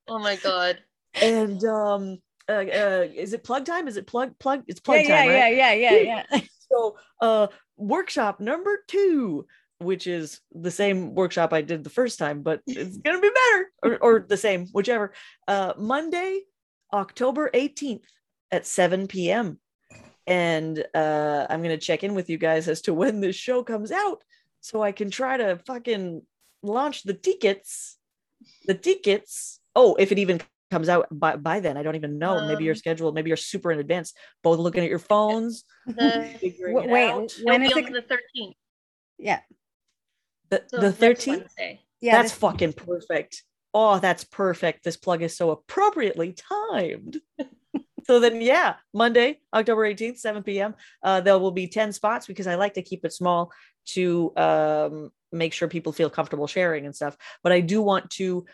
Oh 0.07 0.19
my 0.19 0.35
god. 0.35 0.79
And 1.21 1.63
um, 1.63 2.19
uh, 2.49 2.53
uh, 2.53 3.07
is 3.13 3.33
it 3.33 3.43
plug 3.43 3.65
time? 3.65 3.87
Is 3.87 3.97
it 3.97 4.07
plug 4.07 4.37
plug? 4.39 4.63
It's 4.67 4.79
plug 4.79 5.01
yeah, 5.03 5.17
time, 5.17 5.29
yeah, 5.29 5.43
right? 5.43 5.55
yeah, 5.55 5.73
yeah, 5.73 5.91
yeah, 5.91 6.23
yeah. 6.31 6.41
So, 6.69 6.97
uh, 7.21 7.47
workshop 7.77 8.41
number 8.41 8.83
two, 8.89 9.45
which 9.79 10.05
is 10.05 10.41
the 10.51 10.71
same 10.71 11.15
workshop 11.15 11.53
I 11.53 11.61
did 11.61 11.83
the 11.83 11.89
first 11.89 12.19
time, 12.19 12.41
but 12.41 12.61
it's 12.67 12.97
gonna 13.05 13.21
be 13.21 13.29
better 13.29 13.71
or, 13.83 13.97
or 14.01 14.25
the 14.27 14.35
same, 14.35 14.67
whichever. 14.73 15.13
Uh, 15.47 15.73
Monday, 15.77 16.41
October 16.91 17.49
18th 17.53 18.03
at 18.51 18.65
7 18.65 19.07
p.m. 19.07 19.59
And 20.25 20.85
uh, 20.93 21.47
I'm 21.49 21.61
gonna 21.61 21.77
check 21.77 22.03
in 22.03 22.15
with 22.15 22.29
you 22.29 22.37
guys 22.37 22.67
as 22.67 22.81
to 22.81 22.93
when 22.93 23.21
this 23.21 23.35
show 23.35 23.63
comes 23.63 23.91
out 23.91 24.23
so 24.59 24.81
I 24.81 24.91
can 24.91 25.09
try 25.09 25.37
to 25.37 25.59
fucking 25.65 26.21
launch 26.63 27.03
the 27.03 27.13
tickets. 27.13 27.97
The 28.65 28.73
tickets. 28.73 29.59
Oh, 29.75 29.95
if 29.95 30.11
it 30.11 30.19
even 30.19 30.41
comes 30.71 30.89
out 30.89 31.07
by, 31.11 31.35
by 31.35 31.59
then, 31.59 31.77
I 31.77 31.83
don't 31.83 31.95
even 31.95 32.17
know. 32.19 32.45
maybe 32.47 32.63
you're 32.65 32.73
Um, 32.73 32.77
scheduled, 32.77 33.15
maybe 33.15 33.29
you're 33.29 33.37
super 33.37 33.71
in 33.71 33.79
advance, 33.79 34.13
both 34.43 34.59
looking 34.59 34.83
at 34.83 34.89
your 34.89 34.99
phones. 34.99 35.63
The 35.85 36.29
figuring 36.39 36.75
Wait, 36.75 37.05
it 37.05 37.11
out. 37.11 37.33
when 37.43 37.63
it'll 37.63 37.77
is 37.79 37.87
it? 37.87 38.07
the 38.09 38.15
13th. 38.41 38.53
Yeah, 39.17 39.39
The, 40.49 40.63
So 40.67 40.77
the 40.79 40.91
13th? 40.91 41.47
Yeah. 42.01 42.17
that's 42.17 42.31
this- 42.31 42.39
fucking 42.39 42.73
perfect. 42.73 43.43
Oh, 43.73 43.99
that's 43.99 44.23
perfect. 44.23 44.83
This 44.83 44.97
plug 44.97 45.21
is 45.21 45.35
so 45.37 45.51
appropriately 45.51 46.33
timed. 46.33 47.17
so 48.05 48.19
then, 48.19 48.41
yeah, 48.41 48.75
Monday, 48.93 49.39
October 49.53 49.81
18th, 49.83 50.17
7 50.17 50.41
p.m. 50.43 50.75
Uh, 51.03 51.21
there 51.21 51.37
will 51.37 51.51
be 51.51 51.67
10 51.67 51.93
spots 51.93 52.25
because 52.27 52.47
I 52.47 52.55
like 52.55 52.73
to 52.75 52.81
keep 52.81 53.05
it 53.05 53.13
small 53.13 53.51
to 53.87 54.33
um, 54.37 55.11
make 55.31 55.53
sure 55.53 55.67
people 55.67 55.91
feel 55.93 56.09
comfortable 56.09 56.47
sharing 56.47 56.85
and 56.85 56.95
stuff. 56.95 57.17
But 57.43 57.51
I 57.51 57.59
do 57.61 57.81
want 57.81 58.09
to 58.11 58.45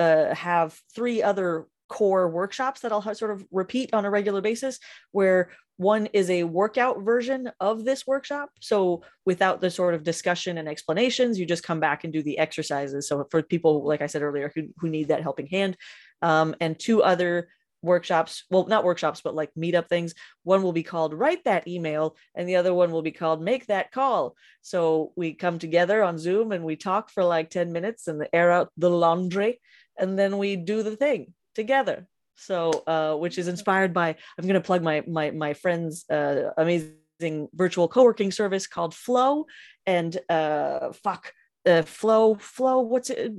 uh, 0.00 0.34
have 0.34 0.76
three 0.94 1.22
other 1.22 1.66
core 1.88 2.28
workshops 2.28 2.80
that 2.80 2.92
I'll 2.92 3.14
sort 3.14 3.32
of 3.32 3.44
repeat 3.50 3.92
on 3.92 4.06
a 4.06 4.10
regular 4.10 4.40
basis, 4.40 4.78
where 5.12 5.50
one 5.76 6.06
is 6.06 6.30
a 6.30 6.44
workout 6.44 7.02
version 7.02 7.50
of 7.58 7.84
this 7.84 8.06
workshop. 8.06 8.50
So 8.60 9.02
without 9.26 9.60
the 9.60 9.70
sort 9.70 9.94
of 9.94 10.02
discussion 10.02 10.58
and 10.58 10.68
explanations, 10.68 11.38
you 11.38 11.46
just 11.46 11.64
come 11.64 11.80
back 11.80 12.04
and 12.04 12.12
do 12.12 12.22
the 12.22 12.38
exercises. 12.38 13.08
So 13.08 13.26
for 13.30 13.42
people, 13.42 13.86
like 13.86 14.02
I 14.02 14.06
said 14.06 14.22
earlier, 14.22 14.52
who, 14.54 14.68
who 14.78 14.88
need 14.88 15.08
that 15.08 15.22
helping 15.22 15.46
hand, 15.46 15.76
um, 16.22 16.54
and 16.60 16.78
two 16.78 17.02
other 17.02 17.48
workshops 17.82 18.44
well 18.50 18.66
not 18.66 18.84
workshops 18.84 19.22
but 19.22 19.34
like 19.34 19.50
meetup 19.56 19.88
things 19.88 20.14
one 20.42 20.62
will 20.62 20.72
be 20.72 20.82
called 20.82 21.14
write 21.14 21.42
that 21.44 21.66
email 21.66 22.14
and 22.34 22.46
the 22.46 22.56
other 22.56 22.74
one 22.74 22.90
will 22.90 23.02
be 23.02 23.10
called 23.10 23.40
make 23.40 23.66
that 23.66 23.90
call 23.90 24.36
so 24.60 25.12
we 25.16 25.32
come 25.32 25.58
together 25.58 26.02
on 26.02 26.18
zoom 26.18 26.52
and 26.52 26.62
we 26.62 26.76
talk 26.76 27.08
for 27.08 27.24
like 27.24 27.48
10 27.48 27.72
minutes 27.72 28.06
and 28.06 28.26
air 28.32 28.50
out 28.50 28.70
the 28.76 28.90
laundry 28.90 29.58
and 30.00 30.18
then 30.18 30.38
we 30.38 30.56
do 30.56 30.82
the 30.82 30.96
thing 30.96 31.34
together. 31.54 32.08
So 32.34 32.70
uh 32.86 33.14
which 33.16 33.36
is 33.38 33.48
inspired 33.48 33.92
by 33.92 34.14
i'm 34.38 34.44
going 34.44 34.54
to 34.54 34.60
plug 34.60 34.82
my 34.82 35.02
my 35.06 35.30
my 35.30 35.52
friend's 35.54 36.08
uh 36.10 36.50
amazing 36.56 37.48
virtual 37.54 37.88
co-working 37.88 38.32
service 38.32 38.66
called 38.66 38.94
flow. 38.94 39.46
And 39.86 40.18
uh 40.28 40.92
fuck 40.92 41.32
uh 41.66 41.82
flow 41.82 42.34
flow 42.36 42.80
what's 42.80 43.10
it 43.10 43.32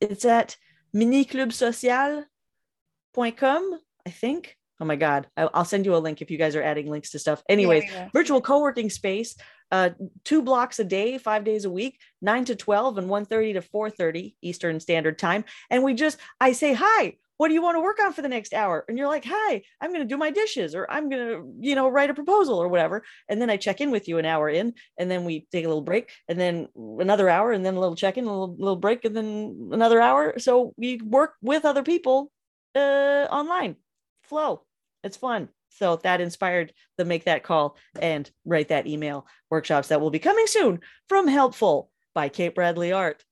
it's 0.00 0.26
at 0.26 0.56
miniclubsocial.com 0.94 3.80
i 4.06 4.10
think 4.10 4.58
oh 4.82 4.84
my 4.84 4.96
god 4.96 5.28
i'll 5.36 5.64
send 5.64 5.86
you 5.86 5.94
a 5.94 5.98
link 5.98 6.20
if 6.20 6.30
you 6.30 6.36
guys 6.36 6.56
are 6.56 6.62
adding 6.62 6.90
links 6.90 7.10
to 7.10 7.18
stuff. 7.18 7.42
Anyways 7.48 7.84
yeah, 7.84 7.92
yeah. 7.92 8.08
virtual 8.12 8.40
co-working 8.40 8.90
space 8.90 9.36
uh 9.70 9.90
two 10.24 10.42
blocks 10.42 10.78
a 10.78 10.84
day 10.84 11.16
five 11.18 11.44
days 11.44 11.64
a 11.64 11.70
week 11.70 11.98
9 12.20 12.44
to 12.46 12.56
12 12.56 12.98
and 12.98 13.08
1.30 13.08 13.54
to 13.54 13.62
4.30 13.62 14.34
eastern 14.42 14.80
standard 14.80 15.18
time. 15.18 15.44
And 15.70 15.82
we 15.82 15.94
just 15.94 16.18
i 16.40 16.52
say 16.52 16.74
hi 16.74 17.16
what 17.38 17.48
do 17.48 17.54
you 17.54 17.62
want 17.62 17.74
to 17.74 17.80
work 17.80 17.98
on 18.00 18.12
for 18.12 18.22
the 18.22 18.28
next 18.28 18.54
hour? 18.54 18.84
And 18.86 18.96
you're 18.96 19.08
like 19.08 19.24
hi 19.26 19.62
i'm 19.80 19.90
going 19.90 20.02
to 20.02 20.14
do 20.14 20.16
my 20.16 20.30
dishes 20.30 20.74
or 20.74 20.88
i'm 20.90 21.08
going 21.08 21.26
to 21.26 21.52
you 21.60 21.74
know 21.74 21.88
write 21.88 22.10
a 22.10 22.14
proposal 22.14 22.58
or 22.58 22.68
whatever. 22.68 23.02
And 23.28 23.40
then 23.40 23.50
i 23.50 23.56
check 23.56 23.80
in 23.80 23.90
with 23.90 24.06
you 24.08 24.18
an 24.18 24.26
hour 24.26 24.48
in 24.48 24.74
and 24.98 25.10
then 25.10 25.24
we 25.24 25.46
take 25.50 25.64
a 25.64 25.68
little 25.68 25.82
break 25.82 26.10
and 26.28 26.38
then 26.38 26.68
another 26.76 27.28
hour 27.28 27.52
and 27.52 27.64
then 27.64 27.74
a 27.74 27.80
little 27.80 27.96
check 27.96 28.16
in 28.16 28.24
a 28.24 28.30
little, 28.30 28.54
little 28.56 28.76
break 28.76 29.04
and 29.04 29.16
then 29.16 29.70
another 29.72 30.00
hour. 30.00 30.38
So 30.38 30.74
we 30.76 30.98
work 30.98 31.34
with 31.40 31.64
other 31.64 31.82
people 31.82 32.30
uh 32.74 33.26
online. 33.30 33.76
Flow 34.24 34.62
it's 35.02 35.16
fun. 35.16 35.48
So 35.70 35.96
that 35.96 36.20
inspired 36.20 36.72
the 36.98 37.04
make 37.04 37.24
that 37.24 37.42
call 37.42 37.76
and 37.98 38.30
write 38.44 38.68
that 38.68 38.86
email 38.86 39.26
workshops 39.50 39.88
that 39.88 40.00
will 40.00 40.10
be 40.10 40.18
coming 40.18 40.46
soon 40.46 40.80
from 41.08 41.26
helpful 41.28 41.90
by 42.14 42.28
kate 42.28 42.54
bradley 42.54 42.92
art. 42.92 43.24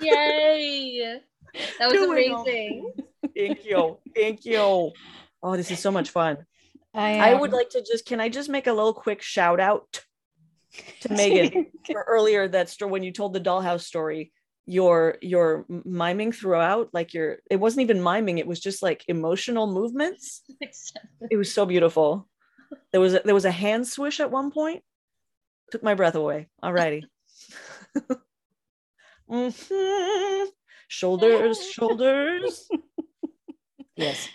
Yay! 0.00 1.20
That 1.78 1.90
was 1.90 1.92
Doing 1.92 2.32
all- 2.32 2.42
amazing. 2.42 2.92
thank 3.36 3.64
you. 3.64 3.98
Thank 4.14 4.44
you. 4.44 4.92
Oh 5.42 5.56
this 5.56 5.70
is 5.70 5.80
so 5.80 5.90
much 5.90 6.10
fun. 6.10 6.38
I, 6.92 7.18
i 7.18 7.32
um, 7.34 7.40
would 7.40 7.52
like 7.52 7.70
to 7.70 7.82
just 7.82 8.04
can 8.04 8.20
i 8.20 8.28
just 8.28 8.48
make 8.48 8.66
a 8.66 8.72
little 8.72 8.92
quick 8.92 9.22
shout 9.22 9.60
out 9.60 10.00
to 11.02 11.12
megan 11.12 11.66
for 11.86 12.02
earlier 12.02 12.48
that 12.48 12.68
story 12.68 12.90
when 12.90 13.04
you 13.04 13.12
told 13.12 13.32
the 13.32 13.40
dollhouse 13.40 13.82
story 13.82 14.32
your 14.70 15.16
your 15.20 15.64
miming 15.68 16.30
throughout 16.32 16.88
like 16.92 17.12
your 17.12 17.38
it 17.50 17.56
wasn't 17.56 17.82
even 17.82 18.00
miming 18.02 18.38
it 18.38 18.46
was 18.46 18.60
just 18.60 18.82
like 18.82 19.04
emotional 19.08 19.66
movements 19.66 20.42
it 21.30 21.36
was 21.36 21.52
so 21.52 21.66
beautiful 21.66 22.28
there 22.92 23.00
was 23.00 23.14
a, 23.14 23.20
there 23.24 23.34
was 23.34 23.44
a 23.44 23.50
hand 23.50 23.86
swish 23.86 24.20
at 24.20 24.30
one 24.30 24.50
point 24.52 24.82
took 25.72 25.82
my 25.82 25.94
breath 25.94 26.14
away 26.14 26.48
alrighty 26.62 27.02
Mhm. 29.30 30.46
shoulders 30.88 31.64
shoulders 31.76 32.68
yes 33.96 34.28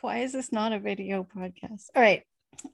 Why 0.00 0.18
is 0.24 0.32
this 0.32 0.50
not 0.52 0.72
a 0.72 0.78
video 0.78 1.24
podcast? 1.24 1.88
All 1.94 2.00
right. 2.02 2.22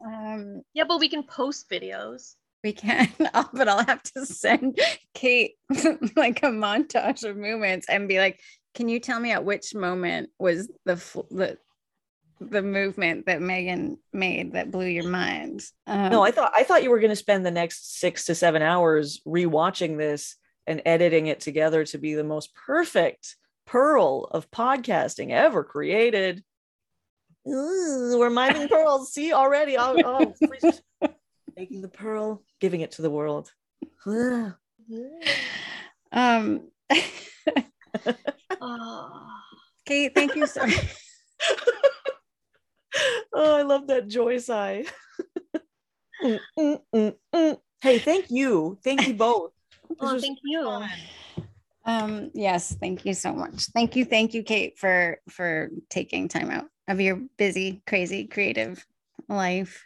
Um, 0.05 0.63
Yeah, 0.75 0.85
but 0.87 1.01
we 1.01 1.09
can 1.09 1.25
post 1.25 1.69
videos. 1.69 2.37
We 2.63 2.73
can, 2.73 3.09
but 3.53 3.69
I'll 3.69 3.85
have 3.85 4.03
to 4.15 4.27
send 4.27 4.79
Kate 5.15 5.55
like 6.17 6.43
a 6.43 6.51
montage 6.51 7.29
of 7.29 7.37
movements 7.37 7.87
and 7.89 8.09
be 8.09 8.19
like, 8.19 8.41
"Can 8.75 8.89
you 8.89 9.01
tell 9.01 9.21
me 9.21 9.33
at 9.33 9.45
which 9.45 9.75
moment 9.75 10.31
was 10.39 10.69
the 10.85 10.97
the 11.31 11.59
the 12.41 12.63
movement 12.63 13.27
that 13.27 13.41
Megan 13.41 13.99
made 14.13 14.53
that 14.53 14.71
blew 14.71 14.87
your 14.87 15.09
mind?" 15.09 15.63
Um, 15.87 16.11
no 16.11 16.23
i 16.23 16.31
thought 16.31 16.53
i 16.55 16.65
thought 16.65 16.83
you 16.83 16.91
were 16.91 17.01
going 17.01 17.11
to 17.11 17.17
spend 17.17 17.47
the 17.47 17.51
next 17.51 17.99
six 17.99 18.27
to 18.27 18.35
seven 18.35 18.63
hours 18.63 19.21
rewatching 19.27 19.97
this 19.97 20.37
and 20.67 20.83
editing 20.85 21.29
it 21.29 21.41
together 21.41 21.85
to 21.85 21.99
be 21.99 22.15
the 22.15 22.25
most 22.25 22.55
perfect 22.55 23.37
pearl 23.67 24.25
of 24.31 24.51
podcasting 24.51 25.31
ever 25.31 25.65
created 25.65 26.43
Ooh, 27.49 28.17
we're 28.19 28.31
miming 28.31 28.69
pearls 28.69 29.13
see 29.13 29.33
already 29.33 29.77
oh, 29.79 30.35
oh. 31.01 31.11
Making 31.57 31.81
the 31.83 31.89
pearl 31.89 32.43
giving 32.61 32.81
it 32.81 32.93
to 32.93 33.03
the 33.03 33.11
world 33.11 33.53
um, 36.13 36.69
Oh, 38.61 39.29
Kate, 39.87 40.15
thank 40.15 40.37
you 40.37 40.47
so. 40.47 40.63
oh, 43.35 43.57
I 43.57 43.63
love 43.63 43.87
that 43.89 44.09
joy 44.09 44.39
sigh. 44.39 44.85
Mm, 46.23 46.41
mm, 46.59 46.81
mm, 46.95 47.15
mm. 47.35 47.59
Hey, 47.83 47.99
thank 47.99 48.31
you. 48.31 48.79
Thank 48.83 49.07
you 49.07 49.15
both. 49.15 49.53
Oh 50.01 50.19
thank 50.19 50.39
you. 50.43 50.65
fun. 50.65 50.91
Um, 51.85 52.31
yes, 52.35 52.75
thank 52.81 53.07
you 53.07 53.15
so 53.15 53.33
much. 53.33 53.67
Thank 53.67 53.95
you, 53.95 54.05
thank 54.05 54.35
you, 54.35 54.43
Kate, 54.43 54.79
for 54.79 55.21
for 55.29 55.71
taking 55.89 56.29
time 56.29 56.51
out 56.51 56.67
of 56.89 57.01
your 57.01 57.21
busy, 57.37 57.83
crazy, 57.87 58.27
creative 58.27 58.85
life 59.29 59.85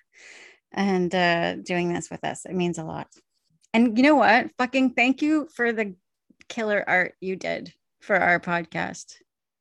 and 0.73 1.15
uh 1.15 1.57
doing 1.57 1.93
this 1.93 2.11
with 2.11 2.25
us. 2.25 2.45
It 2.47 2.55
means 2.55 2.79
a 2.79 2.85
lot. 2.85 3.09
And 3.73 3.97
you 3.97 4.03
know 4.03 4.17
what? 4.17 4.51
Fucking 4.59 4.95
thank 4.95 5.23
you 5.23 5.49
for 5.55 5.73
the 5.73 5.95
killer 6.49 6.85
art 6.87 7.15
you 7.21 7.37
did 7.37 7.73
for 8.01 8.17
our 8.17 8.41
podcast. 8.41 9.15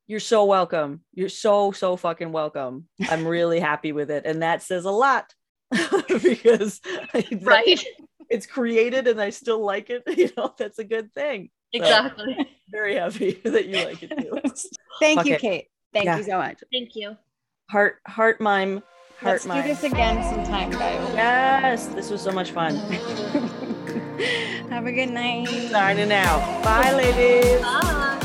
You're 0.07 0.19
so 0.19 0.45
welcome. 0.45 1.01
You're 1.13 1.29
so, 1.29 1.71
so 1.71 1.95
fucking 1.95 2.31
welcome. 2.31 2.87
I'm 3.11 3.27
really 3.27 3.59
happy 3.59 3.91
with 3.91 4.09
it. 4.09 4.25
And 4.25 4.41
that 4.41 4.63
says 4.63 4.85
a 4.85 4.91
lot 4.91 5.31
because 6.23 6.81
I- 7.13 7.25
Right. 7.43 7.85
it's 8.29 8.47
created 8.47 9.07
and 9.07 9.21
I 9.21 9.29
still 9.29 9.63
like 9.63 9.89
it. 9.91 10.01
You 10.17 10.29
know, 10.35 10.53
that's 10.57 10.79
a 10.79 10.83
good 10.83 11.13
thing. 11.13 11.51
Exactly. 11.73 12.35
Very 12.71 12.95
happy 12.95 13.33
that 13.43 13.67
you 13.67 13.85
like 13.85 14.01
it 14.01 14.17
too. 14.17 14.39
Thank 14.99 15.25
you, 15.25 15.37
Kate. 15.37 15.67
Thank 15.93 16.05
Yeah. 16.05 16.17
you 16.17 16.23
so 16.23 16.37
much. 16.39 16.63
Thank 16.71 16.95
you. 16.95 17.15
Heart, 17.69 17.97
heart 18.07 18.41
mime, 18.41 18.81
Let's 19.21 19.43
do 19.43 19.61
this 19.61 19.83
again 19.83 20.23
sometime, 20.23 20.69
guys. 20.69 21.13
Yes, 21.13 21.87
this 21.87 22.09
was 22.09 22.21
so 22.21 22.31
much 22.31 22.51
fun. 22.51 22.75
Have 24.69 24.85
a 24.85 24.91
good 24.93 25.09
night. 25.09 25.47
Signing 25.69 26.13
out. 26.13 26.63
Bye, 26.63 26.93
ladies. 26.93 27.61
Bye. 27.61 28.17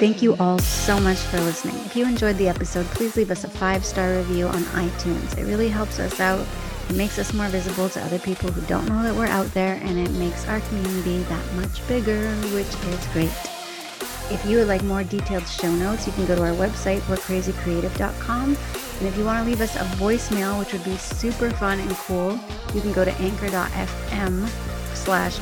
Thank 0.00 0.20
you 0.20 0.34
all 0.38 0.58
so 0.58 0.98
much 0.98 1.18
for 1.18 1.38
listening. 1.40 1.76
If 1.84 1.94
you 1.94 2.04
enjoyed 2.06 2.36
the 2.38 2.48
episode, 2.48 2.86
please 2.86 3.16
leave 3.16 3.30
us 3.30 3.44
a 3.44 3.48
five 3.48 3.84
star 3.84 4.16
review 4.16 4.48
on 4.48 4.62
iTunes. 4.74 5.38
It 5.38 5.44
really 5.44 5.68
helps 5.68 6.00
us 6.00 6.18
out. 6.18 6.44
It 6.90 6.96
makes 6.96 7.20
us 7.20 7.32
more 7.32 7.46
visible 7.46 7.88
to 7.90 8.02
other 8.02 8.18
people 8.18 8.50
who 8.50 8.66
don't 8.66 8.88
know 8.88 9.00
that 9.04 9.14
we're 9.14 9.26
out 9.26 9.46
there, 9.54 9.74
and 9.84 9.96
it 9.96 10.10
makes 10.14 10.48
our 10.48 10.58
community 10.58 11.22
that 11.22 11.54
much 11.54 11.86
bigger, 11.86 12.28
which 12.52 12.66
is 12.66 13.06
great. 13.12 13.61
If 14.32 14.46
you 14.46 14.56
would 14.56 14.68
like 14.68 14.82
more 14.84 15.04
detailed 15.04 15.46
show 15.46 15.70
notes, 15.70 16.06
you 16.06 16.12
can 16.14 16.24
go 16.24 16.34
to 16.34 16.42
our 16.42 16.54
website, 16.54 17.00
we'recrazycreative.com. 17.02 18.56
And 18.98 19.06
if 19.06 19.18
you 19.18 19.26
want 19.26 19.44
to 19.44 19.50
leave 19.50 19.60
us 19.60 19.76
a 19.76 19.84
voicemail, 19.96 20.58
which 20.58 20.72
would 20.72 20.84
be 20.84 20.96
super 20.96 21.50
fun 21.50 21.78
and 21.78 21.90
cool, 21.90 22.40
you 22.74 22.80
can 22.80 22.94
go 22.94 23.04
to 23.04 23.12
anchor.fm 23.16 24.48
slash. 24.94 25.38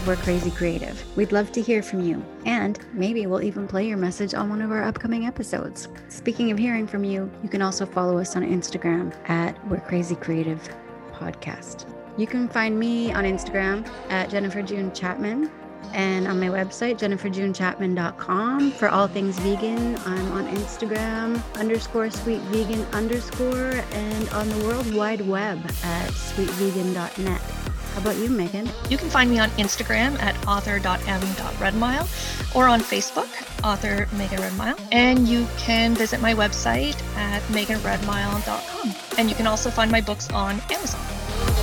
We'd 1.15 1.31
love 1.31 1.53
to 1.53 1.63
hear 1.63 1.85
from 1.85 2.01
you. 2.03 2.25
And 2.47 2.81
maybe 2.93 3.27
we'll 3.27 3.45
even 3.45 3.69
play 3.69 3.87
your 3.87 3.97
message 3.97 4.35
on 4.35 4.51
one 4.51 4.61
of 4.61 4.73
our 4.73 4.83
upcoming 4.83 5.25
episodes. 5.25 5.87
Speaking 6.09 6.51
of 6.51 6.59
hearing 6.59 6.89
from 6.89 7.05
you, 7.05 7.31
you 7.45 7.49
can 7.49 7.63
also 7.63 7.87
follow 7.87 8.19
us 8.19 8.35
on 8.35 8.43
Instagram 8.43 9.15
at 9.29 9.55
we're 9.69 9.79
podcast. 11.13 11.87
You 12.19 12.27
can 12.27 12.49
find 12.49 12.77
me 12.77 13.13
on 13.13 13.23
Instagram 13.23 13.89
at 14.09 14.31
Jennifer 14.31 14.63
June 14.63 14.93
Chapman 14.93 15.49
and 15.93 16.29
on 16.29 16.39
my 16.39 16.49
website, 16.49 16.99
jenniferjunechapman.com. 16.99 18.71
For 18.73 18.89
all 18.89 19.09
things 19.09 19.39
vegan, 19.41 19.97
I'm 20.07 20.33
on 20.33 20.47
Instagram, 20.49 21.43
underscore 21.59 22.11
sweet 22.11 22.41
vegan 22.43 22.83
underscore, 22.93 23.83
and 23.93 24.29
on 24.31 24.49
the 24.49 24.67
World 24.67 24.95
Wide 24.95 25.23
Web 25.23 25.59
at 25.83 26.11
sweetvegan.net. 26.11 27.41
How 27.41 28.01
about 28.01 28.17
you, 28.17 28.31
Megan? 28.31 28.69
You 28.89 28.97
can 28.97 29.11
find 29.11 29.29
me 29.29 29.41
on 29.41 29.51
Instagram 29.51 30.21
at 30.23 30.37
author.m.redmile 30.47 32.55
or 32.55 32.69
on 32.69 32.81
Facebook, 32.81 33.29
author 33.65 34.09
Megan 34.17 34.39
Redmile. 34.39 34.81
And 34.93 35.27
you 35.27 35.47
can 35.59 35.95
visit 35.95 36.21
my 36.21 36.35
website 36.35 37.03
at 37.17 37.43
meganredmile.com. 37.45 38.95
And 39.19 39.29
you 39.29 39.35
can 39.35 39.49
also 39.49 39.71
find 39.71 39.91
my 39.91 40.01
books 40.01 40.31
on 40.31 40.61
Amazon. 40.71 41.60